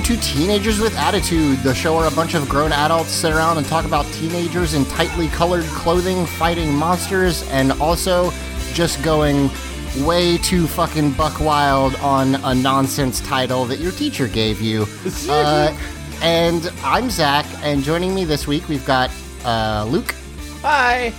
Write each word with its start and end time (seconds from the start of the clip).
Welcome 0.00 0.16
to 0.16 0.22
Teenagers 0.22 0.80
with 0.80 0.96
Attitude, 0.96 1.58
the 1.58 1.74
show 1.74 1.94
where 1.96 2.08
a 2.08 2.10
bunch 2.12 2.32
of 2.34 2.48
grown 2.48 2.72
adults 2.72 3.10
sit 3.10 3.32
around 3.34 3.58
and 3.58 3.66
talk 3.66 3.84
about 3.84 4.06
teenagers 4.14 4.72
in 4.72 4.86
tightly 4.86 5.28
colored 5.28 5.64
clothing 5.64 6.24
fighting 6.24 6.74
monsters 6.74 7.46
and 7.50 7.72
also 7.72 8.30
just 8.72 9.02
going 9.02 9.50
way 9.98 10.38
too 10.38 10.66
fucking 10.66 11.12
buck 11.12 11.38
wild 11.40 11.94
on 11.96 12.36
a 12.36 12.54
nonsense 12.54 13.20
title 13.20 13.66
that 13.66 13.78
your 13.78 13.92
teacher 13.92 14.26
gave 14.26 14.60
you. 14.60 14.86
Uh, 15.28 15.76
and 16.22 16.72
I'm 16.82 17.10
Zach, 17.10 17.44
and 17.62 17.82
joining 17.82 18.14
me 18.14 18.24
this 18.24 18.46
week 18.46 18.68
we've 18.68 18.86
got 18.86 19.10
uh, 19.44 19.86
Luke, 19.86 20.14
Hi. 20.62 21.12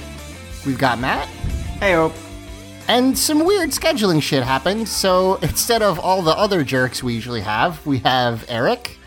we've 0.66 0.80
got 0.80 0.98
Matt, 0.98 1.28
Hey, 1.80 1.94
Hope. 1.94 2.14
And 2.92 3.18
some 3.18 3.46
weird 3.46 3.70
scheduling 3.70 4.22
shit 4.22 4.44
happened, 4.44 4.86
so 4.86 5.36
instead 5.36 5.82
of 5.82 5.98
all 5.98 6.22
the 6.22 6.38
other 6.38 6.62
jerks 6.62 7.02
we 7.02 7.14
usually 7.14 7.40
have, 7.40 7.86
we 7.86 8.00
have 8.00 8.44
Eric 8.50 8.98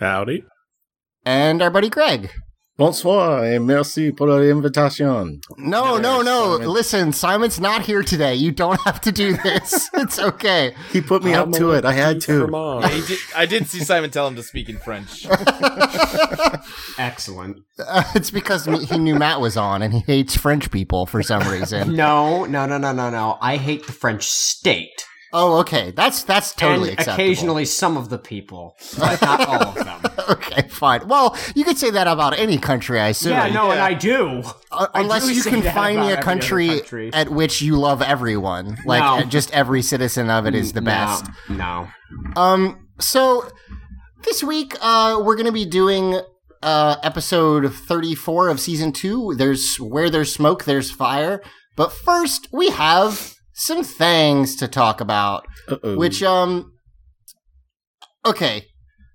Howdy. 0.00 0.42
and 1.24 1.62
our 1.62 1.70
buddy 1.70 1.88
Greg. 1.88 2.30
Bonsoir 2.80 3.44
et 3.44 3.58
merci 3.58 4.10
pour 4.10 4.26
l'invitation. 4.26 5.38
No, 5.58 5.98
no, 5.98 6.22
no. 6.22 6.56
Simon. 6.56 6.72
Listen, 6.72 7.12
Simon's 7.12 7.60
not 7.60 7.82
here 7.82 8.02
today. 8.02 8.34
You 8.34 8.52
don't 8.52 8.80
have 8.86 9.02
to 9.02 9.12
do 9.12 9.36
this. 9.36 9.90
it's 9.96 10.18
okay. 10.18 10.72
He 10.90 11.02
put 11.02 11.22
me 11.22 11.34
up 11.34 11.52
to 11.52 11.72
it. 11.72 11.84
I 11.84 11.92
had 11.92 12.22
to. 12.22 12.48
Yeah, 12.50 12.88
he 12.88 13.06
did, 13.06 13.18
I 13.36 13.44
did 13.44 13.66
see 13.66 13.80
Simon 13.80 14.08
tell 14.08 14.26
him 14.26 14.34
to 14.36 14.42
speak 14.42 14.70
in 14.70 14.78
French. 14.78 15.26
Excellent. 16.98 17.58
Uh, 17.78 18.02
it's 18.14 18.30
because 18.30 18.64
he 18.64 18.96
knew 18.96 19.14
Matt 19.14 19.42
was 19.42 19.58
on 19.58 19.82
and 19.82 19.92
he 19.92 20.00
hates 20.00 20.34
French 20.34 20.70
people 20.70 21.04
for 21.04 21.22
some 21.22 21.46
reason. 21.50 21.94
No, 22.00 22.46
no, 22.46 22.64
no, 22.64 22.78
no, 22.78 22.92
no, 22.92 23.10
no. 23.10 23.36
I 23.42 23.58
hate 23.58 23.86
the 23.86 23.92
French 23.92 24.26
state. 24.26 25.04
oh, 25.34 25.58
okay. 25.60 25.90
That's 25.90 26.22
that's 26.22 26.54
totally 26.54 26.92
and 26.92 26.98
acceptable. 26.98 27.24
occasionally 27.24 27.64
some 27.66 27.98
of 27.98 28.08
the 28.08 28.16
people, 28.16 28.74
but 28.98 29.20
not 29.20 29.46
all 29.46 29.62
of 29.68 29.74
them. 29.74 30.00
Okay, 30.36 30.68
fine. 30.68 31.08
Well, 31.08 31.36
you 31.54 31.64
could 31.64 31.76
say 31.78 31.90
that 31.90 32.06
about 32.06 32.38
any 32.38 32.56
country, 32.58 33.00
I 33.00 33.08
assume. 33.08 33.32
yeah, 33.32 33.48
no, 33.48 33.70
and 33.72 33.80
I 33.80 33.94
do. 33.94 34.42
Uh, 34.70 34.86
I 34.94 35.00
unless 35.00 35.26
do 35.26 35.34
you 35.34 35.42
can 35.42 35.62
find 35.62 35.98
me 36.00 36.12
a 36.12 36.22
country, 36.22 36.68
country. 36.68 37.10
at 37.12 37.30
which 37.30 37.60
you 37.60 37.76
love 37.76 38.00
everyone. 38.00 38.76
Like 38.84 39.02
No. 39.02 39.18
uh, 39.18 39.24
just 39.24 39.50
every 39.52 39.82
citizen 39.82 40.30
of 40.30 40.46
it 40.46 40.54
is 40.54 40.72
the 40.72 40.80
No, 40.80 40.84
best. 40.84 41.24
No. 41.48 41.88
Um, 42.36 42.88
so 43.00 43.48
this 44.24 44.44
week, 44.44 44.76
uh, 44.80 45.20
we're 45.24 45.36
gonna 45.36 45.50
be 45.52 45.64
doing 45.66 46.20
uh 46.62 46.96
episode 47.02 47.72
thirty-four 47.74 48.48
of 48.48 48.60
season 48.60 48.92
two. 48.92 49.34
There's 49.36 49.76
where 49.80 50.10
there's 50.10 50.32
smoke, 50.32 50.64
there's 50.64 50.90
fire. 50.90 51.42
But 51.76 51.90
first, 51.92 52.46
we 52.52 52.70
have 52.70 53.34
some 53.54 53.82
things 53.82 54.54
to 54.56 54.68
talk 54.68 55.00
about. 55.00 55.46
Uh-oh. 55.68 55.96
Which, 55.96 56.22
um, 56.22 56.72
okay, 58.26 58.66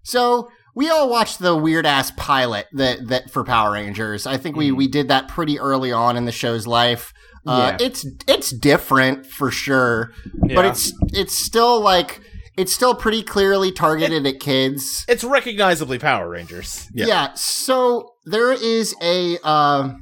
so 0.03 0.49
we 0.75 0.89
all 0.89 1.09
watched 1.09 1.39
the 1.39 1.55
weird 1.55 1.85
ass 1.85 2.11
pilot 2.17 2.67
that 2.73 3.07
that 3.07 3.31
for 3.31 3.43
Power 3.43 3.71
Rangers. 3.73 4.27
I 4.27 4.37
think 4.37 4.55
we 4.55 4.71
we 4.71 4.87
did 4.87 5.07
that 5.07 5.27
pretty 5.29 5.59
early 5.59 5.91
on 5.91 6.17
in 6.17 6.25
the 6.25 6.31
show's 6.31 6.67
life. 6.67 7.13
Uh, 7.47 7.75
Yeah. 7.79 7.85
It's 7.87 8.05
it's 8.27 8.51
different 8.51 9.25
for 9.25 9.49
sure, 9.51 10.11
but 10.55 10.65
it's 10.65 10.93
it's 11.13 11.35
still 11.37 11.79
like 11.81 12.21
it's 12.57 12.73
still 12.73 12.95
pretty 12.95 13.21
clearly 13.21 13.71
targeted 13.71 14.25
at 14.25 14.39
kids. 14.39 15.03
It's 15.07 15.23
recognizably 15.23 15.99
Power 15.99 16.29
Rangers. 16.29 16.87
Yeah. 16.93 17.05
Yeah. 17.07 17.33
So 17.35 18.11
there 18.25 18.51
is 18.51 18.95
a 19.01 19.37
uh, 19.43 19.93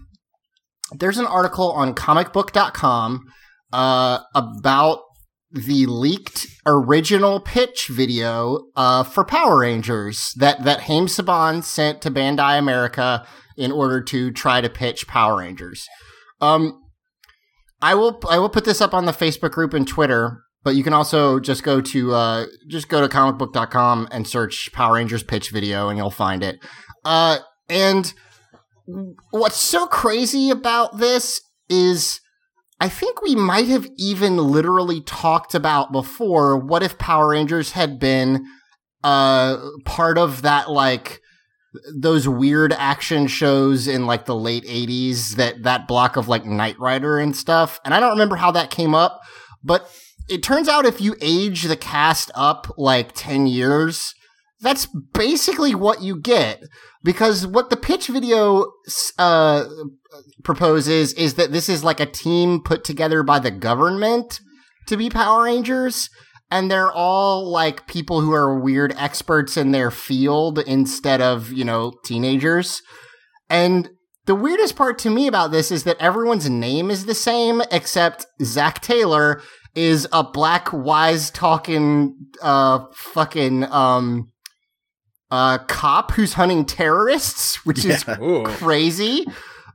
there's 0.92 1.18
an 1.18 1.26
article 1.26 1.72
on 1.72 1.94
comicbook.com 1.96 3.26
uh, 3.74 4.20
about 4.36 5.00
the 5.54 5.86
leaked 5.86 6.48
original 6.66 7.40
pitch 7.40 7.88
video 7.88 8.66
uh, 8.76 9.04
for 9.04 9.24
Power 9.24 9.60
Rangers 9.60 10.34
that 10.38 10.64
that 10.64 10.82
Haim 10.82 11.06
Saban 11.06 11.64
sent 11.64 12.02
to 12.02 12.12
Bandai 12.12 12.58
America 12.58 13.26
in 13.56 13.72
order 13.72 14.02
to 14.02 14.32
try 14.32 14.62
to 14.62 14.70
pitch 14.70 15.08
Power 15.08 15.38
Rangers. 15.38 15.88
Um, 16.42 16.82
I 17.82 17.94
will 17.94 18.20
I 18.30 18.40
will 18.40 18.50
put 18.50 18.66
this 18.66 18.82
up 18.82 18.94
on 18.94 19.06
the 19.06 19.12
Facebook 19.12 19.52
group 19.52 19.74
and 19.74 19.88
Twitter, 19.88 20.42
but 20.64 20.76
you 20.76 20.84
can 20.84 20.94
also 20.94 21.40
just 21.40 21.64
go 21.64 21.82
to 21.82 22.14
uh, 22.14 22.46
just 22.68 22.90
go 22.90 23.06
to 23.06 23.14
comicbook.com 23.14 24.08
and 24.12 24.28
search 24.28 24.72
Power 24.74 24.96
Rangers 24.96 25.22
pitch 25.22 25.52
video 25.52 25.88
and 25.88 25.98
you'll 25.98 26.10
find 26.10 26.44
it. 26.44 26.60
Uh, 27.06 27.38
and 27.70 28.14
what's 29.32 29.58
so 29.58 29.86
crazy 29.86 30.50
about 30.50 30.98
this 30.98 31.42
is 31.70 32.20
I 32.84 32.90
think 32.90 33.22
we 33.22 33.34
might 33.34 33.70
have 33.70 33.88
even 33.98 34.36
literally 34.36 35.00
talked 35.00 35.56
about 35.56 35.94
before 35.94 36.58
what 36.58 36.84
if 36.84 36.98
Power 36.98 37.30
Rangers 37.30 37.72
had 37.72 37.98
been 37.98 38.46
uh 39.06 39.58
part 39.86 40.18
of 40.18 40.42
that 40.42 40.70
like 40.70 41.22
those 41.98 42.28
weird 42.28 42.74
action 42.74 43.28
shows 43.28 43.88
in 43.88 44.06
like 44.06 44.26
the 44.26 44.36
late 44.36 44.66
80s 44.66 45.38
that 45.38 45.64
that 45.64 45.88
block 45.88 46.18
of 46.18 46.28
like 46.28 46.46
Knight 46.46 46.78
Rider 46.78 47.20
and 47.20 47.38
stuff. 47.38 47.80
And 47.86 47.94
I 47.94 48.02
don't 48.02 48.12
remember 48.12 48.36
how 48.36 48.52
that 48.52 48.70
came 48.70 48.94
up 48.94 49.22
but 49.64 49.90
it 50.28 50.44
turns 50.44 50.68
out 50.68 50.86
if 50.86 51.00
you 51.00 51.16
age 51.22 51.64
the 51.64 51.78
cast 51.78 52.32
up 52.36 52.68
like 52.78 53.14
10 53.14 53.48
years 53.48 54.14
that's 54.64 54.88
basically 55.14 55.76
what 55.76 56.02
you 56.02 56.20
get. 56.20 56.64
Because 57.04 57.46
what 57.46 57.70
the 57.70 57.78
pitch 57.78 58.08
video 58.08 58.72
uh, 59.20 59.66
proposes 60.44 61.14
is 61.14 61.36
that 61.36 61.52
this 61.52 61.70
is 61.70 61.84
like 61.84 62.00
a 62.00 62.06
team 62.06 62.62
put 62.62 62.84
together 62.84 63.24
by 63.24 63.40
the 63.40 63.52
government 63.52 64.40
to 64.88 64.98
be 64.98 65.10
Power 65.10 65.44
Rangers, 65.44 66.10
and 66.52 66.70
they're 66.70 66.92
all 66.92 67.50
like 67.50 67.88
people 67.88 68.22
who 68.22 68.34
are 68.34 68.60
weird 68.60 68.94
experts 68.98 69.58
in 69.58 69.72
their 69.72 69.92
field 69.92 70.60
instead 70.60 71.22
of, 71.22 71.52
you 71.52 71.66
know, 71.66 71.94
teenagers. 72.06 72.82
And 73.50 73.90
the 74.26 74.36
weirdest 74.36 74.76
part 74.76 74.98
to 75.00 75.10
me 75.10 75.28
about 75.28 75.52
this 75.52 75.72
is 75.72 75.84
that 75.84 75.98
everyone's 76.00 76.50
name 76.50 76.92
is 76.92 77.06
the 77.06 77.16
same, 77.16 77.62
except 77.72 78.26
Zach 78.42 78.82
Taylor 78.82 79.42
is 79.76 80.08
a 80.12 80.24
black, 80.24 80.72
wise 80.72 81.32
talking, 81.32 82.16
uh, 82.42 82.86
fucking, 82.94 83.64
um, 83.66 84.30
uh, 85.32 85.58
cop 85.58 86.12
who's 86.12 86.34
hunting 86.34 86.64
terrorists, 86.64 87.66
which 87.66 87.84
is 87.84 88.06
Ooh. 88.22 88.44
crazy. 88.46 89.26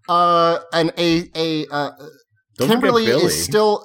Uh, 0.08 0.58
and 0.72 0.93
a 0.99 1.31
a 1.37 1.66
uh, 1.69 1.90
Don't 2.56 2.69
Kimberly 2.69 3.06
Billy. 3.06 3.25
is 3.25 3.44
still 3.44 3.84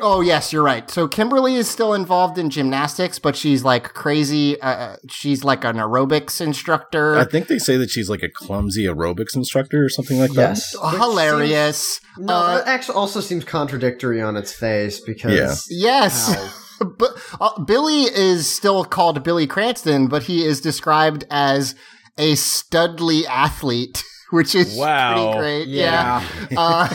Oh 0.00 0.22
yes, 0.22 0.50
you're 0.52 0.62
right. 0.62 0.90
So 0.90 1.06
Kimberly 1.06 1.56
is 1.56 1.68
still 1.68 1.92
involved 1.92 2.38
in 2.38 2.48
gymnastics, 2.48 3.18
but 3.18 3.36
she's 3.36 3.64
like 3.64 3.92
crazy. 3.92 4.58
Uh, 4.60 4.96
she's 5.10 5.44
like 5.44 5.62
an 5.64 5.76
aerobics 5.76 6.40
instructor. 6.40 7.16
I 7.16 7.24
think 7.24 7.48
they 7.48 7.58
say 7.58 7.76
that 7.76 7.90
she's 7.90 8.08
like 8.08 8.22
a 8.22 8.30
clumsy 8.30 8.84
aerobics 8.86 9.36
instructor 9.36 9.84
or 9.84 9.90
something 9.90 10.18
like 10.18 10.32
that. 10.32 10.56
Yes. 10.56 10.74
Hilarious. 10.92 11.78
seems- 11.78 12.00
no, 12.26 12.32
Uh, 12.34 12.58
that 12.58 12.66
actually 12.66 12.94
also 12.94 13.20
seems 13.20 13.44
contradictory 13.44 14.22
on 14.22 14.36
its 14.36 14.54
face 14.54 15.00
because 15.00 15.68
Yeah. 15.70 16.00
Yes. 16.00 16.32
How? 16.34 16.86
but 16.98 17.10
uh, 17.38 17.62
Billy 17.64 18.04
is 18.04 18.52
still 18.52 18.84
called 18.86 19.22
Billy 19.22 19.46
Cranston, 19.46 20.08
but 20.08 20.24
he 20.24 20.44
is 20.46 20.62
described 20.62 21.24
as 21.30 21.74
a 22.16 22.32
studly 22.32 23.26
athlete, 23.26 24.02
which 24.34 24.54
is 24.54 24.76
Wow. 24.76 25.32
pretty 25.36 25.38
great. 25.38 25.68
Yeah. 25.68 26.26
Yeah. 26.50 26.58
uh, 26.58 26.94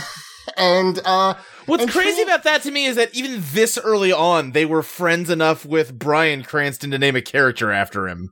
and 0.57 0.99
uh, 1.05 1.35
What's 1.65 1.83
And 1.83 1.91
crazy 1.91 2.21
about 2.23 2.43
that 2.43 2.63
to 2.63 2.71
me 2.71 2.85
is 2.85 2.95
that 2.95 3.13
even 3.15 3.41
this 3.53 3.77
early 3.77 4.11
on, 4.11 4.51
they 4.53 4.65
were 4.65 4.81
friends 4.81 5.29
enough 5.29 5.65
with 5.65 5.97
Bryan 5.97 6.43
Cranston 6.43 6.89
to 6.91 6.97
name 6.97 7.15
a 7.15 7.21
character 7.21 7.71
after 7.71 8.07
him. 8.07 8.29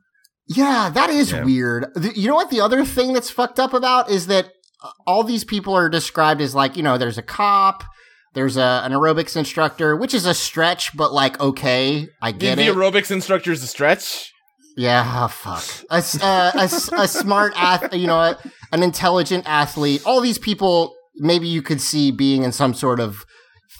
yeah, 0.47 0.89
that 0.93 1.09
is 1.09 1.31
Yeah. 1.31 1.43
weird. 1.43 1.85
The- 1.95 2.17
you 2.19 2.27
know 2.27 2.35
what? 2.35 2.49
The 2.49 2.61
other 2.61 2.83
thing 2.85 3.13
that's 3.13 3.29
fucked 3.29 3.59
up 3.59 3.73
about 3.73 4.09
is 4.09 4.27
that 4.27 4.45
uh, 4.83 4.89
all 5.05 5.23
these 5.23 5.43
people 5.43 5.75
are 5.75 5.89
described 5.89 6.41
as 6.41 6.55
like, 6.55 6.75
you 6.77 6.83
know, 6.83 6.97
there's 6.97 7.17
a 7.17 7.21
cop. 7.23 7.83
There's 8.33 8.57
a, 8.57 8.81
an 8.85 8.91
aerobics 8.91 9.35
instructor, 9.35 9.95
which 9.95 10.13
is 10.13 10.25
a 10.25 10.33
stretch, 10.33 10.95
but 10.95 11.11
like, 11.13 11.39
okay, 11.39 12.07
I 12.21 12.31
get 12.31 12.55
the 12.55 12.63
it. 12.63 12.65
The 12.73 12.79
aerobics 12.79 13.09
instructor 13.11 13.51
is 13.51 13.63
a 13.63 13.67
stretch. 13.67 14.31
Yeah, 14.77 15.27
fuck. 15.27 15.63
A, 15.89 16.03
uh, 16.23 16.51
a 16.55 17.01
a 17.01 17.07
smart 17.07 17.53
ath, 17.55 17.95
you 17.95 18.05
know, 18.05 18.19
a, 18.19 18.37
an 18.71 18.83
intelligent 18.83 19.43
athlete. 19.47 20.03
All 20.05 20.21
these 20.21 20.37
people, 20.37 20.95
maybe 21.15 21.47
you 21.47 21.63
could 21.63 21.81
see 21.81 22.11
being 22.11 22.43
in 22.43 22.51
some 22.51 22.75
sort 22.75 22.99
of 22.99 23.25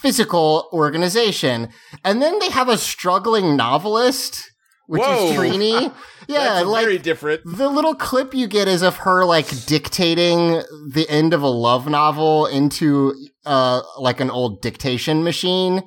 physical 0.02 0.68
organization. 0.74 1.70
And 2.04 2.20
then 2.20 2.40
they 2.40 2.50
have 2.50 2.68
a 2.68 2.80
struggling 2.80 3.56
novelist, 3.56 4.52
which 4.88 5.04
Whoa. 5.04 5.28
is 5.28 5.38
Trini. 5.38 5.94
Yeah, 6.30 6.60
like 6.64 6.84
very 6.84 6.98
different. 6.98 7.44
the 7.46 7.70
little 7.70 7.96
clip 7.96 8.34
you 8.34 8.48
get 8.48 8.68
is 8.68 8.82
of 8.82 8.98
her 8.98 9.24
like 9.24 9.48
dictating 9.66 10.62
the 10.92 11.06
end 11.08 11.34
of 11.34 11.42
a 11.42 11.48
love 11.48 11.88
novel 11.88 12.48
into 12.48 13.14
uh 13.46 13.82
like 13.98 14.20
an 14.20 14.30
old 14.30 14.62
dictation 14.62 15.24
machine. 15.24 15.84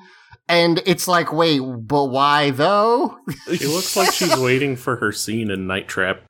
And 0.50 0.82
it's 0.85 1.06
like, 1.06 1.32
wait, 1.32 1.61
but 1.61 2.06
why 2.06 2.50
though? 2.50 3.17
She 3.55 3.67
looks 3.67 3.97
like 3.97 4.12
she's 4.12 4.37
waiting 4.38 4.75
for 4.75 4.97
her 4.97 5.12
scene 5.12 5.49
in 5.49 5.69
Night 5.69 5.87
Trap. 5.87 6.25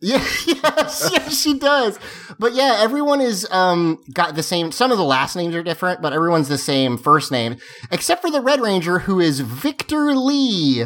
Yeah, 0.00 0.24
yes, 0.46 1.10
yes, 1.12 1.42
she 1.42 1.58
does. 1.58 1.98
But 2.38 2.54
yeah, 2.54 2.78
everyone 2.78 3.20
is 3.20 3.48
um 3.50 3.98
got 4.12 4.36
the 4.36 4.44
same. 4.44 4.70
Some 4.70 4.92
of 4.92 4.98
the 4.98 5.04
last 5.04 5.34
names 5.34 5.56
are 5.56 5.62
different, 5.64 6.02
but 6.02 6.12
everyone's 6.12 6.48
the 6.48 6.56
same 6.56 6.96
first 6.96 7.32
name, 7.32 7.56
except 7.90 8.22
for 8.22 8.30
the 8.30 8.40
Red 8.40 8.60
Ranger, 8.60 9.00
who 9.00 9.18
is 9.18 9.40
Victor 9.40 10.14
Lee, 10.14 10.84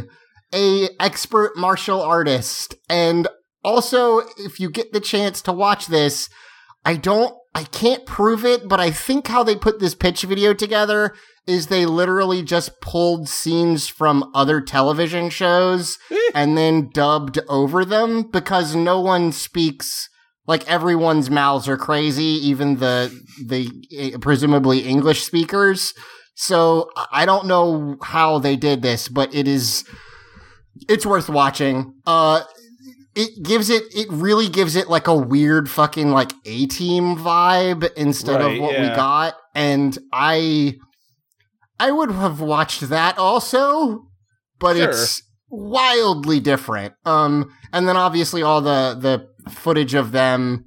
a 0.55 0.89
expert 0.99 1.59
martial 1.59 2.01
artist. 2.01 2.75
And 2.89 3.29
also, 3.63 4.23
if 4.39 4.59
you 4.61 4.71
get 4.71 4.93
the 4.93 5.01
chance 5.01 5.43
to 5.43 5.53
watch 5.53 5.89
this, 5.89 6.31
I 6.87 6.97
don't, 6.97 7.35
I 7.55 7.65
can't 7.65 8.07
prove 8.07 8.47
it, 8.47 8.67
but 8.67 8.81
I 8.81 8.91
think 8.91 9.27
how 9.27 9.43
they 9.43 9.57
put 9.57 9.79
this 9.79 9.95
pitch 9.95 10.23
video 10.23 10.55
together 10.55 11.15
is 11.49 11.67
they 11.67 11.87
literally 11.87 12.43
just 12.43 12.81
pulled 12.81 13.29
scenes 13.29 13.89
from 13.89 14.31
other 14.35 14.61
television 14.61 15.31
shows 15.31 15.99
and 16.35 16.57
then 16.57 16.91
dubbed 16.93 17.39
over 17.49 17.85
them 17.85 18.23
because 18.31 18.75
no 18.75 19.01
one 19.01 19.33
speaks 19.33 20.09
like 20.47 20.67
everyone's 20.69 21.31
mouths 21.31 21.69
are 21.69 21.77
crazy, 21.77 22.23
even 22.25 22.77
the 22.77 23.13
the 23.47 23.69
eh, 23.97 24.17
presumably 24.21 24.81
English 24.81 25.23
speakers. 25.25 25.93
So 26.35 26.91
I 27.13 27.27
don't 27.27 27.47
know 27.47 27.97
how 28.03 28.39
they 28.39 28.57
did 28.57 28.83
this, 28.83 29.09
but 29.09 29.35
it 29.35 29.49
is 29.49 29.85
it's 30.89 31.05
worth 31.07 31.29
watching. 31.29 31.95
Uh 32.07 32.43
it 33.15 33.43
gives 33.43 33.69
it 33.69 33.83
it 33.95 34.07
really 34.11 34.49
gives 34.49 34.77
it 34.77 34.89
like 34.89 35.07
a 35.09 35.15
weird 35.15 35.69
fucking 35.69 36.11
like 36.13 36.33
A 36.45 36.67
team 36.67 37.17
vibe 37.17 37.93
instead 37.97 38.41
Right, 38.41 38.55
of 38.55 38.61
what 38.61 38.79
we 38.79 38.87
got. 38.89 39.35
And 39.55 39.99
I 40.13 40.75
I 41.79 41.91
would 41.93 42.11
have 42.11 42.41
watched 42.41 42.89
that 42.89 43.19
also, 43.19 44.07
but 44.59 44.77
Sure. 44.77 44.91
it's 44.91 45.23
wildly 45.51 46.41
different. 46.41 46.95
Um 47.05 47.51
and 47.73 47.89
then 47.89 47.97
obviously 47.97 48.43
all 48.43 48.61
the 48.61 48.97
the 48.99 49.51
footage 49.51 49.95
of 49.95 50.13
them 50.13 50.65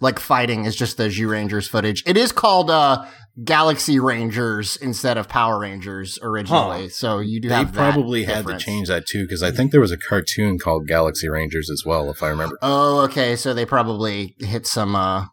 like 0.00 0.20
fighting 0.20 0.64
is 0.64 0.76
just 0.76 0.96
the 0.96 1.04
Zyurangers 1.08 1.68
footage. 1.68 2.02
It 2.06 2.16
is 2.16 2.30
called 2.32 2.70
uh 2.70 3.04
Galaxy 3.44 3.98
Rangers 4.00 4.76
instead 4.76 5.16
of 5.16 5.28
Power 5.28 5.60
Rangers 5.60 6.18
originally. 6.22 6.88
So 6.88 7.18
you 7.20 7.40
do 7.40 7.48
They 7.48 7.54
have 7.54 7.72
that 7.72 7.86
They 7.86 7.92
probably 7.92 8.24
had 8.24 8.46
to 8.46 8.58
change 8.58 8.88
that 8.88 9.06
too 9.06 9.24
because 9.24 9.42
I 9.42 9.50
think 9.52 9.70
there 9.70 9.80
was 9.80 9.92
a 9.92 9.96
cartoon 9.96 10.58
called 10.58 10.88
Galaxy 10.88 11.28
Rangers 11.28 11.70
as 11.70 11.82
well, 11.86 12.10
if 12.10 12.20
I 12.22 12.28
remember. 12.28 12.56
Oh, 12.62 13.00
okay. 13.02 13.36
So 13.36 13.54
they 13.54 13.64
probably 13.64 14.34
hit 14.40 14.66
some 14.66 14.94
uh 14.96 15.26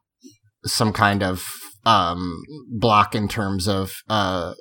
some 0.66 0.94
kind 0.94 1.22
of 1.24 1.44
um 1.86 2.42
block 2.72 3.14
in 3.16 3.28
terms 3.28 3.68
of 3.68 3.92
uh 4.10 4.54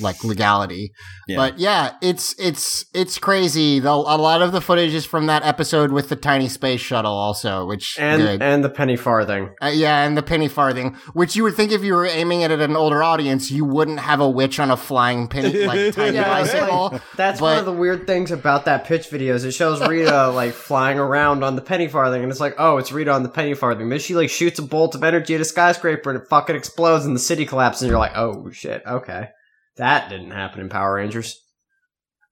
like 0.00 0.22
legality. 0.24 0.92
Yeah. 1.26 1.36
But 1.36 1.58
yeah, 1.58 1.92
it's 2.02 2.34
it's 2.38 2.84
it's 2.94 3.18
crazy. 3.18 3.80
The, 3.80 3.90
a 3.90 4.16
lot 4.18 4.42
of 4.42 4.52
the 4.52 4.60
footage 4.60 4.94
is 4.94 5.04
from 5.04 5.26
that 5.26 5.44
episode 5.44 5.92
with 5.92 6.08
the 6.08 6.16
tiny 6.16 6.48
space 6.48 6.80
shuttle 6.80 7.12
also, 7.12 7.66
which 7.66 7.98
and 7.98 8.42
and 8.42 8.64
the 8.64 8.70
penny 8.70 8.96
farthing. 8.96 9.50
Uh, 9.62 9.72
yeah, 9.74 10.04
and 10.04 10.16
the 10.16 10.22
penny 10.22 10.48
farthing, 10.48 10.96
which 11.12 11.36
you 11.36 11.42
would 11.42 11.54
think 11.54 11.72
if 11.72 11.82
you 11.82 11.94
were 11.94 12.06
aiming 12.06 12.40
it 12.42 12.50
at 12.50 12.60
an 12.60 12.76
older 12.76 13.02
audience, 13.02 13.50
you 13.50 13.64
wouldn't 13.64 14.00
have 14.00 14.20
a 14.20 14.28
witch 14.28 14.58
on 14.58 14.70
a 14.70 14.76
flying 14.76 15.28
penny 15.28 15.64
like 15.66 15.94
tiny 15.94 16.16
Yeah, 16.16 16.28
bicycle. 16.28 17.00
That's 17.16 17.40
one 17.40 17.58
of 17.58 17.64
the 17.64 17.72
weird 17.72 18.06
things 18.06 18.30
about 18.30 18.64
that 18.64 18.84
pitch 18.84 19.08
video 19.08 19.34
is 19.34 19.44
it 19.44 19.52
shows 19.52 19.86
Rita 19.86 20.28
like 20.34 20.52
flying 20.52 20.98
around 20.98 21.44
on 21.44 21.56
the 21.56 21.62
penny 21.62 21.88
farthing, 21.88 22.22
and 22.22 22.30
it's 22.30 22.40
like, 22.40 22.54
oh, 22.58 22.78
it's 22.78 22.92
Rita 22.92 23.10
on 23.10 23.22
the 23.22 23.28
penny 23.28 23.54
farthing. 23.54 23.88
Then 23.88 23.98
she 23.98 24.14
like 24.14 24.30
shoots 24.30 24.58
a 24.58 24.62
bolt 24.62 24.94
of 24.94 25.04
energy 25.04 25.34
at 25.34 25.40
a 25.40 25.44
skyscraper, 25.44 26.10
and 26.10 26.20
it 26.22 26.28
fucking 26.28 26.56
explodes, 26.56 27.04
and 27.04 27.14
the 27.14 27.20
city 27.20 27.44
collapses, 27.46 27.82
and 27.82 27.90
you're 27.90 27.98
like, 27.98 28.16
oh 28.16 28.50
shit, 28.50 28.82
okay, 28.86 29.28
that 29.78 30.10
didn't 30.10 30.30
happen 30.32 30.60
in 30.60 30.68
Power 30.68 30.94
Rangers. 30.94 31.36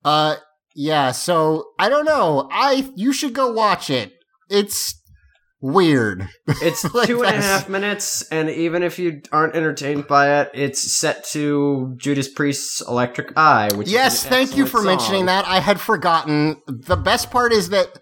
Uh, 0.04 0.36
yeah. 0.74 1.12
So 1.12 1.64
I 1.78 1.88
don't 1.88 2.04
know. 2.04 2.48
I 2.52 2.90
you 2.94 3.12
should 3.12 3.32
go 3.32 3.50
watch 3.52 3.90
it. 3.90 4.12
It's 4.50 4.94
weird. 5.60 6.28
It's 6.62 6.84
Like, 6.94 7.08
two 7.08 7.24
and 7.24 7.36
a 7.36 7.42
half 7.42 7.68
minutes, 7.68 8.22
and 8.30 8.48
even 8.48 8.82
if 8.82 8.98
you 8.98 9.20
aren't 9.32 9.56
entertained 9.56 10.06
by 10.06 10.40
it, 10.42 10.50
it's 10.54 10.96
set 10.96 11.24
to 11.30 11.94
Judas 11.96 12.28
Priest's 12.28 12.80
"Electric 12.86 13.36
Eye." 13.36 13.70
Which 13.74 13.88
yes, 13.88 14.24
thank 14.24 14.56
you 14.56 14.66
for 14.66 14.78
song. 14.78 14.86
mentioning 14.86 15.26
that. 15.26 15.44
I 15.46 15.60
had 15.60 15.80
forgotten. 15.80 16.60
The 16.66 16.96
best 16.96 17.30
part 17.30 17.52
is 17.52 17.70
that 17.70 17.98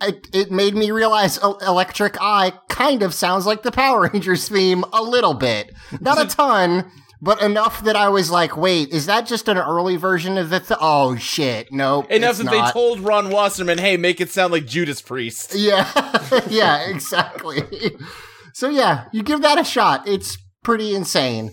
it, 0.00 0.28
it 0.32 0.50
made 0.50 0.74
me 0.74 0.90
realize 0.90 1.38
Electric 1.38 2.16
Eye 2.20 2.52
kind 2.68 3.02
of 3.02 3.14
sounds 3.14 3.46
like 3.46 3.62
the 3.62 3.72
Power 3.72 4.08
Rangers 4.12 4.48
theme 4.48 4.84
a 4.92 5.02
little 5.02 5.34
bit. 5.34 5.72
Not 6.00 6.20
a 6.20 6.26
ton, 6.36 6.90
but 7.22 7.40
enough 7.40 7.84
that 7.84 7.94
I 7.94 8.08
was 8.08 8.32
like, 8.32 8.56
wait, 8.56 8.88
is 8.90 9.06
that 9.06 9.26
just 9.26 9.48
an 9.48 9.56
early 9.56 9.96
version 9.96 10.36
of 10.36 10.50
the 10.50 10.58
th- 10.58 10.78
Oh 10.80 11.14
shit, 11.16 11.68
nope. 11.72 12.10
Enough 12.10 12.38
that 12.38 12.44
not. 12.44 12.66
they 12.66 12.72
told 12.72 12.98
Ron 13.00 13.30
Wasserman, 13.30 13.78
"Hey, 13.78 13.96
make 13.96 14.20
it 14.20 14.28
sound 14.30 14.52
like 14.52 14.66
Judas 14.66 15.00
Priest." 15.00 15.54
Yeah, 15.54 15.88
yeah, 16.50 16.88
exactly. 16.88 17.62
so 18.52 18.68
yeah, 18.68 19.04
you 19.12 19.22
give 19.22 19.40
that 19.42 19.58
a 19.58 19.64
shot. 19.64 20.06
It's 20.06 20.36
pretty 20.64 20.94
insane. 20.96 21.52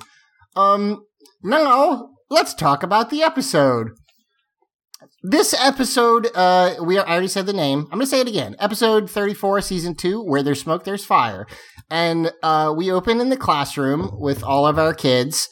Um, 0.55 1.05
now 1.43 2.09
let's 2.31 2.55
talk 2.55 2.81
about 2.81 3.11
the 3.11 3.21
episode. 3.21 3.89
This 5.21 5.53
episode, 5.53 6.29
uh, 6.33 6.75
we 6.81 6.97
I 6.97 7.03
already 7.03 7.27
said 7.27 7.45
the 7.45 7.53
name. 7.53 7.81
I'm 7.91 7.99
gonna 7.99 8.07
say 8.07 8.21
it 8.21 8.27
again. 8.27 8.55
Episode 8.57 9.09
34, 9.09 9.61
season 9.61 9.93
two, 9.93 10.23
where 10.23 10.41
there's 10.41 10.61
smoke, 10.61 10.83
there's 10.83 11.05
fire, 11.05 11.45
and 11.91 12.31
uh, 12.41 12.73
we 12.75 12.91
open 12.91 13.21
in 13.21 13.29
the 13.29 13.37
classroom 13.37 14.09
with 14.19 14.43
all 14.43 14.65
of 14.65 14.79
our 14.79 14.95
kids. 14.95 15.47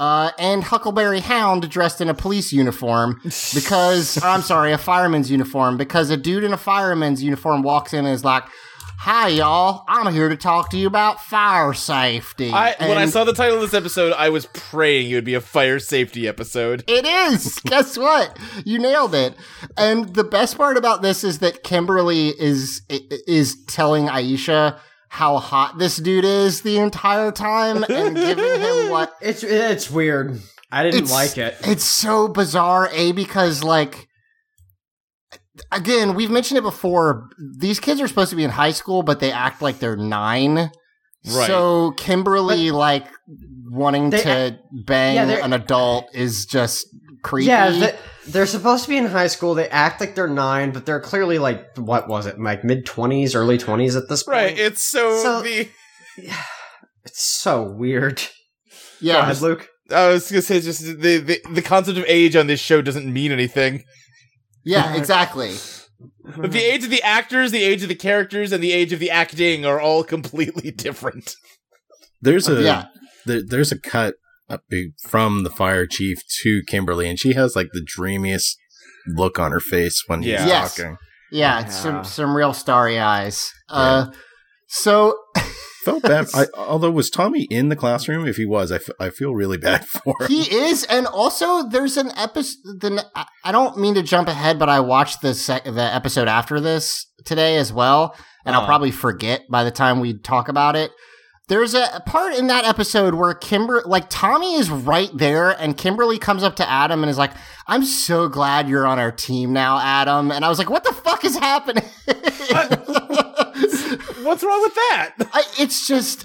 Uh, 0.00 0.30
and 0.38 0.64
Huckleberry 0.64 1.20
Hound 1.20 1.68
dressed 1.68 2.00
in 2.00 2.08
a 2.08 2.14
police 2.14 2.54
uniform 2.54 3.20
because, 3.22 4.20
I'm 4.24 4.40
sorry, 4.40 4.72
a 4.72 4.78
fireman's 4.78 5.30
uniform 5.30 5.76
because 5.76 6.08
a 6.08 6.16
dude 6.16 6.42
in 6.42 6.54
a 6.54 6.56
fireman's 6.56 7.22
uniform 7.22 7.62
walks 7.62 7.92
in 7.92 8.06
and 8.06 8.14
is 8.14 8.24
like, 8.24 8.44
Hi, 9.02 9.28
y'all. 9.28 9.84
I'm 9.88 10.12
here 10.12 10.28
to 10.28 10.36
talk 10.36 10.68
to 10.70 10.76
you 10.76 10.86
about 10.86 11.22
fire 11.22 11.72
safety. 11.72 12.50
I, 12.50 12.74
when 12.80 12.98
I 12.98 13.06
saw 13.06 13.24
the 13.24 13.32
title 13.32 13.56
of 13.56 13.62
this 13.62 13.72
episode, 13.72 14.12
I 14.12 14.28
was 14.28 14.44
praying 14.52 15.10
it 15.10 15.14
would 15.14 15.24
be 15.24 15.32
a 15.32 15.40
fire 15.40 15.78
safety 15.78 16.28
episode. 16.28 16.84
It 16.86 17.06
is. 17.06 17.58
Guess 17.64 17.96
what? 17.96 18.38
You 18.66 18.78
nailed 18.78 19.14
it. 19.14 19.36
And 19.78 20.14
the 20.14 20.22
best 20.24 20.58
part 20.58 20.76
about 20.76 21.00
this 21.00 21.24
is 21.24 21.38
that 21.38 21.62
Kimberly 21.62 22.28
is 22.28 22.82
is 22.90 23.64
telling 23.64 24.08
Aisha 24.08 24.78
how 25.12 25.38
hot 25.38 25.76
this 25.78 25.96
dude 25.96 26.24
is 26.24 26.62
the 26.62 26.78
entire 26.78 27.32
time 27.32 27.82
and 27.84 28.14
giving 28.16 28.60
him 28.60 28.88
what 28.90 29.12
It's 29.20 29.42
it's 29.42 29.90
weird. 29.90 30.40
I 30.72 30.84
didn't 30.84 31.02
It's- 31.04 31.12
like 31.12 31.36
it. 31.36 31.56
It's 31.64 31.84
so 31.84 32.28
bizarre, 32.28 32.88
A, 32.92 33.10
because 33.12 33.62
like 33.64 34.06
again, 35.72 36.14
we've 36.14 36.30
mentioned 36.30 36.58
it 36.58 36.62
before. 36.62 37.28
These 37.58 37.80
kids 37.80 38.00
are 38.00 38.08
supposed 38.08 38.30
to 38.30 38.36
be 38.36 38.44
in 38.44 38.50
high 38.50 38.70
school, 38.70 39.02
but 39.02 39.20
they 39.20 39.32
act 39.32 39.60
like 39.62 39.78
they're 39.80 39.96
nine. 39.96 40.54
Right. 41.26 41.46
So 41.46 41.90
Kimberly 41.96 42.70
like 42.70 43.06
wanting 43.68 44.10
to 44.12 44.58
bang 44.86 45.16
Yeah, 45.16 45.44
an 45.44 45.52
adult 45.52 46.06
is 46.14 46.46
just 46.46 46.86
creepy. 47.22 47.48
Yeah, 47.48 47.70
they, 47.70 47.98
they're 48.28 48.46
supposed 48.46 48.84
to 48.84 48.90
be 48.90 48.96
in 48.96 49.06
high 49.06 49.26
school. 49.28 49.54
They 49.54 49.68
act 49.68 50.00
like 50.00 50.14
they're 50.14 50.28
nine, 50.28 50.72
but 50.72 50.86
they're 50.86 51.00
clearly 51.00 51.38
like 51.38 51.76
what 51.76 52.08
was 52.08 52.26
it, 52.26 52.38
like 52.40 52.64
mid 52.64 52.86
twenties, 52.86 53.34
early 53.34 53.58
twenties 53.58 53.96
at 53.96 54.08
this 54.08 54.22
point. 54.24 54.34
Right. 54.36 54.58
It's 54.58 54.82
so, 54.82 55.16
So- 55.22 55.42
the. 55.42 55.68
It's 57.04 57.22
so 57.24 57.62
weird. 57.62 58.22
Yeah. 59.02 59.20
ahead, 59.22 59.40
Luke. 59.40 59.66
I 59.90 60.08
was 60.08 60.30
gonna 60.30 60.42
say 60.42 60.60
just 60.60 60.82
the, 60.82 61.16
the 61.18 61.40
the 61.54 61.62
concept 61.62 61.96
of 61.96 62.04
age 62.06 62.36
on 62.36 62.48
this 62.48 62.60
show 62.60 62.82
doesn't 62.82 63.10
mean 63.10 63.32
anything. 63.32 63.84
Yeah, 64.64 64.94
exactly. 64.94 65.54
But 66.36 66.52
the 66.52 66.60
age 66.62 66.84
of 66.84 66.90
the 66.90 67.02
actors, 67.02 67.50
the 67.50 67.62
age 67.62 67.82
of 67.82 67.88
the 67.88 67.94
characters, 67.94 68.52
and 68.52 68.62
the 68.62 68.72
age 68.72 68.92
of 68.92 69.00
the 69.00 69.10
acting 69.10 69.64
are 69.66 69.80
all 69.80 70.04
completely 70.04 70.70
different. 70.86 71.34
There's 72.20 72.46
a 72.48 72.62
Yeah. 72.62 72.84
there, 73.26 73.40
there's 73.46 73.72
a 73.72 73.78
cut 73.78 74.08
up 74.08 74.14
be- 74.14 74.29
from 75.06 75.42
the 75.44 75.50
fire 75.50 75.86
chief 75.86 76.18
to 76.42 76.62
Kimberly, 76.66 77.08
and 77.08 77.18
she 77.18 77.34
has 77.34 77.54
like 77.56 77.68
the 77.72 77.84
dreamiest 77.84 78.56
look 79.06 79.38
on 79.38 79.52
her 79.52 79.60
face 79.60 80.02
when 80.06 80.22
he's 80.22 80.32
Yeah. 80.32 80.46
Yes. 80.46 80.76
talking. 80.76 80.96
Yeah, 81.32 81.60
Yeah. 81.60 81.66
some 81.68 82.04
some 82.04 82.36
real 82.36 82.52
starry 82.52 82.98
eyes. 82.98 83.50
Uh 83.68 84.06
so 84.68 85.16
Felt 85.84 86.02
bad. 86.02 86.26
I, 86.34 86.44
although 86.58 86.90
was 86.90 87.08
Tommy 87.08 87.46
in 87.50 87.70
the 87.70 87.76
classroom? 87.76 88.26
If 88.26 88.36
he 88.36 88.44
was, 88.44 88.70
I, 88.70 88.74
f- 88.76 88.90
I 89.00 89.08
feel 89.08 89.34
really 89.34 89.56
bad 89.56 89.86
for 89.88 90.14
him. 90.20 90.28
he 90.28 90.42
is 90.54 90.84
and 90.84 91.06
also 91.06 91.66
there's 91.70 91.96
an 91.96 92.10
episode 92.18 92.58
the 92.80 93.06
I- 93.16 93.26
I 93.44 93.52
don't 93.52 93.78
mean 93.78 93.94
to 93.94 94.02
jump 94.02 94.28
ahead 94.28 94.58
but 94.58 94.68
I 94.68 94.80
watched 94.80 95.22
the 95.22 95.32
sec- 95.32 95.64
the 95.64 95.94
episode 95.94 96.28
after 96.28 96.60
this 96.60 97.06
today 97.24 97.56
as 97.56 97.72
well 97.72 98.14
and 98.44 98.54
I'll 98.54 98.60
Uh-huh. 98.62 98.68
probably 98.68 98.90
forget 98.90 99.42
by 99.50 99.64
the 99.64 99.70
time 99.70 100.00
we 100.00 100.18
talk 100.18 100.48
about 100.48 100.76
it. 100.76 100.90
There's 101.50 101.74
a 101.74 102.00
part 102.06 102.34
in 102.34 102.46
that 102.46 102.64
episode 102.64 103.14
where 103.14 103.34
Kimber, 103.34 103.82
like 103.84 104.06
Tommy 104.08 104.54
is 104.54 104.70
right 104.70 105.10
there, 105.12 105.50
and 105.50 105.76
Kimberly 105.76 106.16
comes 106.16 106.44
up 106.44 106.54
to 106.56 106.70
Adam 106.70 107.02
and 107.02 107.10
is 107.10 107.18
like, 107.18 107.32
"I'm 107.66 107.84
so 107.84 108.28
glad 108.28 108.68
you're 108.68 108.86
on 108.86 109.00
our 109.00 109.10
team 109.10 109.52
now, 109.52 109.80
Adam." 109.80 110.30
And 110.30 110.44
I 110.44 110.48
was 110.48 110.58
like, 110.58 110.70
"What 110.70 110.84
the 110.84 110.92
fuck 110.92 111.24
is 111.24 111.36
happening?" 111.36 111.82
What's 114.22 114.44
wrong 114.44 114.62
with 114.62 114.74
that? 114.74 115.14
I, 115.32 115.42
it's 115.58 115.86
just 115.88 116.24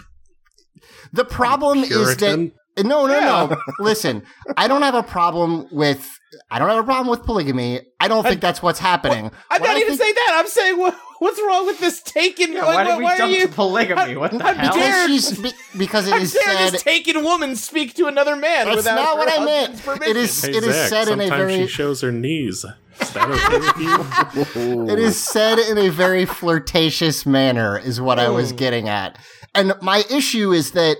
the 1.12 1.26
problem 1.26 1.80
is 1.80 1.90
that 1.90 2.18
Puritan. 2.20 2.52
no, 2.84 3.08
no, 3.08 3.14
Yeah. 3.20 3.48
no. 3.50 3.58
Listen, 3.84 4.22
I 4.58 4.68
don't 4.68 4.84
have 4.84 4.96
a 4.96 5.04
problem 5.04 5.68
with 5.72 6.08
I 6.52 6.60
don't 6.60 6.70
have 6.70 6.78
a 6.80 6.84
problem 6.84 7.08
with 7.08 7.24
polygamy. 7.24 7.82
I 8.00 8.08
don't 8.10 8.24
think 8.24 8.42
that's 8.42 8.62
what's 8.62 8.80
happening. 8.80 9.32
I'm 9.50 9.62
What 9.62 9.68
not 9.70 9.78
I 9.78 9.80
even 9.80 9.98
think- 9.98 10.02
saying 10.02 10.14
that. 10.16 10.34
I'm 10.36 10.48
saying 10.48 10.78
what, 10.78 10.96
what's 11.20 11.40
wrong 11.42 11.66
with 11.66 11.80
this 11.80 12.02
taken? 12.02 12.54
Yeah, 12.54 12.64
why, 12.66 12.76
why 12.76 12.84
did 12.86 12.98
we 12.98 13.04
why 13.04 13.18
jump 13.18 13.32
are 13.32 13.36
you? 13.36 13.48
to 13.48 13.54
polygamy? 13.54 14.16
What 14.18 14.32
the 14.32 14.44
How 14.44 14.54
hell? 14.54 14.74
dare- 14.74 15.08
because 15.08 15.28
she's 15.28 15.40
be- 15.40 15.54
because 15.78 16.08
it 16.08 16.12
How 16.12 16.18
is 16.20 16.34
dare 16.34 16.44
said. 16.44 16.74
this 16.74 16.84
taken 16.84 17.24
woman 17.24 17.56
speak 17.56 17.94
to 17.96 18.08
another 18.08 18.36
man 18.36 18.66
That's 18.66 18.78
without 18.78 18.96
not 18.96 19.08
her 19.14 19.16
what 19.18 19.40
I 19.42 19.46
meant. 19.46 19.84
permission? 19.84 20.10
It 20.10 20.18
is 20.18 20.44
Hey, 20.44 20.52
it 20.52 20.64
is 20.64 20.76
Zach, 20.76 20.90
said 20.90 21.08
in 21.08 21.20
a 21.20 21.28
sometimes 21.28 21.52
very 21.52 21.62
she 21.62 21.68
shows 21.68 22.02
her 22.02 22.12
knees. 22.12 22.66
Is 23.02 23.12
that 23.14 23.30
okay 23.30 23.60
with 23.60 24.56
you? 24.56 24.90
It 24.90 25.00
is 25.00 25.22
said 25.22 25.60
in 25.60 25.78
a 25.78 25.90
very 25.90 26.26
flirtatious 26.26 27.26
manner, 27.26 27.78
is 27.78 28.00
what 28.00 28.20
I 28.20 28.30
was 28.30 28.52
Oh. 28.54 28.56
getting 28.56 28.88
at. 28.88 29.18
And 29.54 29.74
my 29.82 30.04
issue 30.10 30.52
is 30.54 30.72
that 30.72 30.98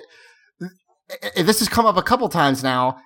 this 1.36 1.60
has 1.60 1.70
come 1.70 1.86
up 1.86 1.98
a 1.98 2.02
couple 2.04 2.28
times 2.30 2.64
now. 2.64 2.98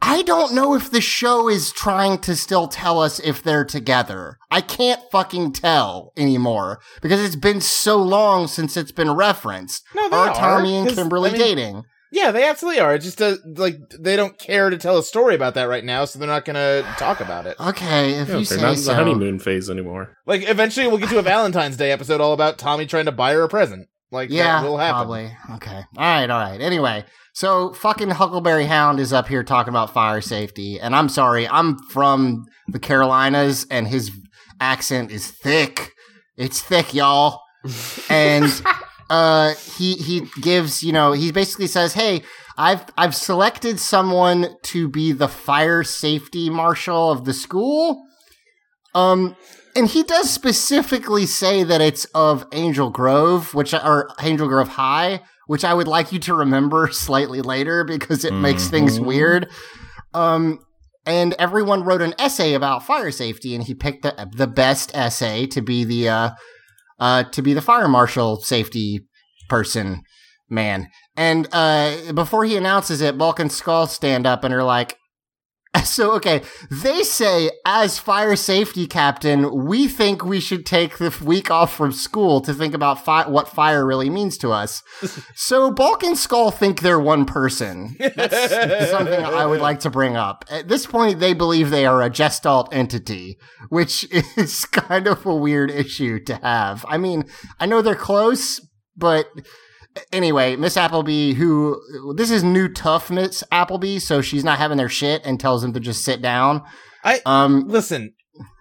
I 0.00 0.22
don't 0.22 0.54
know 0.54 0.74
if 0.74 0.90
the 0.90 1.00
show 1.00 1.48
is 1.48 1.72
trying 1.72 2.18
to 2.18 2.34
still 2.36 2.68
tell 2.68 3.00
us 3.00 3.18
if 3.20 3.42
they're 3.42 3.64
together. 3.64 4.38
I 4.50 4.60
can't 4.60 5.00
fucking 5.10 5.52
tell 5.52 6.12
anymore 6.16 6.80
because 7.02 7.22
it's 7.22 7.36
been 7.36 7.60
so 7.60 7.96
long 7.98 8.46
since 8.46 8.76
it's 8.76 8.92
been 8.92 9.10
referenced. 9.12 9.84
No, 9.94 10.08
they 10.08 10.16
are 10.16 10.28
are, 10.30 10.34
Tommy 10.34 10.76
and 10.76 10.88
Kimberly 10.88 11.30
I 11.30 11.32
mean, 11.32 11.40
dating? 11.42 11.82
Yeah, 12.10 12.30
they 12.30 12.44
absolutely 12.48 12.80
are. 12.80 12.94
It 12.94 13.00
just 13.00 13.20
like 13.20 13.76
they 14.00 14.16
don't 14.16 14.38
care 14.38 14.70
to 14.70 14.78
tell 14.78 14.96
a 14.96 15.02
story 15.02 15.34
about 15.34 15.54
that 15.54 15.64
right 15.68 15.84
now, 15.84 16.06
so 16.06 16.18
they're 16.18 16.26
not 16.28 16.46
going 16.46 16.54
to 16.56 16.86
talk 16.96 17.20
about 17.20 17.46
it. 17.46 17.58
Okay, 17.60 18.12
if 18.14 18.28
Yeah, 18.28 18.38
you 18.38 18.44
they're 18.46 18.58
say 18.58 18.62
not 18.62 18.70
in 18.72 18.76
so. 18.78 18.92
the 18.92 18.96
honeymoon 18.96 19.38
phase 19.38 19.68
anymore. 19.68 20.16
Like 20.24 20.48
eventually, 20.48 20.86
we'll 20.86 20.96
get 20.98 21.10
to 21.10 21.18
a 21.18 21.22
Valentine's 21.22 21.76
Day 21.76 21.90
episode 21.90 22.20
all 22.22 22.32
about 22.32 22.56
Tommy 22.56 22.86
trying 22.86 23.04
to 23.06 23.12
buy 23.12 23.34
her 23.34 23.42
a 23.42 23.48
present. 23.48 23.88
Like 24.10 24.30
Yeah, 24.30 24.62
that 24.62 24.66
will 24.66 24.78
happen. 24.78 24.94
probably. 24.94 25.36
Okay. 25.56 25.82
All 25.98 26.04
right, 26.20 26.30
all 26.30 26.40
right. 26.40 26.60
Anyway, 26.62 27.04
so 27.38 27.72
fucking 27.72 28.10
Huckleberry 28.10 28.66
Hound 28.66 28.98
is 28.98 29.12
up 29.12 29.28
here 29.28 29.44
talking 29.44 29.68
about 29.68 29.94
fire 29.94 30.20
safety, 30.20 30.80
and 30.80 30.92
I'm 30.92 31.08
sorry, 31.08 31.46
I'm 31.46 31.78
from 31.78 32.46
the 32.66 32.80
Carolinas, 32.80 33.64
and 33.70 33.86
his 33.86 34.10
accent 34.60 35.12
is 35.12 35.30
thick. 35.30 35.92
It's 36.36 36.60
thick, 36.60 36.94
y'all. 36.94 37.40
And 38.10 38.50
uh, 39.10 39.54
he 39.76 39.94
he 39.94 40.22
gives, 40.40 40.82
you 40.82 40.92
know, 40.92 41.12
he 41.12 41.30
basically 41.30 41.68
says, 41.68 41.94
"Hey, 41.94 42.22
I've 42.56 42.84
I've 42.96 43.14
selected 43.14 43.78
someone 43.78 44.56
to 44.64 44.88
be 44.88 45.12
the 45.12 45.28
fire 45.28 45.84
safety 45.84 46.50
marshal 46.50 47.12
of 47.12 47.24
the 47.24 47.32
school." 47.32 48.04
Um, 48.96 49.36
and 49.76 49.86
he 49.86 50.02
does 50.02 50.28
specifically 50.28 51.24
say 51.24 51.62
that 51.62 51.80
it's 51.80 52.04
of 52.06 52.48
Angel 52.52 52.90
Grove, 52.90 53.54
which 53.54 53.72
or 53.74 54.10
Angel 54.20 54.48
Grove 54.48 54.70
High, 54.70 55.20
which 55.48 55.64
I 55.64 55.74
would 55.74 55.88
like 55.88 56.12
you 56.12 56.20
to 56.20 56.34
remember 56.34 56.88
slightly 56.92 57.42
later 57.42 57.82
because 57.82 58.24
it 58.24 58.32
makes 58.32 58.68
things 58.68 59.00
Mhm. 59.00 59.04
weird. 59.06 59.48
Um, 60.14 60.60
and 61.04 61.34
everyone 61.38 61.82
wrote 61.84 62.02
an 62.02 62.14
essay 62.18 62.54
about 62.54 62.84
fire 62.86 63.10
safety, 63.10 63.54
and 63.54 63.64
he 63.64 63.74
picked 63.74 64.02
the 64.02 64.28
the 64.36 64.46
best 64.46 64.90
essay 64.94 65.46
to 65.48 65.60
be 65.60 65.82
the 65.84 66.08
uh, 66.08 66.30
uh, 67.00 67.22
to 67.24 67.42
be 67.42 67.54
the 67.54 67.62
fire 67.62 67.88
marshal 67.88 68.40
safety 68.40 69.06
person 69.48 70.02
man. 70.50 70.88
And 71.16 71.48
uh, 71.52 72.12
before 72.14 72.44
he 72.44 72.56
announces 72.56 73.00
it, 73.00 73.18
Bulk 73.18 73.38
and 73.40 73.50
Skull 73.52 73.86
stand 73.86 74.26
up 74.26 74.44
and 74.44 74.54
are 74.54 74.62
like, 74.62 74.96
so 75.84 76.12
okay, 76.12 76.42
they 76.70 77.02
say 77.02 77.50
as 77.64 77.98
fire 77.98 78.36
safety 78.36 78.86
captain, 78.86 79.66
we 79.66 79.88
think 79.88 80.24
we 80.24 80.40
should 80.40 80.64
take 80.64 80.98
the 80.98 81.16
week 81.22 81.50
off 81.50 81.74
from 81.74 81.92
school 81.92 82.40
to 82.40 82.54
think 82.54 82.74
about 82.74 83.04
fi- 83.04 83.28
what 83.28 83.48
fire 83.48 83.86
really 83.86 84.10
means 84.10 84.38
to 84.38 84.50
us. 84.50 84.82
so 85.34 85.70
Bulk 85.70 86.02
and 86.02 86.16
Skull 86.16 86.50
think 86.50 86.80
they're 86.80 87.00
one 87.00 87.24
person. 87.24 87.96
That's 87.98 88.90
something 88.90 89.24
I 89.24 89.46
would 89.46 89.60
like 89.60 89.80
to 89.80 89.90
bring 89.90 90.16
up. 90.16 90.44
At 90.50 90.68
this 90.68 90.86
point, 90.86 91.20
they 91.20 91.34
believe 91.34 91.70
they 91.70 91.86
are 91.86 92.02
a 92.02 92.10
gestalt 92.10 92.72
entity, 92.72 93.38
which 93.68 94.06
is 94.36 94.64
kind 94.66 95.06
of 95.06 95.24
a 95.26 95.34
weird 95.34 95.70
issue 95.70 96.22
to 96.24 96.36
have. 96.36 96.84
I 96.88 96.98
mean, 96.98 97.24
I 97.60 97.66
know 97.66 97.82
they're 97.82 97.94
close, 97.94 98.60
but 98.96 99.26
anyway, 100.12 100.56
Miss 100.56 100.76
Appleby, 100.76 101.34
who 101.34 101.80
this 102.16 102.30
is 102.30 102.42
new 102.44 102.68
tough 102.68 103.10
Miss 103.10 103.42
Appleby, 103.52 103.98
so 103.98 104.20
she's 104.20 104.44
not 104.44 104.58
having 104.58 104.76
their 104.78 104.88
shit 104.88 105.22
and 105.24 105.38
tells 105.38 105.62
them 105.62 105.72
to 105.74 105.80
just 105.80 106.04
sit 106.04 106.20
down. 106.22 106.62
I- 107.04 107.20
um 107.26 107.64
Listen, 107.68 108.14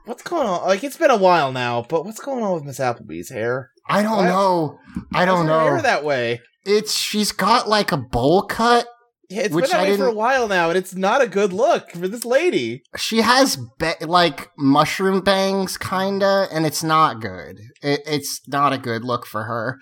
what's 0.06 0.24
going 0.24 0.48
on? 0.48 0.68
Like 0.68 0.84
it's 0.84 0.98
been 0.98 1.12
a 1.12 1.18
while 1.18 1.52
now, 1.52 1.86
but 1.88 2.06
what's 2.06 2.20
going 2.20 2.44
on 2.44 2.54
with 2.54 2.64
Miss 2.64 2.80
Appleby's 2.80 3.30
hair? 3.30 3.72
I 3.90 4.04
don't 4.04 4.18
Why- 4.18 4.28
know. 4.28 4.80
I 5.14 5.26
don't 5.26 5.46
her 5.46 5.48
know. 5.48 5.60
Hair 5.60 5.82
that 5.84 6.04
way. 6.04 6.42
It's 6.66 6.94
she's 6.94 7.32
got 7.32 7.68
like 7.70 7.92
a 7.92 7.98
bowl 7.98 8.44
cut. 8.44 8.86
Yeah, 9.30 9.42
it's 9.42 9.54
Which 9.54 9.66
been 9.66 9.72
that 9.72 9.80
I 9.88 9.90
way 9.90 9.98
for 9.98 10.08
a 10.08 10.14
while 10.14 10.48
now, 10.48 10.70
and 10.70 10.78
it's 10.78 10.96
not 10.96 11.22
a 11.22 11.28
good 11.28 11.52
look 11.52 11.92
for 11.92 12.08
this 12.08 12.24
lady. 12.24 12.82
She 12.96 13.20
has 13.22 13.58
ba- 13.78 13.96
like 14.02 14.50
mushroom 14.58 15.20
bangs, 15.20 15.78
kinda, 15.78 16.48
and 16.50 16.66
it's 16.66 16.82
not 16.82 17.20
good. 17.20 17.58
It- 17.82 18.04
it's 18.06 18.40
not 18.48 18.72
a 18.72 18.78
good 18.78 19.04
look 19.04 19.26
for 19.26 19.44
her. 19.44 19.80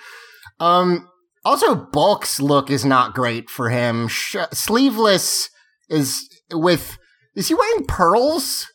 Um. 0.59 1.07
Also, 1.45 1.75
Bulk's 1.75 2.41
look 2.41 2.69
is 2.71 2.83
not 2.83 3.13
great 3.13 3.49
for 3.49 3.69
him. 3.69 4.07
Sh- 4.07 4.35
sleeveless 4.51 5.49
is 5.89 6.27
with. 6.51 6.97
Is 7.35 7.47
he 7.49 7.53
wearing 7.53 7.85
pearls? 7.85 8.65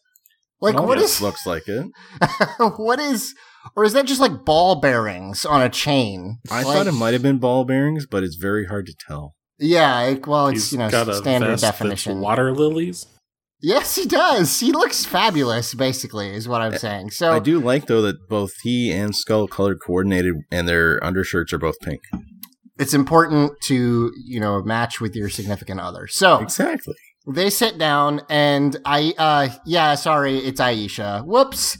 Like 0.61 0.75
what 0.75 0.99
Almost 0.99 1.23
looks 1.23 1.47
like 1.47 1.65
it? 1.69 1.87
what 2.77 3.00
is 3.00 3.35
or 3.75 3.85
is 3.85 3.93
that 3.95 4.07
just 4.07 4.21
like 4.21 4.45
ball 4.45 4.81
bearings 4.81 5.45
on 5.45 5.62
a 5.62 5.69
chain? 5.69 6.39
I 6.50 6.62
Like- 6.62 6.77
thought 6.77 6.87
it 6.87 6.93
might 6.93 7.15
have 7.15 7.23
been 7.23 7.39
ball 7.39 7.65
bearings, 7.65 8.07
but 8.07 8.23
it's 8.23 8.37
very 8.37 8.67
hard 8.67 8.87
to 8.87 8.95
tell. 9.07 9.35
Yeah, 9.59 10.03
it- 10.03 10.27
well, 10.27 10.49
it's 10.49 10.65
He's 10.65 10.73
you 10.73 10.79
know 10.79 10.91
got 10.91 11.09
a 11.09 11.15
standard 11.15 11.49
vest 11.49 11.62
that's 11.62 11.79
definition. 11.79 12.21
water 12.21 12.53
lilies. 12.53 13.07
Yes, 13.62 13.95
he 13.95 14.07
does. 14.07 14.61
He 14.61 14.73
looks 14.73 15.05
fabulous. 15.05 15.75
Basically, 15.75 16.35
is 16.35 16.49
what 16.49 16.61
I'm 16.62 16.79
saying. 16.79 17.11
So 17.11 17.33
I 17.33 17.39
do 17.41 17.59
like 17.61 17.87
though 17.87 18.00
that 18.03 18.29
both 18.29 18.53
he 18.62 18.91
and 18.91 19.15
Skull 19.15 19.49
color 19.49 19.75
coordinated, 19.75 20.35
and 20.50 20.67
their 20.69 21.03
undershirts 21.05 21.53
are 21.53 21.59
both 21.59 21.79
pink. 21.83 22.00
It's 22.81 22.95
important 22.95 23.53
to 23.65 24.13
you 24.25 24.41
know 24.41 24.63
match 24.63 25.01
with 25.01 25.15
your 25.15 25.29
significant 25.29 25.81
other. 25.81 26.07
So 26.09 26.39
Exactly. 26.41 26.95
they 27.33 27.51
sit 27.51 27.79
down, 27.79 28.23
and 28.29 28.77
I 28.85 29.15
uh 29.19 29.49
yeah, 29.67 29.95
sorry, 29.95 30.39
it's 30.39 30.61
Aisha. 30.61 31.25
Whoops. 31.25 31.77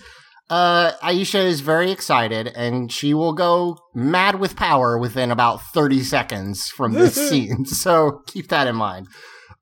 Uh, 0.49 0.91
Aisha 1.01 1.45
is 1.45 1.61
very 1.61 1.93
excited, 1.93 2.49
and 2.57 2.91
she 2.91 3.15
will 3.15 3.33
go 3.35 3.79
mad 3.95 4.41
with 4.41 4.57
power 4.57 4.99
within 4.99 5.31
about 5.31 5.63
30 5.73 6.03
seconds 6.03 6.67
from 6.69 6.93
this 6.93 7.15
scene. 7.31 7.65
So 7.65 8.23
keep 8.27 8.49
that 8.49 8.67
in 8.67 8.75
mind. 8.75 9.07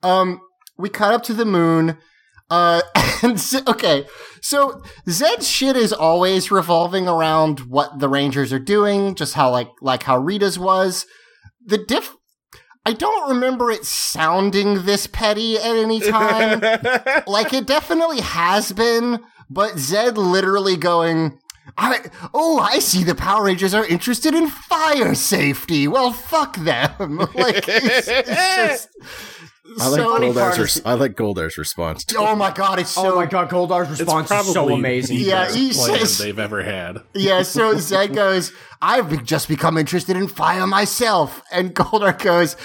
Um, 0.02 0.40
we 0.78 0.88
cut 0.88 1.12
up 1.12 1.22
to 1.24 1.34
the 1.34 1.44
moon. 1.44 1.98
Uh, 2.48 2.80
and 3.22 3.38
Z- 3.38 3.60
okay, 3.68 4.06
so 4.40 4.80
Zedd's 5.06 5.46
shit 5.46 5.76
is 5.76 5.92
always 5.92 6.50
revolving 6.50 7.06
around 7.06 7.60
what 7.68 7.98
the 7.98 8.08
Rangers 8.08 8.50
are 8.54 8.58
doing, 8.58 9.14
just 9.14 9.34
how 9.34 9.50
like 9.50 9.68
like 9.82 10.04
how 10.04 10.16
Rita's 10.16 10.58
was. 10.58 11.04
The 11.68 11.78
diff. 11.78 12.16
I 12.86 12.92
don't 12.94 13.28
remember 13.28 13.70
it 13.70 13.84
sounding 13.84 14.84
this 14.86 15.06
petty 15.06 15.56
at 15.58 15.64
any 15.76 16.00
time. 16.00 16.60
like 17.26 17.52
it 17.52 17.66
definitely 17.66 18.20
has 18.20 18.72
been, 18.72 19.20
but 19.50 19.74
Zedd 19.74 20.16
literally 20.16 20.76
going. 20.76 21.38
I, 21.76 22.06
oh, 22.32 22.58
I 22.58 22.78
see 22.78 23.04
the 23.04 23.14
Power 23.14 23.44
Rangers 23.44 23.74
are 23.74 23.84
interested 23.84 24.34
in 24.34 24.48
fire 24.48 25.14
safety. 25.14 25.86
Well, 25.86 26.12
fuck 26.12 26.56
them. 26.56 27.18
Like, 27.34 27.68
it's, 27.68 28.08
it's 28.08 28.28
just. 28.56 28.88
I 29.78 29.88
like 29.88 30.00
so- 30.00 30.18
Goldar's. 30.18 30.58
Res- 30.58 30.82
I 30.86 30.94
like 30.94 31.12
Goldar's 31.14 31.58
response. 31.58 32.04
too. 32.04 32.16
Oh 32.18 32.34
my 32.34 32.50
god, 32.52 32.78
it's 32.80 32.96
oh 32.96 33.02
so 33.02 33.12
oh 33.12 33.16
my 33.16 33.26
god, 33.26 33.50
Goldar's 33.50 33.90
It's 33.90 34.00
response 34.00 34.30
is 34.30 34.52
so 34.54 34.70
amazing. 34.70 35.18
the 35.18 35.24
Yeah, 35.24 35.44
best 35.44 35.56
he 35.56 35.72
says- 35.74 36.16
they've 36.16 36.38
ever 36.38 36.62
had. 36.62 37.00
Yeah, 37.14 37.42
so 37.42 37.74
Zedd 37.74 38.14
goes, 38.14 38.50
I've 38.80 39.24
just 39.24 39.48
become 39.48 39.76
interested 39.76 40.16
in 40.16 40.28
fire 40.28 40.66
myself. 40.66 41.42
And 41.50 41.74
Goldar 41.74 42.16
goes, 42.22 42.56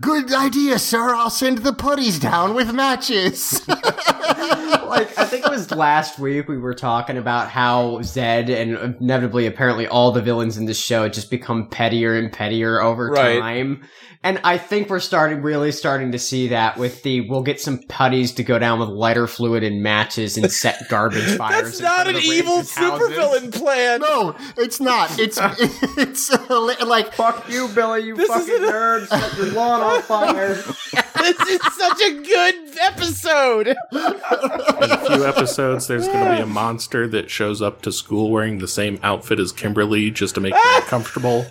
Good 0.00 0.32
idea, 0.32 0.78
sir. 0.78 1.14
I'll 1.14 1.30
send 1.30 1.58
the 1.58 1.72
putties 1.72 2.18
down 2.18 2.54
with 2.54 2.72
matches. 2.74 3.66
like 3.68 5.16
I 5.18 5.24
think 5.24 5.46
it 5.46 5.50
was 5.50 5.70
last 5.70 6.18
week 6.18 6.48
we 6.48 6.58
were 6.58 6.74
talking 6.74 7.16
about 7.16 7.48
how 7.48 7.98
Zedd 8.00 8.48
and 8.50 8.76
uh, 8.76 8.92
inevitably 9.00 9.46
apparently 9.46 9.86
all 9.86 10.12
the 10.12 10.22
villains 10.22 10.56
in 10.56 10.64
this 10.66 10.78
show 10.80 11.08
just 11.08 11.30
become 11.30 11.68
pettier 11.68 12.16
and 12.16 12.32
pettier 12.32 12.80
over 12.80 13.08
Right. 13.10 13.38
time. 13.40 13.82
And 14.22 14.38
I 14.44 14.58
think 14.58 14.90
we're 14.90 15.00
starting 15.00 15.40
really 15.40 15.72
starting 15.72 16.12
to 16.12 16.18
see 16.18 16.48
that 16.48 16.76
with 16.76 17.02
the 17.02 17.22
we'll 17.30 17.42
get 17.42 17.58
some 17.58 17.78
putties 17.88 18.32
to 18.32 18.42
go 18.44 18.58
down 18.58 18.78
with 18.78 18.90
lighter 18.90 19.26
fluid 19.26 19.62
and 19.62 19.82
matches 19.82 20.36
and 20.36 20.50
set 20.52 20.88
garbage 20.90 21.24
fires. 21.36 21.78
That's 21.78 21.80
not 21.80 22.06
an 22.06 22.16
evil 22.16 22.58
supervillain 22.58 23.50
plan. 23.54 24.00
no, 24.00 24.36
it's 24.58 24.78
not. 24.80 25.18
It's, 25.18 25.38
it's 25.98 26.30
uh, 26.32 26.76
like, 26.86 27.12
Fuck 27.12 27.48
you, 27.48 27.68
Billy, 27.68 28.04
you 28.04 28.16
fucking 28.16 28.54
isn't- 28.54 28.68
nerd. 28.70 29.06
Set 29.06 29.36
your 29.36 29.52
lawn 29.52 29.80
on 29.80 30.02
fire. 30.02 30.54
this 30.54 31.40
is 31.48 31.60
such 31.76 32.00
a 32.00 32.22
good 32.22 32.78
episode. 32.80 33.68
In 33.68 33.76
a 33.92 35.06
few 35.06 35.26
episodes, 35.26 35.86
there's 35.86 36.06
going 36.08 36.24
to 36.30 36.36
be 36.36 36.42
a 36.42 36.46
monster 36.46 37.06
that 37.08 37.30
shows 37.30 37.60
up 37.60 37.82
to 37.82 37.92
school 37.92 38.30
wearing 38.30 38.58
the 38.58 38.68
same 38.68 38.98
outfit 39.02 39.38
as 39.38 39.52
Kimberly 39.52 40.10
just 40.10 40.34
to 40.36 40.40
make 40.40 40.54
her 40.54 40.60
uncomfortable. 40.80 41.46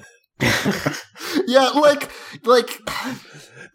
yeah, 1.48 1.70
like, 1.70 2.10
like, 2.46 2.68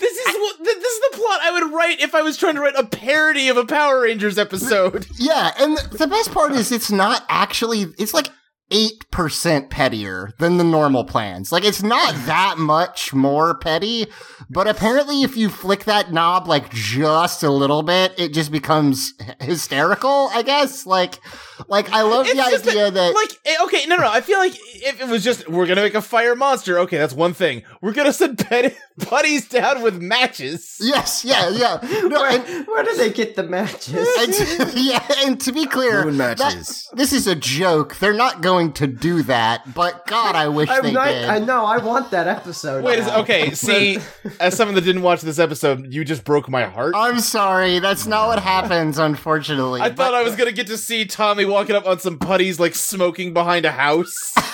This 0.01 0.13
is 0.13 0.35
what 0.35 0.65
this 0.65 0.77
is 0.77 1.01
the 1.11 1.17
plot 1.19 1.41
I 1.43 1.51
would 1.53 1.73
write 1.73 2.01
if 2.01 2.15
I 2.15 2.23
was 2.23 2.37
trying 2.37 2.57
to 2.57 2.61
write 2.61 2.75
a 2.77 2.85
parody 2.85 3.49
of 3.49 3.57
a 3.57 3.65
Power 3.65 4.01
Rangers 4.03 4.39
episode. 4.39 5.07
yeah. 5.19 5.53
And 5.59 5.77
the 5.93 6.07
best 6.09 6.33
part 6.33 6.53
is 6.53 6.73
it's 6.73 6.91
not 6.91 7.25
actually, 7.29 7.87
it's 7.99 8.13
like 8.13 8.29
8% 8.71 9.71
pettier 9.71 10.31
than 10.39 10.57
the 10.57 10.65
normal 10.65 11.05
plans. 11.05 11.53
Like, 11.53 11.65
it's 11.65 11.83
not 11.83 12.15
mm. 12.15 12.27
that 12.27 12.59
much 12.59 13.13
more 13.13 13.57
petty, 13.59 14.07
but 14.49 14.67
apparently 14.67 15.23
if 15.23 15.37
you 15.37 15.49
flick 15.49 15.85
that 15.85 16.13
knob 16.13 16.49
like 16.49 16.71
just 16.71 17.43
a 17.43 17.51
little 17.51 17.83
bit, 17.83 18.19
it 18.19 18.33
just 18.33 18.51
becomes 18.51 19.13
hysterical, 19.41 20.29
I 20.33 20.43
guess. 20.43 20.87
Like, 20.87 21.21
like 21.69 21.91
I 21.93 22.03
love 22.03 22.27
the 22.27 22.35
just 22.35 22.67
idea 22.67 22.91
that, 22.91 23.15
like 23.15 23.31
eh, 23.45 23.57
okay, 23.65 23.87
no, 23.87 23.97
no, 23.97 24.03
no. 24.03 24.11
I 24.11 24.21
feel 24.21 24.39
like 24.39 24.55
if 24.57 25.01
it 25.01 25.09
was 25.09 25.23
just 25.25 25.49
we're 25.49 25.67
gonna 25.67 25.83
make 25.83 25.95
a 25.95 26.03
fire 26.03 26.35
monster, 26.35 26.79
okay, 26.81 26.99
that's 26.99 27.15
one 27.15 27.33
thing. 27.35 27.63
We're 27.81 27.93
gonna 27.93 28.13
send 28.13 28.39
pet- 28.49 28.77
putties 28.99 29.49
down 29.49 29.83
with 29.83 30.01
matches. 30.01 30.79
yes, 30.81 31.25
yeah, 31.25 31.49
yeah. 31.51 31.79
No, 32.15 32.25
and, 32.25 32.43
Where, 32.45 32.65
where 32.65 32.83
did 32.85 32.99
they 32.99 33.11
get 33.11 33.35
the 33.37 33.43
matches? 33.45 34.09
and 34.19 34.75
yeah, 34.75 35.07
and 35.25 35.41
to 35.41 35.53
be 35.53 35.67
clear, 35.67 36.05
Moon 36.05 36.19
that- 36.19 36.39
matches. 36.39 36.89
this 36.93 37.13
is 37.13 37.27
a 37.27 37.35
joke. 37.35 37.97
They're 37.97 38.13
not 38.15 38.41
going 38.43 38.73
to 38.75 38.87
do 38.87 39.23
that, 39.25 39.75
but 39.75 40.07
God, 40.07 40.35
I 40.35 40.49
wish 40.49 40.69
I'm 40.69 40.83
they 40.83 40.93
not, 40.93 41.07
did. 41.07 41.25
I 41.25 41.39
know. 41.39 41.65
I 41.65 41.79
want 41.79 42.11
that 42.11 42.27
episode. 42.29 42.85
Wait, 42.85 42.99
is, 42.99 43.09
okay. 43.09 43.53
See, 43.55 43.99
as 44.41 44.57
someone 44.57 44.75
that 44.75 44.83
didn't 44.85 45.03
watch 45.03 45.23
this 45.23 45.39
episode, 45.39 45.93
you 45.93 46.05
just 46.05 46.25
broke 46.25 46.49
my 46.49 46.65
heart. 46.65 46.95
I'm 46.97 47.21
sorry, 47.21 47.79
that's 47.79 48.07
not 48.07 48.29
what 48.29 48.39
happens, 48.41 48.99
unfortunately. 48.99 49.81
I 49.81 49.89
But- 49.89 49.97
thought 49.97 50.15
I 50.15 50.23
was 50.23 50.37
gonna 50.37 50.53
get 50.53 50.67
to 50.69 50.77
see 50.79 51.05
Tommy 51.05 51.44
walking 51.45 51.77
up 51.77 51.87
on 51.87 51.99
some 51.99 52.19
putties, 52.19 52.59
like 52.61 52.75
smoking 52.75 53.33
behind 53.33 53.65
a 53.65 53.73
house. 53.73 54.35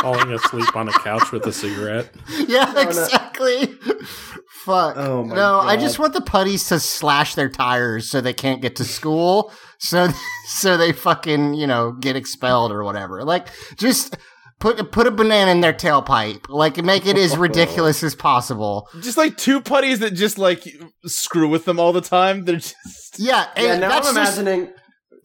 Falling 0.00 0.32
asleep 0.32 0.74
on 0.74 0.88
a 0.88 0.92
couch 0.92 1.30
with 1.30 1.46
a 1.46 1.52
cigarette. 1.52 2.12
yeah, 2.48 2.80
exactly. 2.80 3.66
Fuck. 4.64 4.96
Oh 4.96 5.24
my 5.24 5.34
no, 5.34 5.60
I 5.60 5.76
just 5.76 5.98
want 5.98 6.12
the 6.12 6.20
putties 6.20 6.68
to 6.68 6.80
slash 6.80 7.34
their 7.34 7.48
tires 7.48 8.08
so 8.08 8.20
they 8.20 8.32
can't 8.32 8.60
get 8.60 8.76
to 8.76 8.84
school. 8.84 9.52
So, 9.78 10.08
so 10.46 10.76
they 10.76 10.92
fucking 10.92 11.54
you 11.54 11.66
know 11.66 11.92
get 11.92 12.16
expelled 12.16 12.72
or 12.72 12.82
whatever. 12.84 13.24
Like, 13.24 13.48
just 13.76 14.16
put 14.60 14.90
put 14.92 15.06
a 15.06 15.10
banana 15.12 15.50
in 15.52 15.60
their 15.60 15.72
tailpipe. 15.72 16.48
Like, 16.48 16.82
make 16.84 17.06
it 17.06 17.16
as 17.16 17.36
ridiculous 17.48 18.02
as 18.02 18.14
possible. 18.14 18.88
just 19.00 19.16
like 19.16 19.36
two 19.36 19.60
putties 19.60 20.00
that 20.00 20.12
just 20.12 20.38
like 20.38 20.64
screw 21.06 21.48
with 21.48 21.64
them 21.64 21.78
all 21.78 21.92
the 21.92 22.00
time. 22.00 22.44
They're 22.44 22.56
just 22.56 23.18
Yeah, 23.18 23.48
and 23.56 23.66
Yeah, 23.66 23.76
now 23.78 23.88
that's 23.88 24.08
I'm 24.08 24.16
imagining. 24.16 24.66
Go 24.66 24.72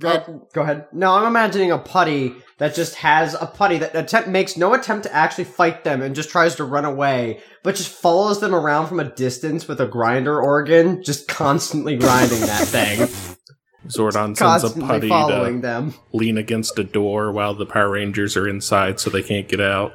ahead. 0.04 0.26
Oh, 0.28 0.48
go 0.54 0.62
ahead. 0.62 0.88
No, 0.94 1.12
I'm 1.14 1.26
imagining 1.26 1.72
a 1.72 1.78
putty 1.78 2.36
that 2.60 2.76
just 2.76 2.96
has 2.96 3.34
a 3.34 3.48
putty 3.48 3.78
that 3.80 3.96
attempt 3.96 4.30
makes 4.30 4.58
no 4.58 4.74
attempt 4.74 5.04
to 5.04 5.14
actually 5.16 5.46
fight 5.46 5.84
them 5.84 6.02
and 6.02 6.16
just 6.16 6.30
tries 6.30 6.56
to 6.56 6.64
run 6.64 6.86
away, 6.86 7.42
but 7.64 7.76
just 7.76 7.90
follows 7.90 8.40
them 8.40 8.54
around 8.54 8.88
from 8.88 9.00
a 9.00 9.10
distance 9.16 9.68
with 9.68 9.80
a 9.82 9.88
grinder 9.88 10.40
organ, 10.42 11.04
just 11.04 11.28
constantly 11.28 11.98
grinding 11.98 12.42
that 12.42 12.68
thing, 12.68 13.00
Zordon 13.88 14.36
sends 14.36 14.42
a 14.42 14.44
constantly 14.44 14.88
putty 14.88 15.10
following 15.10 15.62
to 15.62 15.68
them. 15.68 15.94
lean 16.14 16.38
against 16.38 16.78
a 16.78 16.84
door 16.84 17.32
while 17.32 17.54
the 17.54 17.66
Power 17.66 17.92
Rangers 17.92 18.36
are 18.36 18.48
inside 18.48 19.00
so 19.00 19.10
they 19.10 19.24
can't 19.24 19.48
get 19.48 19.62
out. 19.62 19.94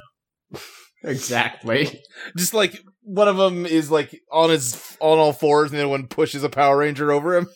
Exactly. 1.05 1.99
just 2.37 2.53
like 2.53 2.79
one 3.01 3.27
of 3.27 3.35
them 3.35 3.65
is 3.65 3.91
like 3.91 4.17
on 4.31 4.49
his 4.49 4.95
on 5.01 5.17
all 5.19 5.33
fours, 5.33 5.69
and 5.71 5.77
then 5.77 5.89
one 5.89 6.07
pushes 6.07 6.45
a 6.45 6.49
Power 6.49 6.77
Ranger 6.77 7.11
over 7.11 7.35
him. 7.35 7.47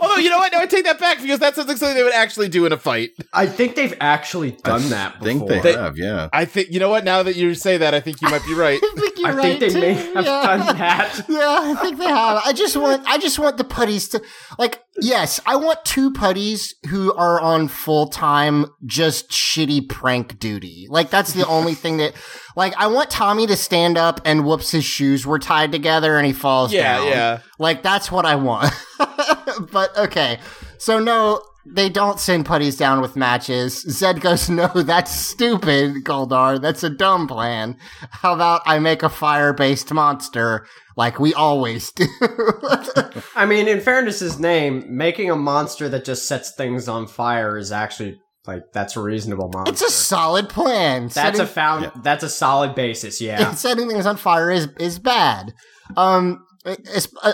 Although 0.00 0.16
you 0.16 0.30
know 0.30 0.38
what, 0.38 0.52
no, 0.52 0.58
I 0.60 0.66
take 0.66 0.84
that 0.84 1.00
back 1.00 1.20
because 1.20 1.40
that 1.40 1.54
sounds 1.54 1.68
like 1.68 1.76
something 1.76 1.96
they 1.96 2.02
would 2.04 2.14
actually 2.14 2.48
do 2.48 2.66
in 2.66 2.72
a 2.72 2.76
fight. 2.76 3.10
I 3.32 3.46
think 3.46 3.74
they've 3.74 3.96
actually 4.00 4.52
done 4.52 4.88
that 4.90 5.16
I 5.20 5.24
think 5.24 5.48
they 5.48 5.60
They- 5.60 5.72
have, 5.72 5.96
yeah. 5.98 6.28
I 6.32 6.44
think 6.44 6.70
you 6.70 6.78
know 6.80 6.88
what. 6.90 7.04
Now 7.04 7.22
that 7.22 7.34
you 7.36 7.54
say 7.54 7.76
that, 7.78 7.92
I 7.94 8.00
think 8.00 8.20
you 8.22 8.28
might 8.28 8.44
be 8.46 8.54
right. 8.54 8.78
I 8.82 8.94
think, 9.00 9.18
you're 9.18 9.28
I 9.28 9.32
right, 9.32 9.58
think 9.60 9.72
they 9.72 9.80
may 9.80 9.94
have 9.94 10.24
Yeah. 10.24 10.46
done 10.46 10.76
that. 10.78 11.24
Yeah, 11.28 11.58
I 11.62 11.74
think 11.82 11.98
they 11.98 12.04
have. 12.06 12.42
I 12.44 12.52
just 12.52 12.76
want 12.76 13.02
I 13.06 13.18
just 13.18 13.38
want 13.38 13.56
the 13.56 13.64
putties 13.64 14.08
to 14.10 14.22
like 14.58 14.82
yes, 15.00 15.40
I 15.46 15.56
want 15.56 15.84
two 15.84 16.12
putties 16.12 16.74
who 16.88 17.12
are 17.14 17.40
on 17.40 17.68
full 17.68 18.08
time 18.08 18.66
just 18.84 19.30
shitty 19.30 19.88
prank 19.88 20.38
duty. 20.38 20.86
Like 20.88 21.10
that's 21.10 21.32
the 21.32 21.46
only 21.46 21.74
thing 21.74 21.98
that 21.98 22.12
like 22.56 22.74
I 22.76 22.88
want 22.88 23.10
Tommy 23.10 23.46
to 23.46 23.56
stand 23.56 23.96
up 23.96 24.20
and 24.24 24.44
whoops 24.44 24.70
his 24.70 24.84
shoes 24.84 25.26
were 25.26 25.38
tied 25.38 25.72
together 25.72 26.16
and 26.16 26.26
he 26.26 26.32
falls 26.32 26.72
yeah, 26.72 26.98
down. 26.98 27.08
yeah. 27.08 27.38
Like 27.58 27.82
that's 27.82 28.10
what 28.10 28.26
I 28.26 28.36
want. 28.36 28.72
but 29.70 29.96
okay. 29.96 30.38
So 30.82 30.98
no, 30.98 31.40
they 31.64 31.88
don't 31.88 32.18
send 32.18 32.44
putties 32.44 32.76
down 32.76 33.00
with 33.00 33.14
matches. 33.14 33.84
Zedd 33.88 34.20
goes, 34.20 34.50
no, 34.50 34.66
that's 34.66 35.12
stupid, 35.12 36.04
Goldar. 36.04 36.60
That's 36.60 36.82
a 36.82 36.90
dumb 36.90 37.28
plan. 37.28 37.76
How 38.10 38.34
about 38.34 38.62
I 38.66 38.80
make 38.80 39.04
a 39.04 39.08
fire-based 39.08 39.94
monster 39.94 40.66
like 40.96 41.20
we 41.20 41.32
always 41.34 41.92
do? 41.92 42.06
I 43.36 43.46
mean, 43.46 43.68
in 43.68 43.80
fairness's 43.80 44.40
name, 44.40 44.84
making 44.88 45.30
a 45.30 45.36
monster 45.36 45.88
that 45.88 46.04
just 46.04 46.26
sets 46.26 46.50
things 46.50 46.88
on 46.88 47.06
fire 47.06 47.56
is 47.56 47.70
actually 47.70 48.18
like 48.44 48.62
that's 48.72 48.96
a 48.96 49.00
reasonable 49.00 49.50
monster. 49.54 49.72
it's 49.72 49.82
a 49.82 49.90
solid 49.90 50.48
plan. 50.48 51.02
that's 51.02 51.14
Setting- 51.14 51.40
a 51.42 51.46
found. 51.46 51.92
That's 52.02 52.24
a 52.24 52.28
solid 52.28 52.74
basis. 52.74 53.20
Yeah. 53.20 53.52
setting 53.54 53.88
things 53.88 54.04
on 54.04 54.16
fire 54.16 54.50
is 54.50 54.66
is 54.80 54.98
bad. 54.98 55.52
Um, 55.96 56.44
es- 56.50 56.51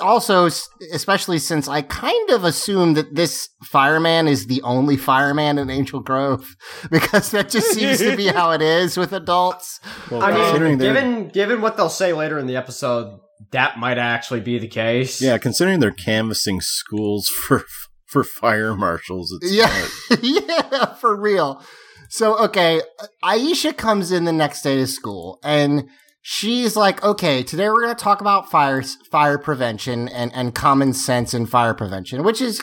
also, 0.01 0.49
especially 0.93 1.39
since 1.39 1.69
I 1.69 1.83
kind 1.83 2.31
of 2.31 2.45
assume 2.45 2.95
that 2.95 3.15
this 3.15 3.49
fireman 3.65 4.27
is 4.29 4.47
the 4.47 4.63
only 4.63 4.97
fireman 4.97 5.59
in 5.59 5.71
Angel 5.71 6.01
Grove, 6.01 6.57
because 6.91 7.31
that 7.33 7.51
just 7.51 7.73
seems 7.73 7.99
to 7.99 8.17
be 8.17 8.27
how 8.39 8.53
it 8.53 8.63
is 8.63 8.97
with 8.97 9.13
adults. 9.13 9.81
Well, 10.11 10.23
I 10.23 10.33
mean, 10.33 10.41
Considering 10.45 10.79
they're- 10.79 10.95
given 10.95 11.29
given 11.29 11.61
what 11.61 11.77
they'll 11.77 11.89
say 11.89 12.13
later 12.13 12.39
in 12.39 12.47
the 12.47 12.57
episode, 12.57 13.21
that 13.53 13.79
might 13.79 13.99
actually 13.99 14.41
be 14.41 14.59
the 14.59 14.69
case. 14.69 15.21
Yeah, 15.21 15.39
considering 15.39 15.81
they're 15.81 15.91
canvassing 15.91 16.61
schools 16.61 17.29
for 17.29 17.65
for 18.07 18.25
fire 18.25 18.75
marshals, 18.75 19.31
it's 19.43 19.53
Yeah, 19.53 19.87
yeah, 20.23 20.95
for 20.95 21.15
real. 21.15 21.63
So, 22.11 22.39
okay, 22.45 22.81
Aisha 23.23 23.77
comes 23.77 24.13
in 24.13 24.25
the 24.25 24.33
next 24.33 24.63
day 24.63 24.77
to 24.77 24.87
school 24.87 25.39
and 25.45 25.85
she's 26.21 26.77
like, 26.77 27.03
okay, 27.05 27.43
today 27.43 27.69
we're 27.69 27.83
going 27.83 27.95
to 27.95 28.03
talk 28.05 28.21
about 28.21 28.51
fire, 28.51 28.83
fire 29.11 29.39
prevention 29.39 30.09
and, 30.09 30.33
and 30.35 30.55
common 30.55 30.93
sense 30.93 31.35
in 31.35 31.47
fire 31.47 31.75
prevention, 31.75 32.23
which 32.25 32.41
is 32.41 32.63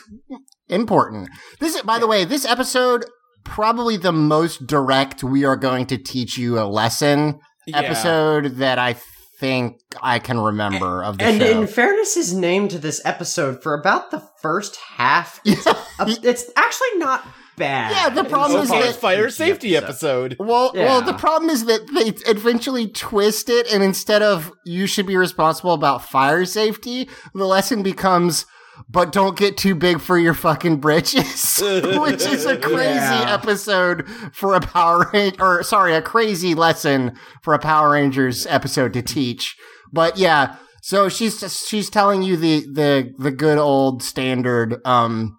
important. 0.68 1.28
This, 1.60 1.80
by 1.82 1.98
the 1.98 2.06
way, 2.06 2.24
this 2.24 2.44
episode, 2.44 3.04
probably 3.44 3.96
the 3.96 4.12
most 4.12 4.66
direct 4.66 5.22
we 5.22 5.44
are 5.44 5.56
going 5.56 5.86
to 5.86 5.98
teach 5.98 6.36
you 6.38 6.58
a 6.58 6.64
lesson 6.66 7.40
Yeah. 7.66 7.78
episode 7.80 8.56
that 8.56 8.78
I 8.78 8.96
think 9.38 9.78
I 10.02 10.18
can 10.18 10.38
remember 10.38 11.04
of 11.04 11.18
the 11.18 11.24
And 11.24 11.40
show. 11.42 11.60
in 11.62 11.66
fairness, 11.66 12.16
is 12.16 12.32
named 12.32 12.70
to 12.70 12.78
this 12.78 13.00
episode 13.04 13.62
for 13.62 13.74
about 13.74 14.10
the 14.10 14.22
first 14.40 14.76
half. 14.96 15.40
It's, 15.46 15.66
a- 15.66 16.28
it's 16.28 16.50
actually 16.56 16.96
not 16.98 17.26
bad. 17.56 17.92
Yeah, 17.92 18.22
the 18.22 18.28
problem 18.28 18.62
is 18.62 18.70
Okay, 18.70 18.82
that 18.82 18.96
fire 18.96 19.30
safety 19.30 19.76
episode. 19.76 20.36
Well, 20.38 20.72
well, 20.74 21.00
Yeah. 21.00 21.06
the 21.06 21.14
problem 21.14 21.50
is 21.50 21.64
that 21.66 21.86
they 21.94 22.30
eventually 22.30 22.88
twist 22.88 23.48
it, 23.48 23.70
and 23.72 23.82
instead 23.82 24.22
of 24.22 24.52
you 24.64 24.86
should 24.86 25.06
be 25.06 25.16
responsible 25.16 25.72
about 25.72 26.08
fire 26.08 26.44
safety, 26.44 27.08
the 27.34 27.44
lesson 27.46 27.82
becomes, 27.82 28.46
but 28.90 29.10
don't 29.12 29.36
get 29.38 29.56
too 29.56 29.74
big 29.74 30.00
for 30.00 30.18
your 30.18 30.34
fucking 30.34 30.76
britches, 30.76 31.58
which 31.62 32.22
is 32.22 32.44
a 32.44 32.56
crazy 32.60 32.94
Yeah. 32.94 33.32
episode 33.34 34.06
for 34.32 34.54
a 34.54 34.60
Power 34.60 35.10
Ranger, 35.12 35.36
or 35.42 35.62
sorry, 35.62 35.94
a 35.94 36.02
crazy 36.02 36.54
lesson 36.54 37.12
for 37.42 37.54
a 37.54 37.58
Power 37.58 37.90
Rangers 37.92 38.46
episode 38.46 38.92
to 38.92 39.02
teach. 39.02 39.56
But 39.92 40.18
yeah, 40.18 40.56
so 40.82 41.08
she's 41.08 41.40
she's 41.66 41.88
telling 41.90 42.22
you 42.22 42.36
the 42.36 42.60
the 42.70 43.12
the 43.18 43.30
good 43.30 43.58
old 43.58 44.02
standard. 44.02 44.76
Um, 44.84 45.35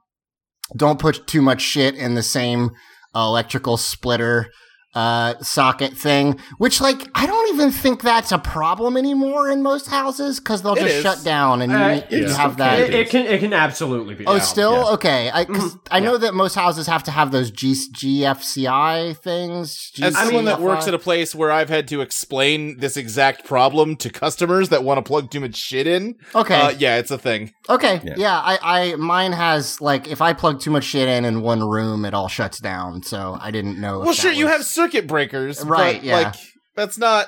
don't 0.75 0.99
put 0.99 1.27
too 1.27 1.41
much 1.41 1.61
shit 1.61 1.95
in 1.95 2.15
the 2.15 2.23
same 2.23 2.71
uh, 3.15 3.19
electrical 3.19 3.77
splitter 3.77 4.47
uh, 4.95 5.35
socket 5.41 5.93
thing, 5.93 6.39
which 6.57 6.81
like 6.81 7.07
I 7.13 7.27
don't 7.27 7.53
even 7.53 7.69
think 7.69 8.01
that's 8.01 8.31
a 8.31 8.39
problem 8.39 8.97
anymore 8.97 9.47
in 9.47 9.61
most 9.61 9.87
houses 9.87 10.39
because 10.39 10.63
they'll 10.63 10.73
It 10.73 10.79
just 10.79 10.93
is. 10.95 11.03
shut 11.03 11.23
down 11.23 11.61
and 11.61 11.71
Uh, 11.71 12.01
you, 12.09 12.17
you 12.17 12.25
it's 12.25 12.35
have 12.35 12.57
that. 12.57 12.79
It, 12.79 12.93
it 12.95 13.09
can 13.11 13.27
it 13.27 13.39
can 13.39 13.53
absolutely 13.53 14.15
be. 14.15 14.25
Oh, 14.25 14.37
down. 14.37 14.45
still 14.45 14.73
yeah. 14.73 14.93
okay. 14.93 15.29
I 15.31 15.45
'cause 15.45 15.77
I 15.91 15.99
know 15.99 16.17
that 16.17 16.33
most 16.33 16.55
houses 16.55 16.87
have 16.87 17.03
to 17.03 17.11
have 17.11 17.31
those 17.31 17.51
G- 17.51 17.75
GFCI 17.93 19.17
things. 19.17 19.91
As 20.01 20.15
someone 20.17 20.45
that 20.45 20.61
works 20.61 20.87
at 20.87 20.93
a 20.93 20.99
place 20.99 21.35
where 21.35 21.51
I've 21.51 21.69
had 21.69 21.87
to 21.89 22.01
explain 22.01 22.79
this 22.79 22.97
exact 22.97 23.45
problem 23.45 23.95
to 23.97 24.09
customers 24.09 24.69
that 24.69 24.83
want 24.83 24.97
to 24.97 25.01
plug 25.07 25.29
too 25.31 25.39
much 25.41 25.55
shit 25.55 25.85
in, 25.87 26.15
okay, 26.35 26.55
uh, 26.59 26.69
yeah, 26.71 26.97
it's 26.97 27.11
a 27.11 27.17
thing. 27.17 27.51
Okay, 27.69 28.01
Yeah. 28.03 28.13
yeah. 28.17 28.37
I, 28.39 28.59
I 28.61 28.95
mine 28.95 29.31
has 29.33 29.79
like 29.81 30.07
if 30.07 30.21
I 30.21 30.33
plug 30.33 30.59
too 30.59 30.71
much 30.71 30.83
shit 30.83 31.07
in 31.07 31.25
in 31.25 31.41
one 31.41 31.67
room, 31.67 32.05
it 32.05 32.13
all 32.13 32.27
shuts 32.27 32.59
down. 32.59 33.03
So 33.03 33.37
I 33.39 33.51
didn't 33.51 33.79
know. 33.79 34.01
if 34.01 34.05
Well, 34.05 34.15
that 34.15 34.21
sure, 34.21 34.31
you 34.31 34.47
have 34.47 34.63
circuit 34.63 35.07
breakers, 35.07 35.63
Right, 35.63 35.97
But, 35.97 36.03
yeah. 36.03 36.15
Like 36.17 36.35
that's 36.75 36.97
not. 36.97 37.27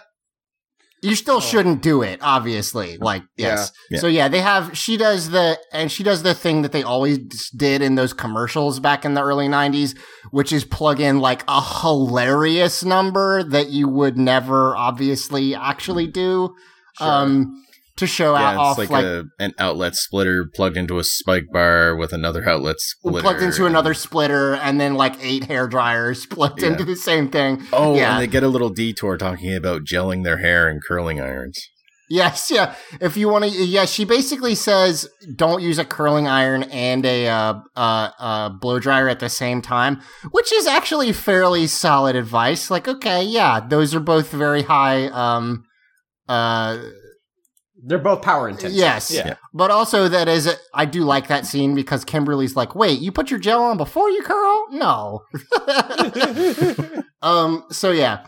You 1.01 1.15
still 1.15 1.39
shouldn't 1.39 1.81
do 1.81 2.01
it, 2.01 2.19
obviously. 2.21 2.97
Like, 2.97 3.23
yes. 3.37 3.71
Yeah. 3.89 3.99
So 3.99 4.07
yeah, 4.07 4.27
they 4.27 4.41
have, 4.41 4.77
she 4.77 4.97
does 4.97 5.29
the, 5.29 5.57
and 5.71 5.89
she 5.89 6.03
does 6.03 6.23
the 6.23 6.33
thing 6.33 6.61
that 6.63 6.73
they 6.73 6.83
always 6.83 7.49
did 7.51 7.81
in 7.81 7.95
those 7.95 8.11
commercials 8.11 8.81
back 8.81 9.05
in 9.05 9.13
the 9.13 9.23
early 9.23 9.47
90s, 9.47 9.97
which 10.31 10.51
is 10.51 10.65
plug 10.65 10.99
in 10.99 11.19
like 11.19 11.45
a 11.47 11.61
hilarious 11.61 12.83
number 12.83 13.43
that 13.43 13.69
you 13.69 13.87
would 13.87 14.17
never 14.17 14.75
obviously 14.75 15.55
actually 15.55 16.05
do. 16.07 16.53
Um, 16.99 17.63
to 17.99 18.07
show 18.07 18.35
out 18.35 18.53
Yeah, 18.55 18.59
off 18.59 18.79
it's 18.79 18.89
like, 18.91 19.03
like, 19.03 19.05
a, 19.05 19.25
an 19.39 19.53
outlet 19.57 19.95
splitter 19.95 20.45
plugged 20.53 20.75
into 20.77 20.97
a 20.99 21.03
spike 21.03 21.45
bar 21.53 21.95
with 21.95 22.11
another 22.11 22.47
outlet 22.49 22.75
splitter. 22.79 23.21
plugged 23.21 23.41
into 23.41 23.65
another 23.65 23.93
splitter 23.93 24.55
and 24.55 24.79
then 24.81 24.95
like 24.95 25.15
eight 25.23 25.45
hair 25.45 25.67
dryers 25.67 26.25
plugged 26.29 26.61
Yeah. 26.61 26.69
into 26.69 26.83
the 26.83 26.95
same 26.95 27.29
thing. 27.29 27.61
Oh, 27.71 27.95
yeah. 27.95 28.13
and 28.13 28.21
they 28.21 28.27
get 28.27 28.43
a 28.43 28.47
little 28.49 28.69
detour 28.69 29.17
talking 29.17 29.55
about 29.55 29.83
gelling 29.83 30.23
their 30.23 30.37
hair 30.39 30.67
and 30.67 30.81
curling 30.85 31.21
irons. 31.21 31.59
Yes, 32.11 32.49
yeah. 32.49 32.73
If 32.99 33.17
you 33.17 33.29
want 33.29 33.45
to, 33.45 33.51
yeah, 33.51 33.85
she 33.85 34.03
basically 34.03 34.55
says 34.55 35.07
don't 35.35 35.61
use 35.61 35.77
a 35.77 35.85
curling 35.85 36.27
iron 36.27 36.63
and 36.63 37.05
a 37.05 37.27
uh, 37.27 37.53
uh, 37.75 38.09
uh, 38.17 38.49
blow 38.49 38.79
dryer 38.79 39.07
at 39.07 39.19
the 39.19 39.29
same 39.29 39.61
time, 39.61 40.01
which 40.31 40.51
is 40.51 40.65
actually 40.65 41.13
fairly 41.13 41.67
solid 41.67 42.15
advice. 42.15 42.71
Like, 42.71 42.87
okay, 42.87 43.21
yeah, 43.23 43.59
those 43.59 43.93
are 43.93 43.99
both 43.99 44.31
very 44.31 44.63
high. 44.63 45.05
Um, 45.09 45.65
uh, 46.27 46.79
They're 47.83 47.97
both 47.97 48.21
power 48.21 48.49
intense. 48.49 48.73
yes, 48.73 49.11
Yeah. 49.11 49.35
but 49.53 49.71
also 49.71 50.07
that 50.09 50.27
is, 50.27 50.53
I 50.73 50.85
do 50.85 51.03
like 51.03 51.27
that 51.27 51.45
scene 51.45 51.75
because 51.75 52.03
Kimberly's 52.03 52.55
like, 52.55 52.75
wait, 52.75 52.99
you 52.99 53.11
put 53.11 53.29
your 53.31 53.39
gel 53.39 53.63
on 53.63 53.77
before 53.77 54.09
you 54.09 54.21
curl? 54.23 54.65
No. 54.71 55.21
um. 57.21 57.63
So 57.71 57.91
yeah, 57.91 58.25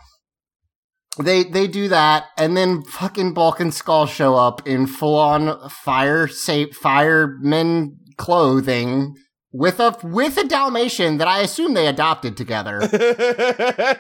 they 1.22 1.44
they 1.44 1.68
do 1.68 1.88
that, 1.90 2.26
and 2.38 2.56
then 2.56 2.84
fucking 2.84 3.34
Bulk 3.34 3.60
and 3.60 3.74
Skull 3.74 4.06
show 4.06 4.36
up 4.36 4.68
in 4.68 4.88
full 4.88 5.16
on 5.18 5.70
fire 5.70 6.28
safe 6.28 6.76
fireman 6.76 7.98
clothing 8.18 9.16
with 9.54 9.80
a 9.80 9.96
with 10.04 10.38
a 10.38 10.46
Dalmatian 10.46 11.18
that 11.18 11.28
I 11.28 11.40
assume 11.40 11.74
they 11.74 11.88
adopted 11.88 12.38
together. 12.38 12.80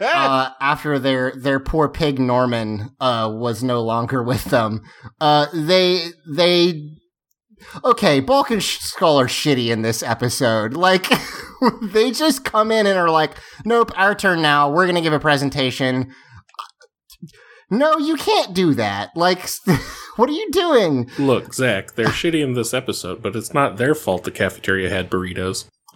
uh, 0.01 0.49
after 0.61 0.97
their 0.97 1.33
their 1.35 1.59
poor 1.59 1.89
pig 1.89 2.19
Norman 2.19 2.91
uh, 2.99 3.29
was 3.33 3.63
no 3.63 3.81
longer 3.81 4.23
with 4.23 4.45
them. 4.45 4.81
Uh, 5.19 5.47
they 5.53 6.07
they 6.27 6.89
okay, 7.83 8.19
Bulk 8.21 8.51
and 8.51 8.63
Skull 8.63 9.19
are 9.19 9.27
shitty 9.27 9.67
in 9.67 9.81
this 9.81 10.01
episode. 10.01 10.73
Like 10.73 11.07
they 11.81 12.11
just 12.11 12.45
come 12.45 12.71
in 12.71 12.87
and 12.87 12.97
are 12.97 13.09
like, 13.09 13.37
"Nope, 13.65 13.91
our 13.97 14.15
turn 14.15 14.41
now. 14.41 14.71
We're 14.71 14.87
gonna 14.87 15.01
give 15.01 15.13
a 15.13 15.19
presentation." 15.19 16.13
No, 17.71 17.97
you 17.97 18.15
can't 18.17 18.53
do 18.53 18.73
that. 18.75 19.11
Like, 19.15 19.49
what 20.17 20.29
are 20.29 20.33
you 20.33 20.49
doing? 20.51 21.09
Look, 21.17 21.53
Zach, 21.53 21.93
they're 21.95 22.07
shitty 22.07 22.43
in 22.43 22.53
this 22.53 22.73
episode, 22.73 23.21
but 23.23 23.35
it's 23.35 23.53
not 23.53 23.77
their 23.77 23.95
fault 23.95 24.23
the 24.25 24.31
cafeteria 24.31 24.89
had 24.89 25.09
burritos. 25.09 25.65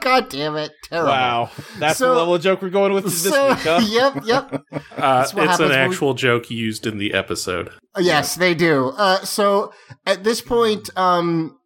God 0.00 0.28
damn 0.28 0.56
it! 0.56 0.72
Terrible. 0.84 1.10
wow, 1.10 1.50
that's 1.78 1.98
So- 1.98 2.12
the 2.14 2.18
level 2.20 2.34
of 2.36 2.42
joke 2.42 2.62
we're 2.62 2.70
going 2.70 2.92
with 2.92 3.04
this 3.04 3.22
So, 3.24 3.48
week, 3.48 3.58
huh? 3.58 3.80
yep, 3.86 4.22
yep. 4.24 4.62
Uh, 4.96 5.22
it's 5.24 5.32
an 5.32 5.38
when 5.58 5.68
we- 5.68 5.74
actual 5.74 6.14
joke 6.14 6.50
used 6.50 6.86
in 6.86 6.98
the 6.98 7.12
episode. 7.12 7.70
Yes, 7.98 8.34
they 8.36 8.54
do. 8.54 8.92
Uh, 8.96 9.20
so 9.24 9.72
at 10.06 10.22
this 10.24 10.40
point, 10.40 10.90
um, 10.96 11.58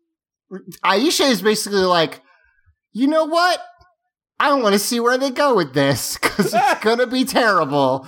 Aisha 0.84 1.30
is 1.30 1.42
basically 1.42 1.82
like, 1.82 2.20
you 2.92 3.06
know 3.06 3.24
what? 3.24 3.60
I 4.38 4.54
want 4.54 4.72
to 4.72 4.78
see 4.78 5.00
where 5.00 5.18
they 5.18 5.30
go 5.30 5.54
with 5.54 5.74
this 5.74 6.16
because 6.18 6.54
it's 6.54 6.80
gonna 6.84 7.06
be 7.06 7.24
terrible. 7.24 8.06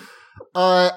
Uh, 0.54 0.90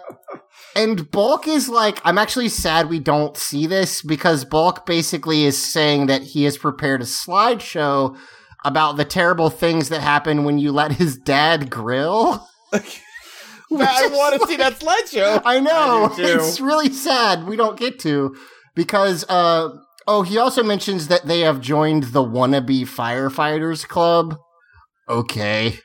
and 0.75 1.09
Bulk 1.09 1.47
is 1.47 1.69
like, 1.69 2.01
I'm 2.03 2.17
actually 2.17 2.49
sad 2.49 2.89
we 2.89 2.99
don't 2.99 3.37
see 3.37 3.65
this 3.65 4.01
because 4.01 4.43
Bulk 4.43 4.85
basically 4.85 5.45
is 5.45 5.71
saying 5.71 6.07
that 6.07 6.21
he 6.21 6.43
has 6.43 6.57
prepared 6.57 7.01
a 7.01 7.05
slideshow 7.05 8.17
about 8.65 8.97
the 8.97 9.05
terrible 9.05 9.49
things 9.49 9.89
that 9.89 10.01
happen 10.01 10.43
when 10.43 10.57
you 10.57 10.71
let 10.71 10.93
his 10.93 11.17
dad 11.17 11.69
grill. 11.69 12.45
I 12.73 14.07
want 14.11 14.41
to 14.41 14.47
see 14.47 14.57
that 14.57 14.79
slideshow. 14.79 15.41
I 15.45 15.59
know. 15.59 16.09
I 16.11 16.15
it's 16.17 16.59
really 16.59 16.91
sad 16.91 17.47
we 17.47 17.55
don't 17.55 17.79
get 17.79 17.99
to 17.99 18.35
because 18.75 19.23
uh 19.29 19.69
oh, 20.07 20.21
he 20.23 20.37
also 20.37 20.63
mentions 20.63 21.07
that 21.07 21.25
they 21.25 21.41
have 21.41 21.61
joined 21.61 22.03
the 22.05 22.23
wannabe 22.23 22.81
firefighters 22.81 23.87
club. 23.87 24.37
Okay. 25.07 25.79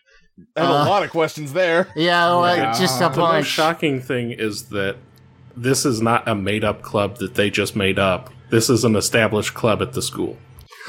I 0.56 0.60
have 0.60 0.70
Uh, 0.70 0.72
a 0.72 0.88
lot 0.88 1.02
of 1.02 1.10
questions 1.10 1.52
there. 1.52 1.88
Yeah, 1.96 2.26
well, 2.36 2.56
Yeah. 2.56 2.72
just 2.78 3.00
a 3.00 3.08
The 3.08 3.16
most 3.18 3.46
shocking 3.46 4.00
thing 4.00 4.30
is 4.32 4.64
that 4.70 4.96
this 5.56 5.84
is 5.84 6.00
not 6.00 6.26
a 6.28 6.34
made 6.34 6.64
up 6.64 6.82
club 6.82 7.18
that 7.18 7.34
they 7.34 7.50
just 7.50 7.74
made 7.76 7.98
up. 7.98 8.30
This 8.50 8.68
is 8.70 8.84
an 8.84 8.96
established 8.96 9.54
club 9.54 9.80
at 9.82 9.92
the 9.92 10.02
school. 10.02 10.36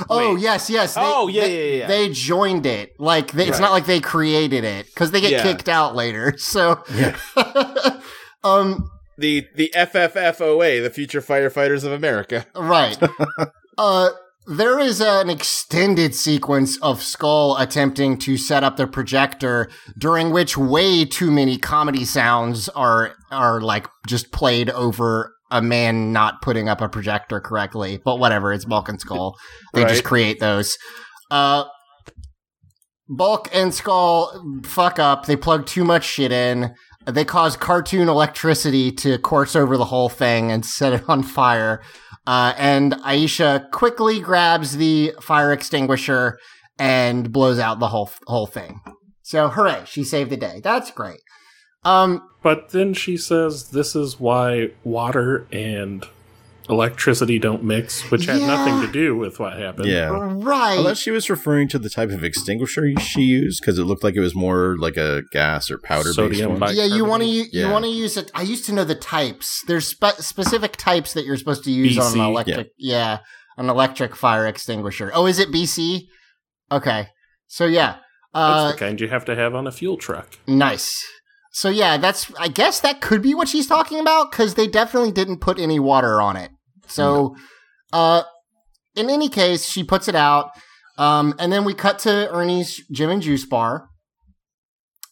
Oh, 0.10 0.36
yes, 0.36 0.70
yes. 0.70 0.96
They, 0.96 1.02
Oh, 1.04 1.28
yeah, 1.28 1.42
they, 1.42 1.70
yeah, 1.70 1.78
yeah. 1.82 1.88
They 1.88 2.10
joined 2.10 2.66
it. 2.66 2.94
Like 3.00 3.34
they, 3.34 3.48
it's 3.48 3.60
not 3.60 3.72
like 3.72 3.86
they 3.86 4.00
created 4.00 4.64
it 4.64 4.86
because 4.88 5.12
they 5.12 5.22
get 5.22 5.32
Yeah. 5.32 5.44
kicked 5.44 5.70
out 5.70 5.96
later. 5.96 6.34
So 6.40 6.84
Yeah. 6.94 7.16
um 8.44 8.90
The 9.18 9.48
the 9.56 9.72
FFFOA, 9.76 10.82
the 10.82 10.90
Future 10.90 11.22
Firefighters 11.22 11.84
of 11.84 11.92
America. 11.92 12.46
Right. 12.56 12.98
uh, 13.78 14.10
there 14.48 14.80
is 14.80 15.02
an 15.02 15.30
extended 15.30 16.16
sequence 16.16 16.78
of 16.82 17.04
Skull 17.04 17.58
attempting 17.58 18.18
to 18.20 18.38
set 18.38 18.64
up 18.64 18.78
the 18.78 18.88
projector, 18.88 19.70
during 19.98 20.32
which 20.32 20.58
way 20.58 21.06
too 21.06 21.32
many 21.32 21.58
comedy 21.58 22.06
sounds 22.06 22.68
are 22.70 23.16
are 23.30 23.62
like 23.62 23.88
just 24.08 24.32
played 24.32 24.70
over 24.72 25.34
a 25.52 25.62
man 25.62 26.12
not 26.12 26.42
putting 26.42 26.70
up 26.70 26.82
a 26.82 26.90
projector 26.90 27.40
correctly. 27.40 28.00
But 28.04 28.18
whatever, 28.18 28.52
it's 28.52 28.66
Bulk 28.66 28.90
and 28.90 29.00
Skull. 29.00 29.38
They 29.74 29.84
just 29.84 30.04
create 30.04 30.40
those. 30.40 30.78
Uh, 31.30 31.66
Bulk 33.08 33.50
and 33.54 33.74
Skull 33.74 34.62
fuck 34.64 34.98
up. 34.98 35.26
They 35.26 35.36
plug 35.36 35.66
too 35.66 35.84
much 35.84 36.06
shit 36.06 36.32
in. 36.32 36.74
They 37.06 37.26
cause 37.26 37.58
cartoon 37.58 38.08
electricity 38.10 38.92
to 38.94 39.18
course 39.18 39.56
over 39.56 39.76
the 39.76 39.86
whole 39.86 40.10
thing 40.10 40.52
and 40.52 40.66
set 40.66 40.94
it 40.94 41.10
on 41.10 41.24
fire. 41.24 41.82
Uh, 42.28 42.54
and 42.58 42.94
Aisha 42.94 43.70
quickly 43.72 44.20
grabs 44.20 44.78
the 44.78 45.14
fire 45.22 45.52
extinguisher 45.52 46.38
and 46.78 47.32
blows 47.32 47.60
out 47.60 47.80
the 47.80 47.88
whole 47.88 48.12
whole 48.28 48.48
thing. 48.48 48.82
So 49.24 49.50
hooray, 49.50 49.84
she 49.86 50.04
saved 50.04 50.30
the 50.30 50.38
day. 50.38 50.62
That's 50.64 50.92
great. 50.92 51.22
Um, 51.84 52.22
But 52.44 52.70
then 52.70 52.94
she 52.94 53.18
says 53.18 53.70
this 53.70 53.96
is 53.96 54.20
why 54.20 54.72
water 54.84 55.48
and 55.52 56.06
electricity 56.70 57.40
don't 57.40 57.64
mix, 57.64 58.10
which 58.12 58.26
had 58.26 58.40
Yeah. 58.40 58.48
nothing 58.48 58.82
to 58.86 58.92
do 58.92 59.16
with 59.18 59.40
what 59.40 59.58
happened. 59.58 59.88
Yeah. 59.90 60.10
right. 60.12 60.78
Unless 60.78 61.00
she 61.00 61.12
was 61.12 61.30
referring 61.30 61.68
to 61.70 61.80
the 61.80 61.90
type 61.90 62.10
of 62.12 62.24
extinguisher 62.24 62.88
she 63.00 63.22
used, 63.22 63.62
because 63.62 63.78
it 63.80 63.84
looked 63.86 64.04
like 64.04 64.16
it 64.16 64.20
was 64.22 64.36
more 64.36 64.76
like 64.80 64.96
a 64.98 65.24
gas 65.32 65.70
or 65.72 65.78
powder 65.78 66.06
based 66.10 66.16
Sodium 66.16 66.60
one. 66.60 66.76
yeah, 66.76 66.86
you 66.86 67.04
want 67.06 67.24
to 67.24 67.28
bicarbonate. 67.30 67.54
you 67.54 67.62
Yeah. 67.62 67.72
want 67.72 67.86
to 67.86 67.92
use 67.92 68.16
it. 68.18 68.32
I 68.36 68.44
used 68.44 68.66
to 68.66 68.74
know 68.74 68.84
the 68.84 68.96
types. 68.96 69.64
There's 69.68 69.88
spe- 69.88 70.20
specific 70.20 70.78
types 70.78 71.14
that 71.14 71.26
you're 71.26 71.38
supposed 71.38 71.64
to 71.66 71.72
use 71.72 71.98
on 71.98 72.14
an 72.14 72.20
electric. 72.26 72.70
Yeah. 72.78 73.20
an 73.58 73.70
electric 73.70 74.16
fire 74.16 74.48
extinguisher. 74.48 75.12
Oh, 75.14 75.26
is 75.28 75.38
it 75.38 75.52
BC? 75.52 76.08
Okay, 76.72 77.10
So 77.48 77.66
yeah, 77.66 77.98
That's 78.34 78.60
uh, 78.60 78.72
the 78.72 78.78
kind 78.78 79.00
you 79.02 79.10
have 79.10 79.26
to 79.26 79.36
have 79.36 79.54
on 79.54 79.68
a 79.68 79.72
fuel 79.74 79.98
truck. 79.98 80.38
nice. 80.48 81.04
So 81.52 81.70
yeah, 81.70 81.98
that's 81.98 82.32
I 82.40 82.48
guess 82.48 82.80
that 82.80 83.02
could 83.02 83.22
be 83.22 83.36
what 83.36 83.50
she's 83.50 83.68
talking 83.68 84.00
about 84.00 84.32
because 84.32 84.56
they 84.56 84.68
definitely 84.68 85.12
didn't 85.12 85.40
put 85.40 85.60
any 85.60 85.80
water 85.80 86.22
on 86.22 86.38
it. 86.38 86.52
So, 86.88 87.36
uh, 87.94 88.24
in 88.96 89.10
any 89.10 89.30
case, 89.30 89.66
she 89.66 89.84
puts 89.84 90.08
it 90.08 90.16
out, 90.16 90.52
um, 90.98 91.36
and 91.40 91.52
then 91.52 91.64
we 91.66 91.74
cut 91.74 92.00
to 92.00 92.30
Ernie's 92.32 92.82
gym 92.92 93.10
and 93.10 93.22
juice 93.22 93.46
bar, 93.46 93.90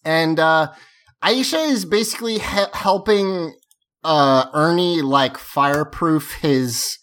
and 0.06 0.40
uh, 0.40 0.72
Aisha 1.24 1.70
is 1.70 1.84
basically 1.86 2.40
he- 2.40 2.66
helping 2.74 3.54
uh, 4.04 4.46
Ernie 4.54 5.02
like 5.02 5.38
fireproof 5.38 6.36
his 6.42 6.98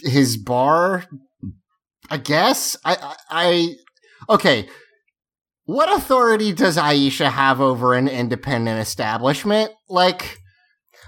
his 0.00 0.36
bar. 0.36 1.04
I 2.10 2.18
guess 2.18 2.76
I 2.84 2.96
I, 2.96 3.76
I 4.28 4.34
okay. 4.34 4.68
What 5.70 5.96
authority 5.96 6.52
does 6.52 6.76
Aisha 6.76 7.30
have 7.30 7.60
over 7.60 7.94
an 7.94 8.08
independent 8.08 8.80
establishment? 8.80 9.70
Like, 9.88 10.40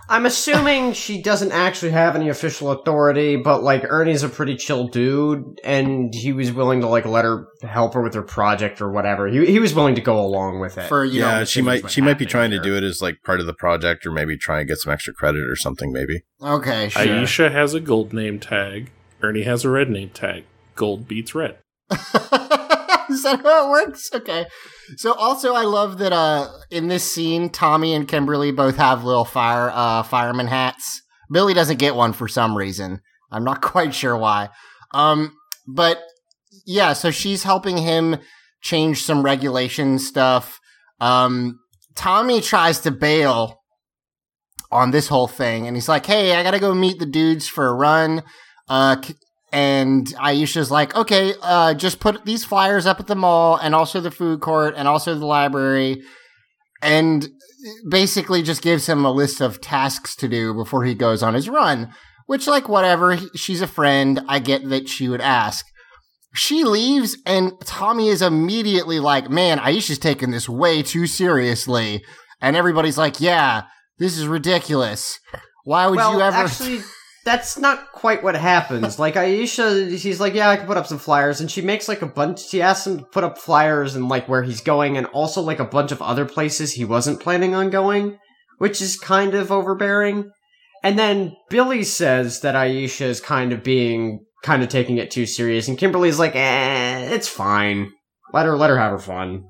I'm 0.08 0.24
assuming 0.24 0.92
she 0.92 1.20
doesn't 1.20 1.50
actually 1.50 1.90
have 1.90 2.14
any 2.14 2.28
official 2.28 2.70
authority, 2.70 3.34
but 3.34 3.64
like 3.64 3.82
Ernie's 3.82 4.22
a 4.22 4.28
pretty 4.28 4.54
chill 4.54 4.86
dude, 4.86 5.58
and 5.64 6.14
he 6.14 6.32
was 6.32 6.52
willing 6.52 6.80
to 6.82 6.86
like 6.86 7.06
let 7.06 7.24
her 7.24 7.48
help 7.62 7.94
her 7.94 8.02
with 8.02 8.14
her 8.14 8.22
project 8.22 8.80
or 8.80 8.88
whatever. 8.88 9.26
He 9.26 9.44
he 9.46 9.58
was 9.58 9.74
willing 9.74 9.96
to 9.96 10.00
go 10.00 10.24
along 10.24 10.60
with 10.60 10.78
it. 10.78 10.86
for 10.86 11.04
you 11.04 11.22
yeah, 11.22 11.40
know, 11.40 11.44
she 11.44 11.60
might 11.60 11.90
she 11.90 12.00
might 12.00 12.18
be 12.18 12.26
trying 12.26 12.52
to 12.52 12.60
do 12.60 12.76
it 12.76 12.84
as 12.84 13.02
like 13.02 13.20
part 13.24 13.40
of 13.40 13.46
the 13.46 13.54
project, 13.54 14.06
or 14.06 14.12
maybe 14.12 14.36
try 14.36 14.60
and 14.60 14.68
get 14.68 14.78
some 14.78 14.92
extra 14.92 15.12
credit 15.12 15.42
or 15.42 15.56
something. 15.56 15.90
Maybe. 15.92 16.22
Okay, 16.40 16.88
sure. 16.88 17.04
Aisha 17.04 17.50
has 17.50 17.74
a 17.74 17.80
gold 17.80 18.12
name 18.12 18.38
tag. 18.38 18.92
Ernie 19.22 19.42
has 19.42 19.64
a 19.64 19.70
red 19.70 19.90
name 19.90 20.10
tag. 20.10 20.44
Gold 20.76 21.08
beats 21.08 21.34
red. 21.34 21.58
Is 23.16 23.22
that 23.22 23.42
how 23.42 23.66
it 23.66 23.70
works? 23.70 24.10
Okay. 24.12 24.46
So 24.96 25.12
also 25.12 25.54
I 25.54 25.62
love 25.62 25.98
that 25.98 26.12
uh 26.12 26.48
in 26.70 26.88
this 26.88 27.10
scene 27.12 27.50
Tommy 27.50 27.94
and 27.94 28.08
Kimberly 28.08 28.52
both 28.52 28.76
have 28.76 29.04
little 29.04 29.24
fire 29.24 29.70
uh 29.72 30.02
fireman 30.02 30.46
hats. 30.46 31.02
Billy 31.30 31.54
doesn't 31.54 31.78
get 31.78 31.94
one 31.94 32.12
for 32.12 32.28
some 32.28 32.56
reason. 32.56 33.00
I'm 33.30 33.44
not 33.44 33.62
quite 33.74 33.94
sure 33.94 34.16
why. 34.16 34.48
Um 34.92 35.36
but 35.66 36.02
yeah, 36.66 36.92
so 36.92 37.10
she's 37.10 37.42
helping 37.44 37.78
him 37.78 38.18
change 38.62 39.02
some 39.02 39.22
regulation 39.22 39.98
stuff. 39.98 40.58
Um 41.00 41.58
Tommy 41.94 42.40
tries 42.40 42.80
to 42.80 42.90
bail 42.90 43.60
on 44.70 44.90
this 44.90 45.08
whole 45.08 45.28
thing 45.28 45.66
and 45.66 45.76
he's 45.76 45.88
like, 45.88 46.06
"Hey, 46.06 46.34
I 46.34 46.42
got 46.42 46.52
to 46.52 46.58
go 46.58 46.72
meet 46.72 46.98
the 46.98 47.04
dudes 47.04 47.46
for 47.46 47.68
a 47.68 47.74
run." 47.74 48.22
Uh 48.68 48.96
and 49.52 50.06
Aisha's 50.16 50.70
like, 50.70 50.94
okay, 50.96 51.34
uh, 51.42 51.74
just 51.74 52.00
put 52.00 52.24
these 52.24 52.44
flyers 52.44 52.86
up 52.86 52.98
at 53.00 53.06
the 53.06 53.14
mall 53.14 53.56
and 53.56 53.74
also 53.74 54.00
the 54.00 54.10
food 54.10 54.40
court 54.40 54.74
and 54.76 54.88
also 54.88 55.14
the 55.14 55.26
library. 55.26 56.02
And 56.80 57.28
basically 57.88 58.42
just 58.42 58.62
gives 58.62 58.88
him 58.88 59.04
a 59.04 59.12
list 59.12 59.40
of 59.40 59.60
tasks 59.60 60.16
to 60.16 60.28
do 60.28 60.52
before 60.54 60.84
he 60.84 60.94
goes 60.94 61.22
on 61.22 61.34
his 61.34 61.48
run, 61.48 61.92
which, 62.26 62.46
like, 62.48 62.68
whatever. 62.68 63.14
he- 63.14 63.28
She's 63.36 63.60
a 63.62 63.66
friend. 63.68 64.20
I 64.26 64.38
get 64.40 64.68
that 64.70 64.88
she 64.88 65.08
would 65.08 65.20
ask. 65.20 65.64
She 66.34 66.64
leaves, 66.64 67.18
and 67.26 67.52
Tommy 67.64 68.08
is 68.08 68.22
immediately 68.22 68.98
like, 68.98 69.28
man, 69.28 69.58
Aisha's 69.58 69.98
taking 69.98 70.30
this 70.30 70.48
way 70.48 70.82
too 70.82 71.06
seriously. 71.06 72.02
And 72.40 72.56
everybody's 72.56 72.96
like, 72.98 73.20
yeah, 73.20 73.64
this 73.98 74.16
is 74.16 74.26
ridiculous. 74.26 75.20
Why 75.64 75.86
would 75.86 75.96
well, 75.98 76.14
you 76.14 76.20
ever. 76.22 76.36
actually, 76.36 76.80
that's 77.24 77.58
not 77.58 77.92
quite 77.92 78.22
what 78.22 78.34
happens. 78.34 78.98
Like 79.02 79.14
Aisha, 79.14 79.98
she's 79.98 80.20
like, 80.20 80.34
"Yeah, 80.34 80.48
I 80.48 80.56
can 80.56 80.66
put 80.66 80.76
up 80.76 80.86
some 80.86 80.98
flyers," 80.98 81.40
and 81.40 81.50
she 81.50 81.60
makes 81.60 81.88
like 81.88 82.02
a 82.02 82.06
bunch. 82.06 82.48
She 82.48 82.62
asks 82.62 82.86
him 82.86 82.98
to 82.98 83.04
put 83.04 83.24
up 83.24 83.38
flyers 83.38 83.94
and 83.96 84.08
like 84.08 84.28
where 84.28 84.42
he's 84.42 84.60
going, 84.60 84.96
and 84.96 85.06
also 85.06 85.40
like 85.40 85.58
a 85.58 85.64
bunch 85.64 85.92
of 85.92 86.02
other 86.02 86.24
places 86.24 86.72
he 86.72 86.84
wasn't 86.84 87.20
planning 87.20 87.54
on 87.54 87.70
going, 87.70 88.18
which 88.58 88.80
is 88.80 88.98
kind 88.98 89.34
of 89.34 89.50
overbearing. 89.50 90.30
And 90.84 90.98
then 90.98 91.36
Billy 91.48 91.84
says 91.84 92.40
that 92.40 92.54
Aisha 92.54 93.06
is 93.06 93.20
kind 93.20 93.52
of 93.52 93.62
being 93.62 94.24
kind 94.42 94.62
of 94.62 94.68
taking 94.68 94.98
it 94.98 95.10
too 95.10 95.26
serious, 95.26 95.68
and 95.68 95.78
Kimberly's 95.78 96.18
like, 96.18 96.36
"Eh, 96.36 97.14
it's 97.14 97.28
fine. 97.28 97.90
Let 98.32 98.46
her 98.46 98.56
let 98.56 98.70
her 98.70 98.78
have 98.78 98.92
her 98.92 98.98
fun." 98.98 99.44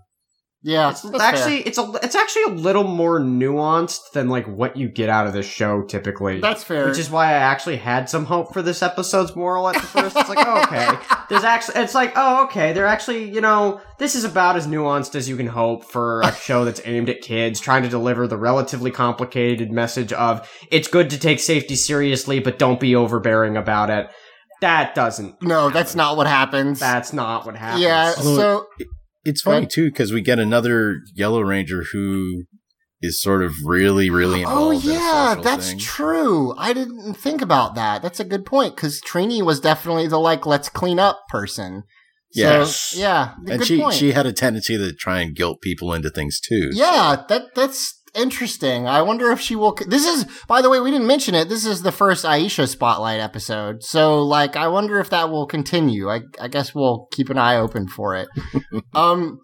Yeah, 0.63 0.91
It's 0.91 1.03
that's 1.03 1.17
fair. 1.19 1.23
actually 1.29 1.57
it's 1.63 1.79
a 1.79 1.93
it's 2.03 2.15
actually 2.15 2.45
a 2.45 2.49
little 2.51 2.85
more 2.85 3.19
nuanced 3.21 4.13
than 4.13 4.29
like 4.29 4.47
what 4.47 4.77
you 4.77 4.89
get 4.89 5.09
out 5.09 5.27
of 5.27 5.33
this 5.33 5.47
show 5.47 5.83
typically. 5.83 6.41
That's 6.41 6.63
fair. 6.63 6.87
Which 6.89 6.99
is 6.99 7.11
why 7.11 7.27
I 7.29 7.33
actually 7.33 7.77
had 7.79 8.09
some 8.09 8.25
hope 8.25 8.53
for 8.53 8.63
this 8.63 8.83
episode's 8.83 9.35
moral 9.35 9.69
at 9.69 9.75
the 9.75 9.81
first. 9.81 10.17
It's 10.17 10.29
like, 10.29 10.39
oh, 10.47 10.63
okay. 10.63 10.89
There's 11.29 11.45
actually, 11.45 11.81
it's 11.83 11.95
like, 11.95 12.13
oh, 12.15 12.45
okay. 12.45 12.73
They're 12.73 12.87
actually, 12.87 13.31
you 13.31 13.41
know, 13.41 13.81
this 13.99 14.15
is 14.15 14.25
about 14.25 14.57
as 14.57 14.67
nuanced 14.67 15.15
as 15.15 15.29
you 15.29 15.37
can 15.37 15.47
hope 15.49 15.85
for 15.85 16.21
a 16.23 16.33
show 16.37 16.65
that's 16.65 16.81
aimed 16.85 17.09
at 17.09 17.23
kids, 17.23 17.59
trying 17.59 17.83
to 17.83 17.89
deliver 17.89 18.27
the 18.29 18.37
relatively 18.39 18.91
complicated 18.91 19.73
message 19.73 20.13
of 20.13 20.49
it's 20.71 20.89
good 20.89 21.11
to 21.11 21.19
take 21.19 21.41
safety 21.41 21.75
seriously, 21.75 22.39
but 22.39 22.59
don't 22.59 22.79
be 22.79 22.95
overbearing 22.95 23.57
about 23.57 23.91
it. 23.91 24.09
That 24.61 24.95
doesn't. 24.95 25.43
No, 25.43 25.71
that's 25.71 25.97
not 25.97 26.17
what 26.17 26.29
happens. 26.29 26.79
That's 26.79 27.13
not 27.13 27.45
what 27.47 27.57
happens. 27.57 27.83
yeah, 27.83 28.13
so 28.13 28.67
It's 29.25 29.43
funny 29.43 29.67
too 29.67 29.87
because 29.91 30.13
we 30.13 30.21
get 30.21 30.39
another 30.39 30.97
Yellow 31.15 31.41
Ranger 31.43 31.85
who 31.93 32.45
is 33.01 33.21
sort 33.21 33.43
of 33.43 33.53
really, 33.65 34.11
really 34.11 34.45
Oh 34.45 34.71
involved. 34.71 34.85
in 34.85 34.91
a 34.91 34.95
yeah, 34.95 35.29
social 35.31 35.43
that's 35.43 35.71
thing. 35.71 35.79
true. 35.79 36.55
I 36.57 36.73
didn't 36.73 37.15
think 37.15 37.43
about 37.43 37.75
that. 37.75 38.01
That's 38.03 38.21
a 38.21 38.25
good 38.25 38.47
point 38.47 38.77
because 38.77 39.01
Trini 39.01 39.43
was 39.43 39.61
definitely 39.61 40.07
the 40.07 40.19
like 40.19 40.47
let's 40.47 40.69
clean 40.69 40.99
up 40.99 41.21
person. 41.29 41.83
So, 42.35 42.41
Yes. 42.41 42.95
yeah, 42.97 43.35
and 43.47 43.63
she 43.65 43.81
point. 43.81 43.95
she 43.95 44.13
had 44.13 44.25
a 44.25 44.33
tendency 44.33 44.79
to 44.79 44.93
try 44.95 45.21
and 45.21 45.37
guilt 45.37 45.61
people 45.61 45.93
into 45.93 46.09
things 46.11 46.41
too. 46.41 46.71
yeah, 46.73 47.25
that 47.29 47.55
that's 47.55 48.01
interesting. 48.15 48.87
I 48.87 49.03
wonder 49.03 49.31
if 49.31 49.41
she 49.41 49.57
will. 49.57 49.77
This 49.87 50.07
is, 50.07 50.27
by 50.47 50.63
the 50.63 50.71
way, 50.71 50.81
we 50.81 50.91
didn't 50.91 51.07
mention 51.07 51.35
it. 51.35 51.49
This 51.49 51.65
is 51.65 51.83
the 51.83 51.93
first 51.93 52.25
Aisha 52.25 52.69
spotlight 52.69 53.21
episode, 53.21 53.83
so 53.83 54.23
like, 54.23 54.57
I 54.57 54.69
wonder 54.69 54.99
if 55.01 55.11
that 55.11 55.31
will 55.31 55.47
continue. 55.47 56.11
I 56.11 56.23
I 56.41 56.49
guess 56.49 56.75
we'll 56.75 57.09
keep 57.13 57.31
an 57.31 57.39
eye 57.39 57.57
open 57.57 57.89
for 57.89 58.17
it. 58.17 58.29
um, 58.95 59.41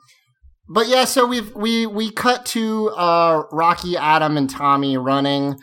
but 0.69 0.89
yeah, 0.89 1.05
so 1.05 1.27
we've 1.27 1.55
we 1.55 1.87
we 1.87 2.11
cut 2.11 2.47
to 2.47 2.91
uh 2.91 3.43
Rocky, 3.53 3.97
Adam, 3.97 4.37
and 4.37 4.49
Tommy 4.51 4.97
running, 4.97 5.57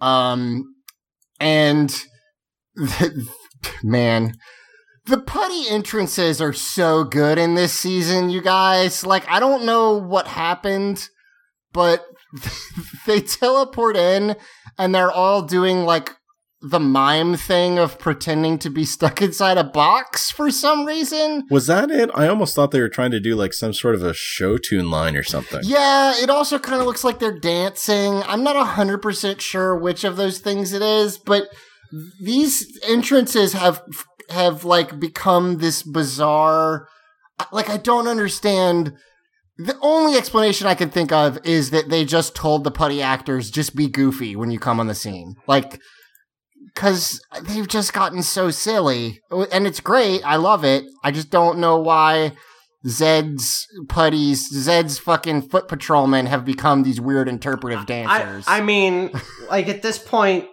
um, 0.00 0.74
and 1.40 1.94
man. 3.82 4.34
The 5.06 5.18
putty 5.18 5.70
entrances 5.70 6.38
are 6.42 6.52
so 6.52 7.02
good 7.02 7.38
in 7.38 7.54
this 7.54 7.72
season, 7.72 8.28
you 8.28 8.42
guys. 8.42 9.06
Like, 9.06 9.26
I 9.26 9.40
don't 9.40 9.64
know 9.64 9.94
what 9.94 10.26
happened, 10.26 11.08
but 11.72 12.04
they 13.06 13.20
teleport 13.20 13.96
in 13.96 14.36
and 14.78 14.94
they're 14.94 15.10
all 15.10 15.42
doing 15.42 15.84
like 15.84 16.10
the 16.60 16.80
mime 16.80 17.36
thing 17.36 17.78
of 17.78 17.98
pretending 18.00 18.58
to 18.58 18.68
be 18.68 18.84
stuck 18.84 19.22
inside 19.22 19.56
a 19.56 19.64
box 19.64 20.30
for 20.30 20.50
some 20.50 20.84
reason. 20.84 21.46
Was 21.50 21.68
that 21.68 21.90
it? 21.90 22.10
I 22.14 22.26
almost 22.26 22.54
thought 22.54 22.72
they 22.72 22.80
were 22.80 22.88
trying 22.88 23.12
to 23.12 23.20
do 23.20 23.36
like 23.36 23.52
some 23.52 23.72
sort 23.72 23.94
of 23.94 24.02
a 24.02 24.12
show 24.12 24.58
tune 24.58 24.90
line 24.90 25.16
or 25.16 25.22
something. 25.22 25.60
Yeah, 25.62 26.14
it 26.16 26.30
also 26.30 26.58
kind 26.58 26.80
of 26.80 26.86
looks 26.86 27.04
like 27.04 27.20
they're 27.20 27.38
dancing. 27.38 28.22
I'm 28.24 28.42
not 28.42 28.56
100% 28.56 29.40
sure 29.40 29.78
which 29.78 30.02
of 30.02 30.16
those 30.16 30.40
things 30.40 30.72
it 30.72 30.82
is, 30.82 31.16
but 31.16 31.48
these 32.20 32.78
entrances 32.86 33.52
have 33.52 33.82
have 34.30 34.62
like 34.62 35.00
become 35.00 35.56
this 35.56 35.82
bizarre 35.82 36.86
like 37.50 37.70
I 37.70 37.76
don't 37.76 38.08
understand 38.08 38.92
the 39.58 39.76
only 39.82 40.16
explanation 40.16 40.66
I 40.66 40.74
can 40.74 40.88
think 40.88 41.10
of 41.10 41.38
is 41.44 41.70
that 41.70 41.88
they 41.88 42.04
just 42.04 42.34
told 42.36 42.62
the 42.62 42.70
putty 42.70 43.02
actors 43.02 43.50
just 43.50 43.74
be 43.74 43.88
goofy 43.88 44.36
when 44.36 44.50
you 44.50 44.58
come 44.58 44.78
on 44.78 44.86
the 44.86 44.94
scene. 44.94 45.34
Like 45.46 45.80
cuz 46.74 47.20
they've 47.42 47.66
just 47.66 47.92
gotten 47.92 48.22
so 48.22 48.50
silly. 48.50 49.20
And 49.52 49.66
it's 49.66 49.80
great. 49.80 50.22
I 50.24 50.36
love 50.36 50.64
it. 50.64 50.84
I 51.02 51.10
just 51.10 51.30
don't 51.30 51.58
know 51.58 51.76
why 51.78 52.32
Zedd's 52.86 53.66
putties, 53.88 54.48
Zedd's 54.52 54.98
fucking 54.98 55.42
foot 55.42 55.66
patrolmen 55.66 56.26
have 56.26 56.44
become 56.44 56.84
these 56.84 57.00
weird 57.00 57.28
interpretive 57.28 57.80
I, 57.80 57.84
dancers. 57.84 58.44
I 58.46 58.60
mean, 58.60 59.10
like 59.50 59.68
at 59.68 59.82
this 59.82 59.98
point, 59.98 60.46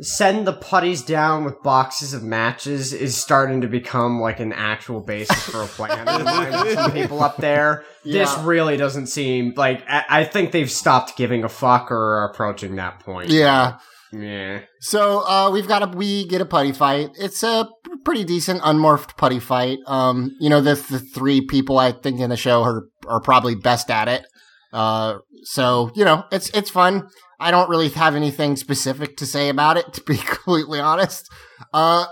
send 0.00 0.46
the 0.46 0.52
putties 0.52 1.02
down 1.02 1.44
with 1.44 1.62
boxes 1.62 2.14
of 2.14 2.22
matches 2.22 2.92
is 2.92 3.16
starting 3.16 3.60
to 3.60 3.66
become 3.68 4.20
like 4.20 4.40
an 4.40 4.52
actual 4.52 5.00
basis 5.00 5.42
for 5.48 5.62
a 5.62 5.66
plan. 5.66 5.98
in 6.08 6.18
the 6.18 6.24
minds 6.24 6.56
of 6.56 6.72
Some 6.72 6.92
people 6.92 7.22
up 7.22 7.36
there. 7.36 7.84
This 8.04 8.36
really 8.38 8.76
doesn't 8.76 9.08
seem 9.08 9.52
like. 9.56 9.82
I, 9.88 10.04
I 10.08 10.24
think 10.24 10.52
they've 10.52 10.70
stopped 10.70 11.16
giving 11.16 11.44
a 11.44 11.48
fuck 11.48 11.90
or 11.90 12.18
are 12.18 12.30
approaching 12.30 12.76
that 12.76 13.00
point. 13.00 13.30
yeah. 13.30 13.78
Yeah. 14.12 14.62
So 14.80 15.20
uh, 15.20 15.50
we've 15.52 15.68
got 15.68 15.82
a 15.84 15.96
we 15.96 16.26
get 16.26 16.40
a 16.40 16.44
putty 16.44 16.72
fight. 16.72 17.10
It's 17.16 17.44
a 17.44 17.68
pretty 18.04 18.24
decent 18.24 18.60
unmorphed 18.62 19.16
putty 19.16 19.38
fight. 19.38 19.78
Um, 19.86 20.36
you 20.40 20.50
know 20.50 20.60
the 20.60 20.74
the 20.74 20.98
three 20.98 21.46
people 21.46 21.78
I 21.78 21.92
think 21.92 22.18
in 22.18 22.30
the 22.30 22.36
show 22.36 22.62
are 22.62 22.86
are 23.06 23.20
probably 23.20 23.54
best 23.54 23.88
at 23.88 24.08
it. 24.08 24.26
Uh, 24.72 25.18
so 25.44 25.92
you 25.94 26.04
know 26.04 26.24
it's 26.32 26.50
it's 26.50 26.70
fun. 26.70 27.08
I 27.40 27.50
don't 27.50 27.70
really 27.70 27.88
have 27.90 28.14
anything 28.14 28.56
specific 28.56 29.16
to 29.16 29.26
say 29.26 29.48
about 29.48 29.76
it, 29.76 29.92
to 29.94 30.02
be 30.02 30.16
completely 30.16 30.78
honest. 30.78 31.28
Uh, 31.72 32.06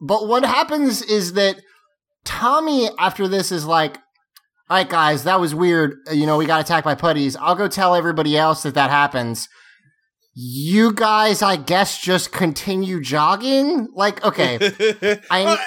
but 0.00 0.26
what 0.26 0.44
happens 0.44 1.00
is 1.02 1.34
that 1.34 1.56
Tommy 2.24 2.90
after 2.98 3.28
this 3.28 3.52
is 3.52 3.64
like, 3.64 3.98
all 4.68 4.78
right, 4.78 4.88
guys, 4.88 5.24
that 5.24 5.40
was 5.40 5.54
weird. 5.54 5.96
You 6.10 6.26
know, 6.26 6.38
we 6.38 6.46
got 6.46 6.60
attacked 6.60 6.84
by 6.84 6.94
putties. 6.94 7.36
I'll 7.36 7.54
go 7.54 7.68
tell 7.68 7.94
everybody 7.94 8.36
else 8.36 8.62
that 8.62 8.74
that 8.74 8.90
happens. 8.90 9.48
You 10.34 10.92
guys, 10.94 11.42
I 11.42 11.56
guess, 11.56 12.00
just 12.00 12.32
continue 12.32 13.00
jogging. 13.00 13.88
Like, 13.94 14.24
okay, 14.24 14.56
I 15.30 15.58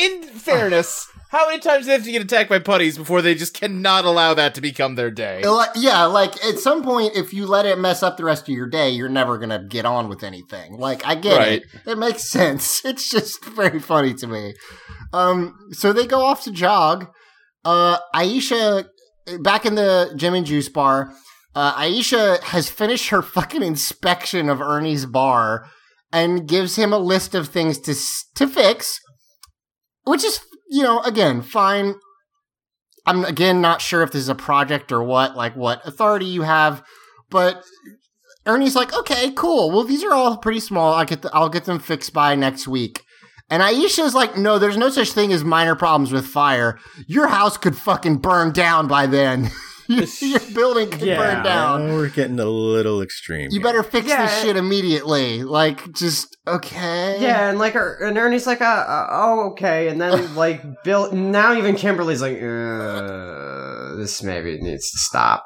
in 0.00 0.22
fairness, 0.22 1.08
how 1.34 1.48
many 1.48 1.58
times 1.58 1.84
do 1.84 1.86
they 1.88 1.92
have 1.94 2.04
to 2.04 2.12
get 2.12 2.22
attacked 2.22 2.48
by 2.48 2.60
putties 2.60 2.96
before 2.96 3.20
they 3.20 3.34
just 3.34 3.54
cannot 3.54 4.04
allow 4.04 4.34
that 4.34 4.54
to 4.54 4.60
become 4.60 4.94
their 4.94 5.10
day? 5.10 5.42
Yeah, 5.74 6.04
like 6.04 6.32
at 6.44 6.58
some 6.60 6.82
point, 6.84 7.16
if 7.16 7.32
you 7.32 7.44
let 7.46 7.66
it 7.66 7.78
mess 7.78 8.02
up 8.02 8.16
the 8.16 8.24
rest 8.24 8.42
of 8.48 8.54
your 8.54 8.68
day, 8.68 8.90
you're 8.90 9.08
never 9.08 9.36
gonna 9.38 9.64
get 9.68 9.84
on 9.84 10.08
with 10.08 10.22
anything. 10.22 10.78
Like, 10.78 11.04
I 11.04 11.16
get 11.16 11.36
Right. 11.36 11.62
it; 11.62 11.90
it 11.90 11.98
makes 11.98 12.30
sense. 12.30 12.84
It's 12.84 13.10
just 13.10 13.44
very 13.44 13.80
funny 13.80 14.14
to 14.14 14.26
me. 14.28 14.54
Um, 15.12 15.56
so 15.72 15.92
they 15.92 16.06
go 16.06 16.22
off 16.22 16.44
to 16.44 16.52
jog. 16.52 17.08
Uh, 17.64 17.98
Aisha, 18.14 18.86
back 19.40 19.66
in 19.66 19.74
the 19.74 20.12
Gym 20.16 20.34
and 20.34 20.46
Juice 20.46 20.68
bar, 20.68 21.12
uh, 21.54 21.74
Aisha 21.74 22.40
has 22.44 22.68
finished 22.68 23.08
her 23.08 23.22
fucking 23.22 23.62
inspection 23.62 24.48
of 24.48 24.60
Ernie's 24.60 25.06
bar 25.06 25.66
and 26.12 26.46
gives 26.46 26.76
him 26.76 26.92
a 26.92 26.98
list 26.98 27.34
of 27.34 27.48
things 27.48 27.78
to 27.80 27.94
to 28.36 28.46
fix, 28.46 29.00
which 30.04 30.22
is 30.24 30.38
you 30.68 30.82
know 30.82 31.00
again 31.00 31.42
fine. 31.42 31.94
I'm 33.06 33.24
again 33.24 33.60
not 33.60 33.82
sure 33.82 34.02
if 34.02 34.12
this 34.12 34.22
is 34.22 34.28
a 34.28 34.34
project 34.34 34.90
or 34.90 35.02
what, 35.02 35.36
like 35.36 35.56
what 35.56 35.86
authority 35.86 36.26
you 36.26 36.42
have, 36.42 36.82
but 37.30 37.62
Ernie's 38.46 38.76
like, 38.76 38.94
okay, 38.94 39.30
cool. 39.32 39.70
Well, 39.70 39.84
these 39.84 40.04
are 40.04 40.12
all 40.12 40.36
pretty 40.36 40.60
small. 40.60 40.92
I 40.94 41.04
get, 41.04 41.22
the, 41.22 41.30
I'll 41.34 41.48
get 41.48 41.64
them 41.64 41.78
fixed 41.78 42.12
by 42.12 42.34
next 42.34 42.68
week. 42.68 43.02
And 43.50 43.62
Aisha's 43.62 44.14
like, 44.14 44.36
no, 44.36 44.58
there's 44.58 44.76
no 44.76 44.90
such 44.90 45.12
thing 45.12 45.32
as 45.32 45.44
minor 45.44 45.74
problems 45.74 46.12
with 46.12 46.26
fire. 46.26 46.78
Your 47.06 47.28
house 47.28 47.56
could 47.56 47.76
fucking 47.76 48.18
burn 48.18 48.52
down 48.52 48.88
by 48.88 49.06
then. 49.06 49.50
your, 49.88 50.04
your 50.20 50.40
building 50.54 50.90
could 50.90 51.02
Yeah. 51.02 51.16
burn 51.16 51.44
down. 51.44 51.82
Oh, 51.90 51.94
we're 51.96 52.08
getting 52.08 52.38
a 52.40 52.44
little 52.44 53.02
extreme. 53.02 53.48
You 53.50 53.60
better 53.60 53.82
fix 53.82 54.06
Yeah. 54.08 54.24
this 54.26 54.42
shit 54.42 54.56
immediately. 54.56 55.42
Like, 55.42 55.92
just 55.92 56.36
okay. 56.46 57.18
Yeah, 57.20 57.48
and 57.50 57.58
like, 57.58 57.74
Er- 57.76 57.98
and 58.02 58.16
Ernie's 58.18 58.46
like, 58.46 58.60
uh, 58.60 58.64
uh, 58.64 59.06
oh, 59.10 59.50
okay, 59.52 59.88
and 59.88 60.00
then 60.00 60.34
like 60.36 60.62
Bill. 60.84 61.12
Now 61.12 61.54
even 61.54 61.76
Kimberly's 61.76 62.22
like, 62.22 62.40
uh, 62.42 63.96
this 63.96 64.22
maybe 64.22 64.58
needs 64.60 64.90
to 64.90 64.98
stop. 64.98 65.44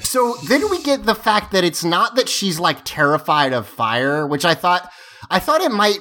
So 0.00 0.36
then 0.48 0.70
we 0.70 0.82
get 0.82 1.04
the 1.04 1.16
fact 1.16 1.50
that 1.52 1.64
it's 1.64 1.82
not 1.82 2.14
that 2.14 2.28
she's 2.28 2.60
like 2.60 2.78
terrified 2.84 3.52
of 3.52 3.66
fire, 3.66 4.26
which 4.26 4.44
I 4.44 4.54
thought 4.54 4.88
I 5.30 5.38
thought 5.40 5.60
it 5.62 5.72
might 5.72 5.98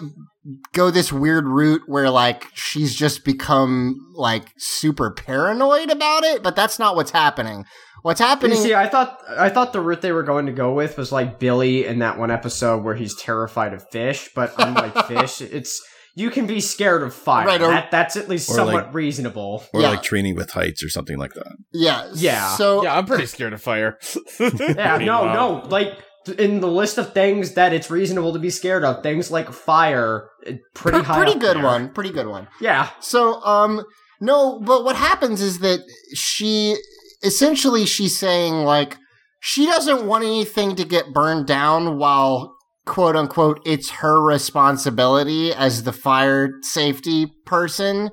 go 0.73 0.91
this 0.91 1.11
weird 1.11 1.45
route 1.47 1.81
where 1.87 2.09
like 2.09 2.45
she's 2.53 2.95
just 2.95 3.23
become 3.25 3.95
like 4.15 4.53
super 4.57 5.11
paranoid 5.11 5.89
about 5.89 6.23
it, 6.23 6.43
but 6.43 6.55
that's 6.55 6.79
not 6.79 6.95
what's 6.95 7.11
happening. 7.11 7.65
What's 8.01 8.21
You 8.21 8.27
happening 8.27 8.57
see, 8.57 8.73
I 8.73 8.87
thought 8.87 9.19
I 9.29 9.49
thought 9.49 9.73
the 9.73 9.81
route 9.81 10.01
they 10.01 10.11
were 10.13 10.23
going 10.23 10.45
to 10.45 10.51
go 10.53 10.71
with 10.73 10.97
was 10.97 11.11
like 11.11 11.37
Billy 11.39 11.85
in 11.85 11.99
that 11.99 12.17
one 12.17 12.31
episode 12.31 12.83
where 12.83 12.95
he's 12.95 13.15
terrified 13.15 13.73
of 13.73 13.83
fish, 13.91 14.29
but 14.33 14.53
unlike 14.57 15.05
fish, 15.07 15.41
it's 15.41 15.81
you 16.15 16.29
can 16.29 16.47
be 16.47 16.59
scared 16.61 17.03
of 17.03 17.13
fire. 17.13 17.45
Right, 17.45 17.61
or- 17.61 17.67
that, 17.69 17.91
that's 17.91 18.15
at 18.15 18.27
least 18.29 18.47
somewhat 18.47 18.85
like- 18.87 18.93
reasonable. 18.93 19.63
or 19.73 19.81
Yeah. 19.81 19.89
like 19.89 20.03
training 20.03 20.35
with 20.35 20.49
heights 20.51 20.83
or 20.83 20.89
something 20.89 21.17
like 21.17 21.33
that. 21.33 21.55
Yeah. 21.73 22.09
Yeah. 22.15 22.55
So 22.55 22.83
yeah, 22.83 22.97
I'm 22.97 23.05
pretty 23.05 23.25
scared 23.25 23.53
of 23.53 23.61
fire. 23.61 23.97
Yeah, 24.39 24.97
no, 24.97 25.33
no, 25.33 25.67
like 25.69 25.99
in 26.31 26.59
the 26.61 26.67
list 26.67 26.97
of 26.97 27.13
things 27.13 27.53
that 27.53 27.73
it's 27.73 27.89
reasonable 27.89 28.33
to 28.33 28.39
be 28.39 28.49
scared 28.49 28.83
of, 28.83 29.01
things 29.03 29.29
like 29.31 29.51
fire, 29.51 30.29
eh, 30.45 30.53
pretty 30.75 30.97
pre- 30.99 31.05
high. 31.05 31.15
pretty 31.17 31.33
up 31.33 31.39
good 31.39 31.57
there. 31.57 31.63
one. 31.63 31.89
Pretty 31.89 32.11
good 32.11 32.27
one. 32.27 32.47
Yeah, 32.61 32.89
So, 32.99 33.41
um, 33.43 33.83
no, 34.21 34.59
but 34.59 34.83
what 34.83 34.95
happens 34.95 35.41
is 35.41 35.59
that 35.59 35.79
she 36.13 36.75
essentially 37.23 37.85
she's 37.85 38.17
saying 38.17 38.63
like 38.63 38.97
she 39.41 39.65
doesn't 39.65 40.05
want 40.05 40.23
anything 40.23 40.75
to 40.75 40.85
get 40.85 41.13
burned 41.13 41.45
down 41.47 41.97
while 41.97 42.53
quote 42.85 43.15
unquote 43.15 43.59
it's 43.65 43.89
her 43.89 44.21
responsibility 44.21 45.53
as 45.53 45.83
the 45.83 45.91
fire 45.91 46.49
safety 46.61 47.27
person 47.45 48.09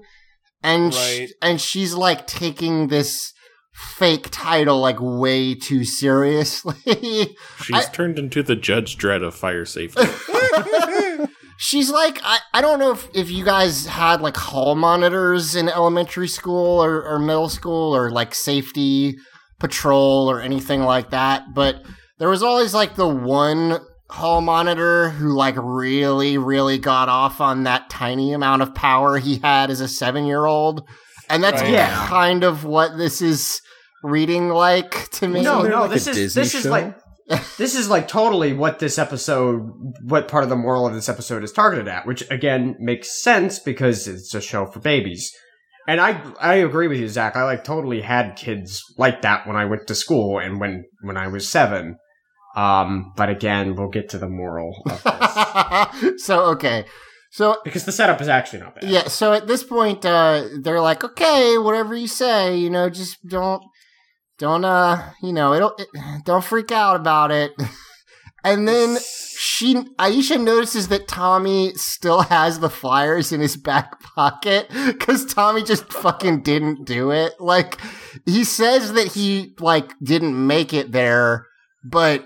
and 0.62 0.92
sh- 0.92 0.96
Right. 1.20 1.28
and 1.42 1.60
she's 1.60 1.94
like 1.94 2.26
taking 2.26 2.88
this 2.88 3.32
fake 3.96 4.28
title 4.30 4.80
like 4.80 4.96
way 5.00 5.54
too 5.54 5.84
seriously 5.84 6.74
She's 7.62 7.76
I- 7.76 7.84
turned 7.92 8.18
into 8.18 8.42
the 8.42 8.56
Judge 8.56 8.96
Dredd 8.96 9.22
of 9.22 9.34
fire 9.34 9.64
safety. 9.66 10.02
She's 11.58 11.90
like, 11.90 12.20
I, 12.22 12.38
I 12.52 12.60
don't 12.60 12.78
know 12.78 12.92
if, 12.92 13.08
if 13.14 13.30
you 13.30 13.44
guys 13.44 13.86
had 13.86 14.20
like 14.20 14.36
hall 14.36 14.74
monitors 14.74 15.54
in 15.56 15.68
elementary 15.70 16.28
school 16.28 16.82
or, 16.84 17.02
or 17.02 17.18
middle 17.18 17.48
school 17.48 17.96
or 17.96 18.10
like 18.10 18.34
safety 18.34 19.16
patrol 19.58 20.30
or 20.30 20.40
anything 20.42 20.82
like 20.82 21.10
that, 21.10 21.54
but 21.54 21.82
there 22.18 22.28
was 22.28 22.42
always 22.42 22.74
like 22.74 22.94
the 22.96 23.08
one 23.08 23.78
hall 24.10 24.42
monitor 24.42 25.10
who 25.10 25.34
like 25.34 25.54
really, 25.58 26.36
really 26.36 26.76
got 26.78 27.08
off 27.08 27.40
on 27.40 27.62
that 27.64 27.88
tiny 27.88 28.32
amount 28.34 28.60
of 28.62 28.74
power 28.74 29.16
he 29.18 29.38
had 29.38 29.70
as 29.70 29.80
a 29.80 29.88
seven 29.88 30.26
year 30.26 30.44
old. 30.44 30.86
And 31.30 31.42
that's 31.42 31.62
Right. 31.62 31.72
Yeah. 31.72 32.06
kind 32.08 32.44
of 32.44 32.64
what 32.64 32.98
this 32.98 33.22
is 33.22 33.60
reading 34.06 34.48
like 34.48 35.10
to 35.10 35.28
me. 35.28 35.42
no, 35.42 35.62
no, 35.62 35.82
like 35.82 35.90
this 35.90 36.06
is 36.06 36.34
Disney 36.34 36.42
this 36.42 36.54
is 36.54 36.66
like 36.66 36.96
this 37.58 37.74
is 37.74 37.88
like 37.90 38.06
totally 38.06 38.52
what 38.52 38.78
this 38.78 38.98
episode, 38.98 39.68
what 40.02 40.28
part 40.28 40.44
of 40.44 40.50
the 40.50 40.56
moral 40.56 40.86
of 40.86 40.94
this 40.94 41.08
episode 41.08 41.42
is 41.42 41.52
targeted 41.52 41.88
at, 41.88 42.06
which 42.06 42.28
again 42.30 42.76
makes 42.78 43.20
sense 43.22 43.58
because 43.58 44.06
it's 44.06 44.34
a 44.34 44.40
show 44.40 44.66
for 44.66 44.80
babies. 44.80 45.32
And 45.88 46.00
I 46.00 46.20
I 46.40 46.54
agree 46.54 46.88
with 46.88 46.98
you, 46.98 47.08
Zach. 47.08 47.36
I 47.36 47.44
like 47.44 47.64
totally 47.64 48.00
had 48.00 48.36
kids 48.36 48.82
like 48.96 49.22
that 49.22 49.46
when 49.46 49.56
I 49.56 49.64
went 49.64 49.86
to 49.88 49.94
school 49.94 50.38
and 50.38 50.60
when 50.60 50.84
when 51.02 51.16
I 51.16 51.28
was 51.28 51.48
seven. 51.48 51.96
Um, 52.56 53.12
but 53.16 53.28
again, 53.28 53.74
we'll 53.74 53.90
get 53.90 54.08
to 54.10 54.18
the 54.18 54.28
moral 54.28 54.82
of 54.86 55.02
this 56.00 56.24
so, 56.24 56.44
okay. 56.52 56.86
So 57.30 57.58
because 57.64 57.84
the 57.84 57.92
setup 57.92 58.22
is 58.22 58.28
actually 58.28 58.60
not 58.60 58.76
bad. 58.76 58.84
Yeah, 58.84 59.08
so 59.08 59.34
at 59.34 59.46
this 59.46 59.62
point, 59.62 60.06
uh, 60.06 60.44
they're 60.62 60.80
like, 60.80 61.04
okay, 61.04 61.58
whatever 61.58 61.94
you 61.94 62.08
say, 62.08 62.56
you 62.56 62.70
know, 62.70 62.88
just 62.88 63.18
don't, 63.28 63.62
don't, 64.38 64.64
uh, 64.64 65.10
you 65.22 65.32
know, 65.32 65.54
it'll, 65.54 65.74
it, 65.78 65.88
don't 66.24 66.44
freak 66.44 66.70
out 66.70 66.96
about 66.96 67.30
it. 67.30 67.52
and 68.44 68.66
then 68.68 68.98
she, 69.38 69.74
Aisha 69.98 70.42
notices 70.42 70.88
that 70.88 71.08
Tommy 71.08 71.72
still 71.74 72.22
has 72.22 72.58
the 72.58 72.70
flyers 72.70 73.32
in 73.32 73.40
his 73.40 73.56
back 73.56 74.00
pocket 74.00 74.68
because 74.86 75.24
Tommy 75.24 75.62
just 75.62 75.92
fucking 75.92 76.42
didn't 76.42 76.84
do 76.84 77.10
it. 77.10 77.40
Like, 77.40 77.78
he 78.24 78.44
says 78.44 78.92
that 78.92 79.08
he, 79.08 79.54
like, 79.58 79.92
didn't 80.02 80.46
make 80.46 80.72
it 80.72 80.92
there, 80.92 81.46
but 81.84 82.24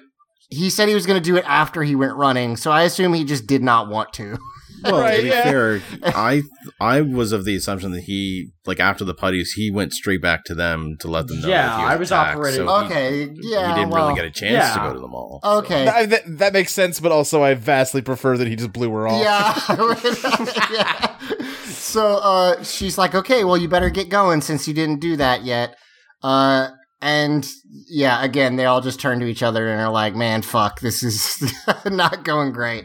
he 0.51 0.69
said 0.69 0.89
he 0.89 0.95
was 0.95 1.07
going 1.07 1.21
to 1.21 1.25
do 1.25 1.37
it 1.37 1.45
after 1.47 1.83
he 1.83 1.95
went 1.95 2.17
running, 2.17 2.57
so 2.57 2.71
I 2.73 2.83
assume 2.83 3.15
he 3.15 3.25
just 3.25 3.47
did 3.47 3.63
not 3.63 3.89
want 3.89 4.13
to. 4.15 4.37
Well, 4.83 5.01
Right, 5.01 5.17
to 5.17 5.23
be 5.23 5.29
yeah. 5.29 5.43
fair, 5.43 5.83
I 6.03 6.43
I 6.81 7.01
was 7.03 7.33
of 7.33 7.45
the 7.45 7.57
assumption 7.57 7.93
that 7.93 8.03
he 8.05 8.51
like 8.67 8.81
after 8.81 9.05
the 9.05 9.15
putties 9.15 9.53
he 9.53 9.71
went 9.71 9.93
straight 9.93 10.23
back 10.23 10.45
to 10.45 10.55
them 10.55 10.97
to 11.01 11.09
let 11.09 11.27
them 11.29 11.41
know. 11.41 11.49
Yeah, 11.49 11.67
that 11.67 11.79
he 11.79 11.83
was 11.85 11.91
I 11.91 11.97
was 11.97 12.11
attacked, 12.11 12.37
operating- 12.37 12.67
so 12.67 12.79
he- 12.81 12.87
Okay, 12.87 13.19
yeah, 13.43 13.69
he 13.69 13.75
didn't 13.81 13.91
well, 13.91 14.05
really 14.09 14.17
get 14.17 14.25
a 14.25 14.31
chance 14.31 14.53
yeah. 14.53 14.75
to 14.75 14.89
go 14.89 14.95
to 14.95 15.01
the 15.01 15.09
mall. 15.09 15.41
Okay. 15.43 15.85
That, 15.85 16.11
that, 16.11 16.39
that 16.39 16.53
makes 16.53 16.73
sense, 16.73 17.01
but 17.01 17.13
also 17.13 17.43
I 17.43 17.55
vastly 17.55 18.03
prefer 18.03 18.37
that 18.37 18.47
he 18.49 18.57
just 18.57 18.73
blew 18.73 18.91
her 18.93 19.09
off. 19.09 19.23
Yeah. 19.23 20.57
yeah. 20.73 21.17
So 21.81 22.17
uh, 22.19 22.63
she's 22.63 22.97
like, 22.99 23.15
okay, 23.17 23.43
well, 23.43 23.57
you 23.57 23.67
better 23.69 23.91
get 23.91 24.11
going 24.11 24.43
since 24.43 24.69
you 24.69 24.75
didn't 24.75 25.01
do 25.01 25.17
that 25.17 25.43
yet. 25.43 25.77
Uh, 26.23 26.69
and 27.01 27.45
yeah, 27.89 28.23
again, 28.23 28.55
they 28.57 28.67
all 28.67 28.81
just 28.81 29.01
turn 29.01 29.19
to 29.21 29.27
each 29.27 29.43
other 29.43 29.69
and 29.69 29.81
are 29.81 29.91
like, 29.91 30.15
man, 30.15 30.43
fuck, 30.43 30.79
this 30.81 31.03
is 31.03 31.53
not 31.87 32.23
going 32.23 32.53
great. 32.53 32.85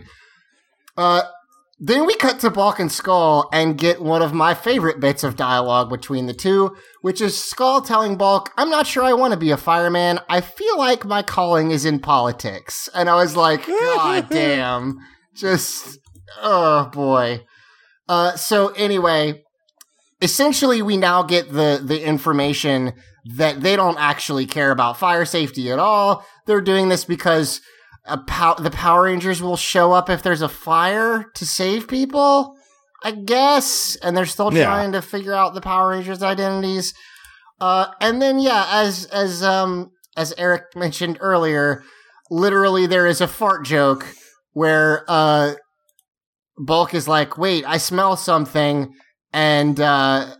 Uh, 0.97 1.21
then 1.77 2.05
we 2.05 2.15
cut 2.15 2.39
to 2.39 2.49
Bulk 2.49 2.79
and 2.79 2.91
Skull 2.91 3.49
and 3.51 3.77
get 3.77 4.01
one 4.01 4.21
of 4.21 4.33
my 4.33 4.53
favorite 4.53 5.01
bits 5.01 5.25
of 5.25 5.35
dialogue 5.35 5.89
between 5.89 6.25
the 6.25 6.33
two, 6.33 6.75
which 7.01 7.19
is 7.19 7.41
Skull 7.41 7.81
telling 7.81 8.17
Bulk, 8.17 8.53
I'm 8.55 8.69
not 8.69 8.87
sure 8.87 9.03
I 9.03 9.13
want 9.13 9.33
to 9.33 9.39
be 9.39 9.51
a 9.51 9.57
fireman. 9.57 10.19
I 10.29 10.39
feel 10.39 10.77
like 10.77 11.03
my 11.03 11.21
calling 11.21 11.71
is 11.71 11.83
in 11.83 11.99
politics. 11.99 12.87
And 12.93 13.09
I 13.09 13.15
was 13.15 13.35
like, 13.35 13.67
God 13.67 14.27
damn. 14.29 14.99
Just, 15.35 15.99
oh 16.41 16.89
boy. 16.93 17.41
Uh, 18.07 18.37
so 18.37 18.69
anyway, 18.69 19.43
essentially 20.21 20.81
we 20.81 20.95
now 20.95 21.23
get 21.23 21.51
the, 21.51 21.81
the 21.83 22.05
information 22.05 22.93
that 23.35 23.59
they 23.61 23.75
don't 23.75 23.99
actually 23.99 24.45
care 24.45 24.71
about 24.71 24.97
fire 24.97 25.25
safety 25.25 25.71
at 25.71 25.79
all. 25.79 26.25
They're 26.45 26.61
doing 26.61 26.87
this 26.87 27.03
because 27.03 27.59
a 28.07 28.17
pow- 28.17 28.55
the 28.55 28.71
Power 28.71 29.03
Rangers 29.03 29.41
will 29.41 29.57
show 29.57 29.91
up 29.91 30.09
if 30.09 30.21
there's 30.23 30.41
a 30.41 30.49
fire 30.49 31.25
to 31.35 31.45
save 31.45 31.87
people, 31.87 32.55
I 33.03 33.11
guess. 33.11 33.95
And 34.01 34.15
they're 34.15 34.25
still 34.25 34.53
Yeah. 34.53 34.65
trying 34.65 34.91
to 34.93 35.01
figure 35.01 35.33
out 35.33 35.53
the 35.53 35.61
Power 35.61 35.89
Rangers' 35.89 36.21
identities. 36.23 36.93
Uh, 37.59 37.87
and 38.01 38.21
then 38.21 38.39
yeah, 38.39 38.67
as 38.69 39.05
as 39.05 39.41
um 39.43 39.91
as 40.17 40.33
Eric 40.37 40.75
mentioned 40.75 41.17
earlier, 41.21 41.83
literally 42.29 42.85
there 42.85 43.07
is 43.07 43.21
a 43.21 43.27
fart 43.27 43.65
joke 43.65 44.05
where 44.53 45.03
uh 45.07 45.53
Bulk 46.57 46.93
is 46.93 47.07
like, 47.07 47.37
"Wait, 47.37 47.65
I 47.67 47.77
smell 47.77 48.15
something," 48.15 48.93
and 49.33 49.79
uh 49.79 50.35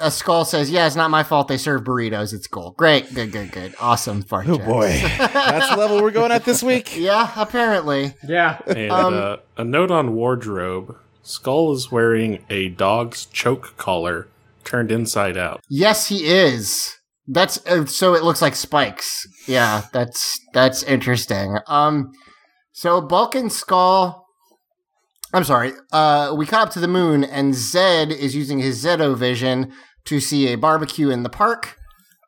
a 0.00 0.10
skull 0.10 0.44
says, 0.44 0.70
"Yeah, 0.70 0.86
it's 0.86 0.96
not 0.96 1.10
my 1.10 1.22
fault. 1.22 1.48
They 1.48 1.56
serve 1.56 1.82
burritos 1.82 2.32
It's 2.32 2.46
cool. 2.46 2.72
Great, 2.76 3.12
good, 3.14 3.32
good, 3.32 3.50
good, 3.52 3.74
awesome 3.80 4.22
fart 4.22 4.48
Oh 4.48 4.56
jokes. 4.56 4.64
boy, 4.66 4.88
that's 5.18 5.70
the 5.70 5.76
level 5.76 6.00
we're 6.02 6.10
going 6.12 6.30
at 6.32 6.44
this 6.44 6.62
week. 6.62 6.96
Yeah, 6.96 7.32
apparently. 7.36 8.14
Yeah. 8.26 8.58
And 8.66 8.90
Um, 8.92 9.14
uh, 9.14 9.36
a 9.56 9.64
note 9.64 9.90
on 9.90 10.14
wardrobe: 10.14 10.96
Skull 11.22 11.72
is 11.74 11.90
wearing 11.90 12.44
a 12.48 12.68
dog's 12.68 13.26
choke 13.26 13.76
collar 13.76 14.28
turned 14.64 14.90
inside 14.92 15.36
out. 15.36 15.60
Yes, 15.68 16.08
he 16.08 16.26
is. 16.26 16.92
That's 17.28 17.64
uh, 17.66 17.86
so 17.86 18.14
it 18.14 18.22
looks 18.22 18.40
like 18.40 18.54
spikes. 18.54 19.26
Yeah, 19.48 19.82
that's 19.92 20.38
that's 20.52 20.82
interesting. 20.84 21.58
Um, 21.66 22.12
so 22.72 23.00
Bulk 23.00 23.34
and 23.34 23.52
Skull. 23.52 24.25
I'm 25.34 25.44
sorry. 25.44 25.72
Uh, 25.92 26.34
we 26.36 26.46
caught 26.46 26.68
up 26.68 26.72
to 26.74 26.80
the 26.80 26.88
moon, 26.88 27.24
and 27.24 27.52
Zedd 27.54 28.10
is 28.10 28.34
using 28.34 28.58
his 28.58 28.82
Zedo 28.84 29.16
vision 29.16 29.72
to 30.04 30.20
see 30.20 30.52
a 30.52 30.56
barbecue 30.56 31.10
in 31.10 31.22
the 31.24 31.28
park, 31.28 31.76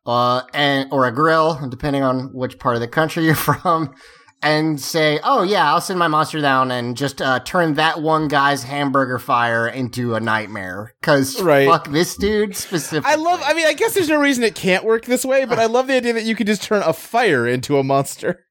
uh, 0.06 0.42
and 0.52 0.88
or 0.92 1.06
a 1.06 1.12
grill, 1.14 1.58
depending 1.68 2.02
on 2.02 2.32
which 2.34 2.58
part 2.58 2.74
of 2.74 2.80
the 2.80 2.88
country 2.88 3.24
you're 3.26 3.34
from, 3.34 3.94
and 4.42 4.80
say, 4.80 5.20
"Oh 5.22 5.42
yeah, 5.42 5.72
I'll 5.72 5.80
send 5.80 5.98
my 5.98 6.08
monster 6.08 6.40
down 6.40 6.70
and 6.70 6.96
just 6.96 7.22
uh, 7.22 7.38
turn 7.40 7.74
that 7.74 8.02
one 8.02 8.26
guy's 8.28 8.64
hamburger 8.64 9.18
fire 9.18 9.68
into 9.68 10.14
a 10.16 10.20
nightmare." 10.20 10.94
Because 11.00 11.40
Right. 11.40 11.68
fuck 11.68 11.88
this 11.90 12.16
dude 12.16 12.56
specifically. 12.56 13.10
I 13.12 13.14
love. 13.14 13.40
I 13.44 13.54
mean, 13.54 13.66
I 13.66 13.74
guess 13.74 13.94
there's 13.94 14.08
no 14.08 14.20
reason 14.20 14.42
it 14.44 14.54
can't 14.56 14.84
work 14.84 15.04
this 15.06 15.24
way, 15.24 15.44
but 15.44 15.58
I 15.60 15.66
love 15.66 15.86
the 15.86 15.94
idea 15.96 16.12
that 16.14 16.24
you 16.24 16.34
could 16.34 16.46
just 16.48 16.62
turn 16.64 16.82
a 16.82 16.92
fire 16.92 17.46
into 17.46 17.78
a 17.78 17.84
monster. 17.84 18.44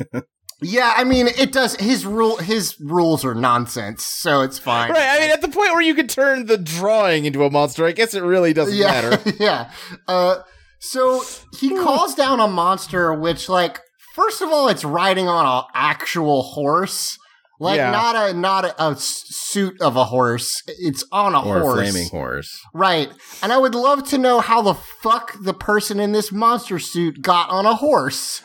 Yeah, 0.62 0.94
I 0.96 1.04
mean, 1.04 1.26
it 1.26 1.52
does. 1.52 1.76
His 1.76 2.06
rule, 2.06 2.36
his 2.36 2.78
rules 2.80 3.24
are 3.24 3.34
nonsense, 3.34 4.04
so 4.04 4.40
it's 4.42 4.58
fine. 4.58 4.90
Right. 4.90 5.08
I 5.08 5.20
mean, 5.20 5.30
at 5.30 5.40
the 5.42 5.48
point 5.48 5.72
where 5.72 5.82
you 5.82 5.94
could 5.94 6.08
turn 6.08 6.46
the 6.46 6.56
drawing 6.56 7.24
into 7.26 7.44
a 7.44 7.50
monster, 7.50 7.84
I 7.84 7.92
guess 7.92 8.14
it 8.14 8.22
really 8.22 8.52
doesn't 8.52 8.76
yeah, 8.76 8.86
matter. 8.86 9.32
yeah. 9.38 9.70
Uh, 10.08 10.38
so 10.78 11.22
he 11.58 11.70
calls 11.70 12.14
down 12.14 12.40
a 12.40 12.46
monster, 12.48 13.12
which, 13.12 13.48
like, 13.48 13.80
first 14.14 14.40
of 14.42 14.48
all, 14.50 14.68
it's 14.68 14.84
riding 14.84 15.28
on 15.28 15.44
an 15.44 15.64
actual 15.74 16.42
horse, 16.42 17.18
like 17.60 17.76
Yeah. 17.76 17.90
not 17.90 18.16
a 18.16 18.34
not 18.34 18.74
a 18.78 18.96
suit 18.96 19.80
of 19.80 19.96
a 19.96 20.04
horse. 20.04 20.62
It's 20.66 21.04
on 21.12 21.34
a 21.34 21.42
or 21.42 21.58
a 21.58 21.60
horse, 21.60 21.90
flaming 21.90 22.08
horse. 22.08 22.60
right? 22.72 23.10
And 23.42 23.52
I 23.52 23.58
would 23.58 23.74
love 23.74 24.06
to 24.08 24.18
know 24.18 24.40
how 24.40 24.62
the 24.62 24.74
fuck 24.74 25.36
the 25.42 25.54
person 25.54 26.00
in 26.00 26.12
this 26.12 26.32
monster 26.32 26.78
suit 26.78 27.22
got 27.22 27.50
on 27.50 27.66
a 27.66 27.74
horse. 27.76 28.42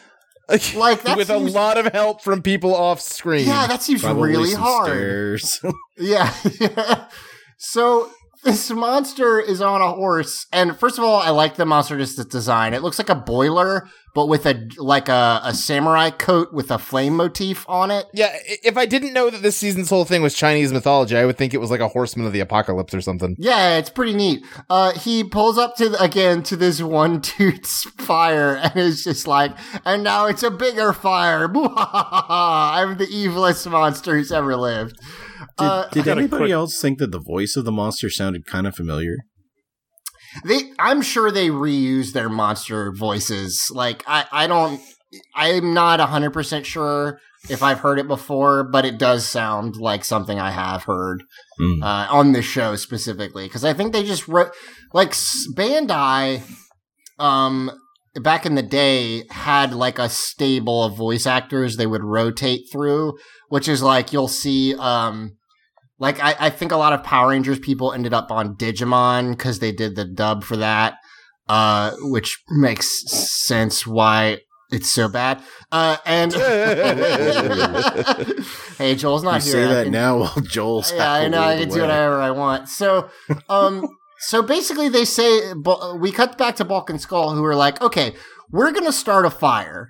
Like 0.76 1.04
that 1.04 1.18
With 1.18 1.28
seems- 1.28 1.52
a 1.54 1.56
lot 1.56 1.78
of 1.78 1.91
help 1.93 2.22
from 2.24 2.41
people 2.41 2.76
off 2.76 3.00
screen. 3.02 3.47
Yeah, 3.47 3.68
that 3.68 3.82
seems 3.84 4.02
Probably 4.02 4.30
really 4.32 4.50
some 4.52 4.62
hard. 4.62 5.41
Yeah. 5.97 6.34
so 7.58 8.10
this 8.43 8.69
monster 8.71 9.39
is 9.39 9.61
on 9.61 9.81
a 9.81 9.91
horse, 9.91 10.47
and 10.53 10.77
first 10.77 10.97
of 10.97 11.03
all, 11.03 11.17
I 11.17 11.29
like 11.29 11.55
the 11.55 11.65
monster 11.65 11.97
just 11.97 12.17
the 12.17 12.23
design. 12.23 12.73
It 12.73 12.81
looks 12.81 12.97
like 12.97 13.09
a 13.09 13.15
boiler, 13.15 13.89
but 14.15 14.27
with 14.27 14.45
a 14.45 14.67
like 14.77 15.09
a, 15.09 15.41
a 15.43 15.53
samurai 15.53 16.09
coat 16.09 16.53
with 16.53 16.71
a 16.71 16.77
flame 16.77 17.15
motif 17.15 17.65
on 17.67 17.91
it. 17.91 18.05
Yeah, 18.13 18.33
if 18.45 18.77
I 18.77 18.85
didn't 18.85 19.13
know 19.13 19.29
that 19.29 19.41
this 19.41 19.57
season's 19.57 19.89
whole 19.89 20.05
thing 20.05 20.21
was 20.21 20.33
Chinese 20.33 20.71
mythology, 20.71 21.17
I 21.17 21.25
would 21.25 21.37
think 21.37 21.53
it 21.53 21.59
was 21.59 21.69
like 21.69 21.81
a 21.81 21.89
horseman 21.89 22.25
of 22.25 22.33
the 22.33 22.39
apocalypse 22.39 22.93
or 22.93 23.01
something. 23.01 23.35
Yeah, 23.37 23.77
it's 23.77 23.89
pretty 23.89 24.13
neat. 24.13 24.45
Uh, 24.69 24.93
he 24.93 25.23
pulls 25.23 25.57
up 25.57 25.75
to 25.75 25.89
the, 25.89 26.01
again 26.01 26.41
to 26.43 26.55
this 26.55 26.81
one 26.81 27.19
dude's 27.37 27.83
fire, 27.97 28.55
and 28.55 28.77
is 28.77 29.03
just 29.03 29.27
like, 29.27 29.51
and 29.85 30.03
now 30.03 30.27
it's 30.27 30.43
a 30.43 30.51
bigger 30.51 30.93
fire. 30.93 31.45
I'm 31.53 32.97
the 32.97 33.07
evilest 33.07 33.69
monster 33.69 34.15
who's 34.15 34.31
ever 34.31 34.55
lived. 34.55 34.97
Did, 35.57 35.65
Uh, 35.65 35.87
did 35.89 36.05
got 36.05 36.17
anybody 36.17 36.43
quick- 36.45 36.51
else 36.51 36.79
think 36.81 36.99
that 36.99 37.11
the 37.11 37.19
voice 37.19 37.55
of 37.55 37.65
the 37.65 37.71
monster 37.71 38.09
sounded 38.09 38.45
kind 38.45 38.67
of 38.67 38.75
familiar? 38.75 39.17
They, 40.45 40.71
I'm 40.77 41.01
sure 41.01 41.31
they 41.31 41.49
reuse 41.49 42.13
their 42.13 42.29
monster 42.29 42.91
voices. 42.91 43.71
Like, 43.73 44.03
I, 44.07 44.25
I 44.31 44.47
don't, 44.47 44.79
I'm 45.35 45.73
not 45.73 45.99
100% 45.99 46.65
sure 46.65 47.19
if 47.49 47.63
I've 47.63 47.79
heard 47.79 47.97
it 47.99 48.07
before, 48.07 48.63
but 48.63 48.85
it 48.85 48.99
does 48.99 49.25
sound 49.25 49.75
like 49.77 50.05
something 50.05 50.39
I 50.39 50.51
have 50.51 50.83
heard 50.83 51.23
Mm. 51.59 51.81
uh, 51.83 52.07
on 52.13 52.31
this 52.33 52.45
show 52.45 52.75
specifically. 52.75 53.45
Because 53.45 53.65
I 53.65 53.73
think 53.73 53.91
they 53.91 54.03
just 54.03 54.27
wrote, 54.27 54.51
like, 54.93 55.11
Bandai, 55.55 56.41
um, 57.17 57.71
back 58.20 58.45
in 58.45 58.55
the 58.55 58.63
day 58.63 59.24
had 59.30 59.74
like 59.74 59.99
a 59.99 60.09
stable 60.09 60.84
of 60.84 60.95
voice 60.95 61.26
actors 61.26 61.78
they 61.78 61.88
would 61.88 62.03
rotate 62.03 62.70
through, 62.72 63.17
which 63.49 63.67
is 63.67 63.82
like 63.82 64.13
you'll 64.13 64.28
see, 64.28 64.76
um, 64.76 65.38
like 65.97 66.22
I, 66.22 66.36
I 66.39 66.49
think 66.49 66.72
a 66.72 66.78
lot 66.78 66.93
of 66.93 67.03
Power 67.03 67.30
Rangers 67.30 67.59
people 67.59 67.93
ended 67.93 68.13
up 68.13 68.32
on 68.32 68.55
Digimon 68.55 69.32
because 69.32 69.59
they 69.59 69.72
did 69.72 69.95
the 69.95 70.05
dub 70.05 70.43
for 70.43 70.57
that, 70.57 70.95
uh, 71.47 71.91
which 72.01 72.41
makes 72.49 73.03
sense 73.11 73.86
why 73.86 74.39
it's 74.72 74.91
so 74.91 75.09
bad. 75.09 75.41
Uh, 75.72 75.97
and 76.05 76.34
hey, 78.78 78.95
Joel's 78.95 79.24
not 79.24 79.45
you 79.45 79.53
here. 79.53 79.67
say 79.67 79.74
that 79.74 79.89
now 79.89 80.20
while 80.20 80.41
Joel's 80.41 80.93
yeah, 80.93 81.11
I 81.11 81.28
know. 81.28 81.41
I 81.41 81.57
can 81.57 81.70
do 81.70 81.82
whatever 81.82 82.22
I 82.22 82.32
want. 82.32 82.70
So, 82.70 83.09
um, 83.49 83.88
so 84.20 84.41
basically, 84.41 84.89
they 84.89 85.05
say 85.05 85.53
we 85.97 86.11
cut 86.11 86.38
back 86.38 86.55
to 86.57 86.65
Bulk 86.65 86.89
and 86.89 86.99
Skull, 86.99 87.36
who 87.36 87.43
are 87.45 87.55
like, 87.55 87.82
okay, 87.82 88.13
we're 88.51 88.72
gonna 88.72 88.91
start 88.91 89.26
a 89.26 89.30
fire, 89.30 89.89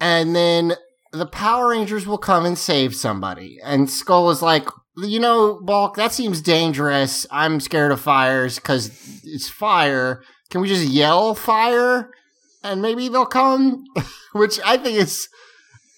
and 0.00 0.34
then 0.34 0.74
the 1.12 1.26
Power 1.26 1.68
Rangers 1.68 2.06
will 2.06 2.18
come 2.18 2.44
and 2.44 2.58
save 2.58 2.94
somebody. 2.94 3.58
And 3.62 3.88
Skull 3.88 4.30
is 4.30 4.42
like, 4.42 4.68
you 4.96 5.20
know, 5.20 5.60
Bulk, 5.62 5.96
that 5.96 6.12
seems 6.12 6.42
dangerous. 6.42 7.26
I'm 7.30 7.60
scared 7.60 7.92
of 7.92 8.00
fires 8.00 8.56
because 8.56 8.90
it's 9.22 9.48
fire. 9.48 10.22
Can 10.50 10.60
we 10.60 10.68
just 10.68 10.86
yell 10.86 11.34
fire, 11.34 12.10
and 12.64 12.82
maybe 12.82 13.08
they'll 13.08 13.26
come? 13.26 13.84
Which 14.32 14.58
I 14.64 14.76
think 14.76 14.98
is 14.98 15.28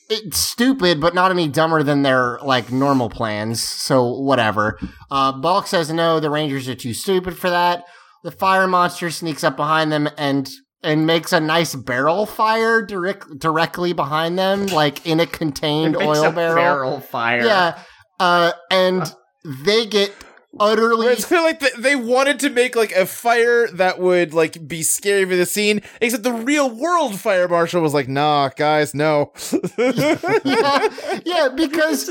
it's 0.08 0.38
stupid, 0.38 1.00
but 1.00 1.14
not 1.14 1.30
any 1.30 1.48
dumber 1.48 1.82
than 1.82 2.02
their 2.02 2.38
like 2.42 2.70
normal 2.70 3.10
plans. 3.10 3.62
So 3.62 4.18
whatever. 4.20 4.78
Uh, 5.10 5.32
Bulk 5.32 5.66
says 5.66 5.92
no. 5.92 6.20
The 6.20 6.30
Rangers 6.30 6.68
are 6.68 6.74
too 6.74 6.94
stupid 6.94 7.36
for 7.38 7.50
that. 7.50 7.84
The 8.22 8.30
fire 8.30 8.66
monster 8.66 9.10
sneaks 9.10 9.44
up 9.44 9.56
behind 9.56 9.92
them 9.92 10.08
and 10.16 10.48
and 10.82 11.06
makes 11.06 11.32
a 11.32 11.40
nice 11.40 11.74
barrel 11.74 12.26
fire 12.26 12.80
direct, 12.84 13.38
directly 13.38 13.92
behind 13.92 14.38
them, 14.38 14.66
like 14.66 15.04
in 15.06 15.20
a 15.20 15.26
contained 15.26 15.96
oil 15.96 16.30
barrel. 16.30 16.54
barrel 16.54 17.00
fire. 17.00 17.44
Yeah. 17.44 17.78
Uh, 18.20 18.52
and 18.70 19.12
they 19.44 19.86
get 19.86 20.12
utterly. 20.58 21.06
Where 21.06 21.12
it's 21.12 21.24
clear 21.24 21.42
like 21.42 21.60
th- 21.60 21.74
they 21.74 21.96
wanted 21.96 22.40
to 22.40 22.50
make 22.50 22.76
like 22.76 22.92
a 22.92 23.06
fire 23.06 23.68
that 23.68 23.98
would 23.98 24.34
like 24.34 24.66
be 24.66 24.82
scary 24.82 25.24
for 25.24 25.36
the 25.36 25.46
scene, 25.46 25.82
except 26.00 26.22
the 26.22 26.32
real 26.32 26.70
world 26.70 27.18
fire 27.18 27.48
marshal 27.48 27.82
was 27.82 27.94
like, 27.94 28.08
"Nah, 28.08 28.50
guys, 28.56 28.94
no." 28.94 29.32
yeah, 29.78 30.88
yeah, 31.24 31.48
because 31.54 32.10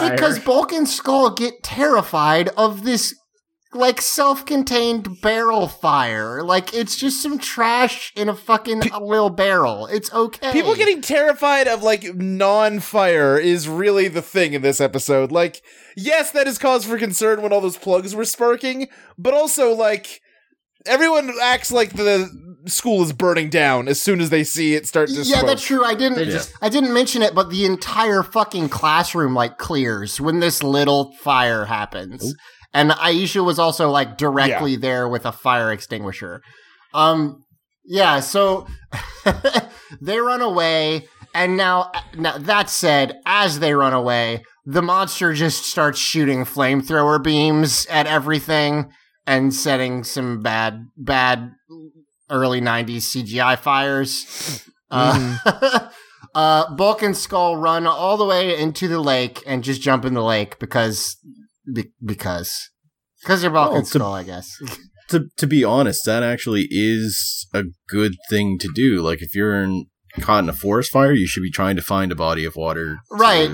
because 0.00 0.38
Bulk 0.40 0.72
and 0.72 0.88
Skull 0.88 1.34
get 1.34 1.62
terrified 1.62 2.48
of 2.56 2.84
this 2.84 3.14
like 3.72 4.00
self-contained 4.00 5.20
barrel 5.20 5.68
fire. 5.68 6.42
Like 6.42 6.74
it's 6.74 6.96
just 6.96 7.22
some 7.22 7.38
trash 7.38 8.12
in 8.16 8.28
a 8.28 8.34
fucking 8.34 8.80
little 9.00 9.30
barrel. 9.30 9.86
It's 9.86 10.12
okay. 10.12 10.52
People 10.52 10.74
getting 10.74 11.00
terrified 11.00 11.68
of 11.68 11.82
like 11.82 12.14
non-fire 12.14 13.38
is 13.38 13.68
really 13.68 14.08
the 14.08 14.22
thing 14.22 14.54
in 14.54 14.62
this 14.62 14.80
episode. 14.80 15.30
Like, 15.30 15.62
yes, 15.96 16.32
that 16.32 16.48
is 16.48 16.58
cause 16.58 16.84
for 16.84 16.98
concern 16.98 17.42
when 17.42 17.52
all 17.52 17.60
those 17.60 17.76
plugs 17.78 18.14
were 18.14 18.24
sparking, 18.24 18.88
but 19.16 19.34
also 19.34 19.72
like 19.72 20.20
everyone 20.86 21.32
acts 21.42 21.70
like 21.70 21.92
the 21.92 22.28
school 22.66 23.02
is 23.02 23.12
burning 23.12 23.48
down 23.48 23.88
as 23.88 24.00
soon 24.02 24.20
as 24.20 24.30
they 24.30 24.44
see 24.44 24.74
it 24.74 24.86
start 24.86 25.08
to 25.08 25.14
yeah, 25.14 25.38
smoke. 25.38 25.46
that's 25.46 25.62
true. 25.64 25.84
I 25.84 25.94
didn't. 25.94 26.18
They 26.18 26.24
just- 26.26 26.52
I 26.60 26.68
didn't 26.68 26.92
mention 26.92 27.22
it, 27.22 27.34
but 27.34 27.50
the 27.50 27.64
entire 27.64 28.22
fucking 28.22 28.68
classroom 28.68 29.34
like 29.34 29.58
clears 29.58 30.20
when 30.20 30.40
this 30.40 30.62
little 30.62 31.12
fire 31.22 31.66
happens, 31.66 32.34
and 32.72 32.90
Aisha 32.90 33.44
was 33.44 33.58
also 33.58 33.90
like 33.90 34.16
directly 34.16 34.76
there 34.76 35.08
with 35.08 35.26
a 35.26 35.32
fire 35.32 35.72
extinguisher. 35.72 36.42
Um, 36.94 37.44
yeah. 37.84 38.20
So 38.20 38.66
they 40.00 40.18
run 40.18 40.42
away, 40.42 41.08
and 41.34 41.56
now, 41.56 41.90
now 42.16 42.38
that 42.38 42.70
said, 42.70 43.20
as 43.26 43.58
they 43.58 43.74
run 43.74 43.92
away, 43.92 44.44
the 44.64 44.82
monster 44.82 45.32
just 45.32 45.64
starts 45.64 45.98
shooting 45.98 46.44
flamethrower 46.44 47.22
beams 47.22 47.86
at 47.90 48.06
everything 48.06 48.92
and 49.26 49.54
setting 49.54 50.04
some 50.04 50.42
bad, 50.42 50.86
bad 50.96 51.52
early 52.30 52.60
90s 52.60 53.24
CGI 53.24 53.58
fires. 53.58 54.66
Uh, 54.92 55.38
uh, 56.34 56.74
Bulk 56.74 57.02
and 57.02 57.16
Skull 57.16 57.56
run 57.56 57.86
all 57.86 58.16
the 58.16 58.24
way 58.24 58.58
into 58.58 58.88
the 58.88 58.98
lake 58.98 59.40
and 59.46 59.62
just 59.62 59.80
jump 59.80 60.04
in 60.04 60.14
the 60.14 60.22
lake 60.24 60.58
because, 60.58 61.16
be- 61.72 61.92
because, 62.04 62.70
because 63.22 63.40
they're 63.42 63.50
Bulk 63.50 63.72
Well, 63.72 63.82
to- 63.82 63.86
Skull, 63.86 64.14
I 64.14 64.22
guess. 64.24 64.48
to 65.10 65.26
to 65.36 65.46
be 65.46 65.64
honest, 65.64 66.04
that 66.06 66.22
actually 66.22 66.66
is 66.70 67.46
a 67.54 67.64
good 67.88 68.14
thing 68.28 68.58
to 68.58 68.68
do. 68.74 69.00
Like 69.02 69.22
if 69.22 69.34
you're 69.34 69.60
in, 69.62 69.86
caught 70.20 70.44
in 70.44 70.48
a 70.50 70.54
forest 70.54 70.90
fire, 70.92 71.12
you 71.12 71.26
should 71.26 71.42
be 71.42 71.50
trying 71.50 71.76
to 71.76 71.82
find 71.82 72.12
a 72.12 72.16
body 72.16 72.44
of 72.44 72.56
water, 72.56 72.96
to- 73.10 73.16
Right. 73.16 73.50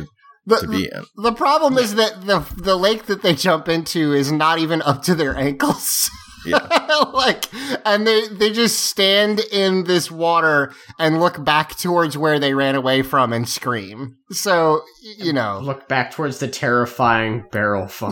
The, 0.49 0.59
To, 0.59 0.69
be 0.69 0.85
in. 0.85 1.05
the 1.17 1.33
problem 1.33 1.77
is 1.77 1.97
that 1.97 2.25
the 2.25 2.39
the 2.57 2.77
lake 2.77 3.07
that 3.07 3.23
they 3.23 3.35
jump 3.35 3.69
into 3.69 4.13
is 4.13 4.31
not 4.31 4.61
even 4.61 4.81
up 4.83 5.03
to 5.03 5.15
their 5.17 5.37
ankles. 5.37 6.09
Yeah. 6.47 6.67
like, 7.13 7.47
and 7.85 8.07
they 8.07 8.29
they 8.29 8.53
just 8.53 8.87
stand 8.87 9.41
in 9.53 9.85
this 9.85 10.11
water 10.11 10.73
and 10.99 11.21
look 11.21 11.45
back 11.45 11.77
towards 11.77 12.17
where 12.17 12.39
they 12.39 12.55
ran 12.55 12.75
away 12.75 13.03
from 13.03 13.33
and 13.33 13.49
scream. 13.49 14.17
So 14.31 14.83
you 15.19 15.33
know, 15.33 15.61
Look 15.63 15.89
back 15.89 16.11
towards 16.11 16.39
the 16.39 16.49
terrifying 16.49 17.45
barrel 17.53 17.87
fire. 17.89 18.11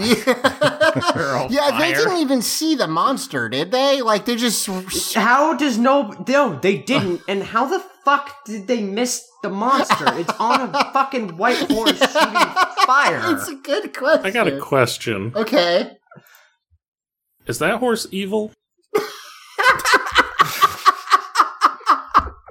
Barrel 1.15 1.49
yeah, 1.51 1.77
they 1.79 1.93
didn't 1.93 2.19
even 2.19 2.43
see 2.43 2.75
the 2.75 2.87
monster, 2.87 3.49
did 3.49 3.71
they? 3.71 4.03
Like 4.03 4.25
they 4.25 4.37
just 4.37 4.67
How 5.15 5.55
does 5.57 5.79
no 5.79 6.15
no 6.29 6.59
they 6.61 6.79
didn't 6.79 7.23
and 7.29 7.43
how 7.43 7.67
the 7.67 7.85
fuck 8.05 8.45
did 8.45 8.67
they 8.67 8.83
miss 8.83 9.27
the 9.43 9.49
monster? 9.51 10.07
It's 10.19 10.33
on 10.39 10.75
a 10.75 10.93
fucking 10.93 11.37
white 11.37 11.71
horse 11.71 11.99
shooting 11.99 12.35
fire. 12.87 13.21
It's 13.33 13.49
a 13.49 13.57
good 13.57 13.97
question. 13.97 14.27
I 14.27 14.31
got 14.31 14.47
a 14.47 14.59
question. 14.59 15.33
Okay. 15.35 15.97
Is 17.47 17.59
that 17.59 17.79
horse 17.79 18.07
evil? 18.11 18.53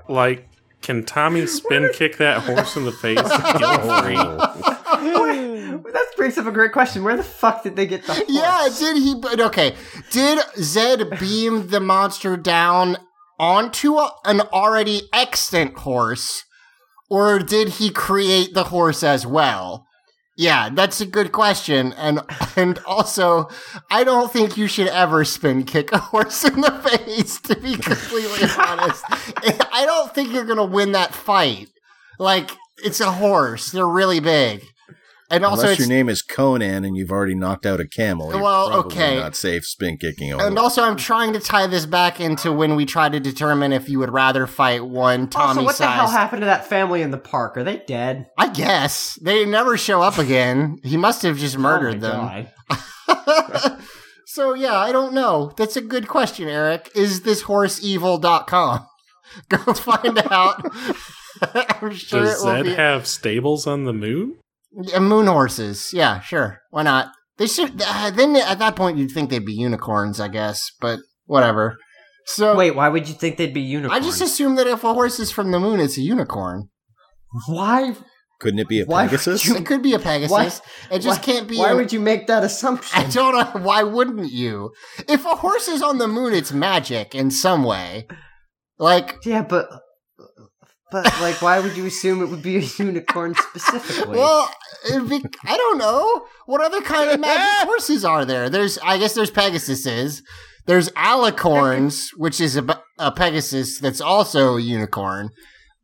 like, 0.08 0.48
can 0.82 1.04
Tommy 1.04 1.48
spin 1.48 1.90
kick 1.94 2.18
that 2.18 2.44
horse 2.44 2.76
in 2.76 2.86
the 2.86 2.92
face 2.92 3.18
guilt 3.18 3.82
free? 4.04 4.16
that 5.94 6.06
brings 6.16 6.38
up 6.38 6.46
a 6.46 6.52
great 6.52 6.72
question. 6.72 7.04
Where 7.04 7.18
the 7.18 7.24
fuck 7.24 7.64
did 7.64 7.76
they 7.76 7.88
get 7.88 8.06
the 8.06 8.14
horse? 8.14 8.26
Yeah, 8.30 8.70
did 8.78 8.98
he? 8.98 9.16
But 9.16 9.40
okay, 9.40 9.76
did 10.12 10.40
Zedd 10.58 11.20
beam 11.20 11.70
the 11.70 11.80
monster 11.80 12.38
down 12.38 12.98
onto 13.40 13.96
a, 13.96 14.12
an 14.26 14.42
already 14.42 15.10
extant 15.12 15.76
horse, 15.80 16.44
or 17.10 17.40
did 17.40 17.70
he 17.70 17.90
create 17.90 18.54
the 18.54 18.66
horse 18.66 19.02
as 19.04 19.26
well? 19.26 19.88
Yeah, 20.36 20.70
that's 20.70 21.00
a 21.00 21.06
good 21.06 21.32
question, 21.32 21.94
and 21.94 22.22
and 22.56 22.80
also, 22.88 23.50
I 23.92 24.04
don't 24.04 24.34
think 24.34 24.58
you 24.58 24.68
should 24.68 24.88
ever 24.88 25.24
spin 25.26 25.64
kick 25.64 25.92
a 25.92 26.00
horse 26.00 26.44
in 26.44 26.60
the 26.62 26.72
face. 26.72 27.40
To 27.42 27.56
be 27.56 27.76
completely 27.76 28.50
honest, 28.58 29.04
I 29.08 29.84
don't 29.86 30.14
think 30.14 30.34
you're 30.34 30.46
gonna 30.46 30.66
win 30.66 30.94
that 30.94 31.14
fight. 31.14 31.70
Like 32.18 32.52
it's 32.84 33.00
a 33.00 33.12
horse; 33.12 33.70
they're 33.70 33.86
really 33.86 34.20
big, 34.20 34.64
and 35.34 35.46
also 35.46 35.64
Unless 35.64 35.80
your 35.80 35.88
name 35.88 36.10
is 36.10 36.22
Conan 36.22 36.86
and 36.86 36.96
you've 36.96 37.12
already 37.12 37.36
knocked 37.36 37.66
out 37.66 37.80
a 37.80 37.88
camel, 37.88 38.32
you're 38.32 38.42
Well, 38.42 38.70
probably 38.70 38.92
okay. 38.92 39.16
not 39.20 39.36
safe 39.36 39.66
spin 39.66 39.98
kicking 39.98 40.32
a 40.32 40.38
And 40.38 40.58
also, 40.58 40.84
I'm 40.84 40.96
trying 40.96 41.34
to 41.34 41.40
tie 41.40 41.68
this 41.68 41.86
back 41.86 42.20
into 42.20 42.52
when 42.52 42.76
we 42.76 42.86
try 42.86 43.10
to 43.10 43.20
determine 43.20 43.74
if 43.74 43.90
you 43.90 44.00
would 44.00 44.12
rather 44.12 44.48
fight 44.48 44.86
one 44.86 45.28
Tommy 45.28 45.48
Also, 45.48 45.64
what 45.64 45.78
the 45.78 45.88
hell 45.88 46.08
happened 46.08 46.42
to 46.42 46.46
that 46.46 46.66
family 46.68 47.02
in 47.02 47.12
the 47.12 47.18
park? 47.18 47.58
Are 47.58 47.64
they 47.64 47.78
dead? 47.78 48.28
I 48.38 48.50
guess 48.50 49.18
they 49.22 49.46
never 49.46 49.78
show 49.78 50.02
up 50.02 50.18
again. 50.18 50.78
He 50.84 50.98
must 50.98 51.24
have 51.24 51.38
just 51.38 51.58
oh 51.58 51.60
murdered 51.60 52.04
Oh 52.04 52.08
them. 52.08 52.48
so 54.26 54.54
yeah, 54.54 54.78
I 54.78 54.92
don't 54.92 55.14
know. 55.14 55.54
That's 55.58 55.76
a 55.76 55.82
good 55.82 56.08
question, 56.08 56.48
Eric. 56.48 56.92
Is 56.96 57.22
this 57.22 57.44
horse 57.44 57.80
horseevil.com? 57.80 58.88
Go 59.50 59.74
find 59.74 60.20
out. 60.32 60.64
I'm 61.42 61.94
sure 61.94 62.22
Does 62.22 62.42
it 62.42 62.46
will 62.46 62.54
Zedd 62.54 62.64
be 62.64 62.74
have 62.76 63.08
stables 63.08 63.66
on 63.68 63.86
the 63.86 63.94
moon? 63.94 64.38
Moon 65.00 65.28
horses. 65.28 65.90
Yeah, 65.94 66.20
sure. 66.22 66.60
Why 66.72 66.84
not? 66.84 67.12
They 67.38 67.48
should. 67.48 67.82
Uh, 67.86 68.12
then 68.12 68.36
at 68.36 68.60
that 68.60 68.76
point, 68.76 68.98
you'd 68.98 69.12
think 69.12 69.30
they'd 69.30 69.46
be 69.46 69.54
unicorns, 69.54 70.20
I 70.20 70.28
guess. 70.28 70.72
But 70.82 71.00
whatever. 71.26 71.78
So 72.26 72.56
Wait, 72.56 72.76
why 72.76 72.88
would 72.90 73.08
you 73.08 73.14
think 73.14 73.38
they'd 73.38 73.54
be 73.54 73.62
unicorns? 73.62 74.02
I 74.02 74.06
just 74.06 74.22
assume 74.22 74.56
that 74.56 74.68
if 74.68 74.84
a 74.84 74.94
horse 74.94 75.20
is 75.20 75.32
from 75.32 75.52
the 75.52 75.60
moon, 75.60 75.80
it's 75.80 75.98
a 75.98 76.02
unicorn. 76.02 76.70
why? 77.48 77.96
Couldn't 78.40 78.60
it 78.60 78.68
be 78.68 78.82
a 78.82 78.86
Why 78.86 79.06
Pegasus? 79.06 79.46
you- 79.46 79.56
It 79.56 79.66
could 79.66 79.82
be 79.82 79.94
a 79.94 80.00
Pegasus. 80.00 80.32
Why- 80.32 80.96
it 80.96 81.00
just 81.00 81.20
why, 81.22 81.34
can't 81.34 81.48
be. 81.48 81.58
Why 81.58 81.72
an- 81.72 81.78
would 81.78 81.94
you 81.94 82.00
make 82.02 82.28
that 82.28 82.44
assumption? 82.44 83.00
I 83.00 83.10
don't 83.10 83.34
know. 83.34 83.62
Why 83.62 83.84
wouldn't 83.84 84.32
you? 84.32 84.72
If 85.08 85.26
a 85.26 85.36
horse 85.36 85.68
is 85.70 85.82
on 85.82 85.98
the 85.98 86.08
moon, 86.08 86.34
it's 86.34 86.52
magic 86.52 87.16
in 87.16 87.32
some 87.32 87.64
way. 87.64 88.06
Like, 88.78 89.18
yeah, 89.26 89.44
but 89.44 89.68
but 90.94 91.06
like, 91.20 91.42
why 91.42 91.60
would 91.60 91.76
you 91.76 91.88
assume 91.88 92.22
it 92.22 92.28
would 92.28 92.44
be 92.44 92.58
a 92.58 92.62
unicorn 92.78 93.34
specifically? 93.34 94.20
well, 94.20 94.50
it'd 94.88 95.10
be, 95.10 95.26
I 95.44 95.58
don't 95.58 95.80
know. 95.80 96.28
What 96.46 96.62
other 96.62 96.82
kind 96.82 97.10
of 97.10 97.20
magic 97.20 97.68
horses 97.68 98.06
are 98.06 98.24
there? 98.26 98.48
There's, 98.48 98.78
I 98.78 99.00
guess, 99.00 99.16
there's 99.16 99.32
Pegasuses. 99.32 100.22
There's 100.68 100.90
alicorns, 100.90 102.10
which 102.16 102.40
is 102.40 102.56
a, 102.56 102.82
a 103.00 103.12
Pegasus 103.12 103.80
that's 103.80 104.02
also 104.02 104.56
a 104.58 104.62
unicorn. 104.62 105.32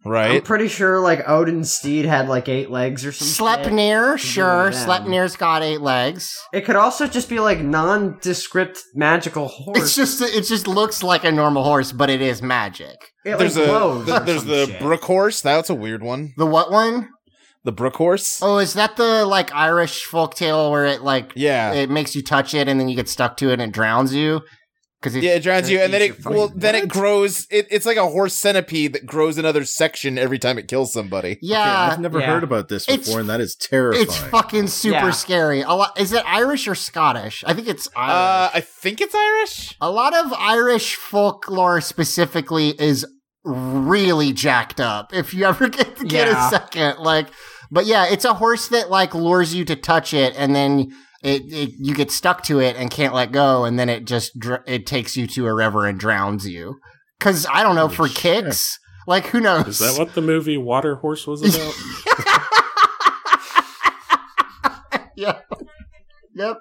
I'm 0.06 0.12
Right? 0.12 0.46
pretty 0.46 0.70
sure 0.70 1.00
like 1.02 1.28
Odin's 1.28 1.72
steed 1.74 2.06
had 2.06 2.30
like 2.30 2.48
eight 2.48 2.72
legs 2.72 3.06
or 3.06 3.12
something. 3.12 3.46
Sleipnir, 3.46 4.18
sure. 4.18 4.72
them. 4.72 4.74
Sleipnir's 4.88 5.36
got 5.36 5.62
eight 5.62 5.82
legs. 5.82 6.34
It 6.54 6.62
could 6.66 6.78
also 6.78 7.06
just 7.06 7.28
be 7.28 7.40
like 7.42 7.60
nondescript 7.60 8.80
magical 8.96 9.48
horse. 9.50 9.78
It's 9.78 9.96
just, 9.96 10.22
it 10.22 10.44
just 10.46 10.68
looks 10.68 11.04
like 11.04 11.24
a 11.26 11.32
normal 11.32 11.64
horse, 11.64 11.92
but 11.92 12.10
it 12.10 12.22
is 12.22 12.42
magic. 12.42 12.96
it, 13.26 13.32
like, 13.32 13.40
There's 13.40 13.58
a 13.58 13.66
glows 13.66 14.06
th- 14.06 14.22
or 14.22 14.26
there's 14.26 14.40
some 14.42 14.48
the 14.50 14.66
shit. 14.68 14.80
Brook 14.80 15.04
horse. 15.04 15.42
That's 15.42 15.70
a 15.70 15.76
weird 15.76 16.02
one. 16.02 16.34
The 16.38 16.46
what 16.46 16.72
one? 16.72 17.10
The 17.66 17.74
Brook 17.74 17.98
horse. 17.98 18.40
Oh, 18.42 18.58
is 18.60 18.74
that 18.76 18.96
the 18.96 19.26
like 19.26 19.54
Irish 19.54 20.08
folktale 20.08 20.72
where 20.72 20.86
it 20.86 21.02
like 21.02 21.34
Yeah. 21.36 21.74
it 21.74 21.90
makes 21.90 22.16
you 22.16 22.24
touch 22.24 22.54
it 22.54 22.70
and 22.70 22.80
then 22.80 22.88
you 22.88 22.96
get 22.96 23.10
stuck 23.10 23.36
to 23.38 23.50
it 23.50 23.54
and 23.60 23.64
it 23.64 23.72
drowns 23.74 24.14
you? 24.14 24.42
Because 25.02 25.16
yeah, 25.16 25.36
it 25.36 25.44
drowns 25.44 25.70
you, 25.70 25.80
and 25.80 25.94
then 25.94 26.02
it 26.02 26.26
well, 26.26 26.48
fucking- 26.48 26.60
then 26.60 26.76
it 26.76 26.90
grows. 26.90 27.48
It, 27.50 27.68
it's 27.72 27.86
like 27.86 27.96
a 27.96 28.06
horse 28.08 28.34
centipede 28.34 28.92
that 28.94 29.06
grows 29.06 29.38
another 29.38 29.64
section 29.64 30.18
every 30.18 30.38
time 30.38 30.58
it 30.58 30.68
kills 30.68 30.92
somebody. 30.92 31.38
yeah, 31.42 31.62
Okay, 31.86 31.94
I've 31.94 32.00
never 32.02 32.20
yeah. 32.20 32.26
heard 32.34 32.44
about 32.44 32.68
this 32.68 32.86
It's- 32.90 33.08
before, 33.08 33.22
and 33.22 33.30
that 33.30 33.40
is 33.40 33.56
terrifying. 33.56 34.06
it's 34.06 34.18
fucking 34.18 34.68
super 34.68 34.96
Yeah. 34.98 35.12
scary. 35.12 35.62
A 35.62 35.70
lot 35.72 35.98
is 35.98 36.12
it 36.12 36.22
Irish 36.28 36.68
or 36.68 36.76
Scottish? 36.76 37.46
I 37.48 37.54
think 37.54 37.70
it's 37.70 37.88
Irish. 37.96 38.12
Uh, 38.14 38.50
I 38.54 38.60
think 38.60 39.00
it's 39.00 39.16
Irish. 39.16 39.76
a 39.80 39.90
lot 39.90 40.14
of 40.14 40.34
Irish 40.34 40.96
folklore 40.96 41.80
specifically 41.80 42.70
is 42.78 43.06
really 43.46 44.34
jacked 44.34 44.80
up. 44.82 45.14
If 45.14 45.34
you 45.34 45.46
ever 45.46 45.70
get 45.78 45.96
to 45.98 46.06
get 46.06 46.28
Yeah. 46.28 46.48
a 46.48 46.50
second, 46.50 47.00
like, 47.00 47.28
but 47.72 47.86
yeah, 47.86 48.06
it's 48.12 48.26
a 48.26 48.34
horse 48.34 48.68
that 48.70 48.90
like 48.90 49.14
lures 49.16 49.54
you 49.56 49.64
to 49.66 49.76
touch 49.78 50.14
it, 50.14 50.34
and 50.38 50.54
then 50.56 50.90
it, 51.24 51.44
it 51.52 51.70
you 51.78 51.94
get 51.94 52.12
stuck 52.12 52.44
to 52.44 52.60
it 52.60 52.76
and 52.76 52.90
can't 52.90 53.14
let 53.14 53.32
go, 53.32 53.66
and 53.66 53.78
then 53.78 53.90
it 53.90 54.06
just 54.06 54.38
dr- 54.40 54.64
it 54.66 54.86
takes 54.86 55.18
you 55.18 55.28
to 55.28 55.48
a 55.48 55.54
river 55.54 55.86
and 55.86 56.00
drowns 56.00 56.48
you. 56.48 56.80
Because 57.18 57.46
I 57.52 57.64
don't 57.64 57.76
know 57.76 57.90
for 57.90 58.04
Holy 58.08 58.10
shit. 58.12 58.46
kicks, 58.46 58.80
like 59.08 59.26
who 59.28 59.42
knows? 59.42 59.68
Is 59.68 59.80
that 59.80 60.00
what 60.00 60.16
the 60.16 60.22
movie 60.22 60.58
Water 60.58 60.96
Horse 60.96 61.28
was 61.28 61.42
about? 61.44 61.76
yeah. 65.16 65.40
Yep. 66.40 66.58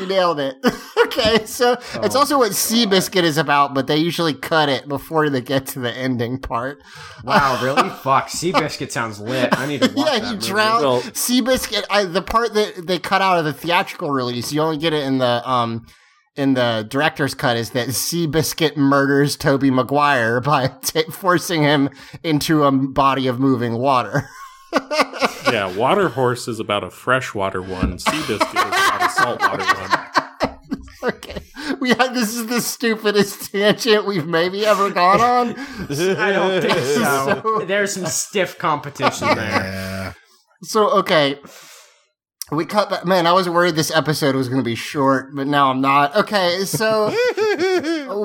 You 0.00 0.06
nailed 0.06 0.40
it. 0.40 0.56
okay, 1.06 1.44
so 1.44 1.72
it's 2.02 2.16
Oh, 2.16 2.20
also 2.20 2.38
what 2.38 2.52
Seabiscuit 2.52 3.22
is 3.24 3.36
about, 3.36 3.74
but 3.74 3.86
they 3.86 3.98
usually 3.98 4.32
cut 4.32 4.70
it 4.70 4.88
before 4.88 5.28
they 5.28 5.42
get 5.42 5.66
to 5.66 5.80
the 5.80 5.92
ending 5.92 6.38
part. 6.38 6.82
Wow, 7.22 7.60
really? 7.62 7.90
Fuck, 7.90 8.28
Seabiscuit 8.28 8.90
sounds 8.90 9.20
lit. 9.20 9.56
I 9.58 9.66
need 9.66 9.82
to 9.82 9.92
watch 9.94 10.06
yeah, 10.06 10.18
that 10.18 10.26
you 10.28 10.34
movie. 10.36 10.46
drown 10.46 10.82
Well- 10.82 11.02
Seabiscuit. 11.02 11.84
I, 11.90 12.04
the 12.04 12.22
part 12.22 12.54
that 12.54 12.86
they 12.86 12.98
cut 12.98 13.20
out 13.20 13.38
of 13.38 13.44
the 13.44 13.52
theatrical 13.52 14.10
release, 14.10 14.50
you 14.50 14.62
only 14.62 14.78
get 14.78 14.94
it 14.94 15.04
in 15.04 15.18
the 15.18 15.46
um 15.48 15.84
in 16.34 16.54
the 16.54 16.86
director's 16.88 17.34
cut. 17.34 17.58
Is 17.58 17.70
that 17.72 17.88
Seabiscuit 17.88 18.78
murders 18.78 19.36
Tobey 19.36 19.70
Maguire 19.70 20.40
by 20.40 20.68
ta 20.82 21.02
forcing 21.10 21.62
him 21.62 21.90
into 22.22 22.64
a 22.64 22.72
body 22.72 23.26
of 23.26 23.38
moving 23.38 23.74
water. 23.76 24.26
Yeah, 25.50 25.74
Water 25.76 26.08
Horse 26.08 26.48
is 26.48 26.60
about 26.60 26.84
a 26.84 26.90
freshwater 26.90 27.60
one. 27.62 27.98
Sea 27.98 28.10
biscuit 28.26 28.40
is 28.40 28.46
about 28.48 29.06
a 29.06 29.10
saltwater 29.10 29.64
one. 29.64 30.58
okay, 31.14 31.42
we 31.80 31.90
had 31.90 32.14
this 32.14 32.34
is 32.34 32.46
the 32.46 32.60
stupidest 32.60 33.50
tangent 33.52 34.06
we've 34.06 34.26
maybe 34.26 34.64
ever 34.64 34.90
gone 34.90 35.20
on. 35.20 35.48
I 35.58 36.32
don't 36.32 36.60
think 36.62 36.74
so. 36.78 37.40
So- 37.42 37.64
There's 37.66 37.92
some 37.94 38.06
stiff 38.06 38.58
competition 38.58 39.28
there. 39.28 39.36
Yeah. 39.36 40.12
So 40.62 40.90
okay, 41.00 41.38
we 42.52 42.64
cut 42.64 42.90
that. 42.90 43.04
Man, 43.04 43.26
I 43.26 43.32
was 43.32 43.48
worried 43.48 43.74
this 43.74 43.90
episode 43.90 44.34
was 44.36 44.48
going 44.48 44.60
to 44.60 44.64
be 44.64 44.76
short, 44.76 45.34
but 45.34 45.46
now 45.48 45.70
I'm 45.70 45.80
not. 45.80 46.14
Okay, 46.16 46.60
so 46.64 47.08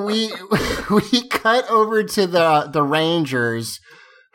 we 0.04 0.32
we 0.90 1.28
cut 1.28 1.68
over 1.68 2.04
to 2.04 2.26
the 2.26 2.70
the 2.72 2.82
Rangers 2.82 3.80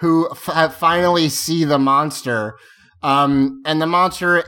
who 0.03 0.29
f- 0.29 0.75
finally 0.75 1.29
see 1.29 1.63
the 1.63 1.79
monster, 1.79 2.57
um, 3.01 3.61
and 3.65 3.81
the 3.81 3.87
monster. 3.87 4.43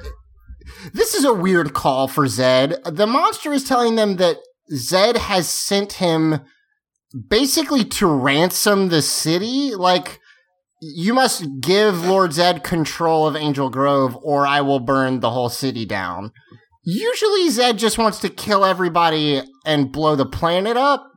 This 0.93 1.13
is 1.13 1.23
a 1.23 1.33
weird 1.33 1.73
call 1.73 2.07
for 2.07 2.25
Zedd. 2.25 2.77
The 2.83 3.07
monster 3.07 3.53
is 3.53 3.63
telling 3.63 3.95
them 3.95 4.17
that 4.17 4.37
Zedd 4.71 5.15
has 5.15 5.47
sent 5.47 5.93
him 5.93 6.41
basically 7.29 7.85
to 7.85 8.07
ransom 8.07 8.89
the 8.89 9.01
city, 9.01 9.73
like 9.75 10.19
you 10.81 11.13
must 11.13 11.45
give 11.61 12.05
Lord 12.05 12.31
Zedd 12.31 12.63
control 12.63 13.25
of 13.25 13.35
Angel 13.35 13.69
Grove 13.69 14.17
or 14.21 14.45
I 14.45 14.61
will 14.61 14.81
burn 14.81 15.21
the 15.21 15.31
whole 15.31 15.49
city 15.49 15.85
down. 15.85 16.31
Usually 16.83 17.47
Zedd 17.49 17.77
just 17.77 17.97
wants 17.97 18.19
to 18.19 18.29
kill 18.29 18.65
everybody 18.65 19.41
and 19.65 19.91
blow 19.91 20.15
the 20.15 20.25
planet 20.25 20.77
up. 20.77 21.09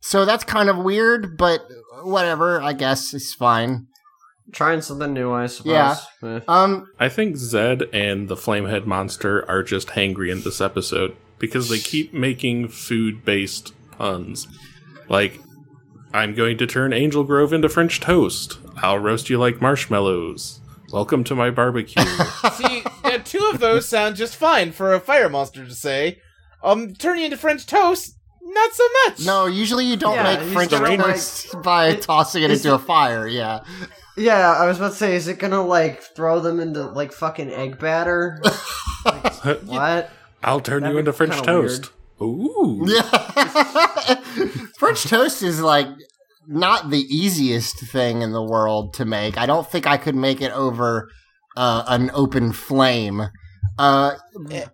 So 0.00 0.24
that's 0.24 0.44
kind 0.44 0.70
of 0.70 0.78
weird, 0.78 1.36
but 1.36 1.66
whatever, 2.02 2.60
I 2.60 2.72
guess 2.72 3.14
it's 3.14 3.34
fine. 3.34 3.86
Trying 4.52 4.82
something 4.82 5.12
new, 5.12 5.32
I 5.32 5.46
suppose. 5.46 5.72
Yeah. 5.72 5.96
Eh. 6.22 6.40
Um 6.48 6.86
I 6.98 7.08
think 7.08 7.36
Zedd 7.36 7.88
and 7.92 8.28
the 8.28 8.36
Flamehead 8.36 8.84
monster 8.86 9.48
are 9.48 9.62
just 9.62 9.88
hangry 9.88 10.30
in 10.30 10.42
this 10.42 10.60
episode 10.60 11.16
because 11.38 11.68
they 11.68 11.78
keep 11.78 12.12
making 12.12 12.68
food 12.68 13.24
based 13.24 13.72
puns. 13.92 14.48
Like, 15.08 15.40
I'm 16.12 16.34
going 16.34 16.58
to 16.58 16.66
turn 16.66 16.92
Angel 16.92 17.24
Grove 17.24 17.52
into 17.52 17.68
French 17.68 18.00
toast. 18.00 18.58
I'll 18.76 18.98
roast 18.98 19.30
you 19.30 19.38
like 19.38 19.60
marshmallows. 19.60 20.60
Welcome 20.92 21.22
to 21.24 21.34
my 21.34 21.50
barbecue. 21.50 22.02
See, 22.52 22.82
yeah, 23.04 23.18
two 23.18 23.48
of 23.52 23.60
those 23.60 23.88
sound 23.88 24.16
just 24.16 24.36
fine 24.36 24.72
for 24.72 24.92
a 24.92 25.00
fire 25.00 25.28
monster 25.28 25.64
to 25.64 25.74
say. 25.74 26.18
Um, 26.62 26.94
turn 26.94 27.18
you 27.18 27.26
into 27.26 27.36
French 27.36 27.66
toast, 27.66 28.18
not 28.42 28.72
so 28.72 28.84
much. 29.06 29.24
No, 29.26 29.46
usually 29.46 29.84
you 29.84 29.96
don't 29.96 30.14
Yeah, 30.14 30.22
make 30.24 30.40
he's 30.40 30.52
French 30.52 30.70
gonna, 30.70 30.96
toast 30.96 31.62
by 31.62 31.94
tossing 31.94 32.42
it 32.42 32.50
is 32.50 32.64
into 32.64 32.74
a 32.74 32.78
fire. 32.78 33.26
Yeah. 33.26 33.60
Yeah, 34.16 34.52
I 34.52 34.66
was 34.66 34.78
about 34.78 34.90
to 34.90 34.96
say, 34.96 35.14
is 35.16 35.28
it 35.28 35.38
gonna 35.38 35.64
like 35.64 36.02
throw 36.02 36.40
them 36.40 36.60
into 36.60 36.82
like 36.82 37.12
fucking 37.12 37.50
egg 37.50 37.78
batter? 37.78 38.42
Like, 39.02 39.32
what? 39.64 40.10
I'll 40.44 40.60
turn 40.60 40.82
That'd 40.82 40.94
you 40.94 40.96
be 40.96 40.98
into 41.00 41.12
French 41.14 41.32
kinda 41.32 41.46
toast. 41.46 41.90
Ooh. 42.20 42.84
Yeah. 42.86 43.00
French 44.78 45.04
toast 45.04 45.42
is 45.42 45.62
like 45.62 45.86
not 46.46 46.90
the 46.90 47.00
easiest 47.00 47.78
thing 47.78 48.20
in 48.20 48.32
the 48.32 48.42
world 48.42 48.92
to 48.94 49.06
make. 49.06 49.38
I 49.38 49.46
don't 49.46 49.66
think 49.66 49.86
I 49.86 49.96
could 49.96 50.14
make 50.14 50.42
it 50.42 50.52
over 50.52 51.08
uh, 51.56 51.84
an 51.86 52.10
open 52.12 52.52
flame. 52.52 53.22
Uh, 53.78 54.12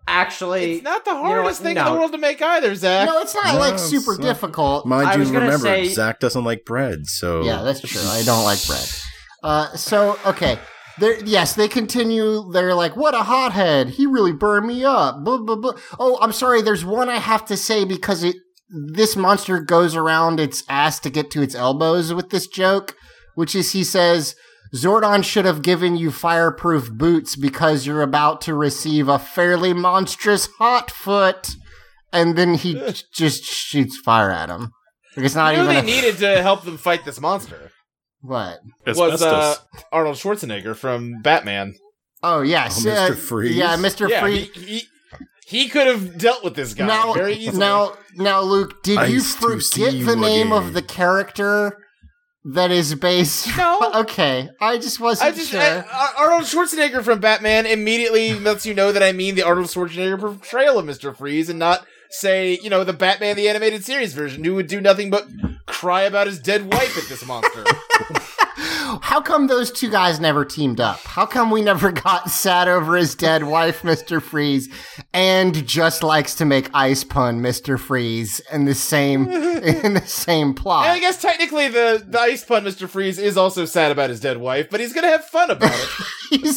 Actually, 0.09 0.75
It's 0.75 0.83
not 0.85 1.05
the 1.05 1.13
know 1.13 1.23
what? 1.23 1.27
hardest 1.37 1.63
thing 1.63 1.77
in 1.77 1.85
the 1.85 1.93
world 1.93 2.13
to 2.13 2.19
make 2.19 2.43
either, 2.43 2.75
Zach. 2.75 3.07
no, 3.09 3.21
it's 3.21 3.35
not 3.35 3.55
No, 3.55 3.61
like 3.61 3.79
super 3.79 4.13
not. 4.13 4.23
difficult. 4.23 4.87
Mind 4.87 5.09
I 5.09 5.15
you, 5.17 5.25
remember, 5.25 5.59
say- 5.59 5.89
Zach 5.89 6.19
doesn't 6.21 6.43
like 6.45 6.65
bread, 6.65 7.07
so 7.07 7.43
Yeah, 7.43 7.63
that's 7.63 7.81
true. 7.81 8.01
I 8.05 8.23
don't 8.25 8.45
like 8.45 8.65
bread. 8.67 8.89
Uh, 9.43 9.77
so 9.77 10.19
okay. 10.27 10.59
They're, 10.99 11.23
yes, 11.25 11.55
they 11.55 11.69
continue. 11.69 12.51
They're 12.53 12.75
like, 12.75 12.97
"What 12.97 13.15
a 13.15 13.19
hothead! 13.19 13.91
He 13.91 14.07
really 14.07 14.33
burned 14.33 14.67
me 14.67 14.83
up." 14.83 15.23
Blah, 15.23 15.39
blah, 15.39 15.57
blah. 15.57 15.75
Oh, 16.01 16.19
I'm 16.23 16.33
sorry. 16.33 16.63
There's 16.63 16.87
one 16.87 17.11
I 17.11 17.17
have 17.17 17.45
to 17.47 17.57
say 17.57 17.85
because 17.85 18.25
it 18.25 18.37
this 18.71 19.15
monster 19.15 19.61
goes 19.61 19.95
around 19.95 20.41
its 20.41 20.65
ass 20.71 20.99
to 21.01 21.11
get 21.11 21.31
to 21.33 21.43
its 21.43 21.55
elbows 21.55 22.15
with 22.15 22.31
this 22.31 22.47
joke, 22.47 22.97
which 23.35 23.55
is 23.55 23.73
he 23.73 23.85
says, 23.85 24.35
"Zordon 24.75 25.25
should 25.25 25.45
have 25.45 25.63
given 25.63 25.97
you 25.97 26.11
fireproof 26.11 26.91
boots 26.93 27.37
because 27.37 27.87
you're 27.87 28.03
about 28.03 28.41
to 28.43 28.55
receive 28.55 29.09
a 29.09 29.19
fairly 29.19 29.73
monstrous 29.73 30.47
hot 30.59 30.91
foot," 30.91 31.51
and 32.13 32.37
then 32.37 32.55
he 32.55 32.75
just 33.13 33.45
shoots 33.45 33.99
fire 33.99 34.31
at 34.31 34.49
him. 34.51 34.73
Like 35.17 35.27
it's 35.27 35.35
not 35.35 35.53
You 35.55 35.63
know 35.63 35.71
even 35.71 35.75
they 35.87 35.93
a- 35.93 35.95
needed 36.03 36.19
to 36.19 36.43
help 36.43 36.65
them 36.65 36.77
fight 36.77 37.05
this 37.05 37.21
monster. 37.21 37.71
what. 38.21 38.59
Was 38.87 39.23
uh, 39.23 39.55
Arnold 39.93 40.17
Schwarzenegger 40.17 40.77
from 40.77 41.23
Batman. 41.23 41.75
Oh 42.23 42.43
yes, 42.43 42.85
Oh, 42.85 42.89
Mr. 42.91 43.11
uh, 43.11 43.15
Freeze? 43.15 43.57
Yeah, 43.57 43.77
Mr. 43.77 44.09
Yeah, 44.09 44.21
Freeze. 44.21 44.51
he, 44.55 44.61
he, 44.79 44.83
he 45.47 45.69
could 45.69 45.87
have 45.87 46.19
dealt 46.19 46.43
with 46.43 46.57
this 46.57 46.75
guy 46.75 46.87
now, 46.87 47.13
very 47.13 47.35
easily. 47.35 47.59
now, 47.59 47.93
now, 48.17 48.41
Luke, 48.41 48.83
did 48.83 48.95
you 49.09 49.19
Ice 49.19 49.35
to 49.37 49.61
forget 49.61 49.93
the 50.05 50.17
name 50.17 50.49
again. 50.51 50.53
of 50.67 50.73
the 50.75 50.83
character 50.83 51.79
that 52.47 52.71
is 52.71 52.95
based? 52.95 53.57
No. 53.57 53.91
okay, 53.95 54.49
I 54.61 54.79
just 54.79 55.01
wasn't 55.01 55.33
I 55.33 55.37
just 55.37 55.51
sure. 55.51 55.61
I, 55.61 56.13
Arnold 56.19 56.45
Schwarzenegger 56.45 57.03
from 57.03 57.19
Batman 57.19 57.67
immediately 57.67 58.35
lets 58.35 58.65
you 58.65 58.75
know 58.75 58.93
that 58.93 59.03
I 59.03 59.13
mean 59.13 59.35
the 59.35 59.43
Arnold 59.43 59.67
Schwarzenegger 59.67 60.19
portrayal 60.19 60.79
of 60.79 60.87
Mister 60.87 61.13
Freeze, 61.13 61.49
and 61.49 61.59
not 61.59 61.87
say 62.09 62.59
you 62.63 62.71
know 62.71 62.85
the 62.85 62.93
Batman 62.93 63.37
the 63.37 63.49
animated 63.49 63.85
series 63.85 64.15
version, 64.15 64.45
who 64.45 64.55
would 64.55 64.69
do 64.69 64.81
nothing 64.81 65.11
but 65.11 65.27
cry 65.67 66.03
about 66.03 66.27
his 66.27 66.39
dead 66.39 66.73
wife 66.73 66.97
at 66.97 67.09
this 67.09 67.27
monster. 67.27 67.65
How 69.03 69.21
come 69.21 69.47
those 69.47 69.71
two 69.71 69.91
guys 69.91 70.21
never 70.21 70.45
teamed 70.45 70.81
up? 70.81 70.99
How 71.01 71.27
come 71.27 71.51
we 71.51 71.63
never 71.63 71.91
got 72.07 72.31
sad 72.31 72.69
over 72.69 72.97
his 72.97 73.15
dead 73.15 73.45
wife, 73.45 73.83
Mister 73.85 74.21
Freeze, 74.21 74.69
and 75.13 75.67
just 75.67 76.03
likes 76.03 76.35
to 76.37 76.45
make 76.45 76.71
ice 76.75 77.05
pun, 77.05 77.41
Mister 77.43 77.79
Freeze, 77.79 78.41
in 78.53 78.65
the 78.65 78.75
same 78.75 79.29
in 79.31 79.95
the 79.95 80.07
same 80.07 80.55
plot? 80.55 80.87
and 80.87 80.93
I 80.93 81.01
guess 81.01 81.21
technically 81.21 81.69
the 81.69 82.05
the 82.07 82.21
ice 82.21 82.45
pun 82.45 82.65
Mister 82.65 82.87
Freeze 82.89 83.19
is 83.19 83.37
also 83.37 83.65
sad 83.65 83.93
about 83.93 84.11
his 84.11 84.21
dead 84.21 84.39
wife, 84.39 84.69
but 84.71 84.81
he's 84.81 84.93
gonna 84.93 85.09
have 85.09 85.25
fun 85.25 85.51
about 85.51 85.75
it. 85.75 85.89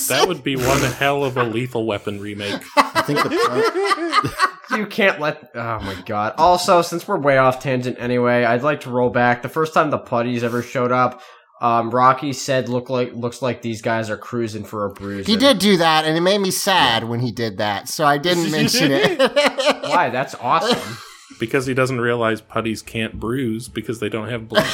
That 0.07 0.27
would 0.27 0.43
be 0.43 0.55
one 0.55 0.79
hell 0.81 1.23
of 1.23 1.37
a 1.37 1.43
lethal 1.43 1.85
weapon 1.85 2.19
remake. 2.19 2.59
I 2.75 3.03
think 3.03 3.21
the 3.21 4.49
you 4.77 4.87
can't 4.87 5.19
let. 5.19 5.51
Oh 5.53 5.79
my 5.79 5.95
god. 6.07 6.33
Also, 6.37 6.81
since 6.81 7.07
we're 7.07 7.19
way 7.19 7.37
off 7.37 7.61
tangent 7.61 7.97
anyway, 7.99 8.43
I'd 8.45 8.63
like 8.63 8.81
to 8.81 8.89
roll 8.89 9.11
back. 9.11 9.43
The 9.43 9.49
first 9.49 9.75
time 9.75 9.91
the 9.91 9.99
putties 9.99 10.43
ever 10.43 10.63
showed 10.63 10.91
up, 10.91 11.21
um, 11.61 11.89
Rocky 11.91 12.31
said, 12.33 12.69
"Look 12.69 12.89
like 12.89 13.13
looks 13.13 13.41
like 13.41 13.61
these 13.61 13.81
guys 13.81 14.09
are 14.09 14.17
cruising 14.17 14.63
for 14.63 14.85
a 14.85 14.89
bruise." 14.89 15.27
he 15.27 15.35
did 15.35 15.59
do 15.59 15.77
that, 15.77 16.05
and 16.05 16.17
it 16.17 16.21
made 16.21 16.37
me 16.39 16.51
sad 16.51 17.03
when 17.03 17.19
he 17.19 17.31
did 17.31 17.57
that, 17.57 17.89
so 17.89 18.05
I 18.05 18.17
didn't 18.17 18.51
mention 18.51 18.91
it. 18.91 19.19
Why? 19.83 20.09
That's 20.09 20.35
awesome. 20.35 20.97
Because 21.39 21.65
he 21.65 21.73
doesn't 21.73 22.01
realize 22.01 22.41
putties 22.41 22.81
can't 22.81 23.17
bruise 23.17 23.69
because 23.69 24.01
they 24.01 24.09
don't 24.09 24.27
have 24.27 24.49
blood. 24.49 24.67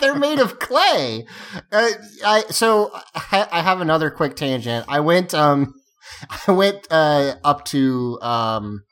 They're 0.00 0.18
made 0.18 0.38
of 0.38 0.58
clay. 0.58 1.24
Uh, 1.70 1.88
I 2.26 2.44
so 2.50 2.90
I, 3.14 3.48
I 3.50 3.62
have 3.62 3.80
another 3.80 4.10
quick 4.10 4.36
tangent. 4.36 4.84
I 4.86 5.00
went 5.00 5.32
um 5.32 5.72
I 6.46 6.52
went 6.52 6.88
uh 6.90 7.36
up 7.42 7.64
to 7.66 8.18
um 8.20 8.82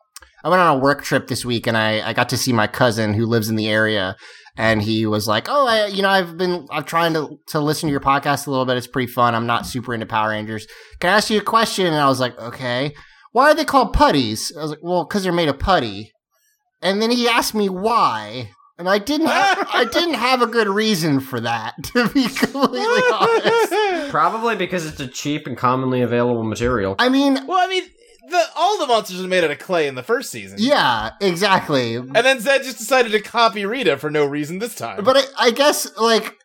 I 0.43 0.49
went 0.49 0.63
on 0.63 0.77
a 0.77 0.81
work 0.81 1.03
trip 1.03 1.27
this 1.27 1.45
week 1.45 1.67
and 1.67 1.77
I 1.77 2.09
I 2.09 2.13
got 2.15 2.31
to 2.31 2.39
see 2.39 2.53
my 2.53 2.69
cousin 2.69 3.13
who 3.13 3.27
lives 3.27 3.51
in 3.51 3.57
the 3.57 3.69
area 3.69 4.17
and 4.61 4.83
he 4.83 5.07
was 5.07 5.27
like, 5.27 5.47
"Oh, 5.49 5.67
I 5.67 5.87
you 5.87 6.03
know, 6.03 6.11
I've 6.11 6.37
been 6.37 6.67
I'm 6.71 6.85
trying 6.85 7.15
to 7.15 7.39
to 7.49 7.61
listen 7.61 7.89
to 7.89 7.91
your 7.91 8.01
podcast 8.01 8.47
a 8.47 8.51
little 8.51 8.67
bit. 8.67 8.77
It's 8.77 8.87
pretty 8.87 9.11
fun. 9.11 9.35
I'm 9.35 9.47
not 9.47 9.67
super 9.67 9.95
into 9.95 10.05
Power 10.05 10.29
Rangers. 10.29 10.67
Can 11.01 11.09
I 11.09 11.17
ask 11.17 11.31
you 11.31 11.39
a 11.39 11.43
question?" 11.43 11.87
And 11.87 11.97
I 11.97 12.07
was 12.09 12.21
like, 12.21 12.39
"Okay. 12.39 12.93
Why 13.33 13.51
are 13.51 13.55
they 13.55 13.65
called 13.65 13.95
putties?" 13.95 14.53
I 14.55 14.61
was 14.61 14.71
like, 14.71 14.81
"Well, 14.83 15.07
cuz 15.07 15.23
they're 15.23 15.33
made 15.33 15.49
of 15.49 15.59
putty." 15.59 16.13
And 16.83 17.01
then 17.01 17.11
he 17.11 17.27
asked 17.27 17.55
me 17.55 17.71
why. 17.71 18.51
And 18.79 18.89
I 18.89 18.99
didn't 18.99 19.27
have, 19.27 19.69
I 19.73 19.85
didn't 19.93 20.15
have 20.15 20.41
a 20.41 20.47
good 20.47 20.69
reason 20.69 21.21
for 21.21 21.41
that, 21.41 21.75
to 21.93 22.09
be 22.09 22.29
completely 22.29 23.03
honest. 23.13 24.11
Probably 24.11 24.57
because 24.57 24.87
it's 24.87 25.01
a 25.01 25.07
cheap 25.07 25.47
and 25.47 25.57
commonly 25.57 26.01
available 26.01 26.43
material. 26.43 26.97
I 26.99 27.09
mean, 27.11 27.47
well, 27.47 27.59
I 27.59 27.69
mean, 27.69 27.85
the 28.31 28.43
all 28.57 28.79
the 28.79 28.87
monsters 28.87 29.23
are 29.23 29.29
made 29.29 29.45
out 29.45 29.51
of 29.51 29.59
clay 29.59 29.87
in 29.87 29.95
the 29.95 30.03
first 30.03 30.31
season. 30.31 30.59
yeah, 30.61 31.11
exactly. 31.21 31.97
And 31.97 32.15
then 32.15 32.39
Zedd 32.39 32.63
just 32.65 32.79
decided 32.79 33.13
to 33.13 33.21
copy 33.21 33.67
Rita 33.67 33.97
for 33.99 34.11
no 34.11 34.25
reason 34.25 34.59
this 34.59 34.75
time. 34.75 35.05
But 35.05 35.17
I, 35.17 35.47
I 35.47 35.51
guess 35.51 35.97
like 35.99 36.37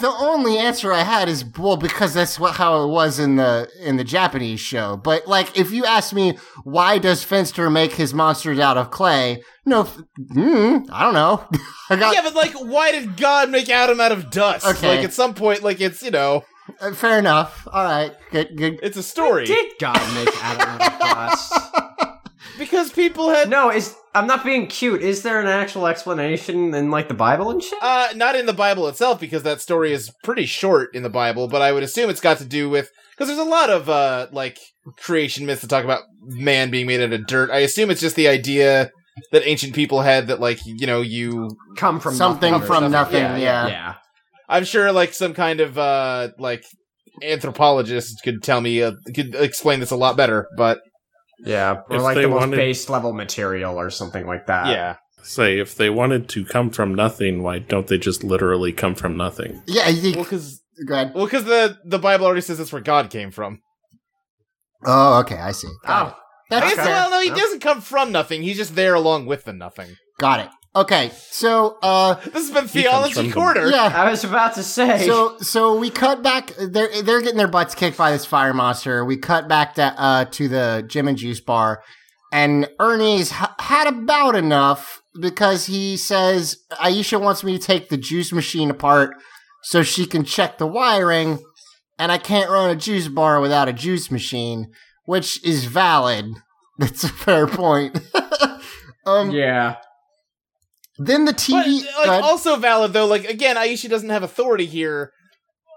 the 0.00 0.08
only 0.08 0.56
answer 0.56 0.90
I 0.90 1.02
had 1.02 1.28
is 1.28 1.44
well 1.58 1.76
because 1.76 2.14
that's 2.14 2.40
what 2.40 2.54
how 2.54 2.84
it 2.84 2.88
was 2.88 3.18
in 3.18 3.36
the 3.36 3.68
in 3.80 3.96
the 3.96 4.04
Japanese 4.04 4.60
show. 4.60 4.96
But 4.96 5.26
like 5.26 5.58
if 5.58 5.70
you 5.70 5.84
ask 5.84 6.14
me 6.14 6.38
why 6.64 6.98
does 6.98 7.22
Finster 7.22 7.68
make 7.68 7.92
his 7.92 8.14
monsters 8.14 8.58
out 8.58 8.78
of 8.78 8.90
clay? 8.90 9.42
No, 9.66 9.82
f- 9.82 9.98
mm, 10.32 10.86
I 10.90 11.02
don't 11.04 11.14
know. 11.14 11.46
I 11.90 11.96
got 11.96 12.14
yeah, 12.14 12.22
but 12.22 12.34
like, 12.34 12.54
why 12.54 12.90
did 12.92 13.16
God 13.16 13.50
make 13.50 13.68
Adam 13.68 14.00
out 14.00 14.12
of 14.12 14.30
dust? 14.30 14.66
Okay. 14.66 14.96
Like 14.96 15.04
at 15.04 15.12
some 15.12 15.34
point, 15.34 15.62
like 15.62 15.80
it's 15.80 16.02
you 16.02 16.10
know, 16.10 16.42
uh, 16.80 16.92
fair 16.92 17.18
enough. 17.18 17.66
All 17.72 17.84
right, 17.84 18.12
good, 18.30 18.56
good. 18.56 18.80
it's 18.82 18.96
a 18.96 19.02
story 19.02 19.46
Did 19.46 19.72
God 19.80 19.98
make 20.14 20.28
Adam 20.44 20.68
out 20.80 20.92
of 20.92 20.98
dust? 20.98 21.54
because 22.58 22.90
people 22.92 23.30
had 23.30 23.48
No, 23.48 23.70
is 23.70 23.94
I'm 24.14 24.26
not 24.26 24.44
being 24.44 24.66
cute. 24.66 25.02
Is 25.02 25.22
there 25.22 25.40
an 25.40 25.46
actual 25.46 25.86
explanation 25.86 26.74
in 26.74 26.90
like 26.90 27.08
the 27.08 27.14
Bible 27.14 27.50
and 27.50 27.62
shit? 27.62 27.78
Uh, 27.82 28.08
not 28.16 28.34
in 28.34 28.46
the 28.46 28.52
Bible 28.54 28.88
itself 28.88 29.20
because 29.20 29.42
that 29.42 29.60
story 29.60 29.92
is 29.92 30.10
pretty 30.24 30.46
short 30.46 30.94
in 30.94 31.02
the 31.02 31.10
Bible, 31.10 31.48
but 31.48 31.60
I 31.62 31.72
would 31.72 31.82
assume 31.82 32.08
it's 32.10 32.20
got 32.20 32.38
to 32.38 32.44
do 32.46 32.70
with 32.70 32.90
because 33.10 33.28
there's 33.28 33.38
a 33.46 33.50
lot 33.50 33.70
of 33.70 33.88
uh 33.88 34.28
like 34.32 34.58
creation 34.98 35.46
myths 35.46 35.60
that 35.62 35.68
talk 35.68 35.84
about 35.84 36.02
man 36.22 36.70
being 36.70 36.86
made 36.86 37.00
out 37.00 37.12
of 37.12 37.26
dirt. 37.26 37.50
I 37.50 37.58
assume 37.58 37.90
it's 37.90 38.00
just 38.00 38.16
the 38.16 38.28
idea 38.28 38.90
that 39.32 39.46
ancient 39.46 39.74
people 39.74 40.00
had 40.02 40.28
that 40.28 40.40
like 40.40 40.58
you 40.64 40.86
know 40.86 41.00
you 41.02 41.56
Come 41.76 42.00
from 42.00 42.14
Something 42.14 42.52
nothing 42.52 42.66
from 42.66 42.76
something. 42.76 42.92
nothing, 42.92 43.20
Yeah, 43.22 43.36
yeah. 43.36 43.66
yeah. 43.68 43.94
I'm 44.48 44.64
sure 44.64 44.92
like 44.92 45.12
some 45.14 45.34
kind 45.34 45.60
of 45.60 45.76
uh 45.78 46.28
like 46.38 46.64
anthropologist 47.22 48.20
could 48.24 48.42
tell 48.42 48.60
me 48.60 48.82
uh, 48.82 48.92
could 49.14 49.34
explain 49.34 49.80
this 49.80 49.90
a 49.90 49.96
lot 49.96 50.16
better, 50.16 50.46
but 50.56 50.80
Yeah, 51.44 51.82
or 51.90 51.96
If 51.96 52.02
like 52.02 52.14
they 52.16 52.22
the 52.22 52.28
most 52.28 52.40
wanted- 52.40 52.56
base 52.56 52.88
level 52.88 53.12
material 53.12 53.78
or 53.78 53.90
something 53.90 54.26
like 54.26 54.46
that. 54.46 54.68
yeah. 54.68 54.96
Say, 55.22 55.58
if 55.58 55.74
they 55.74 55.90
wanted 55.90 56.28
to 56.30 56.44
come 56.44 56.70
from 56.70 56.94
nothing, 56.94 57.42
why 57.42 57.58
don't 57.58 57.88
they 57.88 57.98
just 57.98 58.22
literally 58.22 58.72
come 58.72 58.94
from 58.94 59.16
nothing? 59.16 59.60
Yeah, 59.66 59.88
you, 59.88 60.12
Well, 60.14 60.22
because 60.22 60.62
go 60.86 61.10
well, 61.14 61.24
because 61.24 61.44
the 61.44 61.78
the 61.84 61.98
Bible 61.98 62.26
already 62.26 62.42
says 62.42 62.58
that's 62.58 62.72
where 62.72 62.80
God 62.82 63.10
came 63.10 63.32
from. 63.32 63.60
Oh, 64.84 65.18
okay, 65.20 65.36
I 65.36 65.50
see. 65.52 65.68
Got 65.84 66.08
it. 66.08 66.12
Oh, 66.14 66.18
That's 66.50 66.66
I 66.66 66.76
guess, 66.76 66.86
well, 66.86 67.10
no, 67.10 67.20
he 67.20 67.28
Yeah. 67.28 67.34
doesn't 67.34 67.60
come 67.60 67.80
from 67.80 68.12
nothing. 68.12 68.42
He's 68.42 68.56
just 68.56 68.76
there 68.76 68.94
along 68.94 69.26
with 69.26 69.44
the 69.44 69.52
nothing. 69.52 69.96
Got 70.20 70.40
it. 70.40 70.48
Okay, 70.76 71.10
so 71.30 71.78
uh, 71.82 72.16
This 72.16 72.34
has 72.34 72.50
been 72.50 72.68
Theology 72.68 73.30
from 73.30 73.54
the- 73.54 73.70
yeah. 73.70 73.90
I 73.94 74.10
was 74.10 74.24
about 74.24 74.56
to 74.56 74.62
say. 74.62 75.06
So 75.06 75.38
so 75.38 75.78
we 75.78 75.88
cut 75.88 76.22
back. 76.22 76.52
They're 76.58 77.02
they're 77.02 77.22
getting 77.22 77.38
their 77.38 77.48
butts 77.48 77.74
kicked 77.74 77.96
by 77.96 78.10
this 78.12 78.26
fire 78.26 78.52
monster. 78.52 79.02
We 79.02 79.16
cut 79.16 79.48
back 79.48 79.74
to 79.76 79.84
uh 79.96 80.26
to 80.26 80.48
the 80.48 80.84
Gym 80.86 81.08
and 81.08 81.16
Juice 81.16 81.40
bar, 81.40 81.82
and 82.30 82.68
Ernie's 82.78 83.32
h- 83.32 83.48
had 83.58 83.86
about 83.88 84.36
enough 84.36 85.00
because 85.18 85.64
he 85.64 85.96
says 85.96 86.58
Aisha 86.72 87.18
wants 87.18 87.42
me 87.42 87.56
to 87.56 87.64
take 87.64 87.88
the 87.88 87.96
juice 87.96 88.30
machine 88.30 88.68
apart 88.70 89.14
so 89.62 89.82
she 89.82 90.04
can 90.04 90.24
check 90.24 90.58
the 90.58 90.66
wiring, 90.66 91.38
and 91.98 92.12
I 92.12 92.18
can't 92.18 92.50
run 92.50 92.68
a 92.68 92.76
juice 92.76 93.08
bar 93.08 93.40
without 93.40 93.66
a 93.66 93.72
juice 93.72 94.10
machine, 94.10 94.72
which 95.06 95.42
is 95.42 95.64
valid. 95.64 96.26
That's 96.78 97.02
a 97.02 97.08
fair 97.08 97.46
point. 97.46 97.98
um, 99.06 99.30
yeah, 99.30 99.76
Then 100.98 101.24
the 101.26 101.32
But 101.32 101.40
TV. 101.40 101.84
like 102.06 102.22
also 102.22 102.56
valid 102.56 102.92
though. 102.92 103.06
Like 103.06 103.24
again, 103.28 103.56
Aisha 103.56 103.88
doesn't 103.88 104.08
have 104.10 104.22
authority 104.22 104.66
here. 104.66 105.12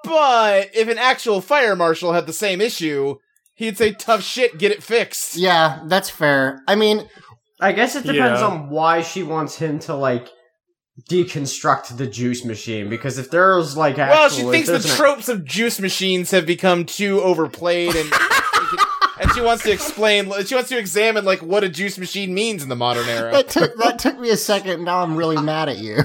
But 0.04 0.70
if 0.74 0.88
an 0.88 0.98
actual 0.98 1.42
fire 1.42 1.76
marshal 1.76 2.14
had 2.14 2.26
the 2.26 2.32
same 2.34 2.62
issue, 2.62 3.16
he'd 3.56 3.78
say, 3.78 3.92
"Tough 3.92 4.24
shit, 4.24 4.58
get 4.58 4.72
it 4.72 4.82
fixed." 4.82 5.36
yeah, 5.36 5.82
that's 5.88 6.10
fair. 6.10 6.62
I 6.68 6.76
mean, 6.76 7.10
I 7.60 7.74
guess 7.74 7.96
it 7.96 8.04
depends 8.06 8.40
Yeah. 8.40 8.48
on 8.48 8.70
why 8.70 9.02
she 9.02 9.24
wants 9.24 9.58
him 9.58 9.80
to 9.80 9.96
like 9.96 10.30
deconstruct 11.10 11.98
the 11.98 12.08
juice 12.08 12.44
machine. 12.46 12.90
Because 12.90 13.18
if 13.18 13.30
there's 13.32 13.76
like 13.78 13.98
actual, 14.00 14.18
Well, 14.20 14.30
she 14.30 14.44
thinks 14.44 14.68
the 14.68 14.74
there's 14.74 14.86
an- 14.90 14.96
tropes 14.96 15.30
of 15.30 15.44
juice 15.46 15.80
machines 15.80 16.32
have 16.32 16.46
become 16.46 16.86
too 16.86 17.22
overplayed, 17.22 17.96
and 17.96 18.12
and 18.12 18.14
she 19.40 19.46
wants 19.46 19.64
to 19.64 19.72
explain. 19.72 20.32
She 20.46 20.56
wants 20.56 20.70
to 20.70 20.78
examine 20.78 21.26
like 21.26 21.42
what 21.42 21.64
a 21.64 21.70
juice 21.70 21.98
machine 21.98 22.34
means 22.34 22.62
in 22.64 22.70
the 22.70 22.76
modern 22.76 23.08
era. 23.08 23.32
that 23.32 23.50
took 23.50 23.76
that 23.78 24.00
took 24.00 24.20
me 24.20 24.30
a 24.30 24.38
second. 24.38 24.84
Now 24.84 25.02
I'm 25.04 25.16
really 25.16 25.42
mad 25.42 25.70
at 25.70 25.78
you. 25.78 25.96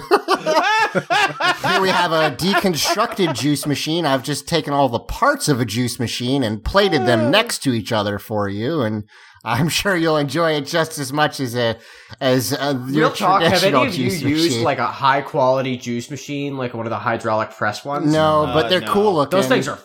Here 0.95 1.81
we 1.81 1.89
have 1.89 2.13
a 2.13 2.31
deconstructed 2.37 3.35
juice 3.35 3.67
machine. 3.67 4.07
I've 4.07 4.23
just 4.23 4.47
taken 4.49 4.73
all 4.73 4.89
the 4.89 5.01
parts 5.01 5.49
of 5.49 5.61
a 5.61 5.65
juice 5.65 5.99
machine 5.99 6.43
and 6.43 6.63
plated 6.63 7.07
them 7.07 7.31
next 7.31 7.59
to 7.65 7.73
each 7.73 7.91
other 7.93 8.19
for 8.19 8.49
you, 8.49 8.83
and 8.83 9.05
I'm 9.45 9.69
sure 9.69 9.97
you'll 9.97 10.17
enjoy 10.17 10.53
it 10.53 10.67
just 10.67 10.99
as 10.99 11.13
much 11.13 11.41
as 11.41 11.55
a 11.57 11.77
as 12.21 12.53
a, 12.53 12.73
your 12.89 13.09
Real 13.09 13.13
talk, 13.13 13.43
have 13.43 13.53
any 13.65 13.73
traditional 13.73 13.83
of 13.83 13.95
you 13.95 14.11
juice 14.11 14.23
used 14.23 14.45
machine. 14.51 14.65
like 14.65 14.79
a 14.79 14.87
high 14.87 15.21
quality 15.23 15.77
juice 15.77 16.11
machine, 16.11 16.57
like 16.57 16.75
one 16.75 16.87
of 16.87 16.91
the 16.91 16.99
hydraulic 16.99 17.51
press 17.51 17.85
ones? 17.85 18.13
no, 18.13 18.51
but 18.55 18.67
Uh, 18.67 18.69
they're 18.69 18.81
no. 18.81 18.93
cool 18.93 19.15
looking. 19.15 19.39
Those 19.39 19.49
things 19.49 19.67
are 19.69 19.79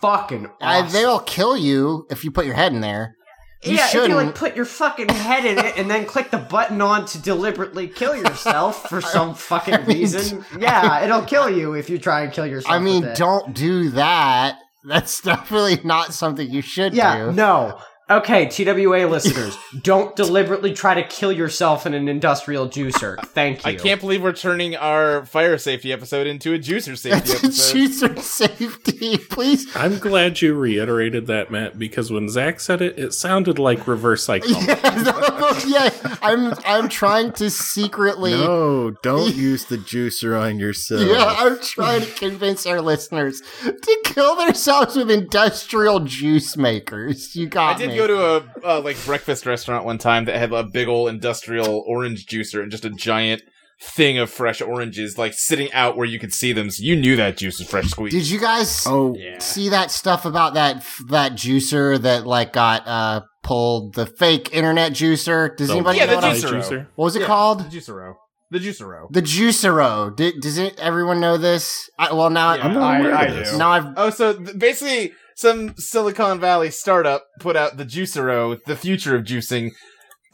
fucking 0.00 0.48
Uh, 0.60 0.82
they'll 0.90 1.20
kill 1.20 1.56
you 1.56 2.06
if 2.10 2.24
you 2.24 2.30
put 2.30 2.46
your 2.46 2.54
head 2.54 2.72
in 2.72 2.80
there. 2.80 3.14
You 3.64 3.72
yeah, 3.72 3.86
if 3.86 3.90
shouldn't. 3.90 4.10
you 4.10 4.14
like 4.16 4.34
put 4.36 4.54
your 4.54 4.64
fucking 4.64 5.08
head 5.08 5.44
in 5.44 5.58
it 5.58 5.76
and 5.76 5.90
then 5.90 6.06
click 6.06 6.30
the 6.30 6.38
button 6.38 6.80
on 6.80 7.06
to 7.06 7.18
deliberately 7.20 7.88
kill 7.88 8.14
yourself 8.14 8.88
for 8.88 9.00
some 9.14 9.34
fucking 9.34 9.84
reason, 9.84 10.44
yeah, 10.60 11.00
it'll 11.04 11.22
kill 11.22 11.50
you 11.50 11.74
if 11.74 11.90
you 11.90 11.98
try 11.98 12.22
and 12.22 12.32
kill 12.32 12.46
yourself. 12.46 12.72
I 12.72 12.78
mean, 12.78 13.02
with 13.02 13.10
it. 13.12 13.16
don't 13.16 13.54
do 13.54 13.90
that. 13.90 14.58
That's 14.84 15.20
definitely 15.22 15.80
not 15.82 16.14
something 16.14 16.48
you 16.48 16.62
should 16.62 16.94
Yeah, 16.94 17.26
do. 17.26 17.32
no. 17.32 17.78
Okay, 18.10 18.46
TWA 18.48 19.06
listeners, 19.06 19.56
don't 19.82 20.16
deliberately 20.16 20.72
try 20.72 20.94
to 20.94 21.02
kill 21.06 21.30
yourself 21.30 21.84
in 21.84 21.92
an 21.92 22.08
industrial 22.08 22.66
juicer. 22.68 23.18
Thank 23.28 23.66
you. 23.66 23.72
I 23.72 23.74
can't 23.74 24.00
believe 24.00 24.22
we're 24.22 24.32
turning 24.32 24.76
our 24.76 25.26
fire 25.26 25.58
safety 25.58 25.92
episode 25.92 26.26
into 26.26 26.54
a 26.54 26.58
juicer 26.58 26.96
safety 26.96 27.32
It's 27.32 27.72
a 27.74 27.76
episode. 27.76 27.76
juicer 27.76 28.18
safety, 28.20 29.18
please. 29.18 29.66
I'm 29.76 29.98
glad 29.98 30.40
you 30.40 30.54
reiterated 30.54 31.26
that, 31.26 31.50
Matt, 31.50 31.78
because 31.78 32.10
when 32.10 32.30
Zach 32.30 32.60
said 32.60 32.80
it, 32.80 32.98
it 32.98 33.12
sounded 33.12 33.58
like 33.58 33.86
reverse 33.86 34.24
psychology. 34.28 34.66
Yeah, 34.66 35.02
no, 35.38 35.58
yeah, 35.66 35.90
I'm 36.22 36.54
I'm 36.64 36.88
trying 36.88 37.32
to 37.32 37.50
secretly. 37.50 38.32
No, 38.32 38.92
don't 39.02 39.34
use 39.34 39.66
the 39.66 39.76
juicer 39.76 40.40
on 40.40 40.58
yourself. 40.58 41.02
Yeah, 41.02 41.34
I'm 41.38 41.60
trying 41.60 42.00
to 42.00 42.10
convince 42.14 42.64
our 42.64 42.80
listeners 42.80 43.42
to 43.64 43.98
kill 44.04 44.34
themselves 44.36 44.96
with 44.96 45.10
industrial 45.10 46.00
juice 46.00 46.56
makers. 46.56 47.36
You 47.36 47.48
got 47.48 47.78
me. 47.80 47.97
Go 47.98 48.06
to 48.06 48.22
a 48.64 48.76
uh, 48.76 48.80
like 48.80 48.96
breakfast 49.04 49.44
restaurant 49.46 49.84
one 49.84 49.98
time 49.98 50.24
that 50.26 50.36
had 50.36 50.52
a 50.52 50.62
big 50.64 50.88
old 50.88 51.08
industrial 51.08 51.84
orange 51.86 52.26
juicer 52.26 52.62
and 52.62 52.70
just 52.70 52.84
a 52.84 52.90
giant 52.90 53.42
thing 53.80 54.18
of 54.18 54.28
fresh 54.28 54.60
oranges 54.60 55.16
like 55.16 55.32
sitting 55.32 55.72
out 55.72 55.96
where 55.96 56.06
you 56.06 56.18
could 56.18 56.32
see 56.32 56.52
them. 56.52 56.68
So 56.70 56.82
you 56.82 56.96
knew 56.96 57.14
that 57.16 57.36
juice 57.36 57.60
was 57.60 57.68
fresh 57.68 57.86
squeezed. 57.86 58.16
Did 58.16 58.28
you 58.28 58.40
guys 58.40 58.84
Oh, 58.86 59.16
see 59.38 59.68
that 59.68 59.90
stuff 59.92 60.24
about 60.24 60.54
that 60.54 60.84
that 61.10 61.32
juicer 61.32 62.00
that 62.02 62.26
like 62.26 62.52
got 62.52 62.86
uh 62.88 63.20
pulled 63.44 63.94
the 63.94 64.06
fake 64.06 64.52
internet 64.52 64.92
juicer? 64.92 65.56
Does 65.56 65.68
The 65.68 65.74
anybody 65.74 65.98
Yeah, 65.98 66.06
know 66.06 66.20
the 66.20 66.26
what 66.28 66.36
juicer. 66.36 66.50
juicer. 66.60 66.86
What 66.96 67.04
was 67.04 67.16
it 67.16 67.20
Yeah, 67.20 67.26
called? 67.26 67.70
The 67.70 67.76
juicero. 67.76 68.14
The 68.50 68.58
juicero. 68.60 69.08
The 69.12 69.20
Juicero. 69.22 70.16
Did, 70.16 70.40
does 70.40 70.56
it, 70.56 70.80
everyone 70.80 71.20
know 71.20 71.36
this? 71.36 71.90
I, 71.98 72.14
well, 72.14 72.30
now, 72.30 72.54
Yeah. 72.54 72.64
I'm 72.64 72.72
not 72.74 72.82
I- 72.82 72.98
aware 72.98 73.14
I 73.14 73.24
of 73.26 73.36
this. 73.36 73.50
do. 73.52 73.58
now 73.58 73.70
I've 73.72 73.86
Oh, 73.96 74.08
so 74.10 74.32
th- 74.32 74.58
basically, 74.58 75.12
some 75.38 75.76
Silicon 75.76 76.40
Valley 76.40 76.68
startup 76.68 77.24
put 77.38 77.54
out 77.54 77.76
the 77.76 77.84
Juicero, 77.84 78.58
the 78.66 78.74
future 78.74 79.14
of 79.14 79.22
juicing. 79.22 79.70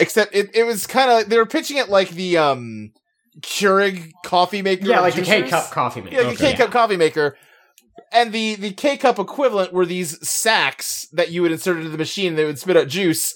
Except 0.01 0.35
it, 0.35 0.49
it 0.57 0.65
was 0.65 0.87
kind 0.87 1.11
of 1.11 1.29
they 1.29 1.37
were 1.37 1.45
pitching 1.45 1.77
it 1.77 1.91
like 1.91 2.09
the 2.09 2.39
um 2.39 2.91
Keurig 3.43 4.13
coffee 4.25 4.63
maker. 4.63 4.87
yeah, 4.87 5.01
like 5.01 5.15
the 5.15 5.23
K 5.23 5.43
cup 5.43 5.71
coffee 5.71 6.01
maker. 6.01 6.17
Yeah, 6.17 6.23
like 6.23 6.41
a 6.41 6.43
K 6.43 6.55
cup 6.57 6.71
coffee 6.71 6.97
maker. 6.97 7.37
And 8.13 8.33
the 8.33 8.55
the 8.55 8.73
K 8.73 8.97
cup 8.97 9.19
equivalent 9.19 9.73
were 9.75 9.85
these 9.85 10.27
sacks 10.27 11.07
that 11.13 11.31
you 11.31 11.43
would 11.43 11.53
insert 11.53 11.77
into 11.77 11.91
the 11.91 11.99
machine. 11.99 12.29
and 12.29 12.39
They 12.39 12.45
would 12.47 12.59
spit 12.59 12.77
out 12.77 12.89
juice. 12.89 13.35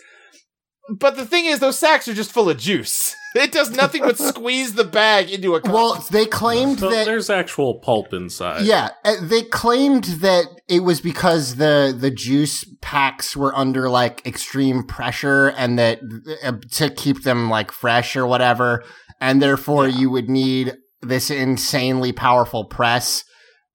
But 0.89 1.17
the 1.17 1.27
thing 1.27 1.45
is, 1.45 1.61
those 1.61 1.79
sacks 1.79 2.09
are 2.09 2.15
just 2.15 2.33
full 2.33 2.49
of 2.49 2.57
juice. 2.57 3.15
It 3.35 3.53
does 3.53 3.71
nothing 3.71 4.03
but 4.03 4.19
squeeze 4.19 4.75
the 4.75 4.85
bag 4.85 5.31
into 5.31 5.55
a 5.55 5.61
cup. 5.61 5.73
well, 5.75 6.07
they 6.11 6.27
claimed 6.27 6.79
So 6.81 6.91
that 6.91 7.05
there's 7.05 7.29
actual 7.31 7.79
pulp 7.81 8.13
inside. 8.15 8.65
Yeah, 8.65 8.91
uh, 9.05 9.15
they 9.23 9.43
claimed 9.43 10.05
that 10.05 10.47
it 10.69 10.81
was 10.81 11.01
because 11.01 11.57
the 11.57 11.95
the 11.99 12.11
juice 12.11 12.65
packs 12.81 13.37
were 13.37 13.55
under 13.55 13.89
like 13.91 14.27
extreme 14.27 14.83
pressure 14.85 15.49
and 15.49 15.79
that 15.79 16.01
uh, 16.43 16.53
to 16.73 16.91
keep 16.91 17.23
them 17.23 17.51
like 17.51 17.71
fresh 17.71 18.17
or 18.17 18.27
whatever, 18.27 18.83
and 19.21 19.43
therefore 19.43 19.87
you 19.89 20.11
would 20.11 20.29
need 20.31 20.75
this 21.03 21.31
insanely 21.31 22.13
powerful 22.13 22.65
press 22.65 23.25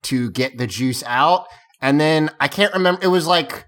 to 0.02 0.30
get 0.32 0.58
the 0.58 0.66
juice 0.66 1.02
out. 1.06 1.46
And 1.80 2.00
then 2.00 2.30
I 2.40 2.48
can't 2.48 2.72
remember. 2.74 3.02
It 3.02 3.08
was 3.08 3.26
like 3.26 3.66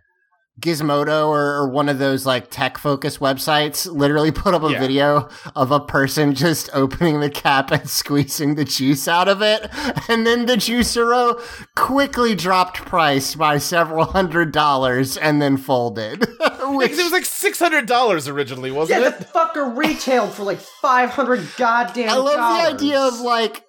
Gizmodo 0.61 1.29
or, 1.29 1.55
or 1.57 1.69
one 1.69 1.89
of 1.91 1.99
those 1.99 2.25
like 2.25 2.51
tech 2.51 2.79
focused 2.79 3.21
websites 3.21 3.87
literally 3.91 4.31
put 4.33 4.55
up 4.55 4.63
a 4.63 4.71
Yeah. 4.73 4.81
video 4.81 5.29
of 5.55 5.71
a 5.71 5.81
person 5.81 6.35
just 6.35 6.71
opening 6.73 7.21
the 7.21 7.29
cap 7.29 7.71
and 7.71 7.89
squeezing 7.89 8.55
the 8.55 8.65
juice 8.65 9.07
out 9.07 9.29
of 9.29 9.43
it. 9.43 9.69
And 10.09 10.27
then 10.27 10.47
the 10.47 10.57
juicero 10.57 11.39
quickly 11.75 12.35
dropped 12.35 12.79
price 12.79 13.35
by 13.35 13.59
several 13.59 14.07
hundred 14.07 14.53
dollars 14.53 15.17
and 15.19 15.43
then 15.43 15.57
folded. 15.59 16.21
Which- 16.69 16.91
Because 16.91 16.99
it 16.99 17.05
was 17.05 17.13
like 17.13 17.27
six 17.27 17.59
hundred 17.59 17.87
dollars 17.87 18.27
originally, 18.27 18.71
wasn't 18.71 19.01
it? 19.01 19.03
Yeah, 19.03 19.09
it? 19.11 19.19
the 19.19 19.25
fucker 19.27 19.77
retailed 19.77 20.33
for 20.33 20.43
like 20.45 20.59
five 20.59 21.11
hundred 21.11 21.47
goddamn. 21.59 22.09
I 22.09 22.17
love 22.17 22.37
dollars. 22.37 22.63
the 22.63 22.75
idea 22.75 23.01
of 23.01 23.21
like, 23.21 23.63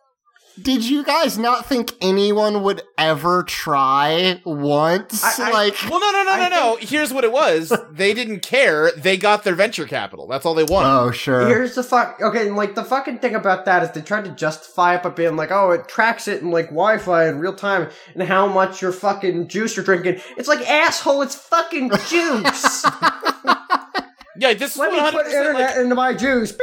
did 0.62 0.84
you 0.84 1.04
guys 1.04 1.38
not 1.38 1.66
think 1.68 1.94
anyone 2.02 2.64
would 2.64 2.82
ever 2.98 3.44
try 3.44 4.42
once? 4.46 5.24
I- 5.24 5.48
I- 5.50 5.52
like, 5.52 5.76
Well, 5.90 6.00
no, 6.00 6.12
no, 6.12 6.24
no, 6.24 6.36
no, 6.38 6.44
I 6.44 6.50
no. 6.50 6.78
Here's 6.80 7.14
what 7.14 7.24
it 7.24 7.32
was. 7.32 7.72
they 7.92 8.14
didn't 8.14 8.42
care. 8.42 8.92
They 8.98 9.18
got 9.18 9.44
their 9.44 9.56
venture 9.56 9.86
capital. 9.86 10.28
That's 10.28 10.46
all 10.46 10.54
they 10.54 10.64
wanted. 10.64 10.90
oh 10.90 11.12
sure. 11.12 11.48
Here's 11.48 11.76
the 11.76 11.84
fuck. 11.84 12.20
Okay, 12.22 12.48
and 12.48 12.56
like 12.56 12.76
the 12.76 12.84
fucking 12.84 13.20
thing 13.20 13.36
about 13.36 13.66
that 13.66 13.84
is 13.84 13.92
they 13.92 14.02
tried 14.02 14.26
to 14.26 14.32
justify 14.32 14.96
it 14.96 15.04
by 15.04 15.10
being 15.10 15.36
like, 15.36 15.52
oh, 15.52 15.72
it 15.72 15.88
tracks 15.88 16.28
it 16.28 16.42
in 16.42 16.52
like 16.52 16.66
Wi-Fi 16.66 17.28
in 17.28 17.40
real 17.40 17.54
time 17.54 17.90
and 18.16 18.24
how 18.24 18.48
much 18.48 18.82
your 18.82 18.92
fucking 18.92 19.48
juice 19.48 19.76
you're 19.76 19.86
drinking. 19.86 20.20
It's 20.38 20.48
like 20.48 20.68
asshole. 20.70 21.22
It's 21.22 21.36
fucking 21.36 21.90
juice. 22.08 22.86
yeah, 24.40 24.54
this 24.54 24.74
is 24.74 24.78
Let 24.78 24.92
me 24.92 25.00
put 25.12 25.26
internet 25.28 25.54
like, 25.76 25.78
into 25.78 25.96
my 25.96 26.14
juice. 26.14 26.52
Beep, 26.52 26.62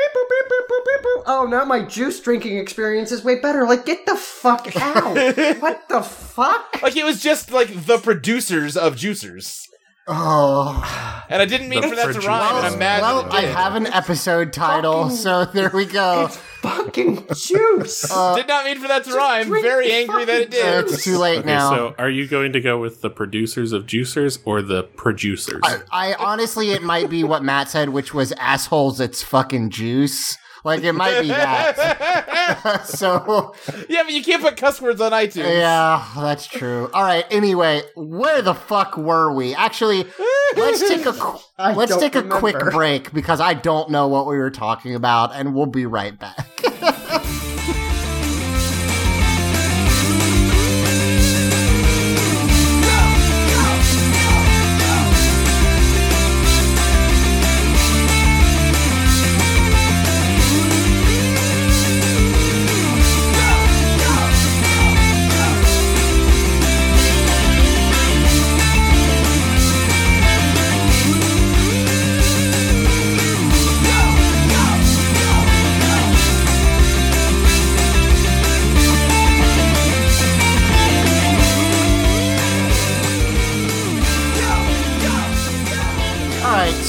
Oh, 1.27 1.47
now 1.47 1.64
my 1.64 1.83
juice 1.83 2.20
drinking 2.20 2.59
experience 2.59 3.11
is 3.12 3.25
way 3.25 3.41
better. 3.41 3.66
Like, 3.66 3.87
get 3.87 4.05
the 4.07 4.16
fuck 4.16 4.68
out. 4.81 5.14
what 5.61 5.89
the 5.89 6.03
fuck? 6.03 6.83
like 6.83 6.97
it 6.97 7.05
was 7.05 7.20
just 7.22 7.51
like 7.51 7.87
the 7.87 7.99
producers 7.99 8.77
of 8.77 8.97
juicers. 8.97 9.62
oh. 10.07 11.25
And 11.31 11.41
I 11.41 11.47
didn't 11.47 11.70
mean 11.70 11.81
The 11.81 11.89
for 11.89 11.95
that 11.97 12.03
to 12.09 12.12
producer. 12.12 12.29
rhyme, 12.29 12.57
and 12.57 12.66
I'm 12.66 12.79
mad 12.79 13.01
well, 13.01 13.22
that 13.22 13.33
I 13.33 13.41
have 13.43 13.75
an 13.77 13.87
episode 13.87 14.53
title, 14.53 15.05
Fucking- 15.05 15.16
so 15.16 15.45
there 15.47 15.70
we 15.72 15.87
go. 15.87 16.27
It's 16.27 16.37
fucking 16.37 17.27
juice. 17.35 18.11
Uh, 18.11 18.35
Did 18.37 18.47
not 18.47 18.66
mean 18.66 18.79
for 18.79 18.89
that 18.89 19.05
to 19.05 19.12
rhyme. 19.14 19.47
drink 19.47 19.64
Very 19.64 19.91
angry 19.91 20.27
that 20.27 20.41
it 20.43 20.51
did. 20.51 20.85
it's 20.85 21.03
too 21.03 21.16
late 21.16 21.39
Okay, 21.39 21.47
now. 21.47 21.70
so 21.70 21.95
are 21.99 22.11
you 22.11 22.29
going 22.29 22.53
to 22.53 22.61
go 22.61 22.79
with 22.79 23.01
the 23.01 23.09
producers 23.09 23.72
of 23.72 23.87
juicers 23.87 24.39
or 24.45 24.61
the 24.61 24.83
producers? 24.83 25.62
I, 25.64 25.79
I 25.91 26.14
honestly, 26.18 26.72
it 26.72 26.83
might 26.83 27.09
be 27.09 27.25
what 27.25 27.43
Matt 27.43 27.70
said, 27.70 27.89
which 27.89 28.12
was 28.12 28.33
assholes. 28.33 29.01
It's 29.01 29.22
fucking 29.22 29.70
juice. 29.70 30.37
Like 30.65 30.83
it 30.83 30.93
might 30.93 31.21
be 31.21 31.29
that. 31.29 32.85
so 32.87 33.55
yeah, 33.89 34.03
but 34.03 34.12
you 34.12 34.25
can't 34.25 34.43
put 34.43 34.57
cuss 34.57 34.81
words 34.81 35.01
on 35.01 35.12
iTunes. 35.12 35.53
yeah, 35.53 36.05
that's 36.17 36.47
true. 36.47 36.91
All 36.93 37.03
right. 37.03 37.27
Anyway, 37.31 37.83
where 37.95 38.41
the 38.41 38.55
fuck 38.55 38.97
were 38.97 39.31
we? 39.33 39.55
Actually, 39.55 40.07
let's 40.57 40.81
take 40.89 41.05
a 41.05 41.12
qu- 41.12 41.39
let's 41.59 41.91
don't 41.91 42.01
take 42.01 42.15
a 42.15 42.23
quick 42.23 42.59
break 42.71 43.12
because 43.12 43.41
I 43.41 43.53
don't 43.55 43.91
know 43.91 44.09
what 44.09 44.27
we 44.27 44.39
were 44.39 44.51
talking 44.51 44.95
about, 44.95 45.35
and 45.35 45.55
we'll 45.55 45.67
be 45.67 45.85
right 45.85 46.19
back. 46.19 46.49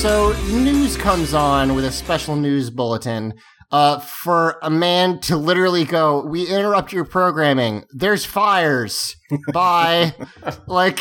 So 0.06 0.34
news 0.52 0.96
comes 0.96 1.34
on 1.34 1.74
with 1.74 1.84
a 1.84 1.92
special 1.92 2.36
news 2.36 2.70
bulletin. 2.70 3.34
Uh, 3.72 3.98
for 4.00 4.60
a 4.62 4.70
man 4.70 5.20
to 5.20 5.36
literally 5.36 5.84
go, 5.84 6.24
we 6.24 6.46
interrupt 6.46 6.94
your 6.94 7.06
programming. 7.06 7.84
There's 7.90 8.24
fires. 8.24 9.16
Bye. 9.52 10.14
like, 10.68 11.00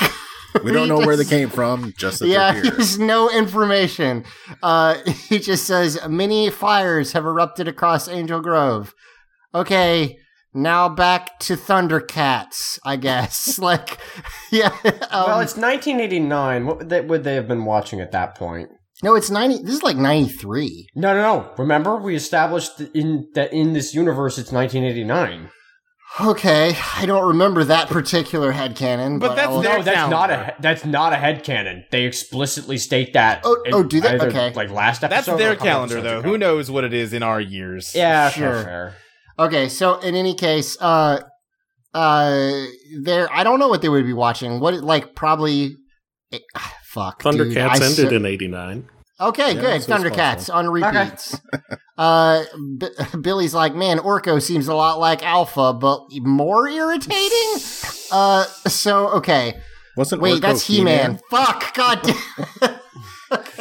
We 0.63 0.73
don't 0.73 0.89
know 0.89 1.01
where 1.01 1.19
they 1.19 1.27
came 1.27 1.51
from, 1.51 1.93
just 1.99 2.21
that 2.21 2.29
yeah, 2.29 2.53
they're 2.53 2.63
he 2.63 2.69
here. 2.71 2.79
has 2.79 2.99
no 2.99 3.29
information. 3.29 4.25
Uh, 4.63 4.95
he 5.29 5.39
just 5.39 5.67
says 5.67 5.99
many 6.09 6.49
fires 6.49 7.13
have 7.13 7.27
erupted 7.27 7.69
across 7.69 8.09
Angel 8.09 8.41
Grove. 8.41 8.95
Okay, 9.55 10.17
now 10.55 10.89
back 10.89 11.39
to 11.41 11.57
Thundercats, 11.57 12.79
I 12.87 12.97
guess. 12.97 13.59
like, 13.59 13.99
yeah. 14.51 14.69
Um, 14.83 15.27
well, 15.27 15.41
it's 15.41 15.59
1989. 15.59 16.65
What 16.65 16.79
would 16.79 16.89
they, 16.89 17.01
would 17.03 17.25
they 17.25 17.35
have 17.35 17.49
been 17.49 17.67
watching 17.67 18.01
at 18.01 18.13
that 18.13 18.35
point? 18.35 18.71
No, 19.05 19.15
it's 19.15 19.31
ninety. 19.31 19.59
This 19.63 19.75
is 19.77 19.83
like 19.83 19.97
ninety 19.97 20.29
three. 20.33 20.89
No, 20.97 21.15
no, 21.15 21.21
no. 21.23 21.55
Remember, 21.59 21.97
we 21.97 22.17
established 22.17 22.81
in 22.95 23.29
that 23.35 23.53
in 23.53 23.73
this 23.73 23.95
universe, 23.95 24.39
it's 24.39 24.51
1989. 24.51 25.51
Okay, 26.21 26.77
I 26.97 27.07
don't 27.07 27.27
remember 27.27 27.65
that 27.65 27.89
particular 27.89 28.53
headcanon, 28.53 29.19
But 29.19 29.29
but, 29.31 29.35
that's 29.35 29.49
I'll- 29.49 29.63
their 29.63 29.79
No, 29.79 29.83
that's 29.83 30.11
not 30.11 30.31
a 30.31 30.55
that's 30.61 30.85
not 30.85 31.13
a 31.13 31.17
headcanon. 31.17 31.83
They 31.91 32.05
explicitly 32.05 32.79
state 32.79 33.15
that. 33.15 33.41
Oh, 33.45 33.61
in 33.67 33.75
oh, 33.75 33.83
do 33.83 34.01
they? 34.01 34.11
either, 34.11 34.29
Okay. 34.29 34.53
Like 34.55 34.71
last 34.71 35.03
episode. 35.03 35.17
That's 35.17 35.29
or 35.29 35.35
a 35.35 35.39
their 35.39 35.53
couple 35.55 35.67
calendar, 35.67 35.99
episodes 35.99 36.13
though. 36.13 36.19
ago. 36.21 36.29
Who 36.31 36.39
knows 36.39 36.71
what 36.71 36.85
it 36.85 36.93
is 36.95 37.13
in 37.13 37.23
our 37.25 37.41
years? 37.41 37.95
Yeah, 37.97 38.31
Sure. 38.31 38.53
fair, 38.53 38.65
fair. 38.65 38.95
Okay, 39.47 39.69
so 39.69 39.99
in 39.99 40.15
any 40.15 40.35
case, 40.35 40.77
uh, 40.81 41.21
uh, 41.93 42.65
there. 43.01 43.29
I 43.33 43.43
don't 43.43 43.59
know 43.59 43.69
what 43.69 43.83
they 43.83 43.89
would 43.89 44.07
be 44.07 44.13
watching. 44.13 44.61
What 44.61 44.75
like 44.85 45.17
probably. 45.17 45.77
eh, 46.33 46.39
fuck. 46.85 47.23
dude, 47.25 47.35
Thundercats 47.35 47.69
I 47.71 47.75
ended 47.75 48.09
so- 48.11 48.15
in 48.15 48.25
'89. 48.25 48.89
Okay, 49.21 49.55
Yeah, 49.55 49.61
good. 49.61 49.83
Thundercats 49.83 50.53
on 50.53 50.67
Okay. 50.67 50.87
repeats. 50.87 51.41
uh, 51.97 52.45
B- 52.79 52.89
Billy's 53.21 53.55
like, 53.55 53.75
man, 53.75 53.99
Orko 53.99 54.43
seems 54.43 54.67
a 54.67 54.75
lot 54.75 54.99
like 54.99 55.23
Alpha, 55.25 55.73
but 55.73 56.01
more 56.23 56.67
irritating. 56.69 57.53
uh, 58.13 58.45
so 58.67 59.09
okay, 59.11 59.61
Wasn't 59.97 60.21
wait, 60.21 60.39
Orko 60.39 60.41
that's 60.41 60.67
He-Man. 60.67 61.21
Fuck, 61.31 61.75
god. 61.75 62.03
damn- 62.61 62.75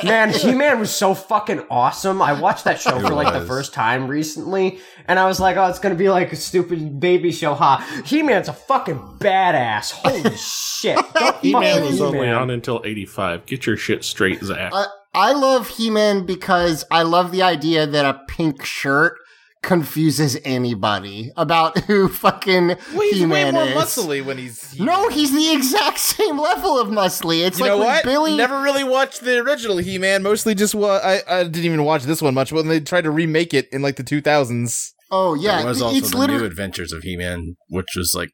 Man, 0.04 0.30
He 0.34 0.54
Man 0.54 0.80
was 0.80 0.94
so 0.96 1.14
fucking 1.16 1.64
awesome. 1.70 2.22
I 2.22 2.34
watched 2.40 2.66
that 2.66 2.80
show 2.82 2.98
It 2.98 3.02
for 3.02 3.14
like 3.14 3.34
the 3.34 3.46
first 3.46 3.74
time 3.74 4.08
recently, 4.08 4.80
and 5.08 5.18
I 5.18 5.26
was 5.28 5.40
like, 5.40 5.56
oh, 5.58 5.66
it's 5.66 5.80
gonna 5.80 5.96
be 5.96 6.10
like 6.10 6.32
a 6.32 6.36
stupid 6.36 7.00
baby 7.00 7.32
show, 7.32 7.54
ha. 7.56 7.78
He 8.06 8.22
Man's 8.24 8.50
a 8.50 8.54
fucking 8.54 8.98
badass. 9.20 9.92
Holy 9.92 10.36
shit. 10.36 11.00
He-Man 11.42 11.86
was 11.86 12.02
only 12.02 12.20
He-Man. 12.20 12.36
on 12.36 12.50
until 12.52 12.82
'85. 12.84 13.46
Get 13.46 13.66
your 13.66 13.78
shit 13.78 14.04
straight, 14.04 14.44
Zach. 14.44 14.72
Uh, 14.74 14.86
I 15.14 15.32
love 15.34 15.68
He-Man 15.70 16.26
because 16.26 16.84
I 16.90 17.04
love 17.04 17.32
the 17.32 17.42
idea 17.44 17.86
that 17.86 18.06
a 18.06 18.20
pink 18.28 18.64
shirt 18.66 19.14
confuses 19.62 20.38
anybody 20.44 21.32
about 21.38 21.78
who 21.86 22.10
fucking 22.10 22.68
Well, 22.68 22.78
he's 23.02 23.18
He-Man 23.20 23.56
way 23.56 23.74
more 23.74 23.82
muscly 23.84 24.24
when 24.26 24.38
he's. 24.38 24.78
No, 24.80 25.08
he's 25.10 25.32
the 25.32 25.54
exact 25.54 26.00
same 26.18 26.38
level 26.40 26.78
of 26.80 26.90
muscly. 26.90 27.46
It's 27.46 27.60
You 27.60 27.66
like 27.66 27.70
know 27.72 27.78
when 27.78 27.88
what? 27.88 28.04
Billy. 28.04 28.36
Never 28.36 28.62
really 28.62 28.84
watched 28.84 29.22
the 29.22 29.38
original 29.40 29.78
He-Man. 29.78 30.22
Mostly 30.24 30.54
just 30.56 30.76
wa- 30.76 31.00
I 31.04 31.22
I 31.30 31.44
didn't 31.44 31.64
even 31.66 31.84
watch 31.86 32.04
this 32.04 32.22
one 32.22 32.34
much. 32.34 32.52
When 32.52 32.68
they 32.68 32.80
tried 32.82 33.04
to 33.06 33.12
remake 33.12 33.54
it 33.54 33.68
in 33.72 33.82
like 33.82 33.96
the 33.96 34.04
2000s. 34.04 34.92
oh 35.12 35.36
yeah, 35.36 35.58
There 35.60 35.68
was 35.68 35.82
also 35.82 35.96
it's 35.98 36.12
the 36.12 36.18
literally. 36.18 36.42
New 36.42 36.48
Adventures 36.48 36.92
of 36.92 37.04
He-Man, 37.04 37.56
which 37.70 37.88
was 37.96 38.14
like 38.16 38.32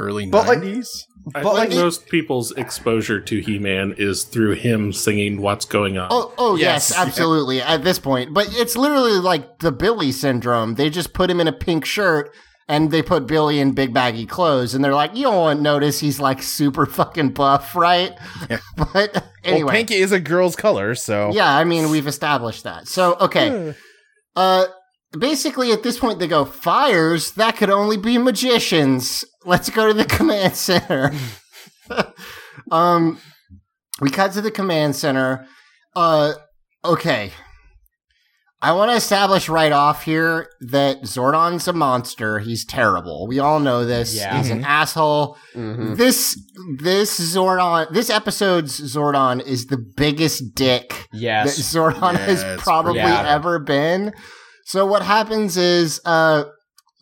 early 0.00 0.26
90s. 0.26 0.88
I 1.34 1.42
but, 1.42 1.54
think 1.54 1.54
like, 1.54 1.70
it- 1.70 1.76
most 1.76 2.08
people's 2.08 2.50
exposure 2.52 3.20
to 3.20 3.40
He-Man 3.40 3.94
is 3.96 4.24
through 4.24 4.56
him 4.56 4.92
singing 4.92 5.40
"What's 5.40 5.64
Going 5.64 5.96
On." 5.96 6.08
Oh, 6.10 6.34
oh 6.36 6.56
yes, 6.56 6.90
Yes. 6.90 6.98
absolutely. 7.06 7.62
At 7.62 7.84
this 7.84 7.98
point, 7.98 8.34
but 8.34 8.48
it's 8.52 8.76
literally 8.76 9.12
like 9.18 9.60
the 9.60 9.72
Billy 9.72 10.12
syndrome. 10.12 10.74
They 10.74 10.90
just 10.90 11.14
put 11.14 11.30
him 11.30 11.40
in 11.40 11.48
a 11.48 11.52
pink 11.52 11.84
shirt 11.84 12.30
and 12.68 12.90
they 12.90 13.02
put 13.02 13.26
Billy 13.26 13.60
in 13.60 13.72
big 13.72 13.92
baggy 13.92 14.24
clothes, 14.24 14.74
and 14.74 14.82
they're 14.82 14.94
like, 14.94 15.14
you 15.14 15.24
don't 15.24 15.60
notice 15.60 16.00
he's 16.00 16.18
like 16.18 16.42
super 16.42 16.86
fucking 16.86 17.30
buff, 17.30 17.74
right? 17.76 18.12
Yeah. 18.48 18.60
But 18.76 19.24
anyway, 19.44 19.64
Well, 19.64 19.74
pink 19.74 19.90
is 19.90 20.12
a 20.12 20.20
girl's 20.20 20.56
color, 20.56 20.94
so 20.94 21.30
yeah, 21.32 21.54
I 21.54 21.64
mean 21.64 21.90
we've 21.90 22.06
established 22.06 22.64
that. 22.64 22.88
So 22.88 23.16
okay, 23.20 23.74
uh, 24.36 24.66
basically 25.18 25.72
at 25.72 25.82
this 25.82 25.98
point 25.98 26.18
they 26.18 26.26
go 26.26 26.44
fires. 26.44 27.32
That 27.32 27.56
could 27.56 27.70
only 27.70 27.96
be 27.96 28.18
magicians. 28.18 29.24
Let's 29.44 29.70
go 29.70 29.88
to 29.88 29.94
the 29.94 30.04
command 30.16 30.56
center. 30.56 31.12
um, 32.70 33.18
we 34.00 34.10
cut 34.10 34.32
to 34.32 34.40
the 34.40 34.50
command 34.50 34.96
center. 34.96 35.46
Uh, 35.94 36.34
okay. 36.84 37.30
I 38.62 38.72
want 38.72 38.90
to 38.90 38.96
establish 38.96 39.50
right 39.50 39.72
off 39.72 40.04
here 40.04 40.48
that 40.62 41.02
Zordon's 41.02 41.68
a 41.68 41.74
monster. 41.74 42.38
He's 42.38 42.64
terrible. 42.64 43.26
We 43.26 43.38
all 43.38 43.60
know 43.60 43.84
this. 43.84 44.14
Yeah. 44.16 44.38
He's 44.38 44.48
an 44.48 44.64
asshole. 44.64 45.36
Mhm. 45.54 45.98
This 45.98 46.40
this 46.80 47.20
Zordon 47.20 47.92
this 47.92 48.08
episode's 48.08 48.80
Zordon 48.80 49.44
is 49.44 49.66
the 49.66 49.76
biggest 49.76 50.54
dick 50.54 50.88
that 51.12 51.48
Zordon 51.48 52.14
Yeah, 52.14 52.18
has 52.20 52.42
probably 52.62 52.94
bad. 53.00 53.26
ever 53.26 53.58
been. 53.58 54.14
So 54.64 54.86
what 54.86 55.02
happens 55.02 55.58
is 55.58 56.00
uh 56.06 56.44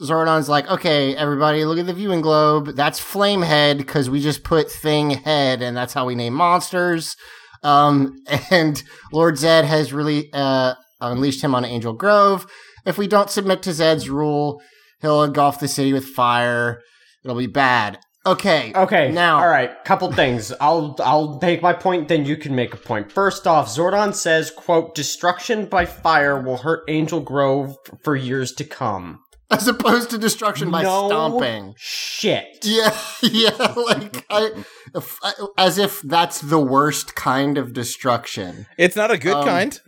Zordon's 0.03 0.49
like, 0.49 0.69
okay, 0.69 1.15
everybody, 1.17 1.65
look 1.65 1.79
at 1.79 1.87
the 1.87 1.95
viewing 1.95 2.21
globe. 2.21 2.75
That's 2.75 3.01
Flamehead 3.01 3.79
because 3.79 4.11
we 4.11 4.21
just 4.21 4.45
put 4.45 4.71
Thing 4.71 5.11
Head, 5.11 5.63
and 5.63 5.77
that's 5.77 5.93
how 5.93 6.07
we 6.07 6.15
name 6.15 6.35
monsters. 6.35 7.17
Um, 7.63 8.17
and 8.51 8.83
Lord 9.13 9.37
Zedd 9.37 9.65
has 9.65 9.93
really 9.93 10.31
uh, 10.33 10.75
unleashed 11.01 11.43
him 11.43 11.55
on 11.55 11.65
Angel 11.65 11.93
Grove. 11.93 12.47
If 12.85 12.99
we 12.99 13.07
don't 13.07 13.31
submit 13.31 13.63
to 13.63 13.71
Zedd's 13.71 14.11
rule, 14.11 14.61
he'll 15.01 15.23
engulf 15.23 15.61
the 15.61 15.69
city 15.69 15.93
with 15.93 16.05
fire. 16.05 16.83
It'll 17.25 17.37
be 17.37 17.47
bad. 17.47 17.99
Okay. 18.25 18.73
Okay. 18.75 19.11
Now, 19.11 19.41
all 19.41 19.49
right. 19.49 19.85
Couple 19.85 20.13
things. 20.13 20.53
I'll 20.61 20.97
I'll 21.01 21.39
make 21.41 21.61
my 21.61 21.73
point. 21.73 22.07
Then 22.07 22.25
you 22.25 22.37
can 22.37 22.55
make 22.55 22.73
a 22.73 22.77
point. 22.77 23.11
First 23.11 23.49
off, 23.49 23.69
Zordon 23.69 24.15
says, 24.15 24.53
"quote 24.53 24.95
Destruction 24.95 25.67
by 25.67 25.87
fire 25.87 26.41
will 26.41 26.59
hurt 26.59 26.85
Angel 26.87 27.21
Grove 27.21 27.77
for 28.05 28.15
years 28.15 28.53
to 28.53 28.65
come." 28.65 29.22
As 29.53 29.69
opposed 29.69 30.11
to 30.11 30.19
destruction 30.19 30.71
by 30.71 30.83
no 30.83 31.09
stomping. 31.09 31.75
Shit. 31.77 32.59
Yeah, 32.63 32.97
yeah, 33.23 33.75
like 33.77 34.25
I, 34.31 34.65
if, 34.95 35.19
as 35.59 35.79
if 35.79 36.01
that's 36.03 36.41
the 36.41 36.61
worst 36.61 37.15
kind 37.15 37.59
of 37.59 37.73
destruction. 37.73 38.67
it's 38.79 38.97
not 38.97 39.11
a 39.11 39.19
good 39.19 39.35
Um, 39.37 39.45
kind. 39.45 39.81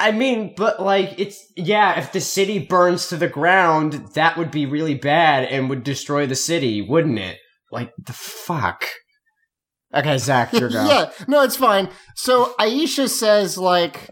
I 0.00 0.10
mean, 0.10 0.54
but 0.56 0.82
like 0.82 1.14
it's 1.18 1.38
yeah. 1.56 1.98
If 1.98 2.12
the 2.12 2.20
city 2.20 2.58
burns 2.58 3.08
to 3.08 3.16
the 3.16 3.28
ground, 3.28 4.14
that 4.14 4.36
would 4.36 4.50
be 4.50 4.66
really 4.66 4.94
bad 4.94 5.44
and 5.44 5.70
would 5.70 5.84
destroy 5.84 6.26
the 6.26 6.34
city, 6.34 6.82
wouldn't 6.82 7.18
it? 7.20 7.38
Like 7.70 7.92
the 8.04 8.12
fuck. 8.12 8.84
Okay, 9.94 10.18
Zach, 10.18 10.52
your 10.54 10.70
go. 10.70 10.84
yeah, 10.88 11.12
no, 11.28 11.42
it's 11.42 11.56
fine. 11.56 11.88
So 12.16 12.54
Aisha 12.58 13.08
says 13.08 13.58
like, 13.58 14.10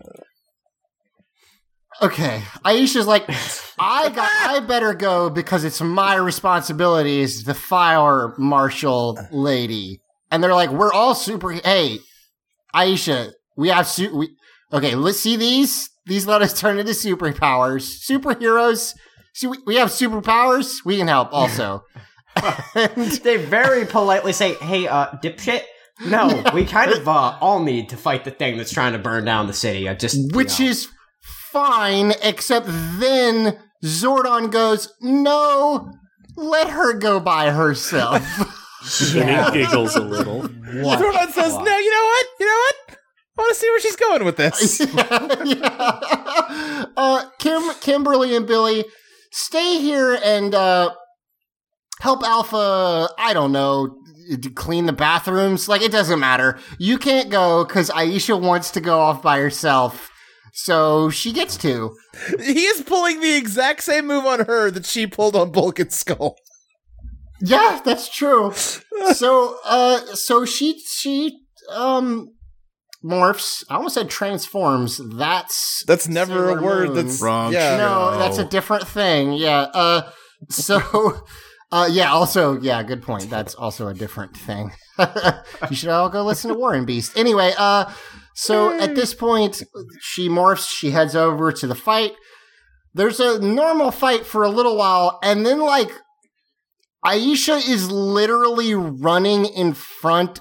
okay, 2.02 2.42
Aisha's 2.64 3.06
like, 3.06 3.24
I 3.78 4.08
got, 4.14 4.30
I 4.50 4.60
better 4.60 4.94
go 4.94 5.30
because 5.30 5.64
it's 5.64 5.80
my 5.80 6.16
responsibility 6.16 7.22
as 7.22 7.44
the 7.44 7.54
fire 7.54 8.34
marshal 8.38 9.18
lady. 9.30 10.00
And 10.30 10.42
they're 10.42 10.54
like, 10.54 10.70
we're 10.70 10.92
all 10.92 11.14
super. 11.14 11.50
Hey, 11.50 11.98
Aisha, 12.74 13.32
we 13.56 13.68
have 13.68 13.86
su- 13.86 14.16
we. 14.16 14.36
Okay, 14.72 14.94
let's 14.94 15.18
see 15.18 15.36
these. 15.36 15.90
These 16.06 16.26
let 16.26 16.42
us 16.42 16.58
turn 16.58 16.78
into 16.78 16.92
superpowers. 16.92 18.08
Superheroes. 18.08 18.94
See, 19.34 19.48
we, 19.48 19.58
we 19.66 19.76
have 19.76 19.88
superpowers. 19.88 20.84
We 20.84 20.98
can 20.98 21.08
help 21.08 21.32
also. 21.32 21.82
and, 22.74 23.10
They 23.10 23.36
very 23.36 23.84
politely 23.86 24.32
say, 24.32 24.54
"Hey, 24.54 24.86
uh, 24.86 25.10
dipshit." 25.22 25.62
No, 26.06 26.44
we 26.54 26.64
kind 26.64 26.92
of 26.96 27.08
uh, 27.08 27.36
all 27.40 27.62
need 27.62 27.88
to 27.90 27.96
fight 27.96 28.24
the 28.24 28.30
thing 28.30 28.56
that's 28.56 28.72
trying 28.72 28.92
to 28.92 28.98
burn 28.98 29.24
down 29.24 29.48
the 29.48 29.52
city. 29.52 29.88
I 29.88 29.94
just, 29.94 30.16
you 30.16 30.28
which 30.32 30.60
know. 30.60 30.66
is 30.66 30.88
fine, 31.52 32.12
except 32.22 32.66
then 32.68 33.58
Zordon 33.84 34.50
goes, 34.50 34.92
"No, 35.00 35.92
let 36.36 36.70
her 36.70 36.94
go 36.94 37.20
by 37.20 37.50
herself." 37.50 38.22
And 39.14 39.54
he 39.54 39.60
giggles 39.60 39.94
a 39.94 40.00
little. 40.00 40.40
Zordon 40.40 41.30
says, 41.32 41.52
"No, 41.52 41.78
you 41.78 41.90
know 41.90 42.04
what? 42.04 42.26
You 42.40 42.46
know 42.46 42.52
what? 42.56 42.96
I 43.38 43.42
want 43.42 43.52
to 43.52 43.60
see 43.60 43.68
where 43.68 43.80
she's 43.80 43.96
going 43.96 44.24
with 44.24 44.36
this." 44.36 44.80
yeah. 44.94 46.86
Uh, 46.96 47.24
Kim, 47.38 47.62
Kimberly, 47.82 48.34
and 48.34 48.46
Billy 48.46 48.86
stay 49.32 49.80
here 49.80 50.18
and 50.24 50.54
uh, 50.54 50.94
help 52.00 52.22
Alpha. 52.22 53.10
I 53.18 53.34
don't 53.34 53.52
know. 53.52 53.96
Clean 54.54 54.86
the 54.86 54.92
bathrooms. 54.92 55.68
Like 55.68 55.82
it 55.82 55.92
doesn't 55.92 56.20
matter. 56.20 56.58
You 56.78 56.98
can't 56.98 57.30
go 57.30 57.64
because 57.64 57.90
Aisha 57.90 58.40
wants 58.40 58.70
to 58.72 58.80
go 58.80 59.00
off 59.00 59.22
by 59.22 59.40
herself, 59.40 60.10
so 60.52 61.10
she 61.10 61.32
gets 61.32 61.56
to. 61.58 61.96
he 62.38 62.64
is 62.64 62.82
pulling 62.82 63.20
the 63.20 63.36
exact 63.36 63.82
same 63.82 64.06
move 64.06 64.24
on 64.26 64.44
her 64.46 64.70
that 64.70 64.86
she 64.86 65.06
pulled 65.06 65.36
on 65.36 65.50
Bulk 65.52 65.78
and 65.78 65.92
Skull. 65.92 66.36
Yeah, 67.42 67.80
that's 67.84 68.08
true. 68.14 68.52
so, 69.14 69.56
uh, 69.64 70.00
so 70.14 70.44
she, 70.44 70.78
she, 70.80 71.38
um, 71.72 72.34
morphs. 73.04 73.64
I 73.70 73.76
almost 73.76 73.94
said 73.94 74.10
transforms. 74.10 75.00
That's 75.16 75.82
That's 75.86 76.06
never 76.08 76.34
Sailor 76.48 76.58
a 76.58 76.62
word 76.62 76.88
Moon. 76.88 76.96
that's 77.06 77.22
Wrong 77.22 77.52
Yeah. 77.52 77.76
no, 77.76 78.10
No. 78.12 78.18
that's 78.18 78.38
a 78.38 78.44
different 78.44 78.86
thing. 78.86 79.32
Yeah. 79.32 79.60
Uh, 79.72 80.10
so, 80.50 81.22
uh, 81.72 81.88
yeah. 81.90 82.12
Also, 82.12 82.60
yeah. 82.60 82.82
Good 82.82 83.02
point. 83.02 83.30
That's 83.30 83.54
also 83.54 83.88
a 83.88 83.94
different 83.94 84.36
thing. 84.36 84.72
you 85.70 85.76
should 85.76 85.88
all 85.88 86.10
go 86.10 86.22
listen 86.24 86.50
to 86.52 86.58
Warren 86.58 86.84
Beast. 86.84 87.16
Anyway, 87.16 87.52
uh, 87.56 87.90
so 88.40 88.80
at 88.80 88.94
this 88.94 89.12
hmm. 89.12 89.18
point, 89.18 89.62
she 90.00 90.30
morphs. 90.30 90.66
She 90.70 90.92
heads 90.92 91.14
over 91.14 91.52
to 91.52 91.66
the 91.66 91.74
fight. 91.74 92.12
There's 92.94 93.20
a 93.20 93.38
normal 93.38 93.90
fight 93.90 94.24
for 94.24 94.44
a 94.44 94.48
little 94.48 94.78
while, 94.78 95.18
and 95.22 95.44
then 95.44 95.60
like 95.60 95.90
Aisha 97.04 97.56
is 97.56 97.90
literally 97.90 98.74
running 98.74 99.44
in 99.44 99.74
front. 99.74 100.40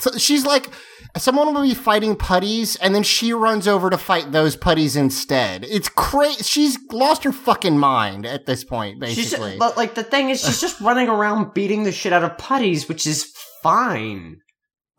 So 0.00 0.18
she's 0.18 0.44
like, 0.44 0.70
someone 1.18 1.54
will 1.54 1.62
be 1.62 1.74
fighting 1.74 2.16
putties, 2.16 2.74
and 2.74 2.96
then 2.96 3.04
she 3.04 3.32
runs 3.32 3.68
over 3.68 3.90
to 3.90 3.98
fight 3.98 4.32
those 4.32 4.56
putties 4.56 4.96
instead. 4.96 5.64
It's 5.64 5.88
crazy. 5.88 6.42
She's 6.42 6.78
lost 6.90 7.22
her 7.22 7.32
fucking 7.32 7.78
mind 7.78 8.26
at 8.26 8.46
this 8.46 8.64
point, 8.64 8.98
basically. 8.98 9.56
but 9.56 9.76
like 9.76 9.94
the 9.94 10.02
thing 10.02 10.30
is, 10.30 10.40
she's 10.44 10.60
just 10.60 10.80
running 10.80 11.08
around 11.08 11.54
beating 11.54 11.84
the 11.84 11.92
shit 11.92 12.12
out 12.12 12.24
of 12.24 12.36
putties, 12.38 12.88
which 12.88 13.06
is 13.06 13.32
fine. 13.62 14.40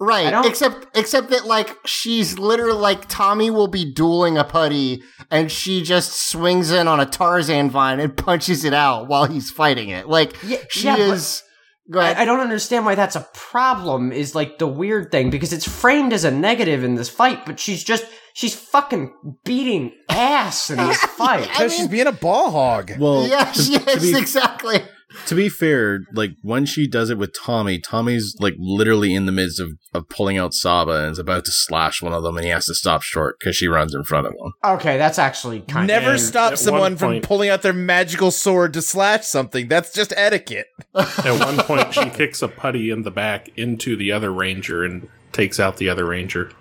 I 0.01 0.05
right. 0.05 0.45
Except, 0.45 0.97
except 0.97 1.29
that 1.29 1.45
like 1.45 1.77
she's 1.85 2.39
literally 2.39 2.79
like 2.79 3.07
Tommy 3.07 3.51
will 3.51 3.67
be 3.67 3.91
dueling 3.93 4.37
a 4.37 4.43
putty, 4.43 5.03
and 5.29 5.51
she 5.51 5.83
just 5.83 6.29
swings 6.29 6.71
in 6.71 6.87
on 6.87 6.99
a 6.99 7.05
Tarzan 7.05 7.69
vine 7.69 7.99
and 7.99 8.15
punches 8.15 8.63
it 8.63 8.73
out 8.73 9.07
while 9.07 9.25
he's 9.25 9.51
fighting 9.51 9.89
it. 9.89 10.07
Like 10.07 10.35
Yeah, 10.43 10.57
she 10.69 10.85
yeah, 10.85 10.97
is. 10.97 11.43
Go 11.89 11.99
ahead. 11.99 12.17
I, 12.17 12.21
I 12.21 12.25
don't 12.25 12.39
understand 12.39 12.85
why 12.85 12.95
that's 12.95 13.15
a 13.15 13.27
problem. 13.33 14.11
Is 14.11 14.33
like 14.33 14.59
the 14.59 14.67
weird 14.67 15.11
thing 15.11 15.29
because 15.29 15.53
it's 15.53 15.67
framed 15.67 16.13
as 16.13 16.23
a 16.23 16.31
negative 16.31 16.83
in 16.83 16.95
this 16.95 17.09
fight, 17.09 17.45
but 17.45 17.59
she's 17.59 17.83
just 17.83 18.05
she's 18.33 18.55
fucking 18.55 19.13
beating 19.43 19.93
ass 20.09 20.69
in 20.69 20.77
this 20.77 20.97
fight. 21.17 21.47
because 21.47 21.75
she's 21.75 21.87
being 21.87 22.07
a 22.07 22.11
ball 22.11 22.51
hog. 22.51 22.91
Well, 22.97 23.27
yes, 23.27 23.67
to, 23.67 23.71
yes, 23.73 23.93
to 23.95 23.99
be, 23.99 24.17
exactly. 24.17 24.77
To 25.27 25.35
be 25.35 25.49
fair, 25.49 26.01
like 26.13 26.31
when 26.41 26.65
she 26.65 26.87
does 26.87 27.09
it 27.09 27.17
with 27.17 27.33
Tommy, 27.37 27.79
Tommy's 27.79 28.35
like 28.39 28.53
literally 28.57 29.13
in 29.13 29.25
the 29.25 29.31
midst 29.31 29.59
of, 29.59 29.69
of 29.93 30.07
pulling 30.09 30.37
out 30.37 30.53
Saba 30.53 31.03
and 31.03 31.11
is 31.11 31.19
about 31.19 31.45
to 31.45 31.51
slash 31.51 32.01
one 32.01 32.13
of 32.13 32.23
them, 32.23 32.37
and 32.37 32.45
he 32.45 32.51
has 32.51 32.65
to 32.65 32.75
stop 32.75 33.01
short 33.03 33.37
because 33.39 33.55
she 33.55 33.67
runs 33.67 33.93
in 33.93 34.03
front 34.03 34.27
of 34.27 34.33
him. 34.33 34.53
Okay, 34.63 34.97
that's 34.97 35.19
actually 35.19 35.61
kind 35.61 35.87
Never 35.87 36.13
of 36.13 36.19
stop 36.19 36.57
someone 36.57 36.95
from 36.97 37.11
point- 37.13 37.23
pulling 37.23 37.49
out 37.49 37.61
their 37.61 37.73
magical 37.73 38.31
sword 38.31 38.73
to 38.73 38.81
slash 38.81 39.25
something. 39.25 39.67
That's 39.67 39.93
just 39.93 40.13
etiquette. 40.15 40.67
At 40.95 41.39
one 41.39 41.57
point, 41.65 41.93
she 41.93 42.09
kicks 42.09 42.41
a 42.41 42.47
putty 42.47 42.89
in 42.89 43.03
the 43.03 43.11
back 43.11 43.49
into 43.57 43.95
the 43.95 44.11
other 44.11 44.31
ranger 44.31 44.83
and 44.83 45.07
takes 45.31 45.59
out 45.59 45.77
the 45.77 45.89
other 45.89 46.05
ranger. 46.05 46.51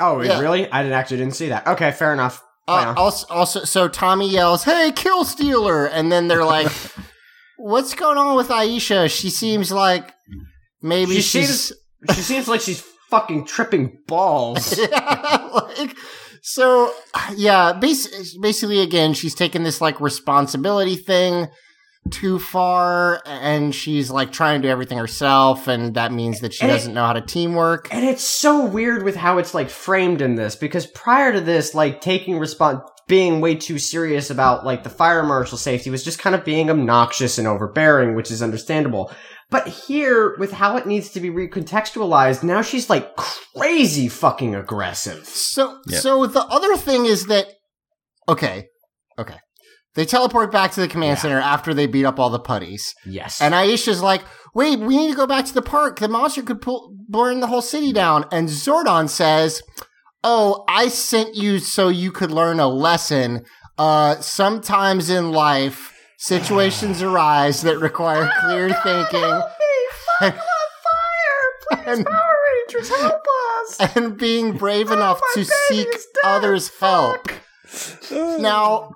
Oh, 0.00 0.20
Yeah. 0.22 0.40
really? 0.40 0.70
I 0.70 0.82
didn't 0.82 0.96
actually 0.96 1.18
didn't 1.18 1.34
see 1.36 1.48
that. 1.48 1.66
Okay, 1.66 1.90
fair 1.92 2.12
enough. 2.12 2.42
Play 2.66 2.76
Uh, 2.84 2.94
also, 2.94 3.26
also, 3.34 3.64
so 3.64 3.88
Tommy 3.88 4.28
yells, 4.30 4.64
"Hey, 4.64 4.92
kill 4.94 5.24
stealer!" 5.24 5.86
And 5.86 6.12
then 6.12 6.28
they're 6.28 6.44
like, 6.44 6.68
"What's 7.62 7.94
going 7.94 8.18
on 8.18 8.36
with 8.36 8.48
Aisha? 8.48 9.10
She 9.10 9.30
seems 9.30 9.70
like 9.70 10.12
maybe 10.82 11.16
She 11.16 11.20
she's 11.22 11.68
seems- 11.68 11.72
she 12.16 12.22
seems 12.22 12.48
like 12.48 12.60
she's 12.60 12.80
fucking 13.10 13.46
tripping 13.46 13.98
balls. 14.06 14.78
like." 14.92 15.96
So 16.42 16.90
yeah, 17.36 17.72
bas- 17.74 18.36
basically, 18.40 18.80
again, 18.80 19.12
she's 19.12 19.34
taking 19.34 19.62
this 19.62 19.80
like 19.80 20.00
responsibility 20.00 20.96
thing 20.96 21.48
too 22.10 22.38
far, 22.38 23.20
and 23.26 23.74
she's 23.74 24.10
like 24.10 24.32
trying 24.32 24.62
to 24.62 24.66
do 24.68 24.72
everything 24.72 24.96
herself, 24.96 25.68
and 25.68 25.94
that 25.96 26.12
means 26.12 26.40
that 26.40 26.54
she 26.54 26.62
And 26.62 26.72
doesn't 26.72 26.94
know 26.94 27.04
how 27.04 27.12
to 27.12 27.20
teamwork. 27.20 27.92
And 27.92 28.06
it's 28.06 28.24
so 28.24 28.64
weird 28.64 29.02
with 29.02 29.16
how 29.16 29.36
it's 29.36 29.52
like 29.52 29.68
framed 29.68 30.22
in 30.22 30.34
this 30.36 30.56
because 30.56 30.86
prior 30.86 31.30
to 31.34 31.40
this, 31.42 31.74
like 31.74 32.00
taking 32.00 32.36
respons 32.36 32.82
being 33.10 33.40
way 33.42 33.56
too 33.56 33.78
serious 33.78 34.30
about 34.30 34.64
like 34.64 34.84
the 34.84 34.88
fire 34.88 35.22
marshal 35.22 35.58
safety 35.58 35.90
was 35.90 36.02
just 36.04 36.18
kind 36.20 36.34
of 36.34 36.44
being 36.44 36.70
obnoxious 36.70 37.36
and 37.38 37.46
overbearing, 37.48 38.14
which 38.14 38.30
is 38.30 38.40
understandable. 38.42 39.12
But 39.50 39.66
here, 39.66 40.36
with 40.38 40.52
how 40.52 40.76
it 40.76 40.86
needs 40.86 41.10
to 41.10 41.20
be 41.20 41.28
recontextualized, 41.28 42.42
now 42.44 42.62
she's 42.62 42.88
like 42.88 43.16
crazy 43.16 44.08
fucking 44.08 44.54
aggressive. 44.54 45.26
So, 45.26 45.78
Yeah. 45.88 45.98
so 45.98 46.26
the 46.26 46.44
other 46.46 46.76
thing 46.76 47.04
is 47.04 47.26
that, 47.26 47.48
okay, 48.28 48.68
okay, 49.18 49.38
they 49.96 50.04
teleport 50.04 50.52
back 50.52 50.70
to 50.72 50.80
the 50.80 50.86
command 50.88 51.18
Yeah. 51.18 51.22
center 51.22 51.40
after 51.40 51.74
they 51.74 51.86
beat 51.88 52.04
up 52.04 52.20
all 52.20 52.30
the 52.30 52.38
putties, 52.38 52.94
Yes. 53.04 53.40
and 53.40 53.52
Aisha's 53.54 54.00
like, 54.02 54.22
"Wait, 54.54 54.78
we 54.78 54.96
need 54.96 55.10
to 55.10 55.16
go 55.16 55.26
back 55.26 55.46
to 55.46 55.54
the 55.54 55.62
park. 55.62 55.98
The 55.98 56.06
monster 56.08 56.42
could 56.42 56.60
pull, 56.62 56.94
burn 57.08 57.40
the 57.40 57.48
whole 57.48 57.60
city 57.62 57.92
down." 57.92 58.26
And 58.30 58.48
Zordon 58.48 59.08
says, 59.08 59.62
"Oh, 60.22 60.64
I 60.68 60.88
sent 60.88 61.34
you 61.34 61.58
so 61.58 61.88
you 61.88 62.12
could 62.12 62.30
learn 62.30 62.60
a 62.60 62.68
lesson. 62.68 63.44
Uh, 63.78 64.20
sometimes 64.20 65.08
in 65.10 65.32
life, 65.32 65.92
situations 66.18 67.02
arise 67.02 67.62
that 67.62 67.78
require 67.78 68.30
clear 68.40 68.68
thinking." 68.82 69.20
Help 69.20 69.44
me! 69.58 69.88
Fuck 70.18 70.34
on 70.34 70.40
fire! 70.84 71.82
Please, 71.84 71.98
and, 71.98 72.06
Power 72.06 72.36
Rangers, 72.68 72.88
help 72.88 73.22
us! 73.22 73.40
and 73.96 74.16
being 74.18 74.56
brave 74.56 74.90
enough 74.90 75.20
my 75.20 75.42
to 75.42 75.50
seek 75.68 75.88
others' 76.24 76.70
help. 76.80 77.28
Now, 78.10 78.90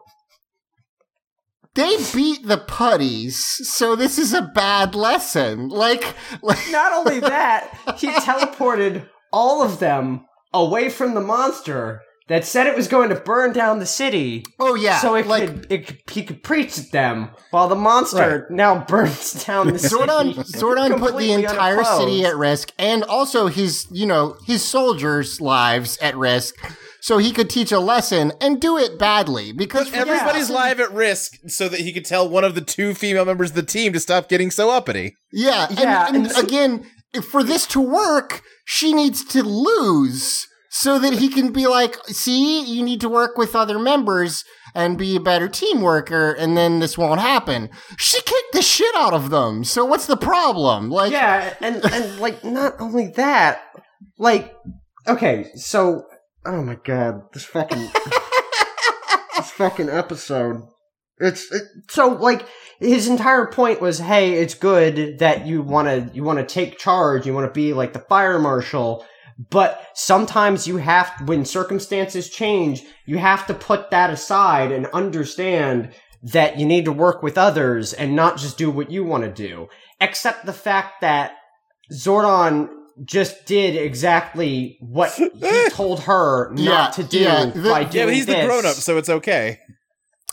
they 1.75 1.97
beat 2.13 2.47
the 2.47 2.59
putties, 2.59 3.39
so 3.69 3.97
this 3.97 4.19
is 4.19 4.33
a 4.33 4.43
bad 4.43 4.95
lesson. 4.95 5.69
Like, 5.69 6.15
like 6.43 6.59
Not 6.71 6.93
only 6.93 7.21
that, 7.21 7.97
he 7.99 8.09
teleported 8.13 9.09
all 9.33 9.63
of 9.63 9.79
them 9.79 10.27
away 10.55 10.89
from 10.89 11.15
the 11.15 11.21
monster 11.21 12.01
that 12.29 12.43
said 12.47 12.67
it 12.67 12.75
was 12.75 12.89
going 12.89 13.11
to 13.11 13.15
burn 13.17 13.53
down 13.53 13.81
the 13.81 13.85
city. 13.87 14.43
oh 14.59 14.75
yeah, 14.75 14.99
so 14.99 15.15
it 15.15 15.27
like 15.27 15.47
could, 15.47 15.67
it, 15.71 15.87
could- 15.87 16.01
he 16.11 16.23
could 16.25 16.43
preach 16.43 16.79
at 16.79 16.91
them 16.91 17.29
while 17.51 17.69
the 17.69 17.75
monster 17.75 18.47
now 18.51 18.83
burns 18.89 19.45
down 19.45 19.71
the 19.71 19.79
city. 19.79 19.95
Zordon, 19.95 20.35
Zordon 20.57 20.99
put 20.99 21.19
the 21.19 21.33
entire 21.33 21.75
unopposed. 21.75 22.01
city 22.01 22.25
at 22.25 22.35
risk, 22.37 22.73
and 22.79 23.05
also 23.05 23.49
his, 23.49 23.87
you 23.91 24.07
know, 24.07 24.37
his 24.47 24.63
soldiers' 24.65 25.39
lives 25.39 25.99
at 25.99 26.17
risk, 26.17 26.55
so 27.03 27.19
he 27.19 27.31
could 27.31 27.51
teach 27.51 27.71
a 27.73 27.79
lesson 27.79 28.33
and 28.41 28.59
do 28.59 28.79
it 28.79 28.99
badly 28.99 29.53
because 29.53 29.91
for 29.91 29.97
Everybody's 29.97 30.49
that- 30.49 30.55
live 30.55 30.81
at 30.81 30.93
risk 30.95 31.33
so 31.49 31.69
that 31.69 31.81
he 31.81 31.93
could 31.93 32.07
tell 32.07 32.27
one 32.27 32.45
of 32.45 32.55
the 32.55 32.63
two 32.63 32.95
female 32.95 33.27
members 33.27 33.51
of 33.51 33.57
the 33.57 33.63
team 33.63 33.93
to 33.93 34.01
stop 34.01 34.31
getting 34.31 34.51
so 34.51 34.71
uppity. 34.71 35.15
Yeah, 35.31 35.67
Yeah, 35.73 36.07
and, 36.09 36.17
and 36.17 36.27
and- 36.35 36.45
again, 36.49 36.73
if- 36.81 36.87
for 37.23 37.43
this 37.43 37.67
to 37.69 37.81
work, 37.81 38.43
she 38.65 38.93
needs 38.93 39.25
to 39.27 39.43
lose 39.43 40.47
so 40.71 40.99
that 40.99 41.15
he 41.15 41.29
can 41.29 41.53
be 41.53 41.67
like, 41.67 41.97
"See, 42.09 42.61
you 42.61 42.83
need 42.83 43.01
to 43.03 43.09
work 43.09 43.39
with 43.39 43.55
other 43.55 43.79
members 43.79 44.45
and 44.75 44.99
be 44.99 45.15
a 45.15 45.21
better 45.21 45.49
team 45.49 45.83
worker, 45.83 46.33
and 46.33 46.57
then 46.57 46.81
this 46.81 46.99
won't 46.99 47.21
happen." 47.21 47.71
She 47.97 48.21
kicked 48.21 48.53
the 48.53 48.63
shit 48.63 48.95
out 48.97 49.15
of 49.15 49.31
them. 49.31 49.63
So 49.65 49.85
what's 49.85 50.07
the 50.07 50.17
problem? 50.17 50.91
Like, 50.91 51.13
yeah, 51.13 51.55
and 51.61 51.85
and 51.85 52.19
like 52.19 52.43
not 52.45 52.75
only 52.81 53.09
that, 53.17 53.63
like 54.19 54.53
okay, 55.07 55.47
so 55.55 56.07
oh 56.45 56.63
my 56.63 56.77
god, 56.85 57.23
this 57.33 57.45
fucking 57.45 57.79
this 59.37 59.51
fucking 59.53 59.89
episode. 59.89 60.63
It's 61.19 61.51
it, 61.53 61.63
so 61.91 62.09
like 62.09 62.47
his 62.81 63.09
entire 63.09 63.47
point 63.47 63.81
was, 63.81 63.99
hey, 63.99 64.33
it's 64.35 64.55
good 64.55 65.19
that 65.21 65.47
you 65.47 65.63
want 65.63 65.89
to 65.89 66.15
you 66.15 66.25
want 66.25 66.39
to 66.41 66.45
take 66.55 66.79
charge, 66.79 67.27
you 67.27 67.35
want 67.35 67.47
to 67.47 67.53
be 67.53 67.73
like 67.73 67.93
the 67.93 68.01
fire 68.01 68.39
marshal, 68.39 69.05
but 69.51 69.87
sometimes 69.95 70.67
you 70.67 70.79
have 70.79 71.11
when 71.27 71.45
circumstances 71.45 72.31
change, 72.31 72.83
you 73.07 73.19
have 73.19 73.47
to 73.47 73.55
put 73.55 73.91
that 73.91 74.11
aside 74.11 74.73
and 74.73 74.87
understand 74.87 75.91
that 76.23 76.59
you 76.59 76.67
need 76.67 76.87
to 76.87 76.93
work 76.93 77.23
with 77.23 77.37
others 77.39 77.93
and 77.93 78.17
not 78.17 78.39
just 78.39 78.57
do 78.59 78.71
what 78.71 78.91
you 78.91 79.05
want 79.05 79.25
to 79.25 79.31
do. 79.31 79.69
Except 80.01 80.47
the 80.47 80.53
fact 80.53 81.01
that 81.03 81.33
Zordon 81.93 82.69
just 83.05 83.45
did 83.47 83.77
exactly 83.77 84.79
what 84.81 85.13
he 85.13 85.31
told 85.71 86.01
her 86.05 86.51
not 86.53 86.61
Yeah, 86.63 86.91
to 86.91 87.03
do 87.05 87.19
yeah, 87.19 87.45
the- 87.47 87.63
by 87.71 87.81
Yeah, 87.81 87.89
doing 87.89 87.93
Yeah, 87.99 88.05
but 88.07 88.15
he's 88.15 88.27
the 88.27 88.43
grown 88.47 88.67
up, 88.67 88.77
so 88.77 88.97
it's 88.99 89.09
okay. 89.09 89.59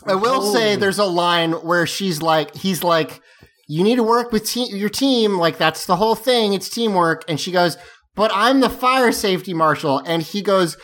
I 0.06 0.14
will 0.14 0.42
say 0.52 0.76
there's 0.76 0.98
a 0.98 1.04
line 1.04 1.52
where 1.52 1.86
she's 1.86 2.20
like, 2.22 2.54
he's 2.54 2.82
like, 2.82 3.20
you 3.68 3.82
need 3.84 3.96
to 3.96 4.02
work 4.02 4.32
with 4.32 4.46
te- 4.46 4.76
your 4.76 4.88
team. 4.88 5.38
Like, 5.38 5.58
that's 5.58 5.86
the 5.86 5.96
whole 5.96 6.14
thing. 6.14 6.52
It's 6.52 6.68
teamwork. 6.68 7.24
And 7.28 7.40
she 7.40 7.52
goes, 7.52 7.76
but 8.14 8.30
I'm 8.34 8.60
the 8.60 8.70
fire 8.70 9.12
safety 9.12 9.54
marshal. 9.54 9.98
And 10.00 10.22
he 10.22 10.42
goes, 10.42 10.76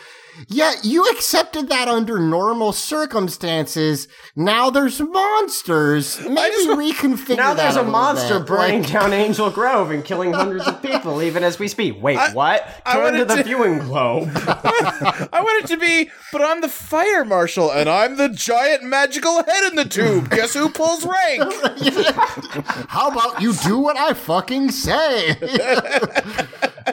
yeah, 0.47 0.73
you 0.85 1.05
accepted 1.11 1.69
that 1.69 1.89
under 1.89 2.19
normal 2.21 2.73
circumstances. 2.73 4.07
Now 4.37 4.71
there's 4.71 5.01
monsters. 5.01 6.21
Maybe 6.21 6.35
just- 6.57 6.69
reconfigure 6.69 7.37
Now 7.37 7.55
there's 7.55 7.75
a 7.75 7.79
little 7.79 7.93
monster 7.93 8.39
bit. 8.39 8.49
burning 8.49 8.83
Like, 8.83 8.93
down 8.93 9.13
Angel 9.13 9.51
Grove 9.51 9.91
and 9.91 10.05
killing 10.05 10.33
hundreds 10.33 10.67
of 10.67 10.81
people, 10.81 11.21
even 11.29 11.43
as 11.43 11.59
we 11.59 11.67
speak. 11.69 12.01
Wait, 12.01 12.17
I- 12.19 12.33
what? 12.33 12.83
Turn 12.91 13.15
to 13.15 13.25
the 13.25 13.37
to- 13.37 13.43
viewing 13.43 13.79
globe. 13.81 14.31
I 14.37 15.41
want 15.43 15.65
it 15.65 15.69
to 15.69 15.77
be, 15.77 16.11
but 16.33 16.43
I'm 16.43 16.61
the 16.61 16.69
fire 16.69 17.25
marshal 17.25 17.71
and 17.73 17.89
I'm 17.89 18.17
the 18.17 18.29
giant 18.29 18.85
magical 18.85 19.43
head 19.43 19.71
in 19.71 19.77
the 19.77 19.85
tube. 19.85 20.31
Guess 20.31 20.55
who 20.55 20.69
pulls 20.69 21.05
rank? 21.05 21.43
How 22.89 23.11
about 23.11 23.41
you 23.43 23.53
do 23.55 23.79
what 23.79 23.97
I 23.97 24.15
fucking 24.15 24.71
say? 24.71 25.35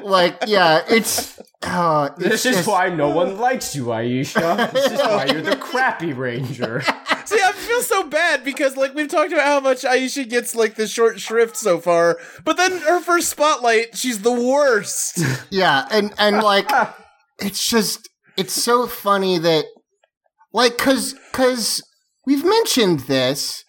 like, 0.04 0.38
yeah, 0.48 0.84
it's 0.90 1.40
uh, 1.64 2.10
it's 2.18 2.30
This 2.30 2.46
is 2.46 2.56
just- 2.58 2.68
why 2.68 2.90
no 2.90 3.10
one 3.10 3.35
likes 3.38 3.76
you, 3.76 3.86
Aisha. 3.86 4.72
This 4.72 4.86
is 4.92 5.00
why 5.00 5.26
you're 5.26 5.42
the 5.42 5.56
crappy 5.56 6.14
ranger. 6.14 6.82
See, 7.26 7.40
I 7.44 7.52
feel 7.54 7.82
so 7.82 8.04
bad 8.04 8.44
because 8.44 8.78
like 8.78 8.94
we've 8.94 9.08
talked 9.08 9.32
about 9.32 9.46
how 9.46 9.60
much 9.60 9.82
Aisha 9.82 10.28
gets 10.30 10.56
like 10.56 10.76
the 10.76 10.88
short 10.88 11.20
shrift 11.20 11.58
so 11.58 11.80
far, 11.80 12.20
but 12.44 12.58
then 12.58 12.80
her 12.82 13.00
first 13.00 13.30
spotlight, 13.30 13.98
she's 13.98 14.22
the 14.22 14.32
worst. 14.32 15.20
Yeah, 15.50 15.86
and 15.92 16.14
and 16.18 16.42
like 16.42 16.70
it's 17.40 17.68
just 17.68 18.10
it's 18.36 18.54
so 18.54 18.88
funny 18.88 19.38
that 19.38 19.66
like 20.54 20.78
cuz 20.78 21.16
cuz 21.32 21.82
we've 22.26 22.44
mentioned 22.44 23.02
this 23.02 23.64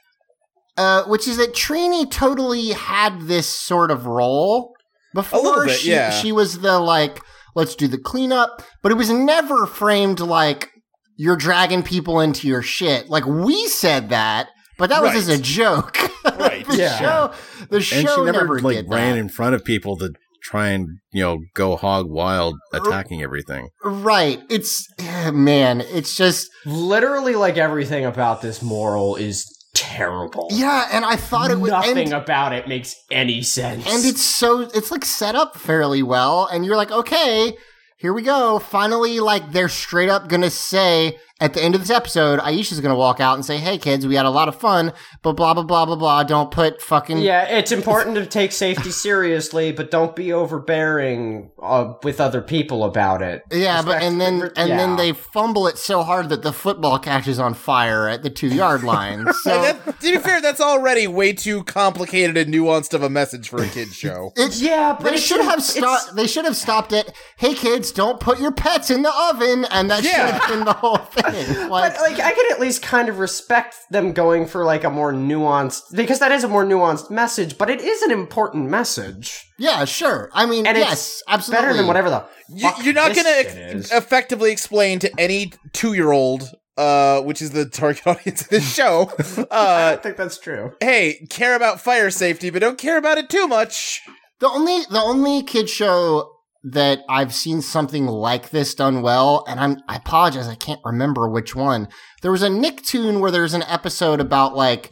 uh 0.77 1.05
which 1.05 1.29
is 1.29 1.37
that 1.37 1.55
Trini 1.55 2.11
totally 2.11 2.71
had 2.71 3.23
this 3.23 3.49
sort 3.49 3.91
of 3.91 4.07
role 4.07 4.75
before 5.15 5.41
little 5.41 5.65
bit, 5.65 5.79
she 5.79 5.91
yeah. 5.91 6.11
she 6.11 6.33
was 6.33 6.61
the 6.61 6.79
like 6.79 7.21
let's 7.57 7.75
do 7.75 7.89
the 7.89 7.99
cleanup, 7.99 8.63
but 8.83 8.93
it 8.93 8.97
was 8.97 9.11
never 9.11 9.67
framed 9.67 10.21
like 10.21 10.71
you're 11.17 11.35
dragging 11.37 11.83
people 11.83 12.21
into 12.21 12.47
your 12.47 12.63
shit. 12.63 13.09
Like 13.09 13.27
we 13.27 13.67
said 13.69 14.11
that, 14.11 14.51
but 14.79 14.91
that 14.91 15.03
was 15.03 15.11
Right. 15.13 15.19
as 15.19 15.29
a 15.29 15.39
joke. 15.43 15.99
Right, 16.39 16.67
the 16.67 16.77
yeah. 16.77 16.99
show 16.99 17.33
the 17.71 17.81
show 17.81 18.25
she 18.27 18.31
never, 18.33 18.59
like 18.59 18.77
did 18.77 18.87
ran 18.91 19.15
that. 19.15 19.21
in 19.21 19.29
front 19.29 19.55
of 19.55 19.65
people 19.65 19.97
to 19.99 20.13
try 20.43 20.69
and 20.71 20.99
you 21.13 21.23
know 21.23 21.39
go 21.55 21.77
hog 21.77 22.11
wild 22.11 22.57
attacking 22.73 23.23
everything. 23.23 23.69
Right. 23.85 24.41
It's 24.51 24.87
eh, 24.99 25.31
man, 25.31 25.81
it's 25.81 26.17
just 26.17 26.51
Literally, 26.67 27.37
like 27.37 27.57
everything 27.57 28.05
about 28.05 28.43
this 28.43 28.61
moral 28.61 29.15
is 29.15 29.47
terrible. 29.77 30.49
yeah, 30.51 30.89
and 30.93 31.05
I 31.05 31.17
thought 31.17 31.51
it 31.51 31.61
was 31.61 31.71
Nothing 31.71 31.99
and, 31.99 32.13
about 32.15 32.53
it 32.53 32.67
makes 32.67 32.97
any 33.11 33.43
sense. 33.43 33.87
and 33.87 34.05
it's 34.05 34.23
so 34.23 34.61
it's 34.61 34.91
like 34.91 35.05
set 35.05 35.35
up 35.35 35.57
fairly 35.57 36.03
well 36.03 36.47
and 36.51 36.65
you're 36.65 36.77
like, 36.77 36.91
"Okay, 36.91 37.57
here 37.97 38.13
we 38.13 38.23
go. 38.23 38.59
Finally 38.59 39.21
like 39.21 39.53
they're 39.53 39.69
straight 39.69 40.09
up 40.09 40.29
to 40.43 40.51
say 40.51 41.19
at 41.39 41.53
the 41.53 41.63
end 41.63 41.75
of 41.75 41.81
this 41.83 41.91
episode, 41.91 42.39
Aisha's 42.41 42.81
going 42.81 42.93
to 42.95 42.99
walk 42.99 43.21
out 43.21 43.35
and 43.35 43.45
say, 43.45 43.59
"Hey 43.59 43.77
kids, 43.79 44.07
we 44.07 44.15
had 44.15 44.25
a 44.27 44.31
lot 44.31 44.49
of 44.49 44.57
fun, 44.59 44.93
but 45.23 45.35
blah 45.35 45.53
blah 45.55 45.63
blah 45.65 45.85
blah 45.85 45.97
blah. 45.97 46.23
Don't 46.23 46.51
put 46.51 46.81
fucking 46.81 47.19
yeah, 47.19 47.45
it's 47.45 47.73
important 47.73 48.17
to 48.17 48.25
take 48.27 48.53
safety 48.53 48.91
seriously, 49.07 49.73
but 49.73 49.91
don't 49.91 50.17
be 50.17 50.33
overbearing 50.33 51.51
uh, 51.63 51.95
with 52.03 52.21
other 52.21 52.41
people 52.43 52.85
about 52.85 53.23
it. 53.23 53.43
Yeah, 53.53 53.83
but 53.83 54.03
and 54.03 54.21
then 54.21 54.41
Respect- 54.41 54.59
and 54.59 54.71
then 54.79 54.97
they 54.97 55.13
fumble 55.13 55.67
it 55.67 55.79
so 55.79 56.03
hard 56.03 56.29
that 56.31 56.43
the 56.43 56.53
football 56.53 56.99
catches 56.99 57.39
on 57.39 57.55
fire 57.55 58.09
at 58.09 58.23
the 58.23 58.31
2-yard 58.31 58.83
line. 58.95 59.27
So 59.43 59.63
that, 59.63 59.85
to 60.01 60.13
be 60.13 60.19
fair, 60.19 60.41
that's 60.41 60.61
already 60.61 61.07
way 61.07 61.33
too 61.33 61.65
complicated 61.65 62.37
and 62.37 62.53
nuanced 62.53 62.95
of 62.95 63.03
a 63.03 63.11
message 63.11 63.49
for 63.49 63.63
a 63.63 63.69
kids 63.69 63.95
show. 63.97 64.33
it's 64.37 64.61
Yeah, 64.61 64.93
but 64.95 65.05
They 65.05 65.09
it's- 65.11 65.23
should 65.25 65.41
have 65.43 65.63
stopped. 65.63 66.15
They 66.17 66.27
should 66.27 66.45
have 66.45 66.57
stopped 66.57 66.93
it. 66.93 67.13
Hey 67.37 67.55
kids, 67.55 67.93
don't 67.93 68.21
put 68.21 68.41
your 68.41 68.53
pets 68.53 68.91
in 68.91 69.03
the 69.03 69.13
oven, 69.31 69.67
and 69.71 69.91
that 69.91 70.03
Yeah. 70.03 70.11
should 70.27 70.35
have 70.41 70.49
been 70.51 70.65
the 70.65 70.73
whole 70.73 70.97
thing. 70.97 71.26
Like, 71.69 71.95
But 71.95 72.01
like 72.01 72.21
I 72.21 72.33
can 72.33 72.45
at 72.53 72.61
least 72.61 72.83
kind 72.83 73.09
of 73.09 73.19
respect 73.19 73.75
them 73.91 74.13
going 74.13 74.47
for 74.47 74.65
like 74.65 74.85
a 74.85 74.91
more 74.91 75.13
nuanced 75.13 75.83
because 75.95 76.19
that 76.21 76.33
is 76.33 76.45
a 76.45 76.49
more 76.49 76.65
nuanced 76.65 77.11
message, 77.11 77.59
but 77.59 77.69
it 77.71 77.81
is 77.81 78.03
an 78.03 78.11
important 78.11 78.69
message. 78.69 79.51
yeah, 79.59 79.85
sure. 79.85 80.31
I 80.33 80.47
mean, 80.47 80.67
And 80.67 80.77
yes, 80.79 80.93
it's 80.93 81.23
absolutely. 81.29 81.65
Better 81.67 81.77
than 81.77 81.87
whatever 81.87 82.11
the 82.11 82.25
You, 82.49 82.63
fuck 82.71 82.85
you're 82.85 82.95
not 82.95 83.15
gonna 83.15 83.29
ex- 83.31 83.91
effectively 83.93 84.53
explain 84.53 84.99
to 85.01 85.11
any 85.19 85.53
two-year-old, 85.73 86.51
uh, 86.77 87.21
which 87.23 87.41
is 87.43 87.51
the 87.51 87.65
target 87.67 88.07
audience 88.07 88.43
of 88.43 88.49
this 88.49 88.75
show, 88.75 89.11
I 89.19 89.43
uh, 89.51 89.91
don't 89.93 90.03
think 90.03 90.17
that's 90.17 90.39
true. 90.39 90.75
hey, 90.81 91.27
care 91.31 91.57
about 91.57 91.81
fire 91.81 92.11
safety, 92.11 92.51
but 92.51 92.61
don't 92.61 92.79
care 92.79 92.99
about 92.99 93.19
it 93.19 93.29
too 93.31 93.49
much. 93.49 94.03
The 94.39 94.49
only 94.49 94.83
the 94.91 95.01
only 95.01 95.43
kid 95.43 95.69
show 95.69 96.36
that 96.73 97.01
I've 97.09 97.33
seen 97.35 97.63
something 97.63 98.07
like 98.07 98.51
this 98.51 98.75
done 98.75 99.01
well, 99.03 99.45
and 99.49 99.61
I'm 99.61 99.79
I 99.89 99.97
apologize, 99.97 100.49
I 100.49 100.55
can't 100.57 100.81
remember 100.85 101.29
which 101.29 101.55
one. 101.55 101.89
There 102.23 102.33
was 102.33 102.43
a 102.43 102.49
Nicktoon 102.49 103.21
where 103.21 103.31
there's 103.31 103.55
an 103.55 103.63
episode 103.65 104.21
about 104.21 104.57
like 104.57 104.91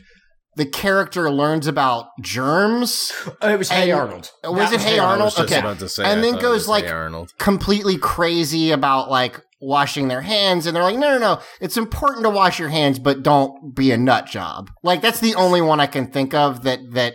the 0.56 0.66
character 0.66 1.30
learns 1.30 1.66
about 1.66 2.06
germs. 2.22 3.12
Oh, 3.42 3.48
it 3.52 3.58
was 3.58 3.70
Hey 3.70 3.90
Arnold. 3.90 4.30
Was 4.44 4.70
That 4.70 4.74
it 4.74 4.80
Hey 4.82 4.98
I 5.00 5.04
Arnold? 5.04 5.24
was 5.26 5.34
just 5.34 5.50
Okay. 5.52 5.58
about 5.60 5.78
to 5.80 5.88
say, 5.88 6.04
And 6.04 6.20
I 6.20 6.22
then 6.22 6.34
it 6.36 6.40
goes 6.40 6.68
like 6.68 6.84
Hey 6.84 6.90
Arnold. 6.90 7.30
completely 7.38 7.98
crazy 7.98 8.70
about 8.70 9.10
like 9.10 9.40
washing 9.60 10.08
their 10.08 10.20
hands 10.20 10.66
and 10.66 10.76
they're 10.76 10.82
like 10.82 10.98
no 10.98 11.08
no 11.12 11.18
no 11.18 11.40
it's 11.58 11.78
important 11.78 12.22
to 12.22 12.28
wash 12.28 12.58
your 12.58 12.68
hands 12.68 12.98
but 12.98 13.22
don't 13.22 13.74
be 13.74 13.90
a 13.92 13.96
nut 13.96 14.26
job 14.26 14.68
like 14.82 15.00
that's 15.00 15.20
the 15.20 15.34
only 15.36 15.62
one 15.62 15.80
i 15.80 15.86
can 15.86 16.06
think 16.06 16.34
of 16.34 16.64
that 16.64 16.78
that 16.92 17.14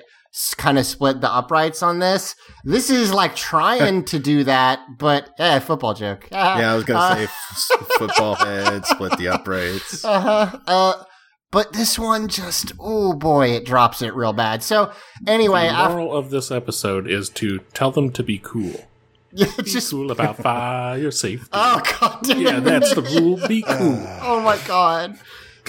kind 0.57 0.77
of 0.77 0.85
split 0.85 1.21
the 1.21 1.31
uprights 1.31 1.81
on 1.81 1.99
this 1.99 2.35
this 2.63 2.89
is 2.89 3.11
like 3.11 3.35
trying 3.35 4.03
to 4.11 4.19
do 4.19 4.43
that 4.43 4.79
but 4.97 5.29
eh, 5.39 5.59
football 5.59 5.93
joke 5.93 6.27
Yeah, 6.31 6.71
I 6.71 6.75
was 6.75 6.83
gonna 6.85 6.99
Uh, 6.99 7.15
say 7.15 7.23
f- 7.23 7.87
football 7.97 8.35
head, 8.35 8.85
split 8.85 9.17
the 9.17 9.27
uprights. 9.29 10.05
uh-huh 10.05 10.59
uh 10.67 11.03
but 11.51 11.73
this 11.73 11.97
one 11.97 12.27
just 12.27 12.73
oh 12.79 13.13
boy 13.13 13.49
it 13.49 13.65
drops 13.65 14.03
it 14.03 14.13
real 14.13 14.33
bad 14.33 14.61
so 14.61 14.91
anyway 15.25 15.63
the 15.67 15.73
I, 15.73 15.87
moral 15.89 16.15
of 16.15 16.29
this 16.29 16.51
episode 16.51 17.09
is 17.09 17.29
to 17.31 17.59
tell 17.73 17.89
them 17.91 18.11
to 18.11 18.21
be 18.23 18.37
cool. 18.37 18.85
yeah, 19.33 19.47
Be 19.57 19.63
just 19.63 19.89
cool 19.89 20.11
about 20.11 20.37
fire 20.37 21.09
safety. 21.09 21.47
oh 21.53 21.81
god 21.99 22.19
damn 22.23 22.39
yeah, 22.39 22.57
it. 22.57 22.63
that's 22.65 22.93
the 22.93 23.01
rule. 23.01 23.39
Be 23.47 23.63
cool. 23.63 23.97
oh 24.21 24.41
my 24.43 24.57
god 24.67 25.17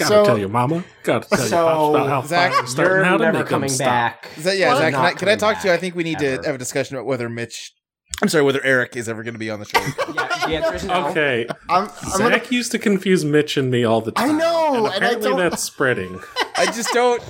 Gotta 0.01 0.13
So- 0.15 0.25
tell 0.25 0.37
your 0.37 0.49
mama. 0.49 0.83
Gotta 1.03 1.27
tell 1.29 1.37
So, 1.39 1.45
your 1.45 1.65
pops 1.65 1.89
about 1.95 2.09
how 2.09 2.21
Zach, 2.27 2.53
fire's 2.53 2.69
starting 2.71 2.95
You're 2.95 3.03
how 3.05 3.17
to 3.17 3.23
never 3.31 3.43
coming 3.43 3.69
stop. 3.69 3.85
back. 3.87 4.29
That 4.39 4.57
yeah? 4.57 4.73
What? 4.73 4.77
Zach, 4.79 4.93
can 4.93 5.01
I, 5.05 5.09
can 5.13 5.27
I 5.29 5.31
coming 5.35 5.37
talk 5.39 5.61
to 5.61 5.67
you? 5.67 5.73
I 5.73 5.77
think 5.77 5.95
we 5.95 6.03
need 6.03 6.21
ever. 6.21 6.41
to 6.41 6.45
have 6.47 6.55
a 6.55 6.57
discussion 6.59 6.95
about 6.95 7.05
whether 7.05 7.29
Mitch. 7.29 7.73
I'm 8.21 8.27
sorry, 8.29 8.43
whether 8.43 8.63
Eric 8.63 8.95
is 8.97 9.09
ever 9.09 9.23
going 9.23 9.33
to 9.33 9.39
be 9.39 9.49
on 9.49 9.59
the 9.59 9.65
show. 9.65 9.79
Yeah, 10.49 10.61
the 10.61 10.65
answer 10.65 10.75
is 10.75 10.83
no. 10.85 11.07
Okay, 11.09 11.45
i'm, 11.69 11.83
I'm 12.01 12.17
gonna 12.17 12.33
Zach 12.33 12.51
used 12.51 12.71
to 12.71 12.79
confuse 12.79 13.23
Mitch 13.23 13.57
and 13.57 13.69
me 13.69 13.83
all 13.83 14.01
the 14.01 14.11
time. 14.11 14.31
I 14.31 14.33
know, 14.39 14.67
and 14.75 14.77
and 14.77 14.87
I 14.93 14.95
apparently 14.97 15.29
don't- 15.29 15.37
that's 15.39 15.61
spreading. 15.63 16.19
I 16.57 16.65
just 16.65 16.91
don't. 16.93 17.21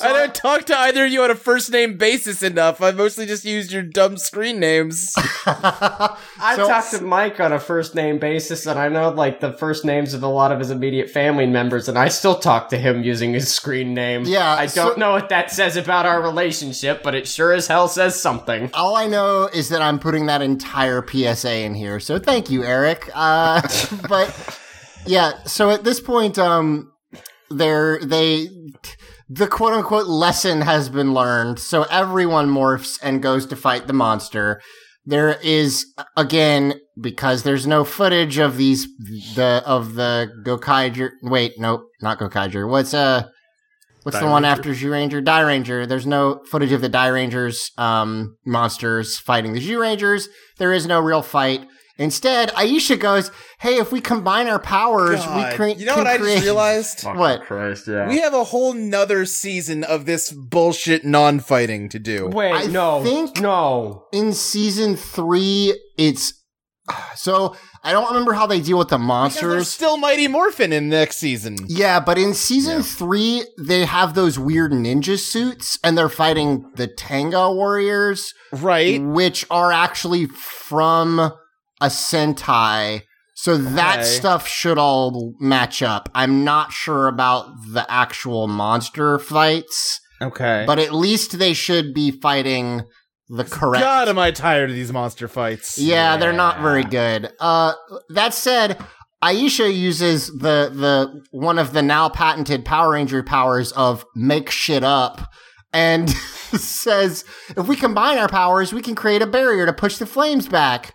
I 0.00 0.12
don't 0.12 0.34
talk 0.34 0.64
to 0.66 0.78
either 0.78 1.06
of 1.06 1.10
you 1.12 1.22
on 1.22 1.30
a 1.30 1.34
first 1.34 1.72
name 1.72 1.96
basis 1.96 2.42
enough. 2.42 2.80
I 2.80 2.92
mostly 2.92 3.26
just 3.26 3.44
used 3.44 3.72
your 3.72 3.82
dumb 3.82 4.16
screen 4.16 4.60
names. 4.60 5.12
I 5.46 6.52
So- 6.54 6.68
talked 6.68 6.92
to 6.92 7.02
Mike 7.02 7.40
on 7.40 7.52
a 7.52 7.58
first 7.58 7.94
name 7.94 8.18
basis, 8.18 8.66
and 8.66 8.78
I 8.78 8.88
know 8.88 9.10
like 9.10 9.40
the 9.40 9.52
first 9.52 9.84
names 9.84 10.14
of 10.14 10.22
a 10.22 10.28
lot 10.28 10.52
of 10.52 10.60
his 10.60 10.70
immediate 10.70 11.10
family 11.10 11.46
members, 11.46 11.88
and 11.88 11.98
I 11.98 12.08
still 12.08 12.36
talk 12.38 12.68
to 12.68 12.78
him 12.78 13.02
using 13.02 13.32
his 13.32 13.52
screen 13.52 13.92
name. 13.92 14.22
Yeah, 14.24 14.52
I 14.54 14.66
so- 14.66 14.88
don't 14.90 14.98
know 14.98 15.12
what 15.12 15.28
that 15.30 15.50
says 15.50 15.76
about 15.76 16.06
our 16.06 16.22
relationship, 16.22 17.02
but 17.02 17.14
it 17.16 17.26
sure 17.26 17.52
as 17.52 17.66
hell 17.66 17.88
says 17.88 18.20
something. 18.20 18.70
All 18.74 18.94
I 18.94 19.06
know 19.08 19.48
is 19.52 19.68
that 19.70 19.82
I'm 19.82 19.98
putting 19.98 20.26
that 20.26 20.42
entire 20.42 21.04
PSA 21.06 21.58
in 21.64 21.74
here. 21.74 21.98
So 21.98 22.18
thank 22.20 22.50
you, 22.50 22.62
Eric. 22.62 23.10
Uh, 23.14 23.60
but 24.08 24.58
yeah, 25.06 25.42
so 25.44 25.70
at 25.70 25.82
this 25.82 25.98
point, 26.00 26.38
um, 26.38 26.92
they're, 27.50 27.98
they, 28.04 28.48
the 29.34 29.46
quote 29.46 29.72
unquote 29.72 30.06
lesson 30.06 30.60
has 30.60 30.88
been 30.88 31.14
learned. 31.14 31.58
So 31.58 31.84
everyone 31.84 32.48
morphs 32.48 32.98
and 33.02 33.22
goes 33.22 33.46
to 33.46 33.56
fight 33.56 33.86
the 33.86 33.92
monster. 33.92 34.60
There 35.04 35.38
is, 35.42 35.86
again, 36.16 36.74
because 37.00 37.42
there's 37.42 37.66
no 37.66 37.84
footage 37.84 38.38
of 38.38 38.56
these, 38.56 38.86
the, 39.34 39.62
of 39.66 39.94
the 39.94 40.30
Gokaiger. 40.44 41.10
Wait, 41.22 41.54
nope, 41.58 41.82
not 42.00 42.18
Gokaiger. 42.18 42.68
What's, 42.68 42.94
uh, 42.94 43.24
What's 44.02 44.18
the 44.18 44.24
Die 44.24 44.30
one 44.30 44.42
Ranger? 44.42 44.52
after 44.52 44.70
Zhu 44.70 44.90
Ranger? 44.90 45.22
Dairanger. 45.22 45.88
There's 45.88 46.06
no 46.06 46.42
footage 46.50 46.72
of 46.72 46.80
the 46.80 46.90
Dairangers 46.90 47.76
um, 47.78 48.36
monsters 48.44 49.18
fighting 49.18 49.52
the 49.52 49.60
Zyurangers. 49.60 50.26
There 50.58 50.72
is 50.72 50.86
no 50.86 51.00
real 51.00 51.22
fight. 51.22 51.66
Instead, 51.98 52.50
Aisha 52.52 52.98
goes, 52.98 53.30
"Hey, 53.60 53.76
if 53.76 53.92
we 53.92 54.00
combine 54.00 54.48
our 54.48 54.58
powers, 54.58 55.24
God. 55.24 55.50
we 55.50 55.56
create." 55.56 55.76
you 55.78 55.86
know 55.86 55.94
can 55.94 56.04
what 56.04 56.12
I 56.12 56.18
just 56.18 56.42
realized? 56.44 57.04
What? 57.22 57.42
Christ, 57.42 57.86
yeah. 57.88 58.08
We 58.08 58.20
have 58.20 58.34
a 58.34 58.44
whole 58.44 58.72
nother 58.72 59.24
season 59.26 59.84
of 59.84 60.06
this 60.06 60.32
bullshit 60.32 61.04
non-fighting 61.04 61.88
to 61.90 61.98
do. 61.98 62.28
Wait, 62.28 62.52
I 62.52 62.66
no, 62.66 63.02
think- 63.02 63.40
no. 63.40 64.06
In 64.12 64.32
season 64.32 64.96
three, 64.96 65.78
it's 65.98 66.32
so 67.14 67.54
I 67.84 67.92
don't 67.92 68.08
remember 68.08 68.32
how 68.32 68.46
they 68.46 68.60
deal 68.60 68.78
with 68.78 68.88
the 68.88 68.96
Because 68.98 69.34
there's 69.34 69.44
monsters. 69.44 69.68
still 69.68 69.96
Mighty 69.96 70.28
Morphin 70.28 70.72
in 70.72 70.88
next 70.88 71.16
season. 71.16 71.56
Yeah, 71.66 71.98
but 72.00 72.16
in 72.16 72.32
season 72.32 72.82
three, 72.82 73.44
they 73.58 73.84
have 73.84 74.14
those 74.14 74.38
weird 74.38 74.70
ninja 74.72 75.18
suits, 75.18 75.78
and 75.82 75.98
they're 75.98 76.08
fighting 76.08 76.70
the 76.76 76.86
Tenga 76.86 77.52
warriors. 77.52 78.32
Right? 78.52 79.02
which 79.02 79.44
are 79.50 79.72
actually 79.72 80.26
from 80.26 81.32
a 81.82 81.86
Sentai. 81.88 83.02
So 83.34 83.56
that 83.56 83.98
Okay. 84.00 84.06
stuff 84.06 84.46
should 84.46 84.78
all 84.78 85.34
match 85.40 85.82
up. 85.82 86.08
I'm 86.14 86.44
not 86.44 86.72
sure 86.72 87.08
about 87.08 87.46
the 87.68 87.84
actual 87.90 88.46
monster 88.46 89.18
fights, 89.18 90.00
Okay. 90.20 90.64
but 90.66 90.78
at 90.78 90.92
least 90.94 91.38
they 91.38 91.52
should 91.52 91.92
be 91.92 92.10
fighting 92.12 92.82
the 93.28 93.44
correct. 93.44 93.82
God, 93.82 94.08
am 94.08 94.18
I 94.18 94.30
tired 94.30 94.70
of 94.70 94.76
these 94.76 94.92
monster 94.92 95.26
fights. 95.28 95.78
yeah, 95.78 96.16
they're 96.18 96.32
not 96.32 96.60
very 96.60 96.84
good. 96.84 97.30
Uh, 97.40 97.72
that 98.10 98.32
said, 98.34 98.78
Aisha 99.24 99.74
uses 99.74 100.26
the 100.28 100.70
the 100.74 101.22
one 101.30 101.58
of 101.58 101.72
the 101.72 101.80
now 101.82 102.08
patented 102.08 102.64
Power 102.64 102.92
Ranger 102.92 103.22
powers 103.22 103.72
of 103.72 104.04
make 104.14 104.50
shit 104.50 104.84
up, 104.84 105.32
and 105.72 106.10
says 106.54 107.24
if 107.56 107.66
we 107.66 107.76
combine 107.76 108.18
our 108.18 108.28
powers, 108.28 108.72
we 108.72 108.82
can 108.82 108.94
create 108.94 109.22
a 109.22 109.26
barrier 109.26 109.64
to 109.66 109.72
push 109.72 109.96
the 109.96 110.06
flames 110.06 110.46
back. 110.48 110.92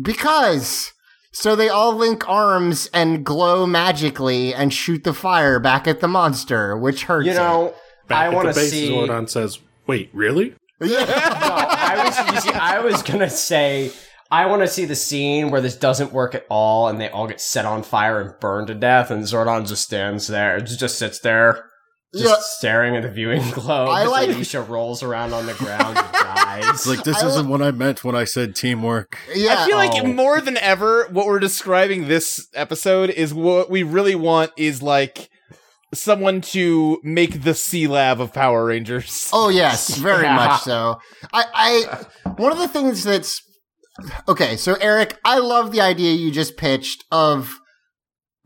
Because 0.00 0.92
so 1.32 1.56
they 1.56 1.68
all 1.68 1.94
link 1.94 2.28
arms 2.28 2.88
and 2.92 3.24
glow 3.24 3.66
magically 3.66 4.54
and 4.54 4.72
shoot 4.72 5.02
the 5.04 5.14
fire 5.14 5.58
back 5.58 5.88
at 5.88 6.00
the 6.00 6.08
monster, 6.08 6.76
which 6.76 7.04
hurts. 7.04 7.26
You 7.26 7.34
know, 7.34 7.74
Back 8.08 8.26
I 8.26 8.28
want 8.28 8.48
to 8.48 8.54
the 8.54 8.60
base, 8.60 8.70
see. 8.70 8.90
Zordon 8.90 9.28
says, 9.28 9.58
"Wait, 9.86 10.10
really?" 10.12 10.54
Yeah. 10.82 11.04
No, 11.04 11.04
I 11.04 12.04
was, 12.04 12.34
you 12.34 12.40
see, 12.40 12.58
I 12.58 12.80
was 12.80 13.02
gonna 13.04 13.30
say, 13.30 13.92
I 14.32 14.46
want 14.46 14.62
to 14.62 14.68
see 14.68 14.84
the 14.84 14.96
scene 14.96 15.50
where 15.50 15.60
this 15.60 15.76
doesn't 15.76 16.12
work 16.12 16.34
at 16.34 16.44
all, 16.50 16.88
and 16.88 17.00
they 17.00 17.08
all 17.08 17.28
get 17.28 17.40
set 17.40 17.64
on 17.64 17.84
fire 17.84 18.20
and 18.20 18.34
burned 18.40 18.66
to 18.66 18.74
death, 18.74 19.10
and 19.10 19.22
Zordon 19.22 19.66
just 19.66 19.84
stands 19.84 20.26
there, 20.26 20.60
just 20.60 20.98
sits 20.98 21.20
there, 21.20 21.66
just 22.14 22.24
Yeah. 22.24 22.34
staring 22.40 22.96
at 22.96 23.02
the 23.02 23.08
viewing 23.08 23.42
globe. 23.52 23.88
I 23.88 24.04
like- 24.04 24.28
Alicia 24.28 24.62
rolls 24.62 25.02
around 25.02 25.32
on 25.32 25.46
the 25.46 25.54
ground 25.54 25.96
and 25.96 26.12
dies. 26.12 26.86
Like 26.86 27.04
this 27.04 27.22
I 27.22 27.26
isn't 27.28 27.46
li- 27.46 27.50
what 27.50 27.62
I 27.62 27.70
meant 27.70 28.04
when 28.04 28.14
I 28.14 28.24
said 28.24 28.54
teamwork. 28.54 29.18
yeah. 29.34 29.62
I 29.62 29.66
feel 29.66 29.76
like 29.76 29.92
Oh. 30.02 30.06
more 30.06 30.40
than 30.40 30.56
ever, 30.58 31.08
what 31.10 31.26
we're 31.26 31.38
describing 31.38 32.08
this 32.08 32.48
episode 32.54 33.10
is 33.10 33.32
what 33.32 33.70
we 33.70 33.82
really 33.82 34.14
want 34.14 34.50
is 34.56 34.82
like 34.82 35.30
someone 35.94 36.40
to 36.40 36.98
make 37.02 37.42
the 37.44 37.50
Sealab 37.50 38.18
of 38.20 38.32
Power 38.32 38.64
Rangers. 38.66 39.28
Oh 39.32 39.48
yes, 39.50 39.96
very 39.96 40.22
Yeah. 40.24 40.36
much 40.36 40.62
so. 40.62 40.98
I, 41.32 41.44
I 42.24 42.30
one 42.36 42.52
of 42.52 42.58
the 42.58 42.68
things 42.68 43.04
that's 43.04 43.42
okay. 44.28 44.56
So 44.56 44.74
Eric, 44.80 45.18
I 45.24 45.38
love 45.38 45.70
the 45.72 45.80
idea 45.80 46.12
you 46.12 46.30
just 46.30 46.56
pitched 46.56 47.04
of, 47.12 47.58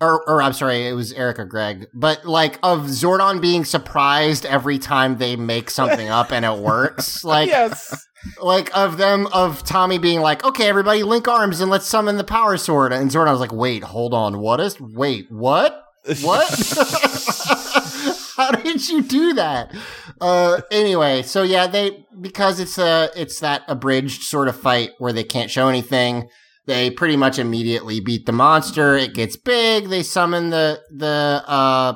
or 0.00 0.28
or 0.28 0.42
I'm 0.42 0.52
sorry, 0.52 0.86
it 0.86 0.92
was 0.92 1.12
Eric 1.12 1.38
or 1.38 1.44
Greg, 1.44 1.86
but 1.94 2.24
like 2.24 2.58
of 2.62 2.86
Zordon 2.86 3.40
being 3.40 3.64
surprised 3.64 4.44
every 4.44 4.78
time 4.78 5.18
they 5.18 5.36
make 5.36 5.70
something 5.70 6.08
up 6.08 6.32
and 6.32 6.44
it 6.44 6.58
works. 6.58 7.14
Like 7.26 7.48
yes. 7.48 8.06
like 8.40 8.74
of 8.76 8.98
them 8.98 9.26
of 9.32 9.64
Tommy 9.64 9.98
being 9.98 10.20
like, 10.20 10.44
okay, 10.44 10.68
everybody 10.68 11.02
link 11.02 11.26
arms 11.26 11.60
and 11.60 11.70
let's 11.70 11.86
summon 11.86 12.16
the 12.16 12.24
power 12.24 12.56
sword, 12.56 12.92
and 12.92 13.10
Zordon 13.10 13.32
was 13.32 13.40
like, 13.40 13.52
wait, 13.52 13.82
hold 13.82 14.14
on, 14.14 14.38
what 14.38 14.60
is? 14.60 14.80
Wait, 14.80 15.26
what? 15.30 15.82
What? 16.22 16.48
How 18.36 18.50
did 18.52 18.86
you 18.88 19.02
do 19.02 19.32
that? 19.34 19.74
Uh, 20.20 20.60
anyway, 20.70 21.22
so 21.22 21.42
yeah, 21.42 21.66
they 21.66 22.06
because 22.20 22.60
it's 22.60 22.78
a 22.78 23.10
it's 23.16 23.40
that 23.40 23.62
abridged 23.66 24.22
sort 24.22 24.48
of 24.48 24.60
fight 24.60 24.90
where 24.98 25.12
they 25.12 25.24
can't 25.24 25.50
show 25.50 25.68
anything. 25.68 26.28
They 26.66 26.90
pretty 26.90 27.16
much 27.16 27.38
immediately 27.38 28.00
beat 28.00 28.26
the 28.26 28.32
monster. 28.32 28.96
It 28.96 29.14
gets 29.14 29.36
big. 29.36 29.88
They 29.88 30.02
summon 30.02 30.50
the 30.50 30.80
the 30.90 31.42
uh 31.46 31.94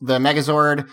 the 0.00 0.18
Megazord, 0.18 0.88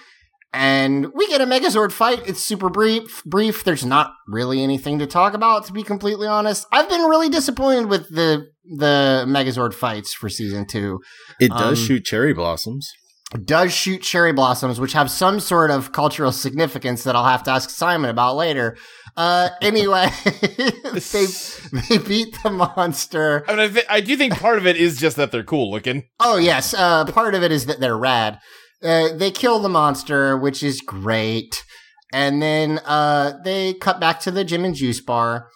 and 0.54 1.08
we 1.14 1.28
get 1.28 1.42
a 1.42 1.46
Megazord 1.46 1.92
fight. 1.92 2.22
It's 2.28 2.44
super 2.44 2.70
brief. 2.70 3.24
Brief. 3.26 3.64
There's 3.64 3.86
not 3.86 4.14
really 4.28 4.64
anything 4.64 5.00
to 5.00 5.08
talk 5.08 5.34
about, 5.34 5.66
to 5.66 5.74
be 5.74 5.84
completely 5.84 6.28
honest. 6.28 6.66
I've 6.72 6.88
been 6.90 7.02
really 7.04 7.30
disappointed 7.30 7.88
with 7.88 8.08
the 8.10 8.48
the 8.78 9.26
Megazord 9.28 9.74
fights 9.74 10.14
for 10.14 10.30
season 10.30 10.66
two 10.68 11.00
It 11.40 11.50
does 11.50 11.80
Um, 11.80 11.86
shoot 11.88 12.06
cherry 12.06 12.34
blossoms. 12.34 12.92
does 13.44 13.74
shoot 13.74 14.02
cherry 14.04 14.32
blossoms, 14.32 14.80
which 14.80 14.94
have 14.94 15.10
some 15.12 15.40
sort 15.40 15.72
of 15.72 15.92
cultural 15.92 16.32
significance 16.32 17.04
that 17.04 17.16
I'll 17.16 17.26
have 17.26 17.44
to 17.44 17.52
ask 17.52 17.70
Simon 17.72 18.10
about 18.12 18.36
later. 18.36 18.78
Uh, 19.20 19.50
anyway, 19.62 20.10
they 20.24 21.26
they 21.90 21.98
beat 21.98 22.38
the 22.42 22.50
monster. 22.50 23.44
I 23.50 23.52
mean, 23.52 23.60
I, 23.60 23.68
th- 23.68 23.86
I 23.90 24.00
do 24.00 24.16
think 24.16 24.40
part 24.40 24.58
of 24.58 24.66
it 24.66 24.78
is 24.78 24.98
just 24.98 25.18
that 25.18 25.32
they're 25.32 25.44
cool 25.44 25.70
looking. 25.70 26.06
Oh 26.22 26.38
yes, 26.38 26.74
uh, 26.74 27.04
part 27.06 27.36
of 27.36 27.44
it 27.44 27.52
is 27.52 27.66
that 27.66 27.82
they're 27.82 27.98
rad. 27.98 28.40
Uh, 28.82 29.10
they 29.14 29.30
kill 29.30 29.60
the 29.60 29.68
monster, 29.68 30.38
which 30.38 30.64
is 30.64 30.80
great, 30.80 31.66
and 32.14 32.42
then 32.42 32.80
uh, 32.86 33.34
they 33.44 33.74
cut 33.74 34.00
back 34.00 34.22
to 34.22 34.32
the 34.32 34.46
Gym 34.46 34.64
and 34.64 34.74
Juice 34.74 35.02
bar. 35.02 35.50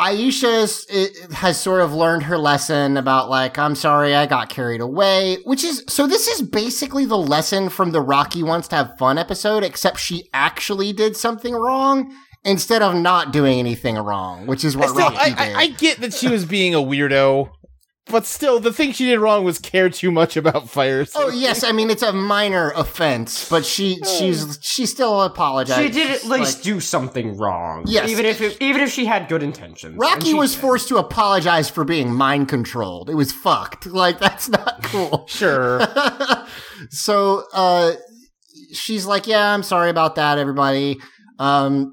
Aisha 0.00 0.62
is, 0.62 1.18
has 1.32 1.60
sort 1.60 1.82
of 1.82 1.92
learned 1.92 2.24
her 2.24 2.38
lesson 2.38 2.96
about 2.96 3.28
like 3.28 3.58
I'm 3.58 3.74
sorry 3.74 4.14
I 4.14 4.26
got 4.26 4.48
carried 4.48 4.80
away, 4.80 5.36
which 5.44 5.62
is 5.62 5.84
so 5.88 6.06
this 6.06 6.26
is 6.28 6.42
basically 6.42 7.04
the 7.04 7.18
lesson 7.18 7.68
from 7.68 7.92
the 7.92 8.00
Rocky 8.00 8.42
wants 8.42 8.68
to 8.68 8.76
have 8.76 8.98
fun 8.98 9.18
episode, 9.18 9.62
except 9.62 10.00
she 10.00 10.28
actually 10.32 10.92
did 10.92 11.16
something 11.16 11.54
wrong 11.54 12.14
instead 12.44 12.82
of 12.82 12.94
not 12.94 13.32
doing 13.32 13.58
anything 13.58 13.96
wrong, 13.96 14.46
which 14.46 14.64
is 14.64 14.74
I, 14.74 14.78
what 14.80 14.88
still, 14.90 15.10
Rocky 15.10 15.18
I, 15.18 15.28
did. 15.28 15.38
I, 15.38 15.60
I 15.60 15.66
get 15.68 16.00
that 16.00 16.14
she 16.14 16.28
was 16.28 16.44
being 16.44 16.74
a 16.74 16.78
weirdo, 16.78 17.50
but 18.06 18.26
still, 18.26 18.58
the 18.58 18.72
thing 18.72 18.92
she 18.92 19.04
did 19.06 19.20
wrong 19.20 19.44
was 19.44 19.58
care 19.58 19.88
too 19.88 20.10
much 20.10 20.36
about 20.36 20.68
fire. 20.68 21.06
Oh 21.14 21.30
yes, 21.30 21.62
I 21.62 21.72
mean 21.72 21.88
it's 21.88 22.02
a 22.02 22.12
minor 22.12 22.70
offense, 22.74 23.48
but 23.48 23.64
she 23.64 23.98
she's 24.18 24.58
she 24.60 24.86
still 24.86 25.22
apologized. 25.22 25.80
she 25.82 25.88
did 25.90 26.10
at 26.10 26.24
least 26.24 26.56
Like, 26.58 26.62
do 26.64 26.80
something 26.80 27.36
wrong. 27.38 27.84
Yes. 27.86 28.08
even 28.10 28.26
if 28.26 28.40
it, 28.40 28.56
even 28.60 28.82
if 28.82 28.90
she 28.90 29.04
had 29.06 29.28
good 29.28 29.42
intentions. 29.42 29.96
Rocky 29.96 30.34
was 30.34 30.52
did. 30.52 30.60
forced 30.60 30.88
to 30.88 30.96
apologize 30.96 31.70
for 31.70 31.84
being 31.84 32.12
mind 32.12 32.48
controlled. 32.48 33.08
It 33.08 33.14
was 33.14 33.32
fucked. 33.32 33.86
Like 33.92 34.18
that's 34.18 34.48
not 34.48 34.82
cool. 34.82 35.26
Sure. 35.28 35.80
so 36.90 37.44
uh 37.52 37.92
she's 38.72 39.06
like, 39.06 39.26
"Yeah, 39.26 39.52
I'm 39.54 39.62
sorry 39.62 39.90
about 39.90 40.16
that 40.16 40.38
everybody." 40.38 40.98
Um 41.38 41.92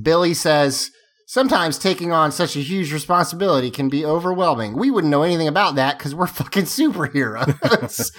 Billy 0.00 0.34
says, 0.34 0.90
"Sometimes 1.26 1.78
taking 1.78 2.12
on 2.12 2.32
such 2.32 2.56
a 2.56 2.60
huge 2.60 2.92
responsibility 2.92 3.70
can 3.70 3.88
be 3.88 4.04
overwhelming. 4.04 4.76
We 4.76 4.90
wouldn't 4.90 5.10
know 5.10 5.22
anything 5.22 5.48
about 5.48 5.74
that 5.74 5.98
cuz 5.98 6.14
we're 6.14 6.26
fucking 6.40 6.64
superheroes." 6.64 8.10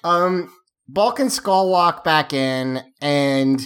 um 0.04 0.50
Bulk 0.88 1.18
and 1.18 1.32
Skull 1.32 1.68
walk 1.68 2.04
back 2.04 2.32
in 2.32 2.82
and 3.00 3.60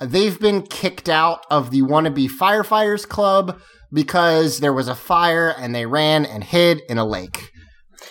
they've 0.00 0.40
been 0.40 0.62
kicked 0.62 1.08
out 1.08 1.44
of 1.50 1.70
the 1.70 1.82
wannabe 1.82 2.28
firefighters 2.30 3.06
club 3.06 3.60
because 3.92 4.60
there 4.60 4.72
was 4.72 4.88
a 4.88 4.94
fire 4.94 5.54
and 5.56 5.74
they 5.74 5.86
ran 5.86 6.24
and 6.24 6.42
hid 6.42 6.80
in 6.88 6.98
a 6.98 7.04
lake. 7.04 7.51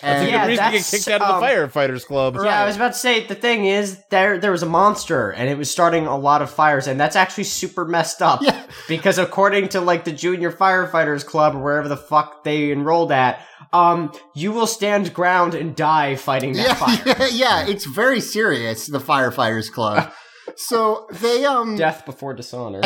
That's 0.02 0.22
a 0.22 0.24
And 0.24 0.30
Yeah, 0.30 0.48
reason 0.48 0.66
to 0.66 0.72
get 0.72 0.86
kicked 0.86 1.08
out 1.08 1.22
of 1.22 1.28
the 1.28 1.34
um, 1.36 1.44
firefighters 1.44 2.06
club. 2.06 2.36
Yeah, 2.36 2.62
I 2.62 2.66
was 2.66 2.76
about 2.76 2.94
to 2.94 3.00
say 3.00 3.26
the 3.26 3.36
thing 3.36 3.66
is 3.66 4.04
there 4.10 4.38
there 4.38 4.52
was 4.52 4.64
a 4.64 4.68
monster 4.68 5.32
and 5.32 5.50
it 5.50 5.58
was 5.58 5.70
starting 5.70 6.08
a 6.08 6.18
lot 6.18 6.42
of 6.42 6.50
fires 6.50 6.88
and 6.88 7.00
that's 7.00 7.16
actually 7.16 7.44
super 7.46 7.86
messed 7.86 8.22
up. 8.22 8.42
Yeah. 8.52 8.66
Because 8.88 9.20
according 9.20 9.70
to 9.70 9.82
like 9.82 10.04
the 10.04 10.12
junior 10.12 10.52
firefighters 10.52 11.24
club 11.24 11.56
or 11.56 11.60
wherever 11.60 11.88
the 11.88 11.98
fuck 11.98 12.44
they 12.44 12.72
enrolled 12.72 13.12
at, 13.12 13.40
um, 13.72 14.12
you 14.34 14.52
will 14.52 14.66
stand 14.68 15.14
ground 15.14 15.54
and 15.54 15.76
die 15.76 16.16
fighting 16.16 16.54
that 16.54 16.68
yeah, 16.68 16.74
fire. 17.14 17.16
yeah, 17.20 17.28
yeah, 17.32 17.68
it's 17.68 17.86
very 17.86 18.20
serious, 18.20 18.88
the 18.88 19.00
firefighters 19.00 19.72
club. 19.72 20.12
so 20.56 21.08
they 21.12 21.46
um 21.46 21.76
Death 21.76 22.06
before 22.06 22.34
dishonor. 22.34 22.82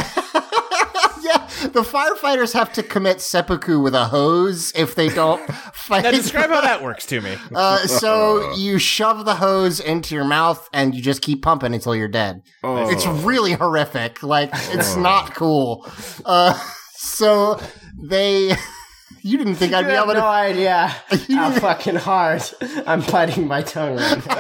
Yeah, 1.66 1.72
the 1.72 1.82
firefighters 1.82 2.54
have 2.54 2.72
to 2.74 2.84
commit 2.84 3.22
seppuku 3.22 3.80
with 3.80 3.96
a 3.96 4.06
hose 4.06 4.72
if 4.76 4.96
they 4.96 5.10
don't 5.10 5.46
fight. 5.74 6.04
Now 6.04 6.12
describe 6.12 6.50
how 6.50 6.62
that 6.62 6.84
works 6.84 7.06
to 7.08 7.22
me. 7.22 7.38
Uh, 7.54 7.78
so 7.88 8.54
you 8.56 8.78
shove 8.80 9.26
the 9.26 9.36
hose 9.36 9.80
into 9.80 10.16
your 10.16 10.26
mouth 10.26 10.68
and 10.74 10.94
you 10.96 11.02
just 11.02 11.22
keep 11.22 11.42
pumping 11.42 11.74
until 11.74 11.96
you're 11.96 12.08
dead. 12.08 12.42
Oh. 12.64 12.90
It's 12.90 13.06
really 13.06 13.54
horrific. 13.54 14.24
Like 14.24 14.50
it's 14.54 14.96
not 14.96 15.34
cool. 15.36 15.88
Uh, 16.26 16.60
so 16.98 17.60
they, 18.02 18.56
you 19.22 19.38
didn't 19.38 19.56
think 19.56 19.74
I'd 19.74 19.82
You 19.82 19.88
be 19.88 19.92
have 19.94 20.04
able 20.06 20.14
no 20.16 20.20
to. 20.22 20.26
idea 20.26 20.88
how 21.30 21.52
fucking 21.52 21.96
hard 21.96 22.44
I'm 22.86 23.02
biting 23.02 23.48
my 23.48 23.62
tongue 23.62 23.98
right 23.98 24.26
now. 24.28 24.36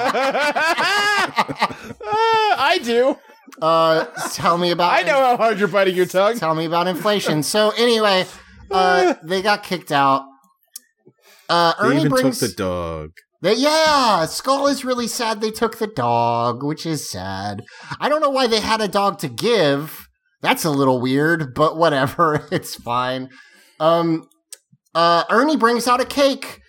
Uh, 2.07 2.55
I 2.57 2.79
do. 2.83 3.17
Uh, 3.61 4.05
tell 4.33 4.57
me 4.57 4.71
about. 4.71 4.91
I 4.99 5.03
know 5.03 5.13
how 5.19 5.37
hard 5.37 5.59
you're 5.59 5.67
biting 5.67 5.95
your 5.95 6.05
tongue. 6.05 6.37
Tell 6.37 6.55
me 6.55 6.65
about 6.65 6.87
inflation. 6.87 7.43
So 7.43 7.71
anyway, 7.77 8.25
uh, 8.71 9.13
they 9.23 9.41
got 9.41 9.63
kicked 9.63 9.91
out. 9.91 10.25
Uh, 11.49 11.73
They 11.81 11.87
Ernie 11.87 11.99
even 12.01 12.09
brings. 12.09 12.39
took 12.39 12.49
the 12.49 12.55
dog. 12.55 13.09
They, 13.41 13.53
yeah, 13.55 14.25
Skull 14.25 14.67
is 14.67 14.83
really 14.83 15.07
sad 15.07 15.39
they 15.41 15.51
took 15.51 15.77
the 15.77 15.87
dog, 15.87 16.63
which 16.63 16.85
is 16.85 17.09
sad. 17.09 17.61
I 17.99 18.09
don't 18.09 18.21
know 18.21 18.29
why 18.29 18.47
they 18.47 18.59
had 18.61 18.81
a 18.81 18.87
dog 18.87 19.19
to 19.19 19.27
give. 19.27 20.07
That's 20.41 20.65
a 20.65 20.71
little 20.71 20.99
weird, 20.99 21.53
but 21.53 21.77
whatever. 21.77 22.47
It's 22.51 22.75
fine. 22.75 23.29
Um, 23.79 24.27
uh, 24.95 25.25
Ernie 25.29 25.57
brings 25.57 25.87
out 25.87 26.01
a 26.01 26.05
cake, 26.05 26.59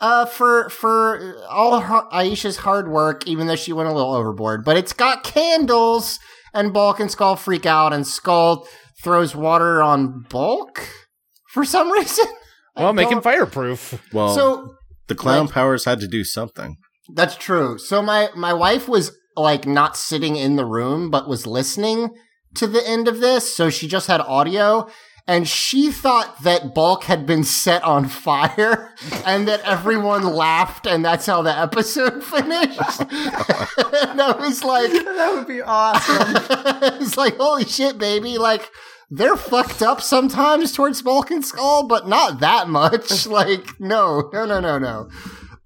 uh, 0.00 0.26
for, 0.26 0.68
for 0.70 1.36
all 1.48 1.80
her, 1.80 2.02
Aisha's 2.12 2.58
hard 2.58 2.88
work, 2.88 3.26
even 3.26 3.46
though 3.46 3.56
she 3.56 3.72
went 3.72 3.88
a 3.88 3.92
little 3.92 4.14
overboard. 4.14 4.64
But 4.64 4.76
it's 4.76 4.92
got 4.92 5.24
candles, 5.24 6.18
and 6.52 6.72
Bulk 6.72 7.00
and 7.00 7.10
Skull 7.10 7.36
freak 7.36 7.66
out, 7.66 7.92
and 7.92 8.06
Skull 8.06 8.66
throws 9.02 9.34
water 9.34 9.82
on 9.82 10.24
Bulk 10.28 10.88
for 11.52 11.64
some 11.64 11.90
reason. 11.98 12.26
Well, 12.76 12.92
make 12.92 13.08
him 13.10 13.22
fireproof. 13.22 14.02
Well, 14.12 14.34
So, 14.34 14.74
the 15.08 15.14
clown 15.14 15.46
like- 15.46 15.54
powers 15.54 15.84
had 15.84 16.00
to 16.00 16.08
do 16.08 16.24
something. 16.24 16.76
That's 17.14 17.36
true. 17.36 17.78
So 17.78 18.02
my 18.02 18.30
my 18.34 18.52
wife 18.52 18.88
was 18.88 19.12
like 19.36 19.64
not 19.64 19.96
sitting 19.96 20.34
in 20.34 20.56
the 20.56 20.64
room 20.64 21.08
but 21.08 21.28
was 21.28 21.46
listening 21.46 22.10
to 22.56 22.66
the 22.66 22.84
end 22.84 23.06
of 23.06 23.20
this, 23.20 23.54
so 23.54 23.70
she 23.70 23.86
just 23.86 24.08
had 24.08 24.20
audio 24.22 24.88
and 25.28 25.48
she 25.48 25.90
thought 25.90 26.42
that 26.42 26.74
Bulk 26.74 27.04
had 27.04 27.26
been 27.26 27.42
set 27.44 27.82
on 27.82 28.08
fire 28.08 28.94
and 29.24 29.48
that 29.48 29.60
everyone 29.62 30.22
laughed 30.22 30.86
and 30.86 31.04
that's 31.04 31.26
how 31.26 31.42
the 31.42 31.56
episode 31.56 32.22
finished. 32.24 33.00
and 33.00 34.20
I 34.20 34.36
was 34.38 34.62
like 34.64 34.92
that 34.92 35.32
would 35.34 35.46
be 35.48 35.62
awesome. 35.62 36.44
it's 37.00 37.16
like 37.16 37.36
holy 37.36 37.64
shit 37.64 37.98
baby 37.98 38.38
like 38.38 38.70
they're 39.10 39.36
fucked 39.36 39.82
up 39.82 40.00
sometimes 40.00 40.72
towards 40.72 41.02
Bulk 41.02 41.30
and 41.30 41.44
Skull, 41.44 41.86
but 41.86 42.08
not 42.08 42.40
that 42.40 42.68
much. 42.68 43.26
like, 43.26 43.78
no, 43.78 44.30
no, 44.32 44.44
no, 44.44 44.60
no, 44.60 44.78
no. 44.78 45.08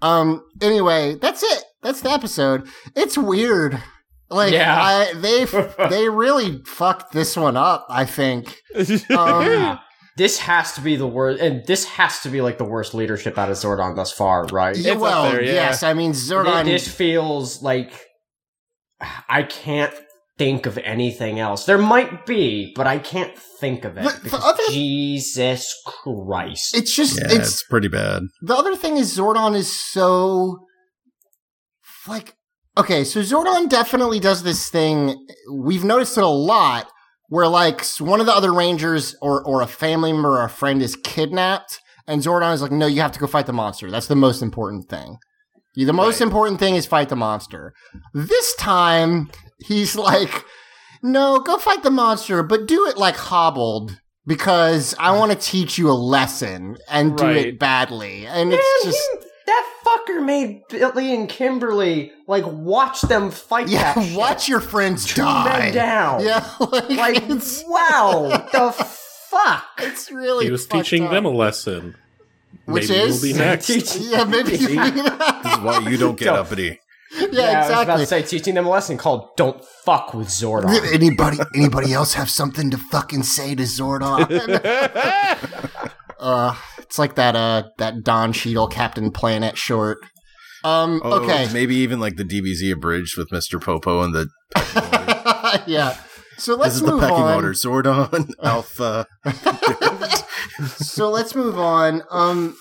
Um. 0.02 0.44
Anyway, 0.60 1.14
that's 1.14 1.42
it. 1.42 1.64
That's 1.82 2.00
the 2.02 2.10
episode. 2.10 2.68
It's 2.94 3.16
weird. 3.16 3.82
Like, 4.30 4.52
Yeah. 4.52 4.80
I, 4.80 5.12
they 5.14 5.44
they 5.90 6.08
really 6.08 6.62
fucked 6.64 7.12
this 7.12 7.36
one 7.36 7.56
up. 7.56 7.86
I 7.88 8.04
think. 8.04 8.56
Um, 9.10 9.78
This 10.16 10.38
has 10.40 10.72
to 10.74 10.82
be 10.82 10.96
the 10.96 11.06
worst, 11.06 11.40
and 11.40 11.64
this 11.66 11.86
has 11.86 12.20
to 12.22 12.28
be 12.28 12.42
like 12.42 12.58
the 12.58 12.64
worst 12.64 12.92
leadership 12.92 13.38
out 13.38 13.48
of 13.48 13.56
Zordon 13.56 13.96
thus 13.96 14.12
far, 14.12 14.44
right? 14.46 14.76
yeah, 14.76 14.92
up 14.92 14.98
well, 14.98 15.22
there, 15.30 15.42
yeah. 15.42 15.52
yes. 15.52 15.82
I 15.82 15.94
mean, 15.94 16.12
Zordon. 16.12 16.64
This 16.64 16.86
feels 16.86 17.62
like 17.62 17.90
I 19.30 19.44
can't 19.44 19.94
think 20.36 20.66
of 20.66 20.76
anything 20.78 21.38
else. 21.38 21.64
There 21.64 21.78
might 21.78 22.26
be, 22.26 22.72
but 22.76 22.86
I 22.86 22.98
can't 22.98 23.34
think 23.38 23.86
of 23.86 23.96
it. 23.96 24.02
The- 24.04 24.28
the 24.30 24.36
other- 24.36 24.62
Jesus 24.70 25.74
Christ! 25.86 26.76
it's 26.76 26.94
just 26.94 27.16
Yeah, 27.18 27.26
it's 27.26 27.34
it's 27.34 27.62
pretty 27.62 27.88
bad. 27.88 28.24
the 28.42 28.54
other 28.56 28.76
thing 28.76 28.98
is 28.98 29.16
Zordon 29.16 29.56
is 29.56 29.74
so 29.74 30.66
like 32.06 32.34
okay, 32.76 33.04
so 33.04 33.20
Zordon 33.20 33.68
definitely 33.68 34.20
does 34.20 34.42
this 34.42 34.68
thing. 34.70 35.26
We've 35.52 35.84
noticed 35.84 36.16
it 36.18 36.24
a 36.24 36.28
lot 36.28 36.90
where 37.28 37.46
like 37.48 37.84
one 37.98 38.20
of 38.20 38.26
the 38.26 38.34
other 38.34 38.52
rangers 38.52 39.14
or 39.22 39.42
or 39.44 39.62
a 39.62 39.66
family 39.66 40.12
member 40.12 40.30
or 40.38 40.44
a 40.44 40.50
friend 40.50 40.82
is 40.82 40.96
kidnapped, 40.96 41.80
and 42.06 42.22
Zordon 42.22 42.52
is 42.54 42.62
like, 42.62 42.72
no, 42.72 42.86
you 42.86 43.00
have 43.02 43.12
to 43.12 43.20
go 43.20 43.26
fight 43.26 43.46
the 43.46 43.52
monster. 43.52 43.90
That's 43.90 44.08
the 44.08 44.16
most 44.16 44.42
important 44.42 44.88
thing. 44.88 45.18
The 45.76 45.92
most 45.92 46.14
Right. 46.20 46.26
important 46.26 46.58
thing 46.58 46.74
is 46.74 46.86
fight 46.86 47.08
the 47.08 47.16
monster. 47.16 47.72
This 48.12 48.54
time, 48.56 49.30
he's 49.60 49.94
like, 49.94 50.44
no, 51.02 51.38
go 51.38 51.58
fight 51.58 51.84
the 51.84 51.90
monster, 51.92 52.42
but 52.42 52.66
do 52.66 52.86
it 52.88 52.96
like 52.98 53.16
hobbled 53.16 54.00
because 54.26 54.94
I 54.98 55.12
want 55.16 55.30
to 55.30 55.38
teach 55.38 55.78
you 55.78 55.88
a 55.88 55.92
lesson 55.94 56.76
and 56.88 57.16
do 57.16 57.24
Right. 57.24 57.36
it 57.46 57.58
badly. 57.60 58.26
And 58.26 58.52
it's 58.52 58.84
just, 58.84 59.08
fucker 59.90 60.24
made 60.24 60.62
Billy 60.68 61.14
and 61.14 61.28
Kimberly 61.28 62.12
like 62.26 62.44
watch 62.46 63.00
them 63.02 63.30
fight 63.30 63.68
yeah, 63.68 63.94
that 63.94 64.02
shit. 64.06 64.16
watch 64.16 64.48
your 64.48 64.60
friends 64.60 65.04
Two 65.06 65.22
die. 65.22 65.58
men 65.58 65.74
down. 65.74 66.22
Yeah, 66.24 66.48
like, 66.60 66.88
Like 66.90 67.28
it's, 67.28 67.64
wow, 67.66 68.28
the 68.52 68.72
fuck. 68.72 69.64
it's 69.78 70.10
really 70.10 70.44
He 70.46 70.50
was 70.50 70.66
teaching 70.66 71.04
up. 71.06 71.10
them 71.12 71.24
a 71.24 71.30
lesson. 71.30 71.96
Which 72.66 72.88
Maybe 72.88 73.00
is- 73.00 73.24
you'll 73.24 73.32
be 73.34 73.38
next. 73.38 73.96
Yeah, 73.98 74.24
maybe. 74.24 74.50
This 74.50 74.62
is 74.62 74.76
why 75.60 75.84
you 75.88 75.96
don't 75.96 76.16
get 76.18 76.26
Go. 76.26 76.34
uppity. 76.34 76.78
yeah, 77.18 77.26
Yeah, 77.32 77.42
I 77.42 77.60
was 77.60 77.70
about 77.70 77.80
exactly. 77.82 78.02
to 78.02 78.06
say 78.06 78.22
teaching 78.22 78.54
them 78.54 78.66
a 78.66 78.70
lesson 78.70 78.96
called 78.96 79.36
"Don't 79.36 79.64
fuck 79.84 80.14
with 80.14 80.28
Zordon." 80.28 80.70
Anybody, 80.94 81.38
anybody 81.56 81.92
else 81.92 82.14
have 82.14 82.30
something 82.30 82.70
to 82.70 82.76
fucking 82.78 83.24
say 83.24 83.56
to 83.56 83.64
Zordon? 83.64 84.28
uh, 86.20 86.54
it's 86.90 86.98
like 86.98 87.14
that, 87.14 87.36
uh, 87.36 87.68
that 87.78 88.02
Don 88.02 88.32
Cheadle 88.32 88.66
Captain 88.66 89.12
Planet 89.12 89.56
short. 89.56 89.98
Um, 90.64 91.00
Oh, 91.04 91.22
okay. 91.22 91.48
Maybe 91.52 91.76
even 91.76 92.00
like 92.00 92.16
the 92.16 92.24
DBZ 92.24 92.72
abridged 92.72 93.16
with 93.16 93.30
Mr. 93.30 93.62
Popo 93.62 94.02
and 94.02 94.12
the 94.12 94.28
yeah. 95.66 95.96
So 96.36 96.54
let's 96.56 96.74
this 96.74 96.82
is 96.82 96.86
the 96.86 96.92
move 96.92 97.00
pecking 97.00 97.16
on. 97.16 97.34
order. 97.36 97.52
Zordon, 97.52 98.30
Alpha. 98.42 99.06
so 100.66 101.10
let's 101.10 101.34
move 101.34 101.58
on. 101.58 102.02
Um, 102.10 102.56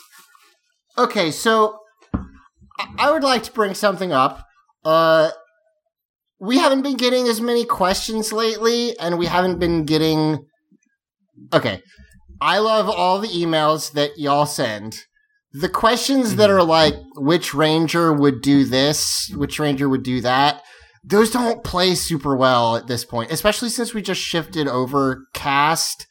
okay, 0.98 1.32
so 1.32 1.78
I- 2.78 2.88
I 2.98 3.12
would 3.12 3.24
like 3.24 3.44
to 3.44 3.52
bring 3.52 3.74
something 3.74 4.12
up. 4.12 4.46
Uh, 4.86 5.32
we 6.40 6.58
haven't 6.58 6.82
been 6.84 6.96
getting 6.98 7.28
as 7.28 7.42
many 7.42 7.66
questions 7.66 8.32
lately, 8.32 8.98
and 9.00 9.18
we 9.18 9.26
haven't 9.26 9.60
been 9.60 9.86
getting. 9.86 10.46
Okay, 11.54 11.82
I 12.42 12.60
love 12.60 12.90
all 12.90 13.20
the 13.20 13.28
emails 13.28 13.92
that 13.94 14.12
y'all 14.18 14.46
send. 14.46 15.04
The 15.52 15.70
questions 15.70 16.36
that 16.36 16.50
are 16.50 16.64
like, 16.64 16.94
which 17.16 17.54
ranger 17.54 18.14
would 18.14 18.42
do 18.42 18.66
this, 18.66 19.32
which 19.36 19.58
ranger 19.60 19.90
would 19.90 20.04
do 20.04 20.22
that, 20.22 20.62
those 21.04 21.32
don't 21.32 21.64
play 21.64 21.96
super 21.96 22.36
well 22.36 22.76
at 22.76 22.88
this 22.88 23.04
point, 23.04 23.32
especially 23.32 23.70
since 23.70 23.94
we 23.94 24.02
just 24.02 24.22
shifted 24.22 24.68
over 24.68 25.26
cast. 25.34 26.06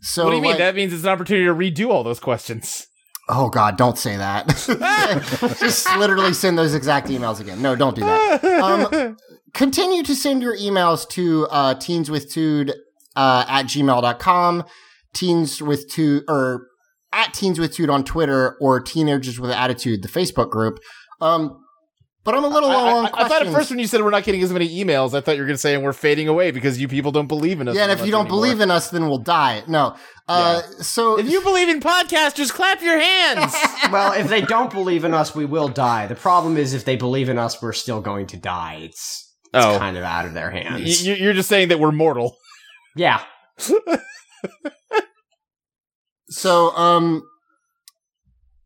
So 0.00 0.24
what 0.24 0.30
do 0.30 0.36
you 0.36 0.42
mean? 0.42 0.50
like- 0.52 0.58
That 0.58 0.74
means 0.76 0.92
it's 0.92 1.02
an 1.02 1.08
opportunity 1.08 1.46
to 1.46 1.54
redo 1.84 1.90
all 1.90 2.04
those 2.04 2.20
questions. 2.20 2.86
Oh 3.28 3.48
God, 3.48 3.76
don't 3.78 3.96
say 3.98 4.16
that. 4.18 4.48
Just 5.58 5.88
literally 5.96 6.34
send 6.34 6.58
those 6.58 6.74
exact 6.74 7.08
emails 7.08 7.40
again. 7.40 7.62
No, 7.62 7.74
don't 7.74 7.96
do 7.96 8.02
that. 8.02 8.44
Um, 8.44 9.16
continue 9.54 10.02
to 10.02 10.14
send 10.14 10.42
your 10.42 10.54
emails 10.58 11.08
to 11.10 11.46
uh, 11.50 11.74
teenswithtude 11.76 12.72
uh, 13.16 13.46
at 13.48 13.64
gmail.com, 13.64 14.64
teens 15.14 15.62
with 15.62 15.88
two 15.90 16.22
or 16.28 16.66
at 17.12 17.32
teens 17.32 17.58
with 17.58 17.72
tude 17.74 17.90
on 17.90 18.04
Twitter 18.04 18.56
or 18.60 18.80
teenagers 18.80 19.38
with 19.40 19.50
attitude, 19.50 20.02
the 20.02 20.08
Facebook 20.08 20.50
group. 20.50 20.78
Um, 21.20 21.60
but 22.24 22.34
I'm 22.34 22.42
a 22.42 22.48
little 22.48 22.70
I, 22.70 22.74
low 22.74 22.86
I- 22.86 22.92
on 23.00 23.06
I 23.12 23.28
thought 23.28 23.46
at 23.46 23.52
first 23.52 23.68
when 23.68 23.78
you 23.78 23.86
said 23.86 24.02
we're 24.02 24.08
not 24.10 24.24
getting 24.24 24.42
as 24.42 24.50
many 24.50 24.66
emails, 24.82 25.12
I 25.14 25.20
thought 25.20 25.32
you 25.36 25.42
were 25.42 25.46
going 25.46 25.56
to 25.56 25.60
say 25.60 25.74
and 25.74 25.84
we're 25.84 25.92
fading 25.92 26.26
away 26.26 26.50
because 26.52 26.80
you 26.80 26.88
people 26.88 27.12
don't 27.12 27.26
believe 27.26 27.60
in 27.60 27.68
us. 27.68 27.76
yeah, 27.76 27.82
and 27.82 27.92
if 27.92 28.04
you 28.04 28.10
don't 28.10 28.22
anymore. 28.26 28.40
believe 28.40 28.60
in 28.60 28.70
us, 28.70 28.88
then 28.88 29.06
we'll 29.08 29.18
die. 29.18 29.62
No. 29.68 29.94
Uh, 30.26 30.62
so 30.80 31.18
if 31.18 31.28
you 31.30 31.42
believe 31.42 31.68
in 31.68 31.80
podcasters, 31.80 32.50
clap 32.50 32.80
your 32.80 32.98
hands. 32.98 33.54
well, 33.92 34.12
if 34.14 34.28
they 34.28 34.40
don't 34.40 34.70
believe 34.72 35.04
in 35.04 35.12
us, 35.12 35.34
we 35.34 35.44
will 35.44 35.68
die. 35.68 36.06
The 36.06 36.14
problem 36.14 36.56
is, 36.56 36.72
if 36.72 36.86
they 36.86 36.96
believe 36.96 37.28
in 37.28 37.36
us, 37.38 37.60
we're 37.60 37.74
still 37.74 38.00
going 38.00 38.26
to 38.28 38.38
die. 38.38 38.76
It's, 38.84 39.34
it's 39.52 39.64
Oh. 39.66 39.78
kind 39.78 39.96
of 39.98 40.02
out 40.02 40.24
of 40.24 40.32
their 40.32 40.50
hands. 40.50 41.06
you- 41.06 41.14
You're 41.14 41.34
just 41.34 41.50
saying 41.50 41.68
that 41.68 41.78
we're 41.78 41.92
mortal. 41.92 42.36
yeah. 42.96 43.20
So, 46.34 46.70
um, 46.76 47.22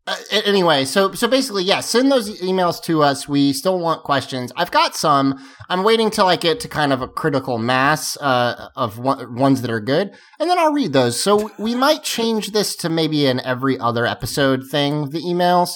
uh, 0.07 0.15
anyway, 0.31 0.85
so 0.85 1.13
so 1.13 1.27
basically, 1.27 1.63
yeah, 1.63 1.81
send 1.81 2.11
those 2.11 2.41
emails 2.41 2.81
to 2.83 3.03
us. 3.03 3.29
We 3.29 3.53
still 3.53 3.77
want 3.77 4.03
questions. 4.03 4.51
I've 4.55 4.71
got 4.71 4.95
some. 4.95 5.35
I'm 5.69 5.83
waiting 5.83 6.09
till 6.09 6.25
I 6.25 6.35
get 6.35 6.59
to 6.61 6.67
kind 6.67 6.91
of 6.91 7.03
a 7.03 7.07
critical 7.07 7.59
mass 7.59 8.17
uh, 8.17 8.69
of 8.75 8.97
one, 8.97 9.35
ones 9.35 9.61
that 9.61 9.69
are 9.69 9.79
good, 9.79 10.11
and 10.39 10.49
then 10.49 10.57
I'll 10.57 10.73
read 10.73 10.93
those. 10.93 11.21
So 11.21 11.51
we 11.59 11.75
might 11.75 12.01
change 12.01 12.53
this 12.53 12.75
to 12.77 12.89
maybe 12.89 13.27
an 13.27 13.39
every 13.41 13.79
other 13.79 14.07
episode 14.07 14.63
thing. 14.71 15.11
The 15.11 15.21
emails, 15.21 15.73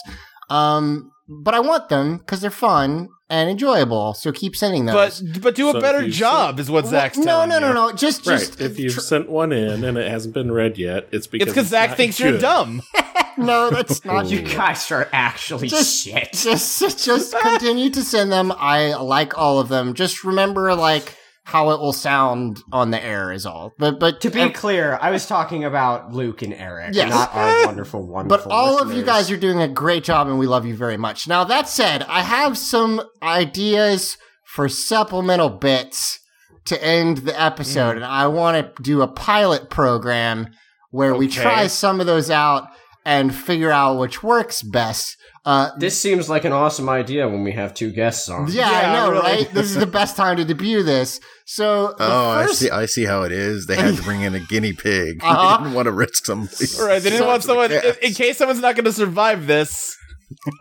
um, 0.50 1.12
but 1.28 1.54
I 1.54 1.60
want 1.60 1.90
them 1.90 2.18
because 2.18 2.42
they're 2.42 2.50
fun 2.52 3.10
and 3.30 3.50
enjoyable. 3.50 4.14
So 4.14 4.32
keep 4.32 4.56
sending 4.56 4.86
those. 4.86 5.22
But 5.22 5.42
but 5.42 5.56
do 5.56 5.70
a 5.70 5.74
So 5.74 5.82
better 5.82 6.00
if 6.00 6.06
you 6.08 6.12
job 6.12 6.60
is 6.60 6.70
what 6.70 6.86
Zach's 6.86 7.18
no, 7.18 7.24
telling 7.26 7.50
no, 7.50 7.60
no, 7.60 7.68
you. 7.70 7.74
no. 7.74 7.92
Just, 7.94 8.26
Right. 8.28 8.40
just 8.40 8.60
If 8.62 8.78
you've 8.80 8.94
tr- 8.94 9.00
sent 9.00 9.30
one 9.30 9.52
in 9.52 9.84
and 9.84 9.98
it 9.98 10.10
hasn't 10.12 10.34
been 10.34 10.52
read 10.52 10.78
yet, 10.78 11.08
it's 11.12 11.26
because 11.28 11.48
It's 11.48 11.56
because 11.56 11.68
Zach 11.70 11.90
not 11.92 11.98
thinks 11.98 12.20
you're 12.20 12.38
dumb. 12.38 12.82
no, 13.38 13.70
that's 13.70 14.04
not 14.06 14.28
You 14.30 14.42
guys 14.42 14.92
are 14.92 15.10
actually 15.12 15.70
Just- 15.70 16.04
shit. 16.04 16.34
just 16.34 17.04
just 17.06 17.36
continue 17.40 17.90
to 17.90 18.02
send 18.04 18.32
them. 18.32 18.52
I 18.58 18.94
like 18.96 19.38
all 19.38 19.60
of 19.60 19.70
them. 19.70 19.94
Just 19.94 20.24
remember 20.24 20.76
like 20.76 21.18
how 21.46 21.72
it 21.72 21.80
will 21.80 21.94
sound 21.94 22.64
on 22.72 22.92
the 22.92 23.04
air 23.04 23.32
is 23.32 23.46
all. 23.46 23.74
But 23.78 24.00
but 24.00 24.22
To 24.22 24.30
be 24.30 24.50
clear, 24.50 24.98
I 25.02 25.12
was 25.12 25.26
talking 25.28 25.66
about 25.66 26.14
Luke 26.14 26.42
and 26.42 26.54
Eric, 26.54 26.96
Yes. 26.96 27.10
not 27.10 27.36
our 27.36 27.66
wonderful, 27.66 28.08
wonderful. 28.08 28.50
but 28.50 28.54
all 28.56 28.82
of 28.82 28.94
you 28.94 29.04
guys 29.04 29.30
are 29.30 29.38
doing 29.38 29.62
a 29.62 29.68
great 29.68 30.04
job 30.04 30.28
and 30.28 30.40
we 30.40 30.48
love 30.48 30.66
you 30.66 30.76
very 30.76 30.98
much. 30.98 31.28
Now 31.28 31.44
that 31.44 31.68
said, 31.68 32.04
I 32.04 32.22
have 32.22 32.58
some 32.58 33.02
ideas 33.22 34.18
for 34.46 34.70
supplemental 34.70 35.50
bits 35.50 36.20
to 36.66 36.82
end 36.82 37.18
the 37.20 37.40
episode 37.40 37.94
mm. 37.94 37.96
and 37.98 38.06
I 38.06 38.28
want 38.28 38.76
to 38.76 38.84
do 38.84 39.02
a 39.02 39.08
pilot 39.08 39.70
program 39.70 40.48
where 40.92 41.14
we 41.16 41.28
try 41.28 41.68
some 41.68 42.00
of 42.00 42.06
those 42.06 42.30
out 42.30 42.68
and 43.06 43.34
figure 43.36 43.72
out 43.72 43.98
which 44.00 44.24
works 44.24 44.62
best. 44.62 45.18
Uh, 45.46 45.72
This 45.78 46.00
seems 46.00 46.30
like 46.30 46.46
an 46.46 46.54
awesome 46.54 46.88
idea 46.88 47.28
when 47.28 47.44
we 47.44 47.52
have 47.52 47.74
two 47.74 47.92
guests 47.92 48.30
on. 48.30 48.48
Yeah, 48.50 48.70
Yeah, 48.72 48.90
I 48.90 48.94
know, 48.94 49.12
really. 49.12 49.22
right? 49.44 49.52
This 49.54 49.66
is 49.72 49.76
the 49.76 49.86
best 49.86 50.16
time 50.16 50.38
to 50.38 50.46
debut 50.46 50.84
this. 50.84 51.20
So, 51.46 51.88
the 51.98 52.06
Oh, 52.06 52.30
I 52.30 52.46
see. 52.48 52.70
I 52.70 52.86
see 52.86 53.04
how 53.04 53.24
it 53.24 53.34
is. 53.34 53.66
They 53.66 53.76
had 53.76 53.98
to 53.98 54.04
bring 54.04 54.22
in 54.22 54.34
a 54.36 54.40
guinea 54.40 54.72
pig. 54.74 55.20
Uh-huh. 55.24 55.58
They 55.58 55.64
didn't 55.64 55.76
want 55.76 55.88
to 55.88 55.92
risk 55.92 56.26
somebody. 56.26 56.66
All 56.80 56.88
right, 56.88 57.02
they 57.02 57.10
didn't 57.10 57.28
want 57.28 57.44
someone 57.44 57.72
in, 57.74 57.82
in 58.02 58.14
case 58.14 58.38
someone's 58.38 58.62
not 58.62 58.76
going 58.76 58.86
to 58.86 58.94
survive 58.94 59.46
this. 59.48 59.98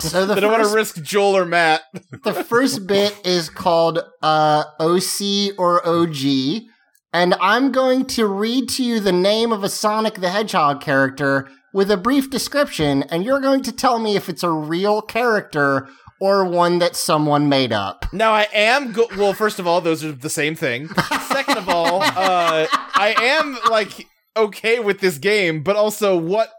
So 0.00 0.26
the 0.26 0.34
They 0.34 0.40
don't 0.40 0.50
want 0.52 0.64
to 0.68 0.74
risk 0.74 1.00
Joel 1.02 1.36
or 1.36 1.44
Matt. 1.44 1.82
the 2.24 2.34
first 2.34 2.86
bit 2.88 3.16
is 3.24 3.48
called 3.48 4.00
uh, 4.20 4.64
OC 4.80 5.54
or 5.58 5.86
OG, 5.86 6.62
and 7.12 7.34
I'm 7.40 7.70
going 7.72 8.04
to 8.06 8.26
read 8.26 8.68
to 8.70 8.84
you 8.84 8.98
the 9.00 9.12
name 9.12 9.52
of 9.52 9.62
a 9.64 9.68
Sonic 9.68 10.14
the 10.14 10.28
Hedgehog 10.30 10.80
character 10.80 11.48
with 11.72 11.90
a 11.90 11.96
brief 11.96 12.30
description, 12.30 13.02
and 13.04 13.24
you're 13.24 13.40
going 13.40 13.62
to 13.62 13.72
tell 13.72 13.98
me 13.98 14.16
if 14.16 14.28
it's 14.28 14.42
a 14.42 14.50
real 14.50 15.02
character 15.02 15.88
or 16.20 16.44
one 16.44 16.78
that 16.78 16.94
someone 16.94 17.48
made 17.48 17.72
up. 17.72 18.06
Now 18.12 18.32
I 18.32 18.46
am 18.52 18.92
go- 18.92 19.08
well. 19.16 19.32
First 19.32 19.58
of 19.58 19.66
all, 19.66 19.80
those 19.80 20.04
are 20.04 20.12
the 20.12 20.30
same 20.30 20.54
thing. 20.54 20.88
Second 21.28 21.58
of 21.58 21.68
all, 21.68 22.02
uh, 22.02 22.66
I 22.70 23.14
am 23.18 23.58
like 23.70 24.06
okay 24.36 24.78
with 24.78 25.00
this 25.00 25.18
game, 25.18 25.62
but 25.62 25.74
also 25.76 26.16
what 26.16 26.50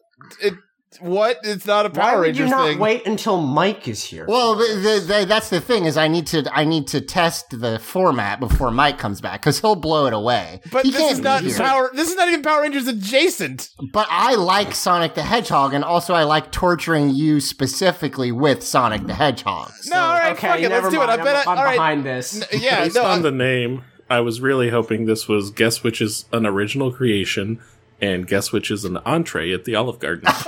it 0.42 0.54
what? 1.00 1.38
It's 1.44 1.66
not 1.66 1.86
a 1.86 1.90
Why 1.90 1.96
Power 1.96 2.18
would 2.20 2.24
Rangers 2.28 2.50
you 2.50 2.56
not 2.56 2.68
thing. 2.70 2.80
wait 2.80 3.06
until 3.08 3.42
Mike 3.42 3.88
is 3.88 4.04
here? 4.04 4.26
Well, 4.28 4.56
the, 4.56 4.66
the, 4.76 5.06
the, 5.20 5.26
that's 5.26 5.50
the 5.50 5.62
thing 5.62 5.86
is 5.86 5.98
I 5.98 6.08
need 6.08 6.28
to 6.28 6.44
I 6.54 6.64
need 6.66 6.88
to 6.88 7.02
test 7.02 7.60
the 7.60 7.80
format 7.80 8.40
before 8.40 8.72
Mike 8.72 8.98
comes 9.00 9.22
back 9.22 9.42
because 9.42 9.60
he'll 9.60 9.76
blow 9.76 10.06
it 10.06 10.14
away. 10.14 10.62
But 10.72 10.86
He 10.86 10.92
this 10.92 11.02
can't 11.02 11.46
is 11.46 11.58
not. 11.60 11.66
Power. 11.68 11.90
This 11.94 12.10
is 12.10 12.16
not 12.16 12.28
even 12.28 12.42
Power 12.42 12.62
Rangers 12.62 12.88
adjacent. 12.88 13.70
But 13.92 14.08
I 14.10 14.36
like 14.36 14.74
Sonic 14.76 15.16
the 15.16 15.24
Hedgehog, 15.24 15.74
and 15.74 15.84
also 15.84 16.14
I 16.14 16.24
like 16.24 16.52
torturing 16.52 17.10
you 17.10 17.40
specifically 17.40 18.32
with 18.32 18.64
Sonic 18.64 19.06
the 19.08 19.14
Hedgehog. 19.14 19.72
no, 19.88 19.98
all 19.98 20.14
right, 20.14 20.32
okay, 20.34 20.48
fuck 20.48 20.60
it. 20.60 20.70
never 20.70 20.84
Let's 20.90 20.96
do 20.96 21.02
it. 21.02 21.08
mind. 21.08 21.22
I 21.22 21.24
bet. 21.24 21.36
I'm, 21.36 21.50
I, 21.50 21.52
I'm 21.54 21.58
all 21.58 21.64
right. 21.66 21.74
behind 21.76 22.06
this. 22.06 22.44
Yeah, 22.54 22.84
Based 22.84 22.96
no, 22.96 23.04
on 23.04 23.20
I- 23.20 23.22
the 23.22 23.32
name, 23.32 23.84
I 24.10 24.20
was 24.20 24.42
really 24.42 24.70
hoping 24.70 25.06
this 25.06 25.28
was 25.28 25.50
Guess 25.52 25.84
Which 25.84 26.02
is 26.02 26.26
an 26.34 26.46
original 26.46 26.92
creation 26.92 27.60
and 28.02 28.28
Guess 28.28 28.52
Which 28.52 28.72
is 28.72 28.86
an 28.86 28.98
entree 28.98 29.54
at 29.54 29.66
the 29.66 29.76
Olive 29.76 30.00
Garden. 30.00 30.28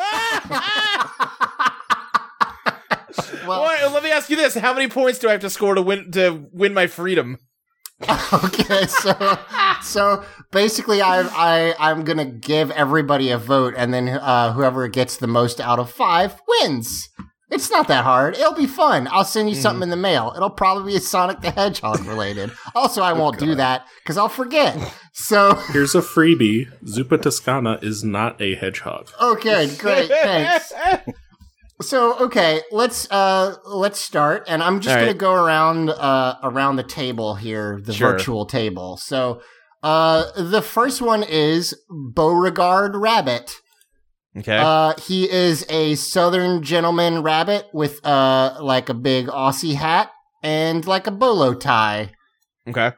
Well, 3.48 3.60
All 3.62 3.68
right, 3.68 3.92
let 3.92 4.04
me 4.04 4.12
ask 4.12 4.30
you 4.30 4.36
this: 4.36 4.56
How 4.56 4.74
many 4.74 4.88
points 4.88 5.20
do 5.20 5.28
I 5.28 5.32
have 5.34 5.42
to 5.42 5.50
score 5.50 5.76
to 5.76 5.82
win 5.82 6.12
to 6.12 6.48
win 6.52 6.74
my 6.74 6.88
freedom? 6.88 7.38
okay, 8.34 8.88
so 8.88 9.38
so 9.82 10.26
basically, 10.52 11.02
I 11.02 11.22
I 11.22 11.76
I'm 11.80 12.04
gonna 12.04 12.26
give 12.26 12.72
everybody 12.72 13.30
a 13.30 13.38
vote, 13.38 13.74
and 13.78 13.94
then 13.94 14.10
uh, 14.10 14.54
whoever 14.54 14.88
gets 14.88 15.18
the 15.18 15.28
most 15.28 15.62
out 15.62 15.80
of 15.80 15.92
five 15.92 16.42
wins. 16.48 17.08
It's 17.52 17.70
not 17.70 17.88
that 17.88 18.04
hard. 18.04 18.36
It'll 18.36 18.54
be 18.56 18.66
fun. 18.66 19.08
I'll 19.12 19.24
send 19.24 19.50
you 19.50 19.56
something 19.56 19.84
in 19.84 19.90
the 19.92 19.96
mail. 19.96 20.34
It'll 20.36 20.50
probably 20.50 20.94
be 20.94 21.00
Sonic 21.00 21.42
the 21.42 21.52
Hedgehog 21.52 22.04
related. 22.06 22.52
Also, 22.74 23.04
I 23.04 23.14
won't 23.14 23.38
do 23.38 23.54
that 23.56 23.86
because 24.04 24.18
I'll 24.18 24.30
forget. 24.30 24.76
So 25.18 25.56
Here's 25.72 25.96
a 25.96 26.02
freebie 26.02 26.68
Zuppa 26.84 27.22
Toscana 27.22 27.80
is 27.82 28.04
not 28.04 28.40
a 28.42 28.56
hedgehog. 28.56 29.10
okay, 29.22 29.74
great, 29.78 30.10
thanks. 30.10 30.74
So 31.82 32.18
okay, 32.26 32.62
let's 32.72 33.10
uh 33.12 33.56
let's 33.66 34.00
start, 34.00 34.44
and 34.48 34.62
I'm 34.64 34.80
just 34.80 34.94
All 34.94 35.02
gonna 35.02 35.12
right. 35.12 35.18
go 35.18 35.34
around 35.34 35.90
uh 35.90 36.36
around 36.44 36.76
the 36.78 36.84
table 36.84 37.36
here, 37.36 37.82
the 37.84 37.94
Sure. 37.94 38.12
virtual 38.12 38.46
table. 38.46 38.98
So 38.98 39.42
uh 39.84 40.26
the 40.42 40.62
first 40.62 41.02
one 41.02 41.24
is 41.24 41.74
Beauregard 41.90 42.96
Rabbit. 42.96 43.56
Okay. 44.38 44.58
Uh 44.58 44.94
he 45.02 45.30
is 45.30 45.66
a 45.70 45.96
southern 45.96 46.62
gentleman 46.64 47.24
rabbit 47.24 47.68
with 47.74 48.06
uh 48.06 48.58
like 48.62 48.88
a 48.90 48.94
big 48.94 49.28
Aussie 49.28 49.76
hat 49.76 50.12
and 50.44 50.86
like 50.86 51.08
a 51.08 51.12
bolo 51.12 51.54
tie. 51.54 52.12
okay. 52.70 52.92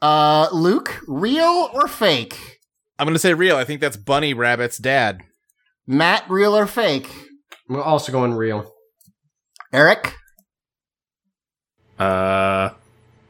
Uh 0.00 0.48
Luke, 0.52 1.00
real 1.06 1.70
or 1.72 1.88
fake? 1.88 2.58
I'm 2.98 3.06
gonna 3.06 3.18
say 3.18 3.34
real. 3.34 3.56
I 3.56 3.64
think 3.64 3.80
that's 3.80 3.96
Bunny 3.96 4.34
Rabbit's 4.34 4.78
dad. 4.78 5.22
Matt, 5.86 6.24
real 6.28 6.56
or 6.56 6.66
fake? 6.66 7.08
We're 7.68 7.82
also 7.82 8.12
going 8.12 8.34
real. 8.34 8.72
Eric? 9.72 10.14
Uh, 11.98 12.70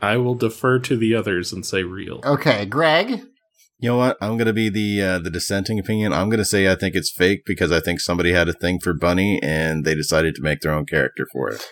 I 0.03 0.17
will 0.17 0.35
defer 0.35 0.79
to 0.81 0.97
the 0.97 1.15
others 1.15 1.53
and 1.53 1.65
say 1.65 1.83
real. 1.83 2.21
Okay, 2.25 2.67
Greg? 2.67 3.23
You 3.81 3.91
know 3.91 3.97
what? 3.97 4.17
I'm 4.21 4.37
gonna 4.37 4.53
be 4.53 4.69
the 4.69 5.01
uh, 5.03 5.19
the 5.19 5.31
dissenting 5.31 5.79
opinion. 5.79 6.13
I'm 6.13 6.29
gonna 6.29 6.45
say 6.45 6.71
I 6.71 6.75
think 6.75 6.95
it's 6.95 7.13
fake 7.13 7.43
because 7.47 7.71
I 7.71 7.81
think 7.81 8.01
somebody 8.01 8.33
had 8.33 8.49
a 8.49 8.53
thing 8.53 8.81
for 8.81 8.93
Bunny 8.93 9.39
and 9.43 9.85
they 9.85 9.95
decided 9.95 10.35
to 10.35 10.43
make 10.43 10.61
their 10.61 10.73
own 10.73 10.85
character 10.85 11.27
for 11.33 11.49
it. 11.51 11.67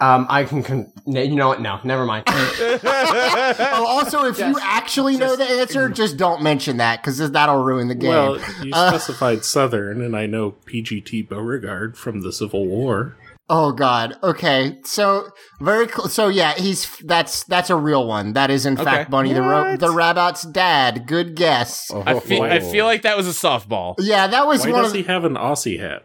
Um, 0.00 0.26
I 0.30 0.44
can. 0.44 0.62
Con- 0.62 0.92
no, 1.06 1.20
you 1.20 1.36
know 1.36 1.48
what? 1.48 1.60
No, 1.60 1.78
never 1.84 2.04
mind. 2.06 2.24
Oh, 2.82 3.86
also, 3.88 4.24
if 4.24 4.38
you 4.38 4.52
Just- 4.52 4.60
actually 4.64 5.16
know 5.16 5.36
the 5.36 5.44
answer, 5.44 5.88
just 5.88 6.16
don't 6.16 6.42
mention 6.42 6.78
that 6.78 7.02
because 7.02 7.18
that'll 7.30 7.62
ruin 7.62 7.88
the 7.88 7.94
game. 7.94 8.10
Well, 8.10 8.38
you 8.62 8.70
Uh, 8.72 8.88
specified 8.90 9.44
Southern, 9.44 10.00
and 10.00 10.16
I 10.16 10.26
know 10.26 10.52
PGT 10.66 11.28
Beauregard 11.28 11.96
from 11.96 12.20
the 12.22 12.32
Civil 12.32 12.66
War. 12.66 13.16
oh 13.48 13.72
God. 13.72 14.16
Okay. 14.22 14.78
So 14.84 15.28
very. 15.60 15.88
Cl- 15.88 16.08
so 16.08 16.28
yeah, 16.28 16.54
he's 16.54 16.96
that's 16.98 17.44
that's 17.44 17.68
a 17.70 17.76
real 17.76 18.06
one. 18.06 18.32
That 18.34 18.50
is 18.50 18.64
in 18.66 18.74
Okay. 18.74 18.84
fact 18.84 19.10
Bunny 19.10 19.32
the 19.32 19.42
ro- 19.42 19.76
the 19.76 19.90
rabbit's 19.90 20.42
dad. 20.42 21.06
Good 21.06 21.34
guess. 21.34 21.90
I 21.90 22.20
feel. 22.20 22.42
I 22.42 22.60
feel 22.60 22.84
like 22.84 23.02
that 23.02 23.16
was 23.16 23.26
a 23.26 23.32
softball. 23.32 23.94
Yeah, 23.98 24.26
that 24.28 24.46
was 24.46 24.64
Why 24.64 24.72
one 24.72 24.82
does 24.82 24.92
of 24.92 24.96
he 24.96 25.02
have 25.04 25.24
an 25.24 25.34
Aussie 25.34 25.80
hat? 25.80 26.04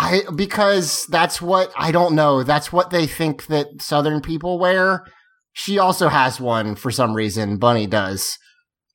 I 0.00 0.22
because 0.34 1.06
that's 1.06 1.42
what 1.42 1.72
I 1.76 1.92
don't 1.92 2.14
know. 2.14 2.42
That's 2.42 2.72
what 2.72 2.90
they 2.90 3.06
think 3.06 3.46
that 3.46 3.66
Southern 3.80 4.22
people 4.22 4.58
wear. 4.58 5.04
She 5.52 5.78
also 5.78 6.08
has 6.08 6.40
one 6.40 6.74
for 6.74 6.90
some 6.90 7.12
reason. 7.12 7.58
Bunny 7.58 7.86
does. 7.86 8.38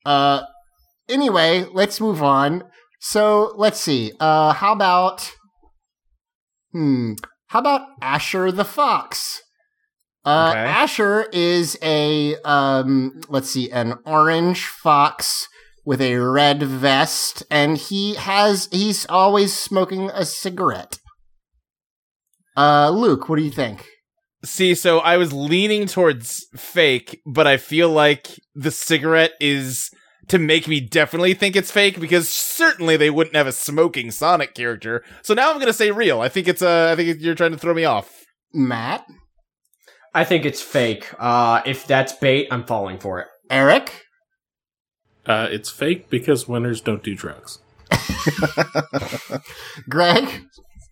Uh, 0.04 0.42
anyway, 1.08 1.64
let's 1.72 2.00
move 2.00 2.22
on. 2.22 2.64
So 3.00 3.52
let's 3.56 3.78
see. 3.80 4.12
Uh, 4.18 4.52
how 4.52 4.72
about 4.72 5.30
hmm? 6.72 7.12
How 7.48 7.60
about 7.60 7.86
Asher 8.02 8.50
the 8.50 8.64
fox? 8.64 9.40
Uh, 10.24 10.50
Okay. 10.50 10.58
Asher 10.64 11.28
is 11.32 11.78
a 11.82 12.34
um. 12.42 13.20
Let's 13.28 13.50
see, 13.50 13.70
an 13.70 13.94
orange 14.04 14.66
fox 14.66 15.46
with 15.86 16.02
a 16.02 16.16
red 16.16 16.62
vest, 16.62 17.44
and 17.50 17.78
he 17.78 18.16
has 18.16 18.68
he's 18.72 19.06
always 19.06 19.54
smoking 19.54 20.10
a 20.10 20.26
cigarette. 20.26 20.98
Uh, 22.56 22.90
Luke, 22.90 23.28
what 23.28 23.36
do 23.36 23.42
you 23.42 23.50
think? 23.50 23.86
See, 24.44 24.74
so 24.74 24.98
I 24.98 25.16
was 25.16 25.32
leaning 25.32 25.86
towards 25.86 26.46
fake, 26.56 27.20
but 27.24 27.46
I 27.46 27.56
feel 27.56 27.88
like 27.88 28.38
the 28.54 28.70
cigarette 28.70 29.32
is 29.40 29.90
to 30.28 30.38
make 30.38 30.66
me 30.66 30.80
definitely 30.80 31.34
think 31.34 31.54
it's 31.54 31.70
fake 31.70 32.00
because 32.00 32.28
certainly 32.28 32.96
they 32.96 33.10
wouldn't 33.10 33.36
have 33.36 33.46
a 33.46 33.52
smoking 33.52 34.10
Sonic 34.10 34.54
character. 34.54 35.04
So 35.22 35.34
now 35.34 35.52
I'm 35.52 35.58
gonna 35.60 35.72
say 35.72 35.92
real. 35.92 36.20
I 36.20 36.28
think 36.28 36.48
it's 36.48 36.62
uh, 36.62 36.90
I 36.92 36.96
think 36.96 37.20
you're 37.20 37.34
trying 37.36 37.52
to 37.52 37.58
throw 37.58 37.74
me 37.74 37.84
off. 37.84 38.24
Matt, 38.52 39.06
I 40.12 40.24
think 40.24 40.44
it's 40.44 40.62
fake. 40.62 41.06
Uh, 41.18 41.62
if 41.64 41.86
that's 41.86 42.12
bait, 42.14 42.48
I'm 42.50 42.64
falling 42.64 42.98
for 42.98 43.20
it. 43.20 43.28
Eric, 43.50 44.05
Uh, 45.26 45.48
it's 45.50 45.70
fake 45.70 46.08
because 46.10 46.46
winners 46.48 46.80
don't 46.80 47.02
do 47.02 47.14
drugs. 47.14 47.58
Greg. 49.88 50.44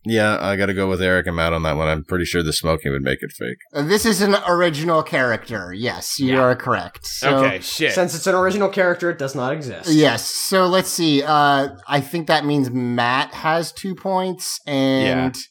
Yeah, 0.06 0.36
I 0.38 0.56
got 0.56 0.66
to 0.66 0.74
go 0.74 0.86
with 0.86 1.00
Eric 1.00 1.26
and 1.28 1.36
Matt 1.36 1.54
on 1.54 1.62
that 1.62 1.76
one. 1.78 1.88
I'm 1.88 2.04
pretty 2.04 2.26
sure 2.26 2.42
the 2.42 2.52
smoking 2.52 2.92
would 2.92 3.00
make 3.02 3.22
it 3.22 3.32
fake. 3.32 3.56
Uh, 3.72 3.82
This 3.82 4.04
is 4.04 4.20
an 4.20 4.36
original 4.46 5.02
character. 5.02 5.72
Yes, 5.72 6.20
you 6.20 6.34
Yeah. 6.34 6.40
are 6.40 6.54
correct. 6.54 7.06
So, 7.06 7.38
okay, 7.38 7.60
shit. 7.60 7.92
Since 7.94 8.14
it's 8.14 8.26
an 8.26 8.34
original 8.34 8.68
character, 8.68 9.08
it 9.08 9.18
does 9.18 9.34
not 9.34 9.54
exist. 9.54 9.90
Yes. 9.90 10.28
So 10.28 10.66
let's 10.66 10.90
see. 10.90 11.22
Uh, 11.22 11.68
I 11.88 12.00
think 12.02 12.26
that 12.26 12.44
means 12.44 12.70
Matt 12.70 13.32
has 13.32 13.72
two 13.72 13.94
points 13.94 14.60
and 14.66 15.34
think 15.34 15.46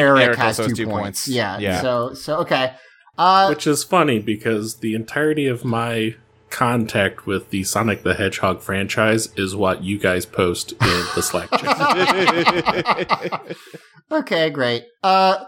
Eric, 0.00 0.22
Eric 0.22 0.38
has 0.38 0.56
two, 0.56 0.68
two 0.74 0.86
points. 0.86 1.26
points. 1.26 1.28
Yeah. 1.28 1.58
Yeah. 1.58 1.82
So 1.82 2.14
so 2.14 2.36
okay. 2.38 2.72
Uh, 3.18 3.48
Which 3.48 3.66
is 3.66 3.84
funny 3.84 4.18
because 4.18 4.78
the 4.78 4.94
entirety 4.94 5.46
of 5.46 5.62
my 5.62 6.16
contact 6.54 7.26
with 7.26 7.50
the 7.50 7.64
Sonic 7.64 8.04
the 8.04 8.14
Hedgehog 8.14 8.62
franchise 8.62 9.28
is 9.36 9.56
what 9.56 9.82
you 9.82 9.98
guys 9.98 10.24
post 10.24 10.70
in 10.70 11.04
the 11.16 11.20
Slack 11.20 11.50
chat. 11.50 13.56
okay, 14.12 14.50
great. 14.50 14.84
Uh, 15.02 15.46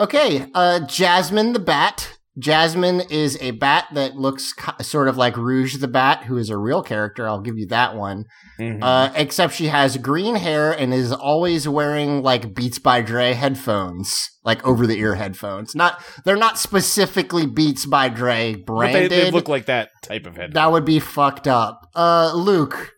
okay. 0.00 0.46
Uh, 0.54 0.80
Jasmine 0.80 1.52
the 1.52 1.58
Bat. 1.58 2.16
Jasmine 2.38 3.02
is 3.10 3.36
a 3.40 3.50
bat 3.50 3.86
that 3.92 4.14
looks 4.14 4.54
sort 4.80 5.08
of 5.08 5.16
like 5.16 5.36
Rouge 5.36 5.78
the 5.78 5.88
Bat, 5.88 6.24
who 6.24 6.36
is 6.36 6.48
a 6.48 6.56
real 6.56 6.82
character. 6.82 7.28
I'll 7.28 7.40
give 7.40 7.58
you 7.58 7.66
that 7.66 7.96
one. 7.96 8.24
Mhm. 8.58 8.78
Uh, 8.82 9.10
except 9.16 9.54
she 9.54 9.66
has 9.66 9.96
green 9.96 10.36
hair 10.36 10.70
and 10.70 10.94
is 10.94 11.12
always 11.12 11.68
wearing 11.68 12.22
like 12.22 12.54
Beats 12.54 12.78
by 12.78 13.02
Dre 13.02 13.32
headphones, 13.34 14.28
like 14.44 14.64
over 14.64 14.86
the 14.86 14.96
ear 14.98 15.16
headphones. 15.16 15.74
Not 15.74 16.00
they're 16.24 16.36
not 16.36 16.56
specifically 16.56 17.46
Beats 17.46 17.84
by 17.84 18.08
Dre 18.08 18.54
but 18.54 18.58
they, 18.58 18.90
branded. 18.92 19.10
they 19.10 19.30
look 19.32 19.48
like 19.48 19.66
that 19.66 19.90
type 20.02 20.24
of 20.26 20.36
head. 20.36 20.52
that 20.54 20.70
would 20.70 20.84
be 20.84 21.00
fucked 21.00 21.48
up. 21.48 21.80
Uh, 21.96 22.32
Luke. 22.34 22.92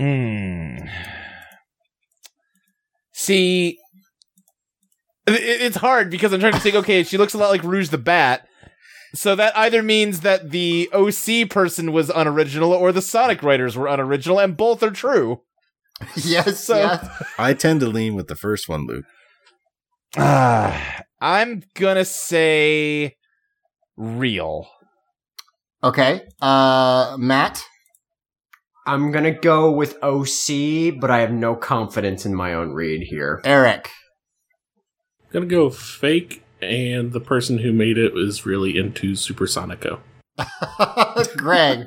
Mm. 0.00 0.88
See, 3.12 3.78
it's 5.26 5.76
hard 5.76 6.10
because 6.10 6.32
I'm 6.32 6.40
trying 6.40 6.52
to 6.54 6.60
think. 6.60 6.74
Okay, 6.76 7.02
she 7.02 7.16
looks 7.18 7.34
a 7.34 7.38
lot 7.38 7.50
like 7.50 7.62
Rouge 7.62 7.90
the 7.90 7.98
Bat, 7.98 8.46
so 9.14 9.34
that 9.36 9.56
either 9.56 9.82
means 9.82 10.20
that 10.20 10.50
the 10.50 10.88
OC 10.92 11.48
person 11.50 11.92
was 11.92 12.10
unoriginal 12.10 12.72
or 12.72 12.92
the 12.92 13.02
Sonic 13.02 13.42
writers 13.42 13.76
were 13.76 13.86
unoriginal, 13.86 14.38
and 14.38 14.56
both 14.56 14.82
are 14.82 14.90
true. 14.90 15.42
yes. 16.16 16.64
So- 16.64 16.76
yes. 16.76 17.24
I 17.38 17.54
tend 17.54 17.80
to 17.80 17.86
lean 17.86 18.14
with 18.14 18.26
the 18.28 18.34
first 18.36 18.68
one, 18.68 18.86
Luke. 18.86 19.04
Ah, 20.16 21.02
I'm 21.20 21.62
gonna 21.74 22.04
say 22.04 23.16
real. 23.96 24.66
Okay. 25.84 26.22
Uh, 26.40 27.16
Matt. 27.18 27.62
I'm 28.84 29.12
gonna 29.12 29.30
go 29.38 29.70
with 29.70 29.96
OC, 30.02 30.98
but 31.00 31.10
I 31.10 31.20
have 31.20 31.30
no 31.30 31.54
confidence 31.54 32.26
in 32.26 32.34
my 32.34 32.52
own 32.54 32.72
read 32.72 33.02
here. 33.08 33.40
Eric. 33.44 33.88
Gonna 35.32 35.46
go 35.46 35.70
fake, 35.70 36.42
and 36.60 37.12
the 37.12 37.20
person 37.20 37.58
who 37.58 37.72
made 37.72 37.96
it 37.98 38.12
was 38.12 38.44
really 38.46 38.76
into 38.78 39.16
Super 39.16 39.46
Sonico. 39.46 40.00
Greg. 41.36 41.86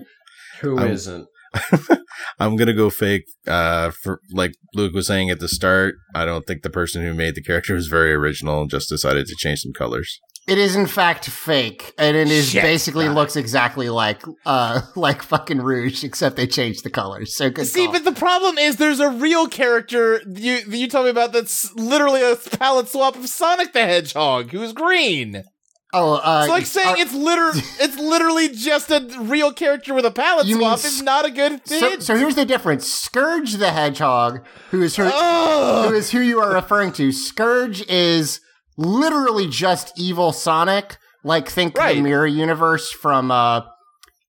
Who 0.61 0.77
I'm- 0.79 0.95
not 1.05 1.25
I'm 2.39 2.57
gonna 2.57 2.73
go 2.73 2.89
fake. 2.89 3.23
Uh, 3.47 3.91
for 3.91 4.19
like 4.31 4.51
Luke 4.73 4.93
was 4.93 5.07
saying 5.07 5.29
at 5.29 5.39
the 5.39 5.47
start, 5.47 5.95
I 6.13 6.25
don't 6.25 6.45
think 6.45 6.63
the 6.63 6.69
person 6.69 7.01
who 7.01 7.13
made 7.13 7.35
the 7.35 7.41
character 7.41 7.73
was 7.75 7.87
very 7.87 8.11
original. 8.13 8.61
and 8.61 8.69
Just 8.69 8.89
decided 8.89 9.25
to 9.27 9.35
change 9.37 9.59
some 9.61 9.71
colors. 9.71 10.19
It 10.47 10.59
is 10.59 10.75
in 10.75 10.85
fact 10.85 11.25
fake, 11.25 11.93
and 11.97 12.15
it 12.15 12.29
is 12.29 12.49
Shit. 12.49 12.61
basically 12.61 13.09
looks 13.09 13.35
exactly 13.35 13.89
like 13.89 14.21
uh 14.45 14.81
like 14.95 15.23
fucking 15.23 15.59
Rouge, 15.61 16.03
except 16.03 16.35
they 16.35 16.45
changed 16.45 16.83
the 16.83 16.91
colors. 16.91 17.35
So 17.35 17.49
good. 17.49 17.65
See, 17.65 17.85
call. 17.85 17.93
but 17.93 18.05
the 18.05 18.11
problem 18.11 18.57
is 18.59 18.75
there's 18.75 18.99
a 18.99 19.09
real 19.09 19.47
character 19.47 20.21
you 20.27 20.59
you 20.67 20.87
told 20.87 21.05
me 21.05 21.09
about 21.09 21.33
that's 21.33 21.73
literally 21.75 22.21
a 22.21 22.35
palette 22.35 22.89
swap 22.89 23.15
of 23.15 23.27
Sonic 23.27 23.73
the 23.73 23.81
Hedgehog, 23.81 24.51
who's 24.51 24.71
green. 24.71 25.43
oh, 25.93 26.15
uh, 26.17 26.41
It's 26.43 26.49
like 26.51 26.65
saying 26.67 26.97
it's 26.99 27.13
liter 27.15 27.49
it's 27.79 27.97
literally 27.97 28.49
just 28.49 28.91
a 28.91 28.99
real 29.21 29.51
character 29.51 29.95
with 29.95 30.05
a 30.05 30.11
palette 30.11 30.45
swap 30.45 30.77
is 30.77 31.01
not 31.01 31.25
a 31.25 31.31
good 31.31 31.67
So, 31.67 31.79
thing. 31.79 32.01
so 32.01 32.15
here's 32.17 32.35
the 32.35 32.45
difference. 32.45 32.85
Scourge 32.87 33.53
the 33.53 33.71
Hedgehog, 33.71 34.45
who 34.69 34.83
is 34.83 34.95
who, 34.95 35.05
who 35.05 35.11
Ugh. 35.11 36.03
who 36.03 36.19
you 36.19 36.39
are 36.39 36.53
referring 36.53 36.91
to. 36.93 37.11
Scourge 37.11 37.81
is 37.89 38.41
literally 38.77 39.47
just 39.47 39.91
evil 39.97 40.31
Sonic. 40.31 40.97
Like 41.23 41.49
think 41.49 41.77
Right. 41.77 41.95
the 41.95 42.01
Mirror 42.01 42.27
Universe 42.27 42.91
from 42.91 43.31
uh 43.31 43.61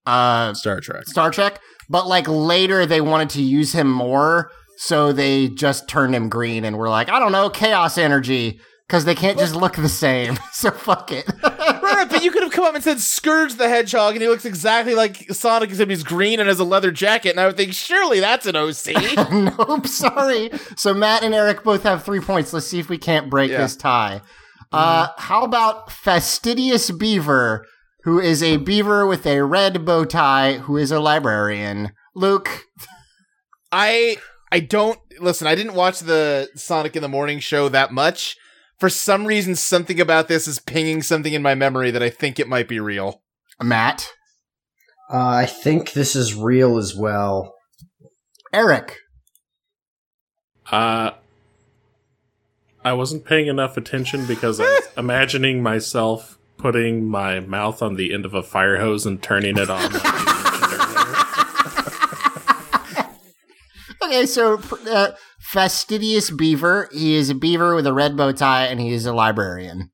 uh 0.07 0.55
Star 0.55 0.81
Trek. 0.81 1.05
Star 1.07 1.31
Trek. 1.31 1.61
But 1.89 2.07
like 2.07 2.27
later 2.29 2.87
they 2.87 3.01
wanted 3.01 3.31
to 3.31 3.43
use 3.43 3.73
him 3.73 3.91
more, 3.91 4.51
so 4.79 5.13
they 5.13 5.49
just 5.49 5.89
turned 5.89 6.15
him 6.15 6.29
green 6.29 6.65
and 6.65 6.77
were 6.79 6.89
like, 6.89 7.09
I 7.11 7.19
don't 7.19 7.33
know, 7.33 7.49
chaos 7.51 7.97
energy. 7.99 8.61
Because 8.87 9.05
they 9.05 9.15
can't 9.17 9.37
just 9.39 9.55
look 9.57 9.75
the 9.77 9.89
same. 9.89 10.39
So 10.53 10.71
fuck 10.71 11.13
it. 11.13 11.27
right, 11.43 11.83
right, 11.83 12.09
but 12.09 12.25
you 12.25 12.31
could 12.31 12.43
have 12.43 12.51
come 12.53 12.65
up 12.65 12.75
and 12.75 12.83
said 12.83 12.99
Scourge 12.99 13.55
the 13.57 13.69
Hedgehog, 13.69 14.15
and 14.15 14.23
he 14.23 14.29
looks 14.29 14.47
exactly 14.47 14.95
like 14.95 15.31
Sonic, 15.33 15.69
except 15.69 15.91
he's 15.91 16.03
green 16.03 16.41
and 16.41 16.49
has 16.49 16.59
a 16.61 16.65
leather 16.65 16.91
jacket, 16.91 17.31
and 17.31 17.41
I 17.41 17.47
would 17.47 17.59
think, 17.59 17.75
surely 17.75 18.21
that's 18.21 18.47
an 18.47 18.57
OC. 18.57 19.59
nope, 19.59 19.87
sorry. 19.87 20.51
So 20.77 20.95
Matt 20.95 21.23
and 21.25 21.35
Eric 21.35 21.63
both 21.63 21.83
have 21.83 22.05
three 22.05 22.21
points. 22.21 22.55
Let's 22.55 22.67
see 22.69 22.79
if 22.79 22.89
we 22.89 22.97
can't 22.97 23.29
break 23.29 23.51
Yeah. 23.51 23.59
this 23.59 23.77
tie. 23.77 24.23
Uh, 24.73 25.09
how 25.19 25.45
about 25.45 25.93
Fastidious 25.93 26.91
Beaver, 26.91 27.67
who 28.05 28.19
is 28.19 28.43
a 28.43 28.57
beaver 28.57 29.07
with 29.07 29.27
a 29.27 29.43
red 29.45 29.85
bow 29.85 30.05
tie, 30.07 30.55
who 30.55 30.77
is 30.79 30.91
a 30.91 31.01
librarian? 31.01 31.93
Luke, 32.15 32.65
I 33.71 34.17
I 34.51 34.61
don't 34.61 34.99
listen. 35.21 35.47
I 35.47 35.55
didn't 35.55 35.75
watch 35.75 36.01
the 36.01 36.49
Sonic 36.57 36.97
in 36.97 37.03
the 37.03 37.09
Morning 37.09 37.41
show 37.41 37.69
that 37.69 37.93
much. 37.93 38.37
For 38.79 38.89
some 38.91 39.27
reason, 39.27 39.55
something 39.57 40.01
about 40.01 40.29
this 40.29 40.47
is 40.47 40.59
pinging 40.59 41.03
something 41.03 41.33
in 41.33 41.43
my 41.43 41.55
memory 41.55 41.91
that 41.91 42.03
I 42.03 42.11
think 42.11 42.39
it 42.39 42.49
might 42.49 42.69
be 42.69 42.81
real. 42.81 43.23
Matt, 43.63 44.11
Uh, 45.11 45.27
I 45.29 45.47
think 45.47 45.93
this 45.93 46.15
is 46.17 46.35
real 46.35 46.77
as 46.77 46.95
well. 46.95 47.55
Eric. 48.53 48.99
Uh, 50.71 51.13
I 52.85 52.93
wasn't 52.93 53.25
paying 53.25 53.47
enough 53.47 53.77
attention 53.77 54.27
because 54.27 54.61
I 54.61 54.65
was 54.65 54.89
imagining 54.97 55.63
myself 55.63 56.39
putting 56.59 57.07
my 57.09 57.41
mouth 57.41 57.83
on 57.83 57.95
the 57.97 58.13
end 58.13 58.25
of 58.25 58.35
a 58.35 58.43
fire 58.43 58.79
hose 58.79 59.07
and 59.07 59.23
turning 59.23 59.57
it 59.59 59.71
on. 59.71 59.93
like 59.93 60.03
you 60.03 60.09
mentioned 60.09 60.81
earlier. 60.81 61.17
Okay, 64.03 64.27
so 64.27 64.61
uh, 64.91 65.13
Fastidious 65.53 66.31
Beaver. 66.31 66.89
He 66.93 67.15
is 67.15 67.31
a 67.31 67.35
beaver 67.35 67.75
with 67.77 67.87
a 67.87 67.93
red 67.93 68.17
bow 68.17 68.33
tie, 68.33 68.67
and 68.67 68.81
he 68.81 68.93
is 68.93 69.07
a 69.07 69.13
librarian. 69.13 69.91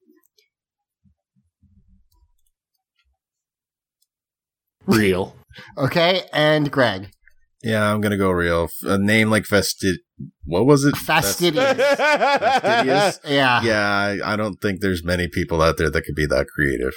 Real. 4.86 5.36
Okay, 5.76 6.22
and 6.32 6.70
Greg. 6.70 7.10
Yeah, 7.62 7.92
I'm 7.92 8.00
gonna 8.00 8.16
go 8.16 8.30
real. 8.30 8.68
A 8.84 8.96
name 8.96 9.28
like 9.30 9.44
Festid. 9.44 9.96
What 10.44 10.64
was 10.64 10.84
it? 10.84 10.96
Fastidious. 10.96 11.76
Fastidious? 11.76 13.20
yeah. 13.28 13.62
yeah, 13.62 13.88
I, 14.24 14.32
I 14.32 14.36
don't 14.36 14.60
think 14.60 14.80
there's 14.80 15.04
many 15.04 15.28
people 15.28 15.60
out 15.60 15.76
there 15.76 15.90
that 15.90 16.02
could 16.02 16.14
be 16.14 16.26
that 16.26 16.46
creative. 16.48 16.94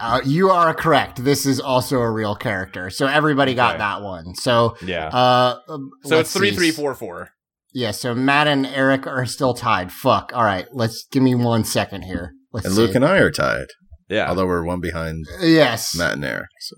Uh, 0.00 0.20
you 0.24 0.50
are 0.50 0.72
correct. 0.72 1.24
This 1.24 1.44
is 1.44 1.58
also 1.58 1.98
a 1.98 2.10
real 2.10 2.36
character. 2.36 2.88
So 2.88 3.06
everybody 3.08 3.54
got 3.54 3.70
Okay. 3.74 3.78
that 3.78 4.02
one. 4.02 4.36
So, 4.36 4.76
yeah. 4.82 5.08
uh, 5.08 5.58
um, 5.68 5.90
so 6.04 6.20
it's 6.20 6.32
three, 6.32 6.52
three, 6.52 6.70
four, 6.70 6.94
four. 6.94 6.94
see. 6.94 7.06
three 7.08 7.26
four 7.26 7.26
four. 7.26 7.30
Yeah, 7.72 7.92
so 7.92 8.14
Matt 8.14 8.48
and 8.48 8.66
Eric 8.66 9.06
are 9.06 9.26
still 9.26 9.54
tied. 9.54 9.92
Fuck. 9.92 10.32
All 10.34 10.44
right, 10.44 10.66
let's 10.72 11.06
give 11.12 11.22
me 11.22 11.34
one 11.34 11.64
second 11.64 12.02
here. 12.02 12.32
Let's 12.52 12.66
And 12.66 12.74
see. 12.74 12.80
Luke 12.82 12.94
and 12.96 13.04
I 13.04 13.18
are 13.18 13.30
tied, 13.30 13.66
Yeah. 14.08 14.28
although 14.28 14.46
we're 14.46 14.64
one 14.64 14.80
behind 14.80 15.24
yes. 15.40 15.94
Matt 15.96 16.14
and 16.14 16.24
Eric. 16.24 16.48
So. 16.60 16.76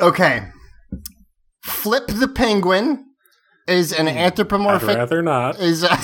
Okay. 0.00 0.48
Flip 1.64 2.06
the 2.08 2.26
Penguin 2.28 3.04
is 3.68 3.92
an 3.92 4.08
I'd 4.08 4.16
anthropomorphic 4.16 4.96
rather 4.96 5.22
not. 5.22 5.60
is 5.60 5.84
a, 5.84 5.96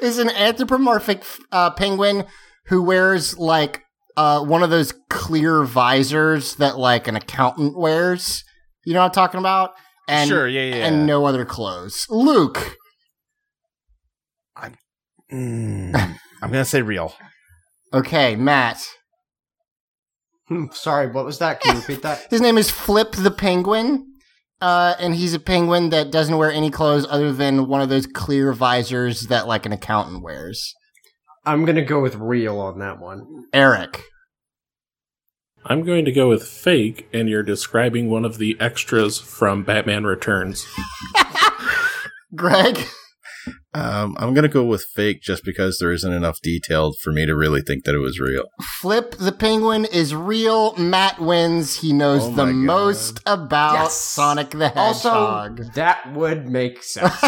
is 0.02 0.18
an 0.18 0.30
anthropomorphic 0.30 1.22
uh, 1.52 1.70
penguin 1.70 2.24
who 2.66 2.82
wears 2.82 3.36
like 3.38 3.82
uh, 4.16 4.42
one 4.42 4.62
of 4.62 4.70
those 4.70 4.94
clear 5.10 5.62
visors 5.64 6.54
that 6.56 6.78
like 6.78 7.06
an 7.08 7.16
accountant 7.16 7.76
wears. 7.76 8.42
You 8.86 8.94
know 8.94 9.00
what 9.00 9.06
I'm 9.06 9.12
talking 9.12 9.40
about? 9.40 9.72
And 10.10 10.28
sure. 10.28 10.48
Yeah. 10.48 10.62
Yeah. 10.76 10.86
and 10.86 11.06
no 11.06 11.24
other 11.24 11.44
clothes. 11.44 12.06
Luke, 12.10 12.76
Mm, 15.32 15.94
I'm 16.42 16.50
gonna 16.50 16.64
say 16.64 16.82
real. 16.82 17.14
okay, 17.94 18.34
Matt. 18.34 18.82
Hmm, 20.48 20.66
Sorry, 20.72 21.06
what 21.06 21.24
was 21.24 21.38
that? 21.38 21.60
Can 21.60 21.76
you 21.76 21.80
repeat 21.82 22.02
that? 22.02 22.26
His 22.30 22.40
name 22.40 22.58
is 22.58 22.68
Flip 22.70 23.12
the 23.12 23.30
Penguin. 23.30 24.06
Uh, 24.60 24.94
and 24.98 25.14
he's 25.14 25.32
a 25.32 25.38
penguin 25.40 25.88
that 25.88 26.10
doesn't 26.12 26.36
wear 26.36 26.52
any 26.52 26.68
clothes 26.70 27.06
other 27.08 27.32
than 27.32 27.66
one 27.66 27.80
of 27.80 27.88
those 27.88 28.06
clear 28.06 28.52
visors 28.52 29.28
that 29.28 29.46
like 29.46 29.64
an 29.64 29.72
accountant 29.72 30.22
wears. 30.22 30.74
I'm 31.46 31.64
gonna 31.64 31.80
go 31.84 32.00
with 32.02 32.16
real 32.16 32.58
on 32.60 32.78
that 32.80 32.98
one. 33.00 33.24
Eric. 33.54 34.02
I'm 35.64 35.82
going 35.84 36.04
to 36.06 36.12
go 36.12 36.28
with 36.28 36.46
fake, 36.46 37.08
and 37.12 37.28
you're 37.28 37.42
describing 37.42 38.08
one 38.10 38.24
of 38.24 38.38
the 38.38 38.56
extras 38.60 39.18
from 39.18 39.62
Batman 39.62 40.04
Returns. 40.04 40.66
Greg. 42.34 42.78
Um, 43.72 44.16
I'm 44.18 44.34
gonna 44.34 44.48
go 44.48 44.64
with 44.64 44.84
fake 44.96 45.22
just 45.22 45.44
because 45.44 45.78
there 45.78 45.92
isn't 45.92 46.12
enough 46.12 46.40
detail 46.42 46.92
for 46.92 47.12
me 47.12 47.24
to 47.24 47.36
really 47.36 47.62
think 47.62 47.84
that 47.84 47.94
it 47.94 47.98
was 48.00 48.18
real. 48.18 48.46
Flip 48.80 49.14
the 49.16 49.30
Penguin 49.30 49.84
is 49.84 50.12
real. 50.12 50.74
Matt 50.76 51.20
wins. 51.20 51.76
He 51.76 51.92
knows 51.92 52.22
Oh 52.24 52.30
the 52.32 52.46
God. 52.46 52.54
most 52.54 53.20
about 53.26 53.74
Yes. 53.74 53.94
Sonic 53.96 54.50
the 54.50 54.76
Also, 54.76 55.10
Hedgehog. 55.10 55.74
that 55.74 56.12
would 56.14 56.48
make 56.48 56.82
sense. 56.82 57.14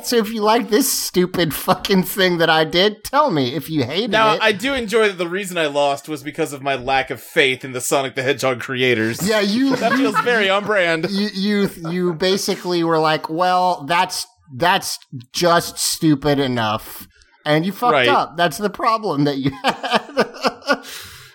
Right, 0.00 0.06
so 0.06 0.16
if 0.16 0.30
you 0.32 0.40
like 0.42 0.70
this 0.70 0.90
stupid 0.90 1.52
fucking 1.52 2.04
thing 2.04 2.38
that 2.38 2.48
I 2.48 2.64
did, 2.64 3.04
tell 3.04 3.30
me. 3.30 3.54
If 3.54 3.68
you 3.68 3.84
hated 3.84 4.10
Now, 4.10 4.32
it, 4.34 4.38
Now, 4.38 4.44
I 4.44 4.52
do 4.52 4.72
enjoy 4.72 5.08
that 5.08 5.18
the 5.18 5.28
reason 5.28 5.58
I 5.58 5.66
lost 5.66 6.08
was 6.08 6.22
because 6.22 6.54
of 6.54 6.62
my 6.62 6.74
lack 6.74 7.10
of 7.10 7.20
faith 7.20 7.64
in 7.66 7.72
the 7.72 7.80
Sonic 7.82 8.14
the 8.14 8.22
Hedgehog 8.22 8.60
creators. 8.60 9.26
yeah, 9.28 9.40
you 9.40 9.76
That 9.80 9.92
feels 9.92 10.18
very 10.20 10.48
on 10.48 10.64
brand. 10.64 11.10
you 11.10 11.28
you 11.34 11.70
you 11.90 12.14
basically 12.14 12.82
were 12.82 12.98
like, 12.98 13.28
well, 13.28 13.84
that's 13.86 14.26
that's 14.56 14.98
just 15.32 15.78
stupid 15.78 16.38
enough, 16.38 17.06
and 17.44 17.66
you 17.66 17.72
fucked 17.72 17.92
Right. 17.92 18.08
up. 18.08 18.36
That's 18.38 18.56
the 18.58 18.70
problem 18.70 19.24
that 19.24 19.36
you 19.36 19.50
had. 19.62 20.82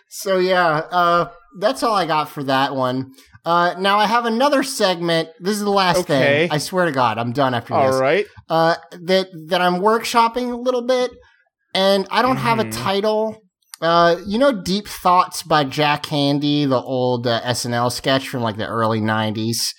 so 0.09 0.39
yeah, 0.39 0.81
uh, 0.91 1.29
that's 1.59 1.83
all 1.83 1.93
I 1.93 2.05
got 2.07 2.29
for 2.29 2.43
that 2.43 2.75
one. 2.75 3.11
Uh, 3.45 3.75
now 3.77 3.99
I 3.99 4.05
have 4.07 4.25
another 4.25 4.63
segment. 4.63 5.29
This 5.39 5.53
is 5.55 5.61
the 5.63 5.69
last 5.69 5.99
Okay. 5.99 6.47
thing. 6.47 6.51
I 6.51 6.57
swear 6.57 6.85
to 6.85 6.91
God, 6.91 7.17
I'm 7.17 7.31
done 7.31 7.53
after 7.53 7.73
All 7.75 7.91
this. 7.91 7.99
right. 8.01 8.25
Uh, 8.49 8.75
that 9.03 9.27
that 9.49 9.61
I'm 9.61 9.75
workshopping 9.75 10.51
a 10.51 10.55
little 10.55 10.81
bit, 10.81 11.11
and 11.73 12.07
I 12.09 12.21
don't 12.21 12.37
have 12.37 12.59
a 12.59 12.65
Mhm. 12.65 12.83
title. 12.83 13.37
Uh, 13.81 14.15
you 14.25 14.39
know, 14.39 14.51
Deep 14.51 14.87
Thoughts 14.87 15.43
by 15.43 15.63
Jack 15.63 16.03
Handey, 16.07 16.67
the 16.67 16.81
old 16.81 17.27
uh, 17.27 17.41
SNL 17.43 17.89
sketch 17.91 18.27
from 18.29 18.41
like 18.41 18.57
the 18.57 18.65
early 18.67 18.99
'90s, 19.01 19.73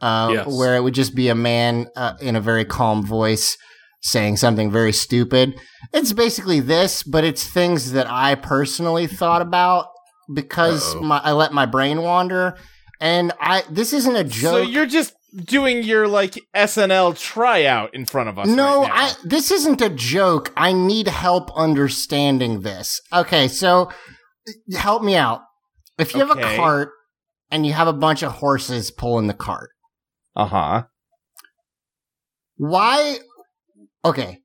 uh, 0.00 0.30
Yes. 0.32 0.46
where 0.48 0.74
it 0.74 0.80
would 0.82 0.94
just 0.94 1.14
be 1.14 1.28
a 1.28 1.34
man 1.34 1.86
uh, 1.94 2.14
in 2.20 2.34
a 2.34 2.40
very 2.40 2.64
calm 2.64 3.06
voice 3.06 3.56
saying 4.00 4.36
something 4.36 4.68
very 4.70 4.92
stupid. 4.92 5.54
It's 5.92 6.12
basically 6.12 6.58
this, 6.58 7.04
but 7.04 7.22
it's 7.22 7.44
things 7.46 7.92
that 7.92 8.10
I 8.10 8.34
personally 8.34 9.06
thought 9.06 9.42
about 9.42 9.86
because 10.34 10.96
my, 10.96 11.18
I 11.22 11.32
let 11.32 11.52
my 11.52 11.66
brain 11.66 12.02
wander. 12.02 12.56
And 13.02 13.32
I, 13.40 13.64
this 13.68 13.92
isn't 13.92 14.14
a 14.14 14.22
joke. 14.22 14.52
So 14.52 14.62
you're 14.62 14.86
just 14.86 15.12
doing 15.34 15.82
your 15.82 16.06
like 16.06 16.38
SNL 16.54 17.18
tryout 17.18 17.92
in 17.94 18.06
front 18.06 18.28
of 18.28 18.38
us. 18.38 18.46
No, 18.46 18.82
right 18.82 18.88
now. 18.88 18.94
I 18.94 19.12
this 19.24 19.50
isn't 19.50 19.80
a 19.82 19.90
joke. 19.90 20.52
I 20.56 20.72
need 20.72 21.08
help 21.08 21.50
understanding 21.56 22.60
this. 22.60 23.00
Okay, 23.12 23.48
so 23.48 23.90
help 24.72 25.02
me 25.02 25.16
out. 25.16 25.40
If 25.98 26.14
you 26.14 26.20
have 26.20 26.30
a 26.30 26.56
cart 26.56 26.90
and 27.50 27.66
you 27.66 27.72
have 27.72 27.88
a 27.88 27.92
bunch 27.92 28.22
of 28.22 28.32
horses 28.32 28.92
pulling 28.92 29.26
the 29.26 29.34
cart, 29.34 29.70
Uh 30.36 30.46
huh. 30.46 30.82
why 32.56 33.18
okay. 34.04 34.38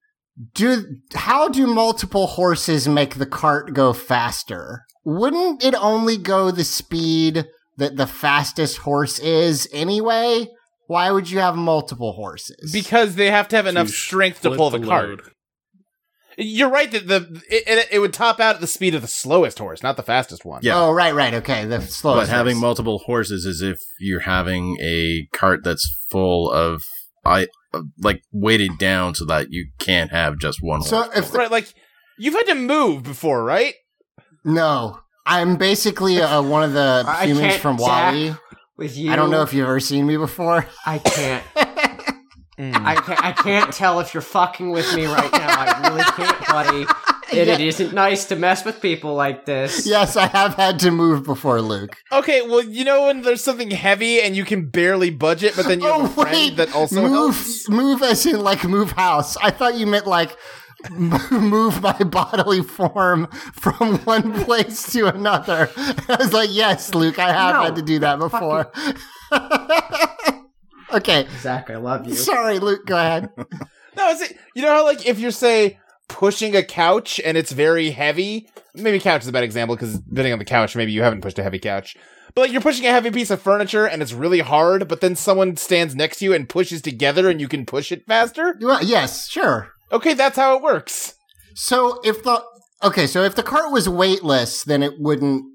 Do 0.53 0.83
how 1.13 1.47
do 1.47 1.67
multiple 1.67 2.27
horses 2.27 2.87
make 2.87 3.15
the 3.15 3.25
cart 3.27 3.73
go 3.73 3.93
faster? 3.93 4.83
wouldn't 5.09 5.63
it 5.63 5.73
only 5.75 6.17
go 6.17 6.51
the 6.51 6.65
speed 6.65 7.45
that 7.77 7.95
the 7.97 8.07
fastest 8.07 8.77
horse 8.79 9.19
is 9.19 9.67
anyway? 9.71 10.47
Why 10.87 11.11
would 11.11 11.29
you 11.29 11.39
have 11.39 11.55
multiple 11.55 12.13
horses? 12.13 12.71
because 12.71 13.15
they 13.15 13.29
have 13.31 13.47
to 13.49 13.55
have 13.55 13.67
enough 13.67 13.87
To 13.87 13.93
strength 13.93 14.37
to 14.37 14.49
split 14.49 14.57
pull 14.57 14.69
the, 14.69 14.79
cart. 14.79 15.09
load. 15.09 15.21
You're 16.39 16.69
right 16.69 16.91
that 16.91 17.07
the 17.07 17.41
it, 17.49 17.63
it, 17.67 17.87
it 17.93 17.99
would 17.99 18.13
top 18.13 18.39
out 18.39 18.55
at 18.55 18.61
the 18.61 18.67
speed 18.67 18.93
of 18.93 19.01
the 19.01 19.07
slowest 19.07 19.57
horse, 19.57 19.81
not 19.81 19.97
the 19.97 20.03
fastest 20.03 20.45
one. 20.45 20.61
Yeah. 20.63 20.75
Oh, 20.79 20.91
right, 20.91 21.13
right, 21.15 21.33
okay. 21.33 21.65
The 21.65 21.81
slowest. 21.81 22.29
But 22.29 22.35
having 22.35 22.55
horse. 22.57 22.61
multiple 22.61 22.99
horses 23.05 23.43
is 23.45 23.61
if 23.63 23.79
you're 23.99 24.19
having 24.19 24.77
a 24.79 25.27
cart 25.33 25.63
that's 25.63 25.89
full 26.11 26.51
of 26.51 26.83
I 27.25 27.47
uh, 27.73 27.81
like 27.99 28.21
weighted 28.31 28.77
down 28.77 29.15
so 29.15 29.25
that 29.25 29.47
you 29.49 29.67
can't 29.79 30.11
have 30.11 30.37
just 30.37 30.59
one 30.61 30.83
So 30.83 31.01
horse. 31.03 31.17
if 31.17 31.31
the- 31.31 31.37
Right, 31.39 31.51
like 31.51 31.73
you've 32.19 32.35
had 32.35 32.45
to 32.45 32.55
move 32.55 33.01
before, 33.03 33.43
right? 33.43 33.73
no, 34.45 34.99
I'm 35.27 35.57
basically 35.57 36.21
uh, 36.21 36.41
one 36.41 36.63
of 36.63 36.73
the 36.73 37.03
humans 37.23 37.57
from 37.57 37.77
WALL-E. 37.77 38.33
With 38.77 38.95
you, 38.97 39.11
I 39.11 39.15
don't 39.15 39.29
know 39.29 39.41
if 39.41 39.53
you've 39.53 39.67
ever 39.67 39.79
seen 39.79 40.07
me 40.07 40.17
before. 40.17 40.65
I 40.85 40.99
can't. 40.99 41.43
Mm. 42.57 42.73
I 42.73 42.95
can't. 42.95 43.23
I 43.23 43.31
can't 43.33 43.71
tell 43.71 43.99
if 43.99 44.15
you're 44.15 44.21
fucking 44.21 44.71
with 44.71 44.91
me 44.95 45.05
right 45.05 45.31
now. 45.31 45.47
I 45.47 45.89
really 45.89 46.03
can't, 46.03 46.47
buddy. 46.47 46.85
And 47.29 47.49
it 47.49 47.59
isn't 47.59 47.93
nice 47.93 48.23
to 48.27 48.37
mess 48.37 48.63
with 48.63 48.81
people 48.81 49.13
like 49.13 49.45
this. 49.45 49.85
yes, 49.85 50.15
I 50.15 50.27
have 50.27 50.53
had 50.53 50.79
to 50.79 50.91
move 50.91 51.23
before, 51.23 51.61
Luke. 51.61 51.97
Okay, 52.09 52.41
well, 52.41 52.63
you 52.63 52.85
know 52.85 53.07
when 53.07 53.21
there's 53.21 53.43
something 53.43 53.69
heavy 53.69 54.21
and 54.21 54.33
you 54.33 54.45
can 54.45 54.69
barely 54.69 55.09
budget, 55.09 55.51
but 55.57 55.65
then 55.67 55.81
you 55.81 55.87
have 55.87 55.99
a 55.99 56.03
oh 56.05 56.07
friend 56.07 56.31
wait, 56.31 56.55
that 56.55 56.73
also 56.73 57.01
move, 57.01 57.35
helps. 57.35 57.67
move 57.67 58.01
as 58.01 58.25
in 58.25 58.39
like 58.39 58.63
move 58.63 58.91
house. 58.91 59.35
I 59.37 59.51
thought 59.51 59.75
you 59.75 59.85
meant 59.85 60.07
like 60.07 60.37
move 60.91 61.81
my 61.81 61.97
bodily 62.03 62.61
form 62.61 63.27
from 63.53 63.97
one 63.99 64.33
place 64.45 64.91
to 64.93 65.07
another. 65.07 65.69
I 65.75 66.15
was 66.19 66.33
like, 66.33 66.49
yes, 66.51 66.93
Luke, 66.93 67.19
I 67.19 67.31
have 67.33 67.55
No, 67.55 67.61
had 67.63 67.75
to 67.75 67.81
do 67.81 67.99
that 67.99 68.19
before. 68.19 68.71
okay, 70.93 71.27
Zach, 71.39 71.69
I 71.69 71.77
love 71.77 72.07
you. 72.07 72.15
sorry, 72.15 72.59
Luke. 72.59 72.85
Go 72.85 72.97
ahead. 72.97 73.29
No, 73.95 74.09
is 74.09 74.21
it? 74.21 74.37
You 74.55 74.61
know 74.61 74.69
how 74.71 74.83
like 74.85 75.05
if 75.07 75.19
you're 75.19 75.31
say 75.31 75.79
pushing 76.07 76.55
a 76.55 76.63
couch 76.63 77.19
and 77.25 77.37
it's 77.37 77.51
very 77.51 77.89
heavy. 77.91 78.49
Maybe 78.75 78.99
couch 78.99 79.23
is 79.23 79.27
a 79.27 79.31
bad 79.31 79.43
example 79.43 79.75
because 79.75 79.99
depending 79.99 80.33
on 80.33 80.39
the 80.39 80.45
couch, 80.45 80.75
maybe 80.75 80.91
you 80.91 81.01
haven't 81.01 81.21
pushed 81.21 81.39
a 81.39 81.43
heavy 81.43 81.59
couch. 81.59 81.97
But 82.35 82.41
like 82.41 82.51
you're 82.51 82.61
pushing 82.61 82.85
a 82.85 82.91
heavy 82.91 83.09
piece 83.09 83.31
of 83.31 83.41
furniture 83.41 83.87
and 83.87 84.01
it's 84.01 84.13
really 84.13 84.39
hard, 84.41 84.87
but 84.87 85.01
then 85.01 85.15
someone 85.15 85.57
stands 85.57 85.95
next 85.95 86.17
to 86.19 86.25
you 86.25 86.33
and 86.33 86.47
pushes 86.47 86.81
together 86.83 87.27
and 87.29 87.41
you 87.41 87.47
can 87.47 87.65
push 87.65 87.91
it 87.91 88.05
faster. 88.05 88.55
Well, 88.61 88.83
yes, 88.83 89.27
sure. 89.27 89.73
Okay, 89.91 90.13
that's 90.13 90.35
how 90.37 90.55
it 90.55 90.61
works. 90.61 91.13
So 91.55 91.99
if 92.03 92.23
the 92.23 92.43
okay, 92.83 93.07
so 93.07 93.23
if 93.23 93.35
the 93.35 93.43
cart 93.43 93.71
was 93.71 93.87
weightless, 93.89 94.63
then 94.63 94.83
it 94.83 94.93
wouldn't. 94.99 95.45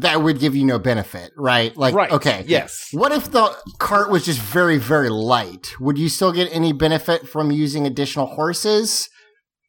That 0.00 0.22
would 0.22 0.40
give 0.40 0.56
you 0.56 0.64
no 0.64 0.80
benefit, 0.80 1.30
right? 1.36 1.76
Like, 1.76 1.94
Right. 1.94 2.10
okay, 2.10 2.42
Yes. 2.48 2.88
What 2.90 3.12
if 3.12 3.30
the 3.30 3.56
cart 3.78 4.10
was 4.10 4.24
just 4.24 4.40
very, 4.40 4.76
very 4.76 5.08
light? 5.08 5.68
Would 5.78 5.96
you 5.98 6.08
still 6.08 6.32
get 6.32 6.48
any 6.52 6.72
benefit 6.72 7.28
from 7.28 7.52
using 7.52 7.86
additional 7.86 8.26
horses? 8.26 9.08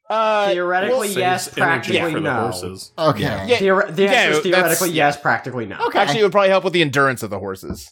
Uh, 0.09 0.47
Theoretically, 0.49 1.09
Saves 1.09 1.17
yes. 1.19 1.53
Practically, 1.53 1.99
for 2.11 2.19
the 2.19 2.21
no. 2.21 2.33
horses. 2.41 2.91
Okay. 2.97 3.21
Yeah. 3.21 3.45
Yeah. 3.45 3.57
Theor- 3.59 3.95
the 3.95 4.01
Yeah, 4.05 4.11
answer 4.13 4.37
is 4.39 4.43
theoretically 4.43 4.89
yes. 4.89 5.21
Practically 5.21 5.67
no. 5.67 5.77
Okay. 5.85 5.99
Actually, 5.99 6.21
it 6.21 6.23
would 6.23 6.31
probably 6.31 6.49
help 6.49 6.63
with 6.63 6.73
the 6.73 6.81
endurance 6.81 7.21
of 7.21 7.29
the 7.29 7.37
horses. 7.37 7.87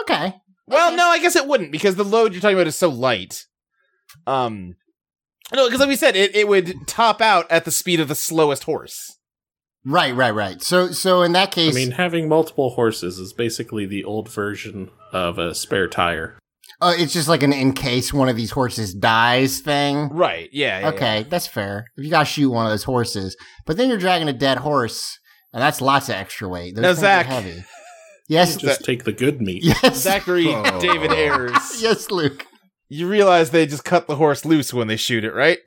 okay. 0.00 0.34
Well, 0.66 0.96
no, 0.96 1.06
I 1.06 1.20
guess 1.20 1.36
it 1.36 1.46
wouldn't 1.46 1.70
because 1.70 1.94
the 1.94 2.04
load 2.04 2.32
you're 2.32 2.40
talking 2.40 2.56
about 2.56 2.66
is 2.66 2.74
so 2.76 2.88
light. 2.88 3.44
Um, 4.26 4.74
no, 5.54 5.66
because 5.66 5.80
like 5.80 5.88
we 5.88 5.96
said, 5.96 6.16
it, 6.16 6.34
it 6.34 6.48
would 6.48 6.74
top 6.86 7.20
out 7.20 7.50
at 7.50 7.64
the 7.64 7.70
speed 7.70 8.00
of 8.00 8.08
the 8.08 8.14
slowest 8.14 8.64
horse. 8.64 9.16
Right, 9.84 10.14
right, 10.14 10.30
right. 10.34 10.62
So, 10.62 10.92
so 10.92 11.22
in 11.22 11.32
that 11.32 11.50
case, 11.50 11.74
I 11.74 11.78
mean, 11.78 11.90
having 11.92 12.28
multiple 12.28 12.70
horses 12.70 13.18
is 13.18 13.32
basically 13.32 13.84
the 13.84 14.04
old 14.04 14.28
version 14.28 14.90
of 15.12 15.38
a 15.38 15.54
spare 15.56 15.88
tire. 15.88 16.38
uh, 16.80 16.94
it's 16.96 17.12
just 17.12 17.26
like 17.28 17.42
an 17.42 17.52
in 17.52 17.72
case 17.72 18.12
one 18.12 18.28
of 18.28 18.36
these 18.36 18.52
horses 18.52 18.94
dies 18.94 19.58
thing. 19.60 20.08
Right? 20.10 20.48
Yeah. 20.52 20.80
yeah, 20.80 20.88
Okay, 20.90 21.26
that's 21.28 21.48
fair. 21.48 21.86
If 21.96 22.04
you 22.04 22.10
gotta 22.10 22.24
shoot 22.24 22.50
one 22.50 22.64
of 22.64 22.70
those 22.70 22.84
horses, 22.84 23.36
but 23.66 23.76
then 23.76 23.88
you're 23.88 23.98
dragging 23.98 24.28
a 24.28 24.32
dead 24.32 24.58
horse, 24.58 25.18
and 25.52 25.60
that's 25.60 25.80
lots 25.80 26.08
of 26.08 26.14
extra 26.14 26.48
weight. 26.48 26.76
Those 26.76 26.82
Now, 26.82 26.92
Zach. 26.94 27.26
heavy. 27.26 27.64
Yes, 28.28 28.56
Just 28.56 28.84
take 28.84 29.02
the 29.04 29.12
good 29.12 29.42
meat. 29.42 29.64
yes. 29.64 29.96
Zachary 29.96 30.46
Oh. 30.48 30.80
David 30.80 31.12
Ayers. 31.12 31.82
yes, 31.82 32.08
Luke. 32.10 32.46
You 32.92 33.08
realize 33.08 33.48
they 33.48 33.64
just 33.64 33.86
cut 33.86 34.06
the 34.06 34.16
horse 34.16 34.44
loose 34.44 34.74
when 34.74 34.86
they 34.86 34.98
shoot 34.98 35.24
it, 35.24 35.32
right? 35.32 35.60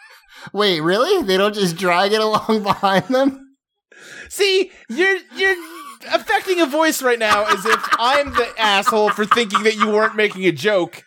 Wait, 0.52 0.80
really? 0.80 1.24
They 1.24 1.36
don't 1.36 1.52
just 1.52 1.76
drag 1.76 2.12
it 2.12 2.20
along 2.20 2.62
behind 2.62 3.08
them? 3.08 3.56
See, 4.28 4.70
you're 4.88 5.18
you're 5.36 5.56
affecting 6.14 6.60
a 6.60 6.66
voice 6.66 7.02
right 7.02 7.18
now 7.18 7.46
as 7.46 7.66
if 7.66 7.84
I'm 7.98 8.32
the 8.32 8.48
asshole 8.56 9.10
for 9.10 9.24
thinking 9.24 9.64
that 9.64 9.74
you 9.74 9.88
weren't 9.88 10.14
making 10.14 10.44
a 10.46 10.52
joke. 10.52 11.02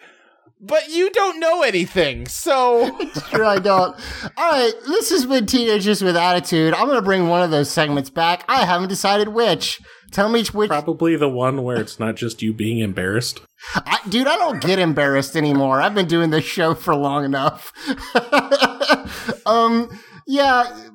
But 0.59 0.89
you 0.89 1.09
don't 1.09 1.39
know 1.39 1.61
anything, 1.61 2.27
so 2.27 2.91
Sure, 3.29 3.45
I 3.45 3.57
don't. 3.57 3.95
All 4.37 4.51
right, 4.51 4.73
this 4.87 5.09
has 5.09 5.25
been 5.25 5.45
Teenagers 5.45 6.03
with 6.03 6.17
Attitude. 6.17 6.73
I'm 6.73 6.87
going 6.87 6.97
to 6.97 7.01
bring 7.01 7.29
one 7.29 7.43
of 7.43 7.49
those 7.49 7.71
segments 7.71 8.09
back. 8.09 8.43
I 8.49 8.65
haven't 8.65 8.89
decided 8.89 9.29
which. 9.29 9.79
Tell 10.11 10.29
me 10.29 10.43
which. 10.45 10.69
Probably 10.69 11.15
the 11.15 11.29
one 11.29 11.63
where 11.63 11.77
it's 11.79 11.99
not 11.99 12.15
just 12.15 12.41
you 12.41 12.53
being 12.53 12.79
embarrassed. 12.79 13.41
I, 13.75 13.99
dude, 14.09 14.27
I 14.27 14.35
don't 14.37 14.61
get 14.61 14.77
embarrassed 14.79 15.35
anymore. 15.37 15.81
I've 15.81 15.95
been 15.95 16.07
doing 16.07 16.31
this 16.31 16.43
show 16.45 16.73
for 16.73 16.95
long 16.95 17.23
enough. 17.23 17.71
um, 19.45 19.89
yeah. 20.27 20.87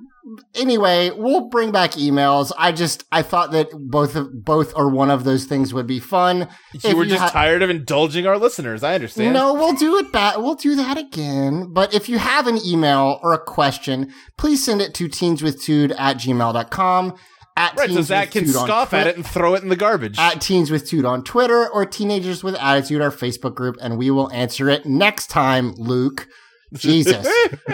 Anyway, 0.57 1.11
we'll 1.17 1.49
bring 1.49 1.71
back 1.71 1.93
emails. 1.93 2.51
I 2.59 2.73
just 2.73 3.05
I 3.13 3.23
thought 3.23 3.53
that 3.53 3.69
both 3.73 4.17
of 4.17 4.45
both 4.45 4.73
or 4.75 4.89
one 4.91 5.09
of 5.09 5.23
those 5.23 5.45
things 5.45 5.73
would 5.73 5.87
be 5.87 6.01
fun. 6.01 6.49
you 6.75 6.81
If 6.83 6.95
were 6.95 7.07
just 7.07 7.23
ha- 7.23 7.31
tired 7.31 7.63
of 7.63 7.71
indulging 7.71 8.27
our 8.27 8.37
listeners. 8.37 8.83
I 8.83 8.97
understand. 8.97 9.33
No, 9.33 9.55
we'll 9.55 9.75
do 9.75 9.97
it 9.99 10.11
back. 10.13 10.37
We'll 10.39 10.57
do 10.57 10.75
that 10.75 10.99
again. 10.99 11.73
But 11.73 11.95
if 11.95 12.09
you 12.09 12.19
have 12.19 12.49
an 12.49 12.59
email 12.67 13.21
or 13.23 13.35
a 13.35 13.39
question, 13.39 14.13
please 14.37 14.65
send 14.65 14.83
it 14.83 14.95
to 14.95 15.09
teenswithtude 15.09 15.95
at 15.97 16.17
gmail.com. 16.17 17.15
At 17.57 17.75
Right, 17.77 17.89
so 17.89 17.97
Teens 17.97 18.07
Zach 18.07 18.35
with 18.35 18.45
can 18.45 18.53
scoff 18.53 18.93
at 18.93 19.07
it 19.07 19.17
and 19.17 19.27
throw 19.27 19.55
it 19.55 19.63
in 19.63 19.71
the 19.71 19.77
garbage. 19.77 20.19
At 20.19 20.43
Teens 20.43 20.71
with 20.71 20.87
Tude 20.87 21.07
on 21.07 21.25
Twitter 21.25 21.67
or 21.67 21.87
Teenagers 21.87 22.45
with 22.45 22.55
Attitude, 22.57 23.01
our 23.01 23.11
Facebook 23.11 23.55
group, 23.55 23.77
and 23.81 23.97
we 23.97 24.11
will 24.11 24.31
answer 24.31 24.69
it 24.69 24.85
next 24.85 25.29
time, 25.29 25.73
Luke. 25.77 26.29
Jesus. 26.75 27.27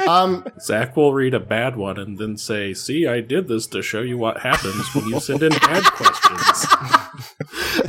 um, 0.06 0.44
Zach 0.60 0.97
will 0.97 1.14
read 1.14 1.35
a 1.35 1.40
bad 1.40 1.77
one 1.77 1.98
and 1.98 2.19
then 2.19 2.36
say, 2.36 2.74
See, 2.74 3.06
I 3.06 3.20
did 3.20 3.48
this 3.48 3.66
to 3.69 3.82
show 3.82 4.02
you 4.02 4.19
what 4.19 4.40
happens 4.40 4.94
when 4.94 5.06
you 5.09 5.20
send 5.20 5.43
in 5.43 5.51
bad 5.51 5.85
questions. 5.85 6.66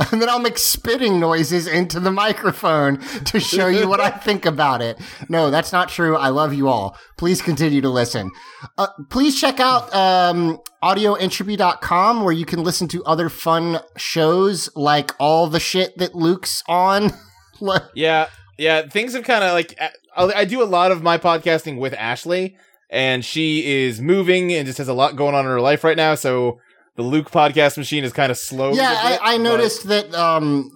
and 0.12 0.20
then 0.20 0.28
I'll 0.28 0.38
make 0.38 0.58
spitting 0.58 1.20
noises 1.20 1.66
into 1.66 2.00
the 2.00 2.10
microphone 2.10 2.98
to 3.26 3.40
show 3.40 3.66
you 3.66 3.88
what 3.88 4.00
I 4.00 4.10
think 4.10 4.46
about 4.46 4.80
it. 4.82 4.98
No, 5.28 5.50
that's 5.50 5.72
not 5.72 5.88
true. 5.88 6.16
I 6.16 6.28
love 6.28 6.54
you 6.54 6.68
all. 6.68 6.96
Please 7.16 7.42
continue 7.42 7.80
to 7.80 7.90
listen. 7.90 8.30
Uh, 8.78 8.88
please 9.10 9.38
check 9.40 9.60
out 9.60 9.94
um, 9.94 10.58
audioentropy.com 10.82 12.24
where 12.24 12.32
you 12.32 12.44
can 12.44 12.62
listen 12.62 12.88
to 12.88 13.04
other 13.04 13.28
fun 13.28 13.80
shows 13.96 14.68
like 14.74 15.12
all 15.18 15.46
the 15.46 15.60
shit 15.60 15.96
that 15.98 16.14
Luke's 16.14 16.62
on. 16.68 17.12
Yeah, 17.94 18.28
yeah. 18.58 18.88
Things 18.88 19.14
have 19.14 19.24
kind 19.24 19.42
of 19.42 19.52
like 19.52 19.78
I 20.16 20.40
I 20.40 20.44
do 20.44 20.62
a 20.62 20.64
lot 20.64 20.92
of 20.92 21.02
my 21.02 21.18
podcasting 21.18 21.78
with 21.78 21.94
Ashley, 21.94 22.56
and 22.90 23.24
she 23.24 23.82
is 23.84 24.00
moving 24.00 24.52
and 24.52 24.66
just 24.66 24.78
has 24.78 24.88
a 24.88 24.94
lot 24.94 25.16
going 25.16 25.34
on 25.34 25.44
in 25.44 25.50
her 25.50 25.60
life 25.60 25.84
right 25.84 25.96
now. 25.96 26.14
So 26.14 26.60
the 26.96 27.02
Luke 27.02 27.30
podcast 27.30 27.76
machine 27.76 28.04
is 28.04 28.12
kind 28.12 28.30
of 28.30 28.38
slow. 28.38 28.72
yeah, 28.72 28.90
with 29.04 29.12
it, 29.14 29.22
I, 29.22 29.32
I 29.34 29.36
but- 29.36 29.42
noticed 29.42 29.88
that 29.88 30.14
um, 30.14 30.70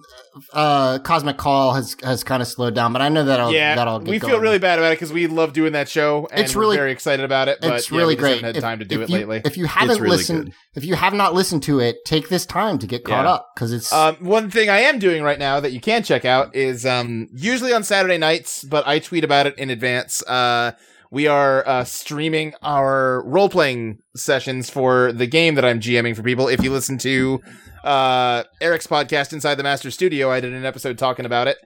uh, 0.53 0.99
Cosmic 0.99 1.37
Call 1.37 1.73
has 1.73 1.95
has 2.03 2.23
kind 2.23 2.41
of 2.41 2.47
slowed 2.47 2.75
down, 2.75 2.93
but 2.93 3.01
I 3.01 3.09
know 3.09 3.23
that'll 3.25 3.51
yeah, 3.51 3.75
that'll 3.75 3.99
get 3.99 4.09
we 4.09 4.19
feel 4.19 4.29
going. 4.29 4.41
really 4.41 4.59
bad 4.59 4.79
about 4.79 4.91
it 4.91 4.95
because 4.95 5.11
we 5.11 5.27
love 5.27 5.53
doing 5.53 5.73
that 5.73 5.89
show, 5.89 6.27
and 6.31 6.41
It's 6.41 6.55
we're 6.55 6.61
really- 6.61 6.77
very 6.77 6.91
excited 6.91 7.23
about 7.25 7.47
it. 7.47 7.59
But 7.61 7.73
it's 7.73 7.91
yeah, 7.91 7.97
really 7.97 8.15
we 8.15 8.19
great. 8.19 8.29
Haven't 8.35 8.45
had 8.45 8.55
If- 8.57 8.61
time 8.63 8.79
to 8.79 8.85
do 8.85 9.01
it 9.01 9.09
you, 9.09 9.15
lately. 9.17 9.41
If 9.45 9.57
you 9.57 9.65
haven't 9.65 9.99
really 9.99 10.17
listened, 10.17 10.45
good. 10.45 10.53
if 10.75 10.85
you 10.85 10.95
have 10.95 11.13
not 11.13 11.33
listened 11.33 11.63
to 11.63 11.79
it, 11.79 11.97
take 12.05 12.29
this 12.29 12.45
time 12.45 12.77
to 12.79 12.87
get 12.87 13.03
caught 13.03 13.25
Yeah. 13.25 13.31
up 13.31 13.47
because 13.55 13.73
it's 13.73 13.91
Um, 13.91 14.15
one 14.21 14.49
thing 14.49 14.69
I 14.69 14.79
am 14.79 14.99
doing 14.99 15.23
right 15.23 15.39
now 15.39 15.59
that 15.59 15.71
you 15.71 15.79
can 15.81 16.03
check 16.03 16.25
out 16.25 16.55
is 16.55 16.85
um, 16.85 17.27
usually 17.33 17.73
on 17.73 17.83
Saturday 17.83 18.17
nights, 18.17 18.63
but 18.63 18.87
I 18.87 18.99
tweet 18.99 19.23
about 19.23 19.47
it 19.47 19.57
in 19.57 19.69
advance. 19.69 20.23
Uh, 20.27 20.71
we 21.11 21.25
are 21.25 21.67
uh, 21.67 21.83
streaming 21.85 22.53
our 22.61 23.23
role 23.25 23.49
playing 23.49 23.97
sessions 24.15 24.69
for 24.69 25.11
the 25.11 25.25
game 25.25 25.55
that 25.55 25.65
I'm 25.65 25.79
GMing 25.79 26.15
for 26.15 26.21
people. 26.21 26.47
If 26.47 26.63
you 26.63 26.71
listen 26.71 26.99
to 26.99 27.41
uh, 27.83 28.43
Eric's 28.61 28.87
podcast 28.87 29.33
Inside 29.33 29.55
the 29.55 29.63
Master 29.63 29.91
Studio, 29.91 30.31
I 30.31 30.39
did 30.39 30.53
an 30.53 30.65
episode 30.65 30.97
talking 30.97 31.25
about 31.25 31.47
it. 31.47 31.57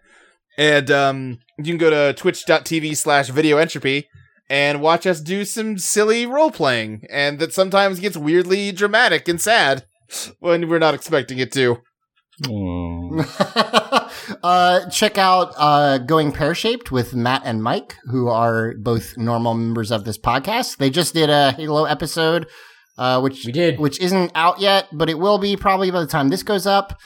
And 0.57 0.91
um, 0.91 1.39
you 1.57 1.65
can 1.65 1.77
go 1.77 1.89
to 1.89 2.13
twitch.tv 2.13 2.95
slash 2.95 3.29
video 3.29 3.57
entropy 3.57 4.07
and 4.49 4.81
watch 4.81 5.07
us 5.07 5.19
do 5.19 5.45
some 5.45 5.77
silly 5.77 6.25
role 6.25 6.51
playing. 6.51 7.05
And 7.09 7.39
that 7.39 7.53
sometimes 7.53 7.99
gets 7.99 8.17
weirdly 8.17 8.71
dramatic 8.71 9.27
and 9.27 9.41
sad 9.41 9.85
when 10.39 10.69
we're 10.69 10.79
not 10.79 10.93
expecting 10.93 11.39
it 11.39 11.51
to. 11.53 11.77
uh, 14.43 14.89
check 14.89 15.17
out 15.17 15.53
uh, 15.57 15.99
Going 15.99 16.31
Pear 16.31 16.55
Shaped 16.55 16.91
with 16.91 17.13
Matt 17.13 17.43
and 17.45 17.61
Mike, 17.63 17.95
who 18.05 18.27
are 18.27 18.73
both 18.79 19.17
normal 19.17 19.53
members 19.53 19.91
of 19.91 20.03
this 20.03 20.17
podcast. 20.17 20.77
They 20.77 20.89
just 20.89 21.13
did 21.13 21.29
a 21.29 21.51
Halo 21.51 21.85
episode 21.85 22.47
uh, 22.97 23.19
which 23.21 23.45
We 23.45 23.51
did. 23.51 23.79
which 23.79 23.99
isn't 23.99 24.31
out 24.35 24.59
yet, 24.59 24.87
but 24.91 25.09
it 25.09 25.19
will 25.19 25.37
be 25.37 25.55
probably 25.57 25.91
by 25.91 25.99
the 26.01 26.07
time 26.07 26.29
this 26.29 26.43
goes 26.43 26.65
up. 26.67 26.99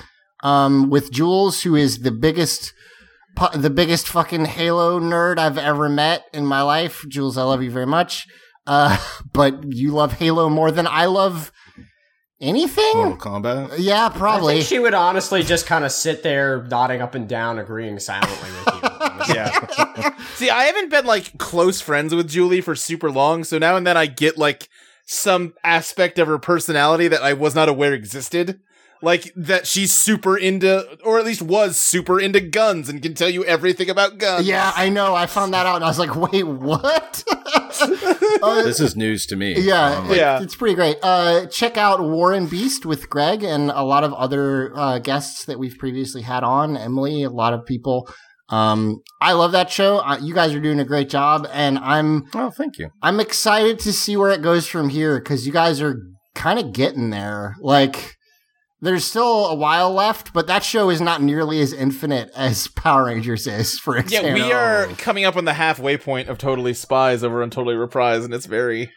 Um, 0.43 0.89
with 0.89 1.11
Jules, 1.11 1.63
who 1.63 1.75
is 1.75 1.99
the 1.99 2.11
biggest, 2.11 2.73
the 3.55 3.69
biggest 3.69 4.07
fucking 4.07 4.45
Halo 4.45 4.99
nerd 4.99 5.39
I've 5.39 5.57
ever 5.57 5.89
met 5.89 6.23
in 6.33 6.45
my 6.45 6.61
life. 6.61 7.03
Jules, 7.07 7.37
I 7.37 7.43
love 7.43 7.63
you 7.63 7.71
very 7.71 7.87
much. 7.87 8.27
Uh, 8.67 8.97
but 9.33 9.73
you 9.73 9.91
love 9.91 10.13
Halo 10.13 10.49
more 10.49 10.69
than 10.71 10.85
I 10.87 11.05
love 11.05 11.51
anything. 12.39 12.91
Mortal 12.93 13.17
Kombat. 13.17 13.75
Yeah, 13.79 14.07
I 14.07 14.09
probably. 14.09 14.55
think 14.57 14.67
she 14.67 14.79
would 14.79 14.93
honestly 14.93 15.41
just 15.43 15.65
kind 15.65 15.83
of 15.85 15.91
sit 15.91 16.21
there, 16.23 16.63
nodding 16.65 17.01
up 17.01 17.15
and 17.15 17.27
down, 17.27 17.59
agreeing 17.59 17.99
silently 17.99 18.49
with 18.51 18.83
you. 18.83 18.89
Yeah. 19.33 20.15
See, 20.35 20.49
I 20.51 20.65
haven't 20.65 20.89
been 20.89 21.05
like 21.05 21.37
close 21.39 21.81
friends 21.81 22.13
with 22.13 22.29
Julie 22.29 22.61
for 22.61 22.75
super 22.75 23.09
long, 23.11 23.43
so 23.43 23.57
now 23.57 23.75
and 23.75 23.85
then 23.85 23.97
I 23.97 24.05
get 24.05 24.37
like 24.37 24.69
some 25.07 25.53
aspect 25.63 26.19
of 26.19 26.27
her 26.27 26.37
personality 26.37 27.07
that 27.07 27.23
I 27.23 27.33
was 27.33 27.55
not 27.55 27.69
aware 27.69 27.93
existed. 27.93 28.59
Like 28.99 29.31
that 29.35 29.67
she's 29.67 29.93
super 29.93 30.35
into, 30.35 30.97
or 31.03 31.19
at 31.19 31.25
least 31.25 31.43
was 31.43 31.79
super 31.79 32.19
into 32.19 32.41
guns 32.41 32.89
and 32.89 32.99
can 32.99 33.13
tell 33.13 33.29
you 33.29 33.45
everything 33.45 33.91
about 33.91 34.17
guns. 34.17 34.47
Yeah, 34.47 34.71
I 34.75 34.89
know. 34.89 35.13
I 35.13 35.27
found 35.27 35.53
that 35.53 35.67
out, 35.67 35.75
and 35.75 35.83
I 35.85 35.87
was 35.87 35.99
like, 35.99 36.15
"Wait, 36.15 36.41
what?" 36.47 37.23
Uh, 38.41 38.63
This 38.63 38.79
is 38.79 38.95
news 38.95 39.27
to 39.27 39.35
me. 39.35 39.53
yeah, 39.59 40.09
it- 40.09 40.17
Yeah. 40.17 40.41
it's 40.41 40.55
pretty 40.55 40.73
great. 40.73 40.97
Uh, 41.03 41.45
check 41.45 41.77
out 41.77 42.01
War 42.01 42.33
and 42.33 42.49
Beast 42.49 42.87
with 42.87 43.07
Greg 43.07 43.43
and 43.43 43.69
a 43.69 43.83
lot 43.83 44.03
of 44.03 44.13
other 44.13 44.75
uh, 44.75 44.97
guests 44.97 45.45
that 45.45 45.59
we've 45.59 45.77
previously 45.77 46.23
had 46.23 46.43
on. 46.43 46.75
Emily, 46.75 47.21
a 47.21 47.29
lot 47.29 47.53
of 47.53 47.67
people. 47.67 48.09
Um, 48.49 49.01
I 49.21 49.33
love 49.33 49.51
that 49.51 49.69
show. 49.69 49.97
Uh, 49.97 50.17
you 50.21 50.33
guys 50.33 50.53
are 50.53 50.59
doing 50.61 50.79
a 50.79 50.85
great 50.85 51.09
job, 51.09 51.47
and 51.51 51.77
I'm 51.79 52.25
Oh, 52.33 52.49
thank 52.49 52.77
you. 52.77 52.89
I'm 53.01 53.19
excited 53.19 53.79
to 53.79 53.91
see 53.93 54.15
where 54.15 54.31
it 54.31 54.41
goes 54.41 54.67
from 54.67 54.89
here 54.89 55.19
because 55.19 55.45
you 55.45 55.51
guys 55.51 55.81
are 55.81 55.97
kind 56.33 56.57
of 56.59 56.71
getting 56.71 57.09
there. 57.09 57.55
Like, 57.59 58.15
there's 58.79 59.03
still 59.05 59.47
a 59.47 59.55
while 59.55 59.91
left, 59.91 60.31
but 60.33 60.47
that 60.47 60.63
show 60.63 60.89
is 60.89 61.01
not 61.01 61.21
nearly 61.21 61.59
as 61.59 61.73
infinite 61.73 62.29
as 62.35 62.67
Power 62.69 63.05
Rangers 63.05 63.47
is, 63.47 63.79
for 63.79 63.97
Yeah, 64.07 64.33
we 64.33 64.51
are 64.51 64.85
coming 64.97 65.25
up 65.25 65.35
on 65.35 65.45
the 65.45 65.53
halfway 65.53 65.97
point 65.97 66.29
of 66.29 66.37
Totally 66.37 66.73
Spies 66.73 67.23
over 67.23 67.41
on 67.43 67.49
Totally 67.49 67.75
Reprise, 67.75 68.23
and 68.23 68.33
it's 68.33 68.45
very 68.45 68.91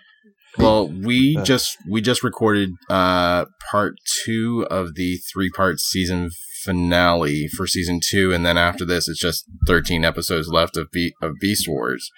Well, 0.58 0.86
we 0.88 1.36
Uh. 1.40 1.44
just 1.44 1.76
we 1.90 2.02
just 2.02 2.22
recorded 2.22 2.70
uh 2.90 3.46
part 3.70 3.94
two 4.24 4.66
of 4.70 4.94
the 4.96 5.16
three 5.32 5.50
part 5.50 5.80
season 5.80 6.28
finale 6.64 7.48
for 7.56 7.66
season 7.66 8.00
two, 8.02 8.32
and 8.32 8.44
then 8.44 8.56
after 8.58 8.84
this, 8.84 9.08
it's 9.08 9.20
just 9.20 9.44
thirteen 9.66 10.04
episodes 10.04 10.48
left 10.48 10.76
of 10.76 10.90
Be- 10.92 11.14
of 11.22 11.32
Beast 11.40 11.66
Wars, 11.68 12.08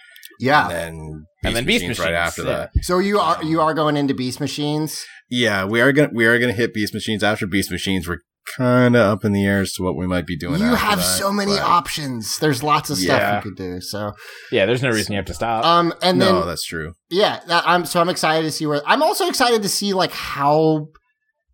Yeah. 0.40 0.68
and 0.68 0.72
then 0.72 1.24
And 1.44 1.56
then 1.56 1.64
Beast 1.64 1.82
Machines 1.84 1.98
right 1.98 2.14
after 2.14 2.42
yeah. 2.42 2.48
that. 2.48 2.70
So 2.82 2.98
you 2.98 3.18
are 3.20 3.42
you 3.44 3.60
are 3.60 3.74
going 3.74 3.96
into 3.96 4.14
Beast 4.14 4.40
Machines? 4.40 5.04
Yeah, 5.30 5.64
we 5.64 5.80
are 5.80 5.92
gonna 5.92 6.10
we 6.12 6.26
are 6.26 6.38
gonna 6.38 6.52
hit 6.52 6.74
Beast 6.74 6.94
Machines 6.94 7.22
after 7.24 7.46
Beast 7.46 7.70
Machines. 7.70 8.08
We're 8.08 8.18
kind 8.56 8.96
of 8.96 9.02
up 9.02 9.24
in 9.24 9.32
the 9.32 9.46
air 9.46 9.60
as 9.60 9.72
to 9.74 9.82
what 9.84 9.96
we 9.96 10.04
might 10.06 10.26
be 10.26 10.36
doing. 10.36 10.60
you 10.60 10.66
after 10.66 10.76
have 10.86 10.98
that, 10.98 11.04
so 11.04 11.32
many 11.32 11.52
but- 11.52 11.62
options. 11.62 12.38
There's 12.38 12.62
lots 12.62 12.90
of 12.90 12.98
stuff 12.98 13.20
Yeah. 13.20 13.36
you 13.36 13.42
could 13.42 13.56
do. 13.56 13.80
So 13.80 14.12
yeah. 14.50 14.66
There's 14.66 14.82
no 14.82 14.90
reason 14.90 15.12
you 15.12 15.16
have 15.18 15.26
to 15.26 15.34
stop. 15.34 15.64
um 15.64 15.94
and 16.02 16.20
then 16.20 16.34
no, 16.34 16.44
that's 16.46 16.64
true. 16.64 16.94
yeah, 17.10 17.40
that, 17.46 17.62
I'm 17.66 17.84
so 17.86 18.00
I'm 18.00 18.08
excited 18.08 18.42
to 18.44 18.50
see 18.52 18.66
where 18.66 18.82
I'm 18.86 19.02
also 19.02 19.28
excited 19.28 19.62
to 19.62 19.68
see 19.68 19.92
like 19.94 20.10
how 20.12 20.88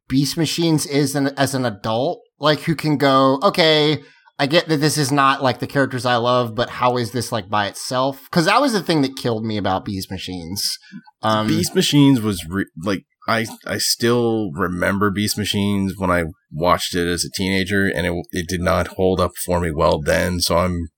Beast 0.09 0.39
Machines 0.39 0.86
is 0.86 1.15
an, 1.15 1.28
as 1.36 1.55
an 1.55 1.66
adult, 1.66 2.20
like 2.39 2.60
who 2.60 2.74
can 2.74 2.97
go, 2.97 3.39
okay, 3.43 4.02
I 4.39 4.47
get 4.47 4.69
that 4.69 4.77
this 4.77 4.97
is 4.97 5.10
not 5.10 5.43
like 5.43 5.59
the 5.59 5.66
characters 5.66 6.06
I 6.06 6.16
love, 6.16 6.55
but 6.55 6.70
how 6.70 6.97
is 6.97 7.10
this 7.10 7.32
like 7.32 7.48
by 7.48 7.66
itself? 7.66 8.24
Because 8.24 8.44
that 8.44 8.60
was 8.60 8.73
the 8.73 8.82
thing 8.82 9.02
that 9.02 9.16
killed 9.16 9.44
me 9.44 9.56
about 9.56 9.85
Beast 9.85 10.10
Machines. 10.10 10.78
Um, 11.23 11.48
Beast 11.48 11.74
Machines 11.74 12.20
was 12.20 12.44
re- 12.48 12.70
like 12.82 13.05
I 13.28 13.47
I 13.66 13.78
still 13.78 14.51
remember 14.52 15.10
Beast 15.10 15.36
Machines 15.36 15.94
when 15.98 16.10
I 16.10 16.24
watched 16.52 16.94
it 16.94 17.09
as 17.09 17.24
a 17.24 17.31
teenager, 17.31 17.86
and 17.86 18.06
it 18.06 18.15
it 18.31 18.48
did 18.48 18.60
not 18.60 18.89
hold 18.89 19.20
up 19.20 19.32
for 19.44 19.60
me 19.60 19.73
well 19.73 20.01
then. 20.01 20.40
So 20.40 20.59
I'm 20.59 20.89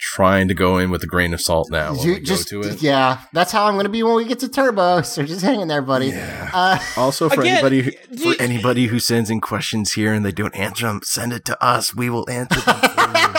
trying 0.00 0.48
to 0.48 0.54
go 0.54 0.78
in 0.78 0.90
with 0.90 1.02
a 1.02 1.06
grain 1.06 1.32
of 1.34 1.40
salt 1.40 1.68
now 1.70 1.92
when 1.94 2.06
you 2.06 2.14
we 2.14 2.20
just 2.20 2.50
go 2.50 2.62
to 2.62 2.68
it. 2.68 2.82
yeah, 2.82 3.20
that's 3.32 3.52
how 3.52 3.66
I'm 3.66 3.74
going 3.74 3.84
to 3.84 3.90
be 3.90 4.02
when 4.02 4.14
we 4.16 4.24
get 4.24 4.38
to 4.40 4.48
Turbo. 4.48 5.02
So 5.02 5.22
just 5.24 5.42
hang 5.42 5.60
in 5.60 5.68
there, 5.68 5.82
buddy. 5.82 6.08
Yeah. 6.08 6.50
Uh, 6.52 6.78
Also, 6.96 7.28
for 7.28 7.40
Again, 7.40 7.54
anybody 7.58 7.82
who, 7.82 7.90
do- 8.16 8.34
for 8.34 8.42
anybody 8.42 8.86
who 8.86 8.98
sends 8.98 9.30
in 9.30 9.40
questions 9.40 9.92
here 9.92 10.12
and 10.12 10.24
they 10.24 10.32
don't 10.32 10.54
answer 10.56 10.86
them, 10.86 11.00
send 11.04 11.32
it 11.32 11.44
to 11.46 11.62
us. 11.64 11.94
We 11.94 12.10
will 12.10 12.28
answer 12.30 12.60
them. 12.60 12.78
for 12.80 13.18
you. 13.18 13.34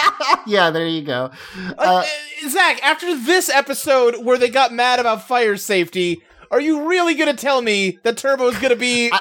yeah, 0.48 0.70
there 0.70 0.88
you 0.88 1.02
go. 1.02 1.32
Uh, 1.78 2.04
Uh, 2.04 2.04
Zach, 2.50 2.82
after 2.84 3.16
this 3.18 3.50
episode 3.50 4.24
where 4.24 4.38
they 4.38 4.50
got 4.50 4.72
mad 4.72 5.00
about 5.00 5.28
fire 5.28 5.58
safety, 5.58 6.22
are 6.52 6.62
you 6.62 6.88
really 6.88 7.14
going 7.16 7.36
to 7.36 7.42
tell 7.42 7.62
me 7.62 8.00
that 8.04 8.16
Turbo 8.16 8.48
is 8.48 8.58
going 8.60 8.70
to 8.70 8.76
be 8.78 9.12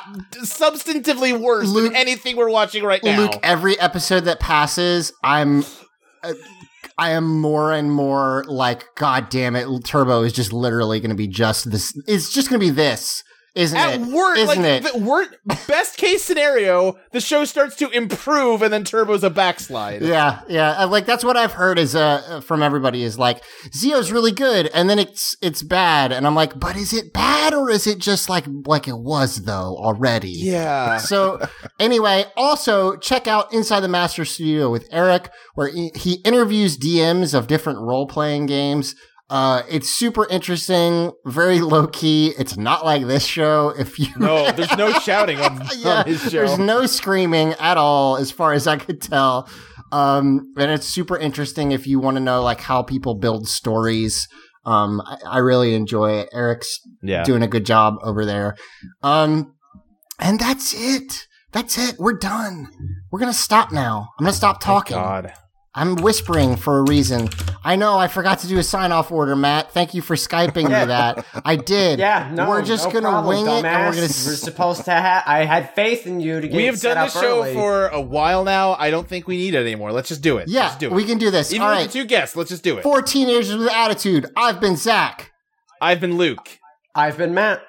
substantively 0.44 1.38
worse 1.38 1.68
Luke- 1.68 1.88
than 1.92 1.96
anything 1.96 2.36
we're 2.36 2.50
watching 2.50 2.84
right 2.84 3.02
now? 3.02 3.16
Luke, 3.18 3.40
every 3.42 3.78
episode 3.80 4.20
that 4.26 4.38
passes, 4.40 5.12
I'm. 5.24 5.64
I 6.98 7.10
am 7.10 7.40
more 7.40 7.72
and 7.72 7.92
more 7.92 8.44
like, 8.48 8.94
God 8.94 9.28
damn 9.28 9.54
it, 9.54 9.66
Turbo 9.84 10.22
is 10.22 10.32
just 10.32 10.52
literally 10.52 10.98
going 11.00 11.10
to 11.10 11.16
be 11.16 11.26
just 11.26 11.70
this. 11.70 11.98
It's 12.06 12.32
just 12.32 12.48
going 12.48 12.60
to 12.60 12.66
be 12.66 12.70
this, 12.70 13.22
isn't 13.56 13.76
At 13.76 13.94
it? 13.94 14.00
worst, 14.02 14.40
Isn't 14.42 14.62
like 14.62 14.84
it? 14.84 14.92
the 14.92 14.98
wor- 14.98 15.26
best 15.66 15.96
case 15.96 16.22
scenario, 16.22 16.96
the 17.12 17.20
show 17.20 17.44
starts 17.44 17.74
to 17.76 17.88
improve 17.90 18.62
and 18.62 18.72
then 18.72 18.84
Turbo's 18.84 19.24
a 19.24 19.30
backslide. 19.30 20.02
Yeah, 20.02 20.42
yeah. 20.48 20.72
Uh, 20.82 20.86
Like 20.88 21.06
that's 21.06 21.24
what 21.24 21.36
I've 21.36 21.52
heard 21.52 21.78
is 21.78 21.96
uh 21.96 22.40
from 22.42 22.62
everybody 22.62 23.02
is 23.02 23.18
like 23.18 23.42
Zeo's 23.74 24.12
really 24.12 24.32
good, 24.32 24.68
and 24.74 24.88
then 24.88 24.98
it's 24.98 25.36
it's 25.42 25.62
bad, 25.62 26.12
and 26.12 26.26
I'm 26.26 26.34
like, 26.34 26.58
but 26.60 26.76
is 26.76 26.92
it 26.92 27.12
bad 27.12 27.54
or 27.54 27.70
is 27.70 27.86
it 27.86 27.98
just 27.98 28.28
like 28.28 28.44
like 28.66 28.86
it 28.86 28.98
was 28.98 29.44
though 29.44 29.74
already? 29.78 30.30
Yeah. 30.30 30.98
So 30.98 31.40
anyway, 31.80 32.26
also 32.36 32.96
check 32.96 33.26
out 33.26 33.52
Inside 33.52 33.80
the 33.80 33.88
Master 33.88 34.24
Studio 34.24 34.70
with 34.70 34.86
Eric, 34.92 35.30
where 35.54 35.68
he, 35.68 35.90
he 35.94 36.14
interviews 36.24 36.76
DMs 36.76 37.32
of 37.32 37.46
different 37.46 37.78
role 37.80 38.06
playing 38.06 38.46
games. 38.46 38.94
Uh, 39.28 39.62
it's 39.68 39.90
super 39.90 40.26
interesting, 40.28 41.10
very 41.24 41.60
low 41.60 41.88
key. 41.88 42.32
It's 42.38 42.56
not 42.56 42.84
like 42.84 43.06
this 43.06 43.24
show. 43.26 43.70
If 43.76 43.98
you 43.98 44.06
No, 44.16 44.50
there's 44.56 44.76
no 44.76 44.92
shouting 45.00 45.40
on, 45.40 45.62
yeah, 45.76 46.00
on 46.00 46.06
his 46.06 46.22
show. 46.22 46.30
there's 46.30 46.58
no 46.58 46.86
screaming 46.86 47.54
at 47.58 47.76
all, 47.76 48.16
as 48.16 48.30
far 48.30 48.52
as 48.52 48.66
I 48.66 48.76
could 48.76 49.00
tell. 49.00 49.48
Um, 49.90 50.52
and 50.56 50.70
it's 50.70 50.86
super 50.86 51.16
interesting 51.16 51.72
if 51.72 51.86
you 51.86 51.98
want 51.98 52.16
to 52.16 52.22
know 52.22 52.42
like 52.42 52.60
how 52.60 52.82
people 52.82 53.14
build 53.14 53.48
stories. 53.48 54.28
Um, 54.64 55.00
I, 55.00 55.18
I 55.26 55.38
really 55.38 55.74
enjoy 55.74 56.18
it. 56.18 56.28
Eric's 56.32 56.80
yeah. 57.02 57.24
doing 57.24 57.42
a 57.42 57.48
good 57.48 57.66
job 57.66 57.96
over 58.02 58.24
there. 58.24 58.56
Um, 59.02 59.54
and 60.20 60.38
that's 60.38 60.74
it. 60.74 61.26
That's 61.52 61.78
it. 61.78 61.96
We're 61.98 62.18
done. 62.18 62.68
We're 63.10 63.20
gonna 63.20 63.32
stop 63.32 63.72
now. 63.72 64.08
I'm 64.18 64.24
gonna 64.24 64.36
stop 64.36 64.60
talking. 64.60 64.96
God. 64.96 65.32
I'm 65.78 65.96
whispering 65.96 66.56
for 66.56 66.78
a 66.78 66.82
reason. 66.82 67.28
I 67.62 67.76
know 67.76 67.98
I 67.98 68.08
forgot 68.08 68.38
to 68.40 68.48
do 68.48 68.56
a 68.58 68.62
sign 68.62 68.92
off 68.92 69.12
order, 69.12 69.36
Matt. 69.36 69.72
Thank 69.72 69.92
you 69.92 70.00
for 70.00 70.16
skyping 70.16 70.64
me 70.64 70.70
that. 70.86 71.26
I 71.44 71.56
did. 71.56 71.98
Yeah, 71.98 72.30
no, 72.32 72.48
we're 72.48 72.62
just 72.64 72.86
no 72.86 72.92
gonna 72.92 73.08
problem, 73.10 73.26
wing 73.44 73.46
it, 73.46 73.64
and 73.64 73.86
we're 73.86 73.90
gonna. 73.92 74.00
We're 74.00 74.08
supposed 74.08 74.86
to 74.86 74.90
have. 74.92 75.22
I 75.26 75.44
had 75.44 75.74
faith 75.74 76.06
in 76.06 76.18
you 76.20 76.40
to 76.40 76.48
get 76.48 76.56
We 76.56 76.64
have 76.64 76.78
set 76.78 76.94
done 76.94 76.98
up 77.06 77.12
this 77.12 77.20
show 77.22 77.42
early. 77.42 77.52
for 77.52 77.88
a 77.88 78.00
while 78.00 78.42
now. 78.42 78.72
I 78.78 78.90
don't 78.90 79.06
think 79.06 79.28
we 79.28 79.36
need 79.36 79.54
it 79.54 79.58
anymore. 79.58 79.92
Let's 79.92 80.08
just 80.08 80.22
do 80.22 80.38
it. 80.38 80.48
yeah, 80.48 80.62
Let's 80.64 80.76
do 80.76 80.86
it. 80.86 80.92
we 80.92 81.04
can 81.04 81.18
do 81.18 81.30
this. 81.30 81.52
Even 81.52 81.62
All 81.64 81.68
with 81.68 81.78
right. 81.80 81.86
the 81.86 81.92
two 81.92 82.04
guests, 82.06 82.34
let's 82.36 82.48
just 82.48 82.62
do 82.64 82.78
it. 82.78 82.82
Four 82.82 83.02
teenagers 83.02 83.54
with 83.54 83.70
attitude. 83.70 84.26
I've 84.34 84.60
been 84.60 84.76
Zach. 84.76 85.30
I've 85.82 86.00
been 86.00 86.16
Luke. 86.16 86.58
I've 86.94 87.18
been 87.18 87.34
Matt. 87.34 87.60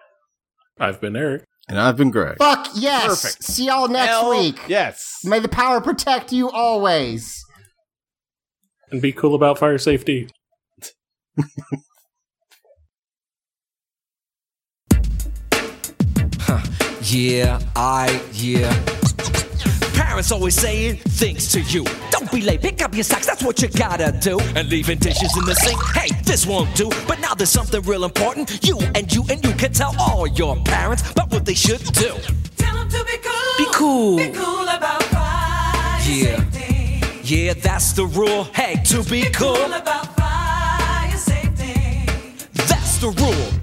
I've 0.80 1.02
been 1.02 1.18
Eric. 1.18 1.44
and 1.68 1.78
I've 1.78 1.98
been 1.98 2.12
Greg. 2.12 2.38
Fuck 2.38 2.70
yes. 2.76 3.08
Perfect. 3.08 3.44
See 3.44 3.66
y'all 3.66 3.90
next 3.90 4.08
Hell 4.12 4.30
week. 4.30 4.58
Yes. 4.70 5.20
May 5.26 5.40
the 5.40 5.50
power 5.50 5.82
protect 5.82 6.32
you 6.32 6.50
always. 6.50 7.44
And 8.92 9.02
be 9.02 9.12
cool 9.12 9.36
about 9.36 9.58
fire 9.58 9.78
safety. 9.78 10.30
Yeah, 17.10 17.60
I, 17.76 18.22
yeah. 18.34 18.74
Parents 19.94 20.32
always 20.32 20.56
saying 20.56 20.98
things 20.98 21.50
to 21.54 21.62
you. 21.62 21.86
Don't 22.12 22.30
be 22.32 22.42
late, 22.42 22.62
pick 22.62 22.82
up 22.82 22.94
your 22.94 23.04
socks, 23.06 23.26
that's 23.26 23.42
what 23.44 23.62
you 23.62 23.70
gotta 23.70 24.12
do. 24.20 24.38
And 24.56 24.70
leaving 24.70 24.98
dishes 24.98 25.36
in 25.38 25.46
the 25.46 25.56
sink, 25.56 25.82
hey, 25.96 26.10
this 26.24 26.46
won't 26.46 26.76
do. 26.76 26.90
But 27.08 27.22
now 27.22 27.34
there's 27.34 27.50
something 27.50 27.82
real 27.84 28.04
important. 28.04 28.66
You 28.68 28.80
and 28.96 29.14
you 29.14 29.24
and 29.30 29.44
you 29.46 29.54
can 29.54 29.72
tell 29.72 29.96
all 30.00 30.28
your 30.28 30.58
parents 30.64 31.10
about 31.12 31.32
what 31.32 31.46
they 31.46 31.54
should 31.54 31.84
do. 31.94 32.14
Tell 32.58 32.78
'em 32.78 32.90
to 32.90 33.04
be 33.06 33.18
cool. 33.24 33.58
Be 33.58 33.66
cool. 33.74 34.18
Be 34.18 34.30
cool 34.32 34.68
about 34.68 35.04
fire 35.04 36.02
Yeah. 36.12 36.47
Yeah, 37.30 37.54
that's 37.56 37.92
the 37.92 38.06
rule. 38.06 38.46
Hey, 38.56 38.82
to 38.86 39.04
be 39.04 39.24
cool, 39.32 39.56
Cool 39.56 39.74
about 39.74 40.16
fire 40.16 41.18
safety. 41.18 42.06
that's 42.54 43.00
the 43.00 43.10
rule. 43.10 43.57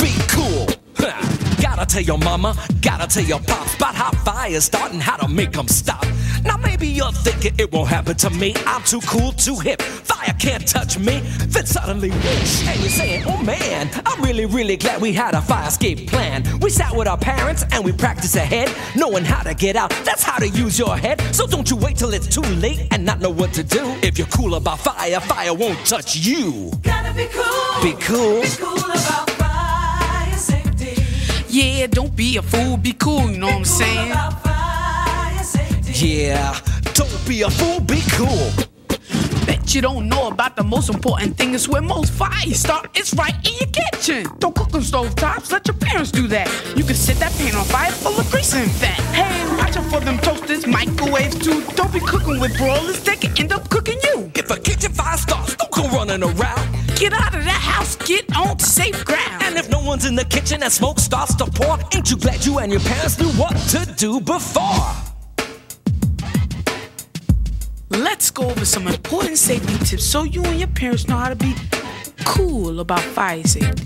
Be 1.74 1.82
cool. 1.82 1.82
Ha. 1.82 1.84
Gotta 1.84 1.86
tell 1.86 2.02
your 2.02 2.18
mama, 2.18 2.56
gotta 2.80 3.06
tell 3.06 3.24
your 3.24 3.40
pops 3.40 3.74
about 3.74 3.94
how 3.94 4.10
fires 4.24 4.64
start 4.64 4.92
and 4.92 5.02
how 5.02 5.16
to 5.16 5.28
make 5.28 5.52
them 5.52 5.68
stop. 5.68 6.04
Now, 6.44 6.56
Maybe 6.74 6.88
you're 6.88 7.12
thinking 7.12 7.54
it 7.56 7.72
won't 7.72 7.88
happen 7.88 8.16
to 8.16 8.30
me. 8.30 8.52
I'm 8.66 8.82
too 8.82 9.00
cool, 9.02 9.30
too 9.32 9.58
hip. 9.60 9.80
Fire 9.80 10.34
can't 10.40 10.66
touch 10.66 10.98
me. 10.98 11.20
Then 11.46 11.66
suddenly, 11.66 12.10
whoosh, 12.10 12.66
and 12.66 12.80
you're 12.80 12.90
saying, 12.90 13.24
oh 13.26 13.42
man, 13.42 13.88
I'm 14.04 14.20
really, 14.20 14.44
really 14.44 14.76
glad 14.76 15.00
we 15.00 15.12
had 15.12 15.34
a 15.34 15.40
fire 15.40 15.68
escape 15.68 16.08
plan. 16.08 16.42
We 16.60 16.70
sat 16.70 16.94
with 16.94 17.06
our 17.06 17.16
parents 17.16 17.64
and 17.70 17.84
we 17.84 17.92
practiced 17.92 18.36
ahead, 18.36 18.70
knowing 18.96 19.24
how 19.24 19.42
to 19.44 19.54
get 19.54 19.76
out. 19.76 19.90
That's 20.04 20.24
how 20.24 20.38
to 20.38 20.48
use 20.48 20.78
your 20.78 20.96
head. 20.96 21.20
So 21.32 21.46
don't 21.46 21.70
you 21.70 21.76
wait 21.76 21.96
till 21.96 22.12
it's 22.12 22.26
too 22.26 22.48
late 22.56 22.88
and 22.90 23.04
not 23.04 23.20
know 23.20 23.30
what 23.30 23.52
to 23.54 23.62
do. 23.62 23.94
If 24.02 24.18
you're 24.18 24.26
cool 24.26 24.56
about 24.56 24.80
fire, 24.80 25.20
fire 25.20 25.54
won't 25.54 25.78
touch 25.86 26.16
you. 26.16 26.72
Gotta 26.82 27.14
be 27.14 27.26
cool. 27.30 27.82
Be 27.82 27.92
cool. 28.02 28.42
Be 28.42 28.48
cool 28.58 28.90
about. 28.90 29.33
Yeah, 31.54 31.86
don't 31.86 32.16
be 32.16 32.36
a 32.36 32.42
fool, 32.42 32.76
be 32.76 32.94
cool, 32.94 33.30
you 33.30 33.38
know 33.38 33.46
what 33.46 33.54
I'm 33.54 33.64
saying? 33.64 34.10
About 34.10 34.42
fire 34.42 35.44
safety. 35.44 36.08
Yeah, 36.08 36.58
don't 36.94 37.28
be 37.28 37.42
a 37.42 37.48
fool, 37.48 37.78
be 37.78 38.02
cool. 38.10 38.50
Bet 39.46 39.72
you 39.72 39.80
don't 39.80 40.08
know 40.08 40.26
about 40.26 40.56
the 40.56 40.64
most 40.64 40.90
important 40.90 41.36
thing 41.36 41.54
is 41.54 41.68
where 41.68 41.80
most 41.80 42.12
fires 42.12 42.58
start. 42.58 42.90
It's 42.96 43.14
right 43.14 43.36
in 43.46 43.52
your 43.60 43.70
kitchen. 43.70 44.26
Don't 44.40 44.52
cook 44.52 44.74
on 44.74 44.82
stove 44.82 45.14
tops, 45.14 45.52
let 45.52 45.64
your 45.68 45.76
parents 45.76 46.10
do 46.10 46.26
that. 46.26 46.48
You 46.76 46.82
can 46.82 46.96
set 46.96 47.18
that 47.18 47.30
pan 47.34 47.54
on 47.54 47.64
fire 47.66 47.92
full 47.92 48.18
of 48.18 48.28
grease 48.32 48.52
and 48.52 48.68
fat. 48.68 48.98
Hey, 49.14 49.56
watch 49.56 49.76
out 49.76 49.88
for 49.92 50.00
them 50.00 50.18
toasters, 50.18 50.66
microwaves 50.66 51.38
too. 51.38 51.62
Don't 51.76 51.92
be 51.92 52.00
cooking 52.00 52.40
with 52.40 52.58
broilers, 52.58 53.00
they 53.04 53.14
can 53.14 53.30
end 53.38 53.52
up 53.52 53.70
cooking 53.70 54.00
you. 54.02 54.28
If 54.34 54.50
a 54.50 54.58
kitchen 54.58 54.92
fire 54.92 55.16
starts, 55.16 55.54
don't 55.54 55.70
go 55.70 55.88
running 55.96 56.24
around. 56.24 56.53
Get 56.96 57.12
out 57.12 57.34
of 57.34 57.44
that 57.44 57.60
house, 57.60 57.96
get 57.96 58.24
on 58.36 58.58
safe 58.60 59.04
ground. 59.04 59.42
And 59.42 59.56
if 59.56 59.68
no 59.68 59.80
one's 59.80 60.04
in 60.04 60.14
the 60.14 60.24
kitchen 60.24 60.62
and 60.62 60.72
smoke 60.72 61.00
starts 61.00 61.34
to 61.36 61.46
pour, 61.46 61.76
ain't 61.92 62.10
you 62.10 62.16
glad 62.16 62.46
you 62.46 62.58
and 62.58 62.70
your 62.70 62.80
parents 62.82 63.18
knew 63.18 63.28
what 63.30 63.56
to 63.70 63.84
do 63.96 64.20
before? 64.20 64.94
Let's 67.90 68.30
go 68.30 68.48
over 68.48 68.64
some 68.64 68.86
important 68.86 69.38
safety 69.38 69.76
tips 69.84 70.04
so 70.04 70.22
you 70.22 70.44
and 70.44 70.58
your 70.58 70.68
parents 70.68 71.08
know 71.08 71.16
how 71.16 71.28
to 71.28 71.36
be 71.36 71.54
cool 72.24 72.80
about 72.80 73.00
fire 73.00 73.42
safety. 73.42 73.84